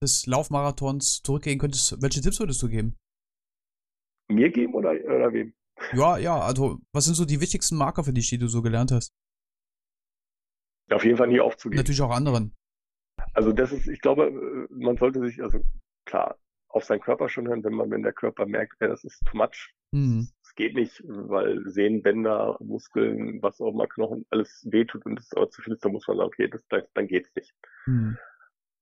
des 0.00 0.26
Laufmarathons 0.26 1.22
zurückgehen 1.24 1.58
könntest, 1.58 2.00
welche 2.00 2.20
Tipps 2.20 2.38
würdest 2.38 2.62
du 2.62 2.68
geben? 2.68 2.94
Mir 4.28 4.50
geben 4.50 4.74
oder, 4.74 4.90
oder 4.90 5.32
wem? 5.32 5.55
Ja, 5.92 6.18
ja, 6.18 6.38
also 6.38 6.78
was 6.92 7.04
sind 7.04 7.14
so 7.14 7.24
die 7.24 7.40
wichtigsten 7.40 7.76
Marker 7.76 8.04
für 8.04 8.12
dich, 8.12 8.28
die 8.28 8.38
du 8.38 8.48
so 8.48 8.62
gelernt 8.62 8.92
hast? 8.92 9.12
Auf 10.90 11.04
jeden 11.04 11.16
Fall 11.16 11.28
nie 11.28 11.40
aufzugeben. 11.40 11.78
Natürlich 11.78 12.02
auch 12.02 12.10
anderen. 12.10 12.54
Also 13.34 13.52
das 13.52 13.72
ist, 13.72 13.88
ich 13.88 14.00
glaube, 14.00 14.30
man 14.70 14.96
sollte 14.96 15.20
sich, 15.20 15.42
also 15.42 15.60
klar, 16.04 16.38
auf 16.68 16.84
seinen 16.84 17.00
Körper 17.00 17.28
schon 17.28 17.48
hören, 17.48 17.64
wenn 17.64 17.74
man, 17.74 17.90
wenn 17.90 18.02
der 18.02 18.12
Körper 18.12 18.46
merkt, 18.46 18.74
ey, 18.80 18.88
das 18.88 19.04
ist 19.04 19.20
too 19.26 19.36
much. 19.36 19.72
Mhm. 19.92 20.28
Es 20.42 20.54
geht 20.54 20.74
nicht, 20.74 21.02
weil 21.06 21.62
Sehnenbänder, 21.68 22.56
Muskeln, 22.60 23.42
was 23.42 23.60
auch 23.60 23.72
immer, 23.72 23.86
Knochen, 23.86 24.26
alles 24.30 24.66
wehtut 24.70 25.04
und 25.06 25.18
es 25.18 25.32
aber 25.34 25.50
zu 25.50 25.62
viel 25.62 25.74
ist, 25.74 25.84
dann 25.84 25.92
muss 25.92 26.06
man 26.06 26.18
sagen, 26.18 26.28
okay, 26.28 26.48
das, 26.48 26.64
dann 26.94 27.06
geht's 27.06 27.34
nicht. 27.34 27.54
Mhm 27.86 28.16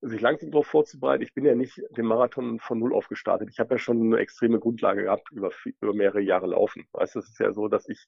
sich 0.00 0.20
langsam 0.20 0.50
darauf 0.50 0.66
vorzubereiten. 0.66 1.22
Ich 1.22 1.34
bin 1.34 1.44
ja 1.44 1.54
nicht 1.54 1.80
den 1.96 2.06
Marathon 2.06 2.60
von 2.60 2.78
null 2.78 2.94
auf 2.94 3.08
gestartet. 3.08 3.48
Ich 3.50 3.58
habe 3.58 3.74
ja 3.74 3.78
schon 3.78 4.00
eine 4.00 4.18
extreme 4.18 4.58
Grundlage 4.58 5.04
gehabt 5.04 5.30
über, 5.30 5.50
über 5.80 5.94
mehrere 5.94 6.20
Jahre 6.20 6.48
laufen. 6.48 6.86
Weißt 6.92 7.14
du, 7.14 7.20
es 7.20 7.28
ist 7.28 7.40
ja 7.40 7.52
so, 7.52 7.68
dass 7.68 7.88
ich 7.88 8.06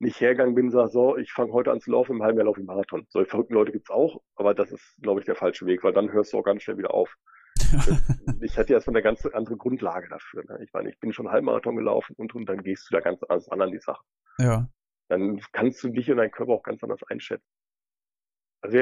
nicht 0.00 0.20
hergegangen 0.20 0.54
bin, 0.54 0.70
sage, 0.70 0.88
so, 0.88 1.16
ich 1.16 1.32
fange 1.32 1.52
heute 1.52 1.70
an 1.70 1.80
zu 1.80 1.90
laufen, 1.90 2.16
im 2.16 2.22
halben 2.22 2.38
Jahr 2.38 2.46
laufe 2.46 2.60
ich 2.60 2.66
Marathon. 2.66 3.06
Solche 3.10 3.30
verrückten 3.30 3.54
Leute 3.54 3.70
gibt's 3.70 3.90
auch, 3.90 4.22
aber 4.34 4.54
das 4.54 4.72
ist, 4.72 4.96
glaube 5.02 5.20
ich, 5.20 5.26
der 5.26 5.36
falsche 5.36 5.66
Weg, 5.66 5.84
weil 5.84 5.92
dann 5.92 6.10
hörst 6.10 6.32
du 6.32 6.38
auch 6.38 6.42
ganz 6.42 6.62
schnell 6.62 6.78
wieder 6.78 6.94
auf. 6.94 7.16
ich 8.40 8.56
hatte 8.56 8.72
ja 8.72 8.78
erstmal 8.78 8.96
eine 8.96 9.02
ganz 9.02 9.26
andere 9.26 9.56
Grundlage 9.56 10.08
dafür. 10.08 10.42
Ne? 10.48 10.58
Ich 10.64 10.72
meine, 10.72 10.90
ich 10.90 10.98
bin 10.98 11.12
schon 11.12 11.30
Halbmarathon 11.30 11.76
gelaufen 11.76 12.14
und, 12.16 12.34
und 12.34 12.46
dann 12.46 12.62
gehst 12.62 12.88
du 12.88 12.94
da 12.94 13.00
ganz 13.00 13.22
anders 13.24 13.48
an 13.50 13.60
an 13.60 13.70
die 13.70 13.78
Sache. 13.78 14.02
Ja. 14.38 14.68
Dann 15.08 15.40
kannst 15.52 15.82
du 15.84 15.88
dich 15.88 16.10
und 16.10 16.16
deinen 16.16 16.30
Körper 16.30 16.52
auch 16.52 16.62
ganz 16.62 16.82
anders 16.82 17.02
einschätzen. 17.04 17.46
Also 18.62 18.78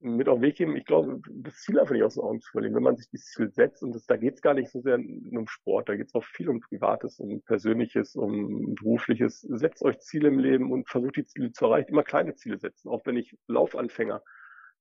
mit 0.00 0.28
auf 0.28 0.38
den 0.38 0.42
Weg 0.42 0.56
geben. 0.56 0.76
Ich 0.76 0.84
glaube, 0.86 1.20
das 1.28 1.56
Ziel 1.56 1.78
einfach 1.78 1.92
nicht 1.92 2.02
aus 2.02 2.14
den 2.14 2.24
Augen 2.24 2.40
zu 2.40 2.50
verlieren. 2.50 2.74
Wenn 2.74 2.82
man 2.82 2.96
sich 2.96 3.08
dieses 3.10 3.26
Ziel 3.26 3.50
setzt, 3.50 3.82
und 3.82 3.94
das, 3.94 4.06
da 4.06 4.16
geht 4.16 4.34
es 4.34 4.42
gar 4.42 4.54
nicht 4.54 4.70
so 4.70 4.80
sehr 4.80 4.96
um 4.96 5.46
Sport, 5.46 5.88
da 5.88 5.96
geht 5.96 6.08
es 6.08 6.14
auch 6.14 6.24
viel 6.24 6.48
um 6.48 6.60
Privates, 6.60 7.18
um 7.18 7.42
Persönliches, 7.42 8.16
um 8.16 8.74
Berufliches. 8.74 9.40
Setzt 9.40 9.82
euch 9.82 9.98
Ziele 10.00 10.28
im 10.28 10.38
Leben 10.38 10.72
und 10.72 10.88
versucht 10.88 11.16
die 11.16 11.24
Ziele 11.26 11.52
zu 11.52 11.66
erreichen. 11.66 11.90
Immer 11.90 12.02
kleine 12.02 12.34
Ziele 12.34 12.58
setzen. 12.58 12.88
Auch 12.88 13.04
wenn 13.04 13.16
ich 13.16 13.36
Laufanfänger, 13.46 14.22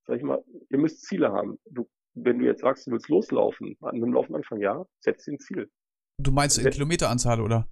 sag 0.06 0.18
ich 0.18 0.24
mal, 0.24 0.44
ihr 0.70 0.78
müsst 0.78 1.06
Ziele 1.06 1.32
haben. 1.32 1.60
Du, 1.70 1.90
wenn 2.14 2.40
du 2.40 2.46
jetzt 2.46 2.62
sagst, 2.62 2.88
du 2.88 2.92
willst 2.92 3.10
loslaufen, 3.10 3.76
an 3.82 3.96
einem 3.96 4.14
Laufenanfang, 4.14 4.60
ja, 4.60 4.86
setz 5.00 5.26
dir 5.26 5.34
ein 5.34 5.40
Ziel. 5.40 5.70
Du 6.18 6.32
meinst 6.32 6.58
in 6.58 6.70
Kilometeranzahl, 6.70 7.42
oder? 7.42 7.68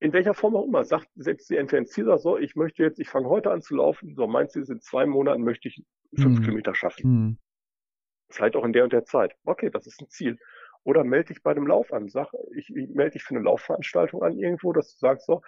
In 0.00 0.12
welcher 0.14 0.34
Form 0.34 0.56
auch 0.56 0.64
immer, 0.64 0.84
sagt, 0.84 1.08
setzt 1.14 1.48
sie 1.48 1.56
entweder 1.56 1.82
ein 1.82 1.86
Ziel, 1.86 2.06
sagt 2.06 2.22
so, 2.22 2.38
ich 2.38 2.56
möchte 2.56 2.82
jetzt, 2.82 2.98
ich 2.98 3.08
fange 3.08 3.28
heute 3.28 3.50
an 3.50 3.60
zu 3.60 3.76
laufen, 3.76 4.14
so 4.14 4.26
mein 4.26 4.48
Ziel 4.48 4.62
ist, 4.62 4.70
in 4.70 4.80
zwei 4.80 5.04
Monaten 5.04 5.44
möchte 5.44 5.68
ich 5.68 5.84
fünf 6.16 6.40
mhm. 6.40 6.42
Kilometer 6.42 6.74
schaffen. 6.74 7.10
Mhm. 7.10 7.38
Vielleicht 8.30 8.56
auch 8.56 8.64
in 8.64 8.72
der 8.72 8.84
und 8.84 8.92
der 8.92 9.04
Zeit. 9.04 9.36
Okay, 9.44 9.70
das 9.70 9.86
ist 9.86 10.00
ein 10.00 10.08
Ziel. 10.08 10.38
Oder 10.84 11.04
melde 11.04 11.28
dich 11.28 11.42
bei 11.42 11.50
einem 11.50 11.66
Lauf 11.66 11.92
an. 11.92 12.08
Sag, 12.08 12.32
ich, 12.54 12.74
ich 12.74 12.88
melde 12.88 13.12
dich 13.12 13.22
für 13.22 13.34
eine 13.34 13.44
Laufveranstaltung 13.44 14.22
an 14.22 14.38
irgendwo, 14.38 14.72
dass 14.72 14.92
du 14.94 14.98
sagst 14.98 15.26
so, 15.26 15.42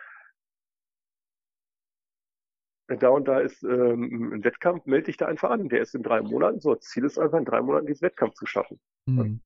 da 2.89 3.09
und 3.09 3.27
da 3.27 3.41
ist 3.41 3.63
ähm, 3.63 4.35
ein 4.35 4.45
Wettkampf, 4.45 4.85
melde 4.85 5.07
dich 5.07 5.17
da 5.17 5.27
einfach 5.27 5.51
an. 5.51 5.71
Der 5.71 5.81
ist 5.81 5.95
in 5.95 6.03
drei 6.03 6.21
Monaten. 6.21 6.61
So, 6.61 6.75
Ziel 6.75 7.05
ist 7.05 7.19
einfach 7.19 7.39
in 7.39 7.47
drei 7.47 7.63
Monaten 7.63 7.87
diesen 7.87 8.03
Wettkampf 8.03 8.35
zu 8.35 8.45
schaffen. 8.45 8.79
Mhm. 9.07 9.41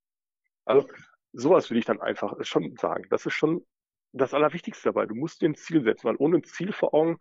Also 0.65 0.89
sowas 1.33 1.71
würde 1.71 1.79
ich 1.79 1.85
dann 1.85 2.01
einfach 2.01 2.35
schon 2.45 2.75
sagen. 2.77 3.05
Das 3.11 3.25
ist 3.25 3.35
schon 3.35 3.65
das 4.17 4.35
Allerwichtigste 4.35 4.89
dabei. 4.89 5.07
Du 5.07 5.15
musst 5.15 5.41
dir 5.41 5.49
ein 5.49 5.55
Ziel 5.55 5.83
setzen, 5.83 6.09
weil 6.09 6.17
ohne 6.19 6.39
ein 6.39 6.45
Ziel 6.45 6.73
vor 6.73 6.95
Augen 6.95 7.19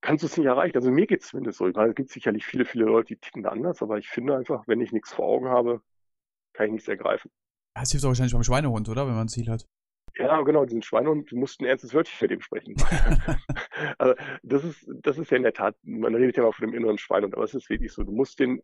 kannst 0.00 0.22
du 0.22 0.26
es 0.26 0.36
nicht 0.36 0.46
erreichen. 0.46 0.76
Also 0.76 0.90
mir 0.90 1.06
geht 1.06 1.22
es 1.22 1.28
zumindest 1.28 1.58
so. 1.58 1.66
Es 1.66 1.94
gibt 1.94 2.10
sicherlich 2.10 2.44
viele, 2.44 2.64
viele 2.64 2.84
Leute, 2.84 3.14
die 3.14 3.16
ticken 3.16 3.42
da 3.42 3.50
anders, 3.50 3.82
aber 3.82 3.98
ich 3.98 4.08
finde 4.08 4.36
einfach, 4.36 4.66
wenn 4.66 4.80
ich 4.80 4.92
nichts 4.92 5.12
vor 5.12 5.26
Augen 5.26 5.48
habe, 5.48 5.80
kann 6.52 6.66
ich 6.66 6.72
nichts 6.72 6.88
ergreifen. 6.88 7.30
Das 7.74 7.90
hilft 7.90 8.06
wahrscheinlich 8.06 8.32
beim 8.32 8.44
Schweinehund, 8.44 8.88
oder? 8.88 9.06
Wenn 9.06 9.14
man 9.14 9.26
ein 9.26 9.28
Ziel 9.28 9.48
hat. 9.48 9.66
Ja, 10.16 10.40
genau, 10.42 10.64
diesen 10.64 10.82
Schweinehund, 10.82 11.30
du 11.30 11.36
musst 11.36 11.60
ein 11.60 11.64
ernstes 11.64 11.92
Wörtchen 11.92 12.16
für 12.16 12.28
den 12.28 12.40
sprechen. 12.40 12.76
also 13.98 14.14
das 14.44 14.62
ist, 14.62 14.86
das 15.02 15.18
ist 15.18 15.30
ja 15.32 15.36
in 15.36 15.42
der 15.42 15.54
Tat, 15.54 15.76
man 15.82 16.14
redet 16.14 16.36
ja 16.36 16.44
mal 16.44 16.52
von 16.52 16.68
dem 16.68 16.74
inneren 16.74 16.98
Schweinehund, 16.98 17.34
aber 17.34 17.42
es 17.42 17.54
ist 17.54 17.68
wirklich 17.68 17.92
so, 17.92 18.04
du 18.04 18.12
musst 18.12 18.38
den, 18.38 18.62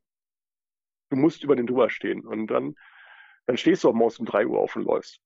du 1.09 1.17
musst 1.17 1.43
über 1.43 1.57
den 1.57 1.67
drüber 1.67 1.91
stehen 1.91 2.25
und 2.25 2.47
dann, 2.47 2.77
dann 3.47 3.57
stehst 3.57 3.83
du 3.83 3.89
auch 3.89 3.95
morgens 3.95 4.21
um 4.21 4.27
drei 4.27 4.47
Uhr 4.47 4.61
auf 4.61 4.77
und 4.77 4.85
läufst. 4.85 5.21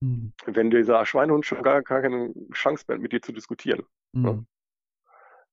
Mhm. 0.00 0.32
Wenn 0.46 0.70
dieser 0.70 1.04
Schweinehund 1.04 1.46
schon 1.46 1.62
gar, 1.62 1.82
gar 1.82 2.02
keine 2.02 2.32
Chance 2.52 2.84
mehr 2.88 2.96
hat, 2.96 3.02
mit 3.02 3.12
dir 3.12 3.22
zu 3.22 3.32
diskutieren. 3.32 3.84
Mhm. 4.12 4.22
Ne? 4.22 4.46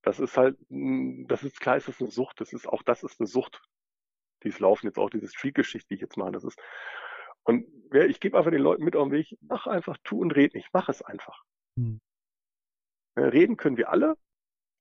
Das 0.01 0.19
ist 0.19 0.37
halt, 0.37 0.57
hm, 0.69 1.25
das 1.27 1.43
ist 1.43 1.59
klar, 1.59 1.77
es 1.77 1.87
ist 1.87 2.01
eine 2.01 2.09
Sucht. 2.09 2.39
Das 2.39 2.53
ist 2.53 2.67
auch 2.67 2.81
das 2.83 3.03
ist 3.03 3.19
eine 3.19 3.27
Sucht. 3.27 3.61
Dieses 4.43 4.59
Laufen 4.59 4.87
jetzt 4.87 4.99
auch 4.99 5.09
diese 5.09 5.27
Streak-Geschichte, 5.27 5.87
die 5.89 5.95
ich 5.95 6.01
jetzt 6.01 6.17
mache, 6.17 6.31
das 6.31 6.43
ist. 6.43 6.59
Und 7.43 7.65
ja, 7.91 8.03
ich 8.03 8.19
gebe 8.19 8.37
einfach 8.37 8.51
den 8.51 8.61
Leuten 8.61 8.83
mit 8.83 8.95
auf 8.95 9.07
den 9.07 9.13
Weg, 9.13 9.37
mach 9.41 9.67
einfach, 9.67 9.97
tu 10.03 10.21
und 10.21 10.31
red 10.35 10.53
nicht, 10.53 10.69
mach 10.73 10.89
es 10.89 11.01
einfach. 11.01 11.43
Mhm. 11.75 11.99
Reden 13.17 13.57
können 13.57 13.77
wir 13.77 13.89
alle, 13.89 14.15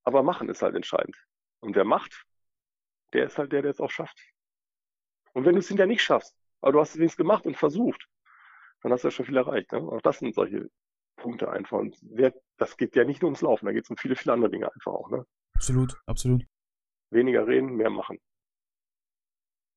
aber 0.05 0.23
machen 0.23 0.49
ist 0.49 0.63
halt 0.63 0.75
entscheidend. 0.75 1.17
Und 1.61 1.75
wer 1.75 1.85
macht, 1.85 2.27
der 3.13 3.25
ist 3.25 3.39
halt 3.39 3.53
der, 3.53 3.63
der 3.63 3.71
es 3.71 3.81
auch 3.81 3.91
schafft. 3.91 4.21
Und 5.33 5.45
wenn 5.45 5.55
du 5.55 5.61
es 5.61 5.69
hinterher 5.69 5.87
nicht 5.87 6.03
schaffst, 6.03 6.37
aber 6.61 6.73
du 6.73 6.81
hast 6.81 6.91
es 6.91 6.99
wenigstens 6.99 7.19
gemacht 7.19 7.47
und 7.47 7.57
versucht, 7.57 8.09
dann 8.83 8.93
hast 8.93 9.05
du 9.05 9.09
ja 9.09 9.13
schon 9.13 9.27
viel 9.27 9.37
erreicht. 9.37 9.73
Ne? 9.73 9.79
Auch 9.79 10.03
das 10.03 10.19
sind 10.19 10.35
solche 10.35 10.71
Punkte 11.17 11.51
einfach. 11.51 11.79
Und 11.79 11.99
wer, 12.03 12.35
das 12.59 12.77
geht 12.77 12.95
ja 12.97 13.05
nicht 13.05 13.23
nur 13.23 13.29
ums 13.29 13.41
Laufen, 13.41 13.67
da 13.67 13.73
geht 13.73 13.85
es 13.85 13.91
um 13.91 13.97
viele, 13.97 14.17
viele 14.17 14.35
andere 14.35 14.51
Dinge 14.51 14.73
einfach 14.73 14.93
auch. 14.93 15.11
Ne? 15.11 15.27
Absolut, 15.55 15.99
absolut. 16.07 16.45
Weniger 17.11 17.47
reden, 17.47 17.77
mehr 17.77 17.91
machen. 17.91 18.19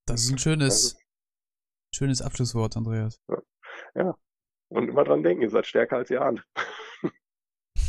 Das 0.08 0.24
ist 0.24 0.32
ein 0.32 0.38
schönes, 0.40 0.94
ist, 0.94 1.02
schönes 1.96 2.22
Abschlusswort, 2.22 2.76
Andreas. 2.76 3.22
Ja. 3.28 3.42
ja. 3.96 4.18
Und 4.70 4.90
immer 4.90 5.04
dran 5.04 5.24
denken, 5.24 5.44
ihr 5.44 5.50
seid 5.50 5.66
stärker 5.68 5.98
als 5.98 6.10
ihr 6.10 6.22
ahnt. 6.22 6.46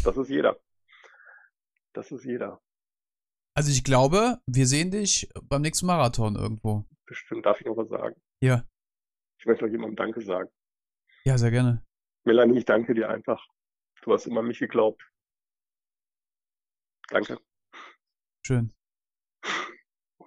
das 0.04 0.16
ist 0.16 0.28
jeder. 0.28 0.60
Das 1.94 2.12
ist 2.12 2.24
jeder. 2.24 2.60
Also 3.54 3.70
ich 3.70 3.84
glaube, 3.84 4.38
wir 4.46 4.66
sehen 4.66 4.90
dich 4.90 5.28
beim 5.42 5.62
nächsten 5.62 5.86
Marathon 5.86 6.36
irgendwo. 6.36 6.86
Bestimmt, 7.06 7.44
darf 7.44 7.60
ich 7.60 7.66
noch 7.66 7.76
was 7.76 7.88
sagen? 7.88 8.14
Ja. 8.40 8.64
Ich 9.38 9.46
möchte 9.46 9.64
noch 9.64 9.72
jemandem 9.72 9.96
Danke 9.96 10.20
sagen. 10.20 10.50
Ja, 11.24 11.38
sehr 11.38 11.50
gerne. 11.50 11.84
Melanie, 12.24 12.58
ich 12.58 12.64
danke 12.64 12.94
dir 12.94 13.08
einfach. 13.08 13.46
Du 14.02 14.12
hast 14.12 14.26
immer 14.26 14.40
an 14.40 14.46
mich 14.46 14.58
geglaubt. 14.58 15.02
Danke. 17.08 17.38
Schön. 18.46 18.72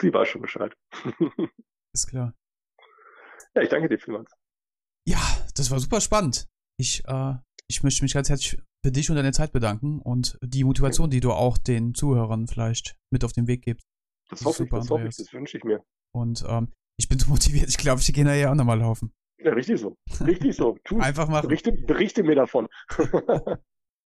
Sie 0.01 0.13
weiß 0.13 0.27
schon 0.27 0.41
Bescheid. 0.41 0.75
Ist 1.93 2.07
klar. 2.07 2.35
Ja, 3.55 3.61
ich 3.61 3.69
danke 3.69 3.89
dir 3.89 3.99
vielmals. 3.99 4.31
Ja, 5.07 5.19
das 5.55 5.71
war 5.71 5.79
super 5.79 6.01
spannend. 6.01 6.47
Ich, 6.77 7.03
äh, 7.05 7.35
ich 7.69 7.83
möchte 7.83 8.03
mich 8.03 8.13
ganz 8.13 8.29
herzlich 8.29 8.61
für 8.83 8.91
dich 8.91 9.09
und 9.09 9.15
deine 9.15 9.31
Zeit 9.31 9.51
bedanken 9.51 9.99
und 9.99 10.37
die 10.43 10.63
Motivation, 10.63 11.09
die 11.09 11.19
du 11.19 11.31
auch 11.31 11.57
den 11.57 11.93
Zuhörern 11.93 12.47
vielleicht 12.47 12.97
mit 13.11 13.23
auf 13.23 13.33
den 13.33 13.47
Weg 13.47 13.63
gibst. 13.63 13.85
Das, 14.29 14.39
das 14.39 14.45
hoffe 14.45 14.63
super, 14.63 14.77
ich, 14.77 14.83
das 14.83 14.89
hoffe 14.89 15.07
ich, 15.07 15.15
das 15.15 15.33
wünsche 15.33 15.57
ich 15.57 15.63
mir. 15.63 15.83
Und 16.13 16.43
ähm, 16.47 16.73
ich 16.99 17.07
bin 17.07 17.19
so 17.19 17.29
motiviert, 17.29 17.69
ich 17.69 17.77
glaube, 17.77 18.01
ich 18.01 18.13
gehe 18.13 18.25
nachher 18.25 18.51
auch 18.51 18.55
nochmal 18.55 18.79
laufen. 18.79 19.13
Ja, 19.43 19.51
richtig 19.51 19.81
so. 19.81 19.97
Richtig 20.25 20.55
so. 20.55 20.77
Tu 20.85 20.99
Einfach 20.99 21.27
machen. 21.27 21.47
Berichte, 21.47 21.73
berichte 21.73 22.23
mir 22.23 22.35
davon. 22.35 22.67